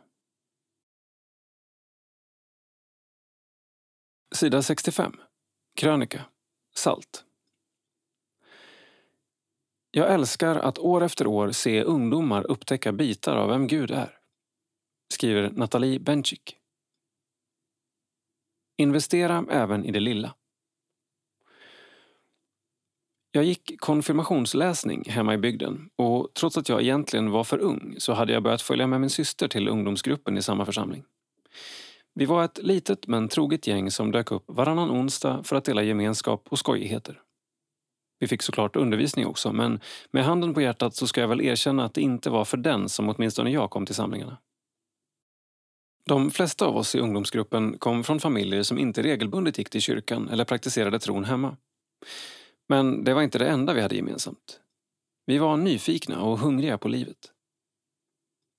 Sida 4.34 4.62
65. 4.62 5.12
Krönika. 5.76 6.24
Salt. 6.74 7.24
Jag 9.90 10.14
älskar 10.14 10.56
att 10.56 10.78
år 10.78 11.02
efter 11.02 11.26
år 11.26 11.50
se 11.50 11.82
ungdomar 11.82 12.50
upptäcka 12.50 12.92
bitar 12.92 13.36
av 13.36 13.48
vem 13.48 13.66
Gud 13.66 13.90
är. 13.90 14.18
Skriver 15.14 15.50
Nathalie 15.50 16.00
Bencik. 16.00 16.56
Investera 18.76 19.44
även 19.50 19.84
i 19.84 19.90
det 19.90 20.00
lilla. 20.00 20.34
Jag 23.34 23.44
gick 23.44 23.80
konfirmationsläsning 23.80 25.04
hemma 25.08 25.34
i 25.34 25.38
bygden 25.38 25.90
och 25.96 26.28
trots 26.34 26.56
att 26.56 26.68
jag 26.68 26.82
egentligen 26.82 27.30
var 27.30 27.44
för 27.44 27.58
ung 27.58 27.94
så 27.98 28.12
hade 28.12 28.32
jag 28.32 28.42
börjat 28.42 28.62
följa 28.62 28.86
med 28.86 29.00
min 29.00 29.10
syster 29.10 29.48
till 29.48 29.68
ungdomsgruppen 29.68 30.38
i 30.38 30.42
samma 30.42 30.64
församling. 30.64 31.04
Vi 32.14 32.24
var 32.24 32.44
ett 32.44 32.58
litet 32.58 33.06
men 33.06 33.28
troget 33.28 33.66
gäng 33.66 33.90
som 33.90 34.12
dök 34.12 34.32
upp 34.32 34.44
varannan 34.46 34.90
onsdag 34.90 35.42
för 35.44 35.56
att 35.56 35.64
dela 35.64 35.82
gemenskap 35.82 36.46
och 36.48 36.58
skojigheter. 36.58 37.20
Vi 38.18 38.28
fick 38.28 38.42
såklart 38.42 38.76
undervisning 38.76 39.26
också 39.26 39.52
men 39.52 39.80
med 40.10 40.24
handen 40.24 40.54
på 40.54 40.60
hjärtat 40.60 40.94
så 40.94 41.06
ska 41.06 41.20
jag 41.20 41.28
väl 41.28 41.40
erkänna 41.40 41.84
att 41.84 41.94
det 41.94 42.00
inte 42.00 42.30
var 42.30 42.44
för 42.44 42.56
den 42.56 42.88
som 42.88 43.08
åtminstone 43.08 43.50
jag 43.50 43.70
kom 43.70 43.86
till 43.86 43.94
samlingarna. 43.94 44.38
De 46.06 46.30
flesta 46.30 46.66
av 46.66 46.76
oss 46.76 46.94
i 46.94 46.98
ungdomsgruppen 46.98 47.78
kom 47.78 48.04
från 48.04 48.20
familjer 48.20 48.62
som 48.62 48.78
inte 48.78 49.02
regelbundet 49.02 49.58
gick 49.58 49.70
till 49.70 49.82
kyrkan 49.82 50.28
eller 50.28 50.44
praktiserade 50.44 50.98
tron 50.98 51.24
hemma. 51.24 51.56
Men 52.72 53.04
det 53.04 53.14
var 53.14 53.22
inte 53.22 53.38
det 53.38 53.48
enda 53.48 53.72
vi 53.72 53.80
hade 53.80 53.96
gemensamt. 53.96 54.60
Vi 55.26 55.38
var 55.38 55.56
nyfikna 55.56 56.22
och 56.22 56.38
hungriga 56.38 56.78
på 56.78 56.88
livet. 56.88 57.32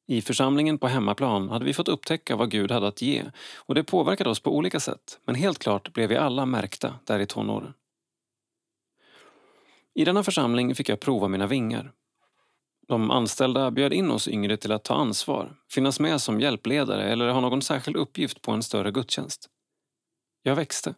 I 0.07 0.21
församlingen 0.21 0.77
på 0.77 0.87
hemmaplan 0.87 1.49
hade 1.49 1.65
vi 1.65 1.73
fått 1.73 1.87
upptäcka 1.87 2.35
vad 2.35 2.51
Gud 2.51 2.71
hade 2.71 2.87
att 2.87 3.01
ge 3.01 3.23
och 3.55 3.75
det 3.75 3.83
påverkade 3.83 4.29
oss 4.29 4.39
på 4.39 4.55
olika 4.55 4.79
sätt 4.79 5.19
men 5.25 5.35
helt 5.35 5.59
klart 5.59 5.93
blev 5.93 6.09
vi 6.09 6.15
alla 6.15 6.45
märkta 6.45 6.99
där 7.03 7.19
i 7.19 7.25
tonåren. 7.25 7.73
I 9.93 10.05
denna 10.05 10.23
församling 10.23 10.75
fick 10.75 10.89
jag 10.89 10.99
prova 10.99 11.27
mina 11.27 11.47
vingar. 11.47 11.91
De 12.87 13.11
anställda 13.11 13.71
bjöd 13.71 13.93
in 13.93 14.11
oss 14.11 14.27
yngre 14.27 14.57
till 14.57 14.71
att 14.71 14.83
ta 14.83 14.95
ansvar, 14.95 15.55
finnas 15.69 15.99
med 15.99 16.21
som 16.21 16.39
hjälpledare 16.39 17.03
eller 17.03 17.27
ha 17.27 17.41
någon 17.41 17.61
särskild 17.61 17.97
uppgift 17.97 18.41
på 18.41 18.51
en 18.51 18.63
större 18.63 18.91
gudstjänst. 18.91 19.49
Jag 20.43 20.55
växte. 20.55 20.95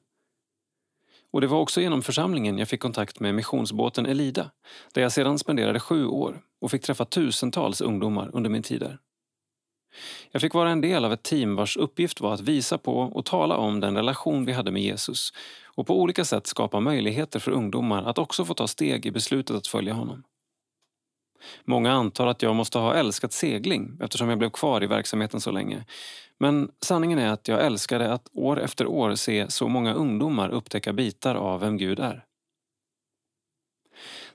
Och 1.36 1.42
det 1.42 1.48
var 1.48 1.60
också 1.60 1.82
genom 1.82 2.02
församlingen 2.02 2.58
jag 2.58 2.68
fick 2.68 2.80
kontakt 2.80 3.20
med 3.20 3.36
missionsbåten 3.36 4.06
Elida, 4.06 4.52
där 4.94 5.02
jag 5.02 5.12
sedan 5.12 5.40
spenderade 5.40 5.80
sju 5.80 6.06
år 6.06 6.42
och 6.62 6.72
fick 6.72 6.82
träffa 6.82 7.06
tusentals 7.06 7.82
ungdomar 7.82 8.30
under 8.34 8.50
min 8.50 8.64
tid 8.64 8.80
där. 8.80 8.98
Jag 10.32 10.42
fick 10.42 10.54
vara 10.54 10.70
en 10.70 10.82
del 10.82 11.06
av 11.06 11.14
ett 11.14 11.24
team 11.24 11.56
vars 11.56 11.78
uppgift 11.78 12.22
var 12.22 12.34
att 12.34 12.40
visa 12.40 12.78
på 12.78 13.00
och 13.00 13.26
tala 13.26 13.58
om 13.58 13.80
den 13.80 13.96
relation 13.96 14.46
vi 14.46 14.52
hade 14.52 14.72
med 14.72 14.82
Jesus 14.82 15.34
och 15.76 15.88
på 15.88 16.02
olika 16.02 16.26
sätt 16.26 16.48
skapa 16.48 16.80
möjligheter 16.80 17.40
för 17.40 17.52
ungdomar 17.52 18.04
att 18.04 18.18
också 18.18 18.46
få 18.46 18.54
ta 18.54 18.68
steg 18.68 19.06
i 19.06 19.12
beslutet 19.12 19.56
att 19.56 19.68
följa 19.68 19.94
honom. 19.94 20.24
Många 21.66 21.92
antar 21.92 22.28
att 22.28 22.42
jag 22.42 22.56
måste 22.56 22.80
ha 22.80 22.94
älskat 22.94 23.34
segling 23.34 23.98
eftersom 24.02 24.30
jag 24.30 24.38
blev 24.38 24.50
kvar 24.50 24.84
i 24.84 24.88
verksamheten 24.88 25.42
så 25.42 25.52
länge. 25.52 25.86
Men 26.40 26.72
sanningen 26.82 27.20
är 27.20 27.30
att 27.30 27.48
jag 27.48 27.66
älskade 27.66 28.14
att 28.14 28.30
år 28.34 28.60
efter 28.60 28.88
år 28.88 29.16
se 29.16 29.52
så 29.52 29.68
många 29.68 29.94
ungdomar 29.94 30.50
upptäcka 30.50 30.94
bitar 30.94 31.36
av 31.36 31.60
vem 31.60 31.78
Gud 31.78 32.00
är. 32.00 32.26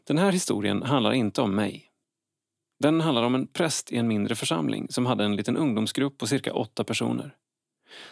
Den 0.04 0.18
här 0.18 0.32
historien 0.32 0.82
handlar 0.82 1.12
inte 1.12 1.42
om 1.42 1.54
mig. 1.54 1.86
Den 2.80 3.00
handlar 3.00 3.22
om 3.22 3.34
en 3.34 3.46
präst 3.46 3.92
i 3.92 3.96
en 3.96 4.08
mindre 4.08 4.34
församling 4.34 4.86
som 4.90 5.06
hade 5.06 5.24
en 5.24 5.36
liten 5.36 5.56
ungdomsgrupp 5.56 6.18
på 6.18 6.26
cirka 6.26 6.54
åtta 6.54 6.84
personer. 6.84 7.36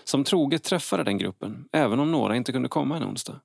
Som 0.04 0.24
troget 0.24 0.64
träffade 0.64 1.04
den 1.04 1.18
gruppen, 1.18 1.68
även 1.72 2.00
om 2.00 2.12
några 2.12 2.36
inte 2.36 2.52
kunde 2.52 2.68
komma 2.68 2.96
en 2.96 3.04
onsdag. 3.04 3.40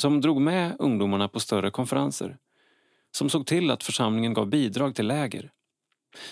Som 0.00 0.20
drog 0.20 0.40
med 0.40 0.76
ungdomarna 0.78 1.28
på 1.28 1.40
större 1.40 1.70
konferenser. 1.70 2.38
Som 3.16 3.30
såg 3.30 3.46
till 3.46 3.70
att 3.70 3.82
församlingen 3.82 4.34
gav 4.34 4.46
bidrag 4.46 4.94
till 4.94 5.06
läger. 5.06 5.52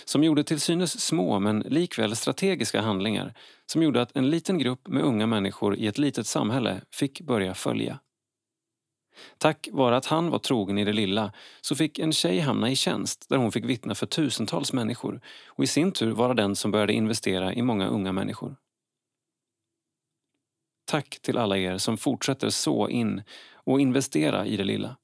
Som 0.04 0.24
gjorde 0.24 0.44
till 0.44 0.60
synes 0.60 1.00
små 1.00 1.38
men 1.38 1.60
likväl 1.60 2.16
strategiska 2.16 2.80
handlingar 2.80 3.34
som 3.66 3.82
gjorde 3.82 4.02
att 4.02 4.16
en 4.16 4.30
liten 4.30 4.58
grupp 4.58 4.88
med 4.88 5.02
unga 5.02 5.26
människor 5.26 5.76
i 5.76 5.86
ett 5.86 5.98
litet 5.98 6.26
samhälle 6.26 6.80
fick 6.90 7.20
börja 7.20 7.54
följa. 7.54 8.00
Tack 9.38 9.68
vare 9.72 9.96
att 9.96 10.06
han 10.06 10.30
var 10.30 10.38
trogen 10.38 10.78
i 10.78 10.84
det 10.84 10.92
lilla 10.92 11.32
så 11.60 11.76
fick 11.76 11.98
en 11.98 12.12
tjej 12.12 12.38
hamna 12.38 12.70
i 12.70 12.76
tjänst 12.76 13.26
där 13.28 13.36
hon 13.36 13.52
fick 13.52 13.64
vittna 13.64 13.94
för 13.94 14.06
tusentals 14.06 14.72
människor 14.72 15.20
och 15.46 15.64
i 15.64 15.66
sin 15.66 15.92
tur 15.92 16.10
vara 16.10 16.34
den 16.34 16.56
som 16.56 16.70
började 16.70 16.92
investera 16.92 17.54
i 17.54 17.62
många 17.62 17.88
unga 17.88 18.12
människor. 18.12 18.56
Tack 20.84 21.18
till 21.22 21.38
alla 21.38 21.58
er 21.58 21.78
som 21.78 21.96
fortsätter 21.96 22.50
så 22.50 22.88
in 22.88 23.22
och 23.54 23.80
investera 23.80 24.46
i 24.46 24.56
det 24.56 24.64
lilla. 24.64 24.96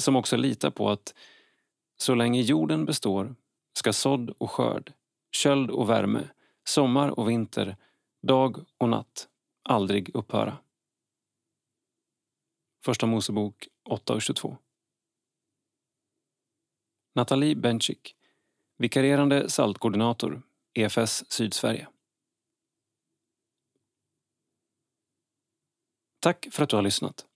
Som 0.00 0.16
också 0.16 0.36
litar 0.36 0.70
på 0.70 0.90
att 0.90 1.14
så 1.98 2.14
länge 2.14 2.40
jorden 2.40 2.84
består 2.84 3.34
ska 3.76 3.92
sådd 3.92 4.30
och 4.38 4.50
skörd, 4.50 4.92
köld 5.30 5.70
och 5.70 5.90
värme, 5.90 6.28
sommar 6.64 7.18
och 7.18 7.28
vinter, 7.30 7.76
dag 8.22 8.64
och 8.78 8.88
natt 8.88 9.28
aldrig 9.62 10.16
upphöra. 10.16 10.58
Första 12.84 13.06
Mosebok 13.06 13.68
8.22 13.88 14.56
Nathalie 17.14 17.56
Bencik, 17.56 18.16
vikarierande 18.78 19.50
saltkoordinator, 19.50 20.42
EFS 20.74 21.32
Sydsverige. 21.32 21.88
Tack 26.20 26.48
för 26.52 26.62
att 26.62 26.68
du 26.68 26.76
har 26.76 26.82
lyssnat. 26.82 27.26